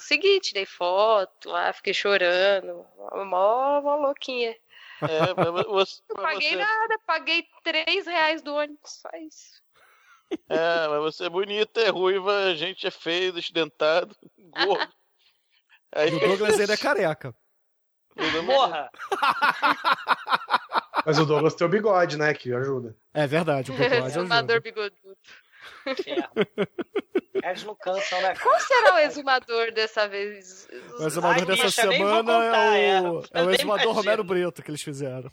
Consegui, 0.00 0.40
tirei 0.40 0.64
foto 0.64 1.50
lá, 1.50 1.70
fiquei 1.74 1.92
chorando. 1.92 2.86
Mó, 3.26 3.82
mó 3.82 3.96
louquinha. 3.96 4.56
É, 5.02 5.34
mas 5.52 5.66
você, 5.66 6.02
Não 6.08 6.16
paguei 6.24 6.50
você- 6.50 6.56
nada, 6.56 6.98
paguei 7.06 7.46
3 7.62 8.06
reais 8.06 8.40
do 8.42 8.54
ônibus, 8.54 8.80
só 9.02 9.10
isso. 9.18 9.60
É, 10.48 10.88
mas 10.88 11.00
você 11.00 11.26
é 11.26 11.28
bonita, 11.28 11.80
é 11.80 11.88
ruiva, 11.90 12.32
a 12.44 12.54
gente 12.54 12.86
é 12.86 12.90
feio, 12.90 13.32
desdentado, 13.32 14.16
gordo. 14.66 14.92
Aí 15.92 16.14
o 16.14 16.20
Douglas 16.20 16.58
ainda 16.58 16.74
é 16.74 16.76
careca. 16.76 17.34
Morra! 18.44 18.90
Mas 21.06 21.18
o 21.18 21.24
Douglas 21.24 21.54
tem 21.54 21.66
o 21.66 21.70
bigode, 21.70 22.18
né? 22.18 22.34
Que 22.34 22.52
ajuda. 22.52 22.94
É 23.14 23.26
verdade, 23.26 23.70
o 23.70 23.74
bigode 23.74 23.94
ajuda. 23.94 24.08
Exumador 24.20 24.60
bigodudo. 24.60 25.16
Eles 27.42 27.64
não 27.64 27.74
cansam, 27.74 28.20
né? 28.20 28.34
Qual 28.36 28.60
será 28.60 28.94
o 28.96 28.98
exumador 28.98 29.72
dessa 29.72 30.06
vez? 30.06 30.68
O 30.98 31.06
exumador 31.06 31.38
Ai, 31.40 31.46
dessa 31.46 31.64
bicha, 31.64 31.82
semana 31.92 32.22
contar, 32.22 32.76
é 32.76 32.90
é. 32.90 33.00
o, 33.00 33.22
é 33.32 33.42
o 33.42 33.50
exumador 33.50 33.82
imagino. 33.84 33.92
Romero 33.92 34.24
Brito 34.24 34.62
que 34.62 34.70
eles 34.70 34.82
fizeram. 34.82 35.32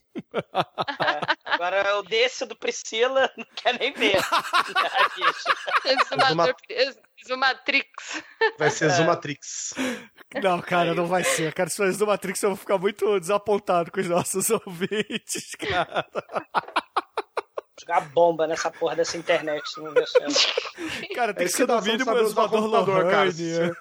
Agora 1.44 1.98
o 2.00 2.04
desse 2.04 2.46
do 2.46 2.56
Priscila, 2.56 3.30
não 3.36 3.46
quer 3.56 3.78
nem 3.78 3.92
ver. 3.94 4.18
Exumador. 5.86 6.56
ex- 6.70 7.00
Exumatrix. 7.26 8.24
Vai 8.60 8.68
É. 8.68 8.72
ser 8.72 8.90
Zumatrix. 8.92 9.74
Não, 10.42 10.62
cara, 10.62 10.94
não 10.94 11.08
vai 11.08 11.24
ser. 11.24 11.52
Cara, 11.54 11.68
se 11.70 11.76
for 11.76 11.92
do 11.92 12.08
Matrix, 12.08 12.42
eu 12.44 12.50
vou 12.52 12.58
ficar 12.58 12.78
muito 12.78 13.20
desapontado 13.20 13.92
com 13.92 14.00
os 14.00 14.08
nossos 14.08 14.50
ouvintes, 14.66 15.56
cara. 15.56 16.06
Jogar 17.80 18.02
bomba 18.10 18.48
nessa 18.48 18.72
porra 18.72 18.96
dessa 18.96 19.18
internet, 19.18 19.70
se 19.70 19.80
não 19.82 19.94
ver 19.94 20.08
cena. 20.08 20.28
Cara, 21.16 21.34
tem 21.34 21.46
É 21.46 21.48
que 21.50 21.54
ser 21.56 21.68
no 21.68 21.80
mínimo 21.82 22.02
o 22.02 22.06
saber 22.06 22.22
usar 22.24 22.44
exumador 22.46 22.62
computador, 22.62 23.12
cara. 23.12 23.32
Se 23.32 23.72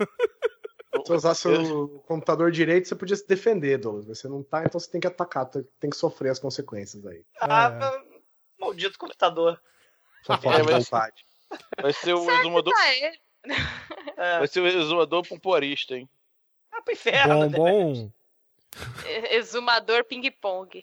você 0.94 1.12
usasse 1.14 1.48
o 1.48 1.88
computador 2.06 2.50
direito, 2.50 2.88
você 2.88 2.94
podia 2.94 3.16
se 3.16 3.26
defender, 3.26 3.78
Douglas. 3.78 4.06
Você 4.06 4.28
não 4.28 4.42
tá, 4.42 4.64
então 4.64 4.78
você 4.78 4.90
tem 4.90 5.00
que 5.00 5.06
atacar, 5.06 5.46
tem 5.80 5.88
que 5.90 5.96
sofrer 5.96 6.30
as 6.30 6.38
consequências 6.38 7.04
aí. 7.06 7.24
Ah, 7.40 8.00
maldito 8.58 8.98
computador. 8.98 9.60
Sua 10.24 10.36
falta 10.38 10.58
de 10.62 10.72
mas- 10.72 10.84
vontade. 10.84 11.24
Vai 11.80 11.92
ser 11.92 12.14
o 12.14 12.30
exumador. 12.30 12.72
tá? 12.74 12.80
É. 14.18 14.38
Vai 14.38 14.48
ser 14.48 14.60
o 14.60 14.66
exumador 14.66 15.26
pomporista, 15.28 15.94
hein? 15.94 16.08
Ah, 16.72 16.82
pro 16.82 16.92
inferno. 16.92 17.48
Bom, 17.50 17.92
bom. 17.94 18.12
Exumador 19.30 20.04
ping-pong. 20.04 20.82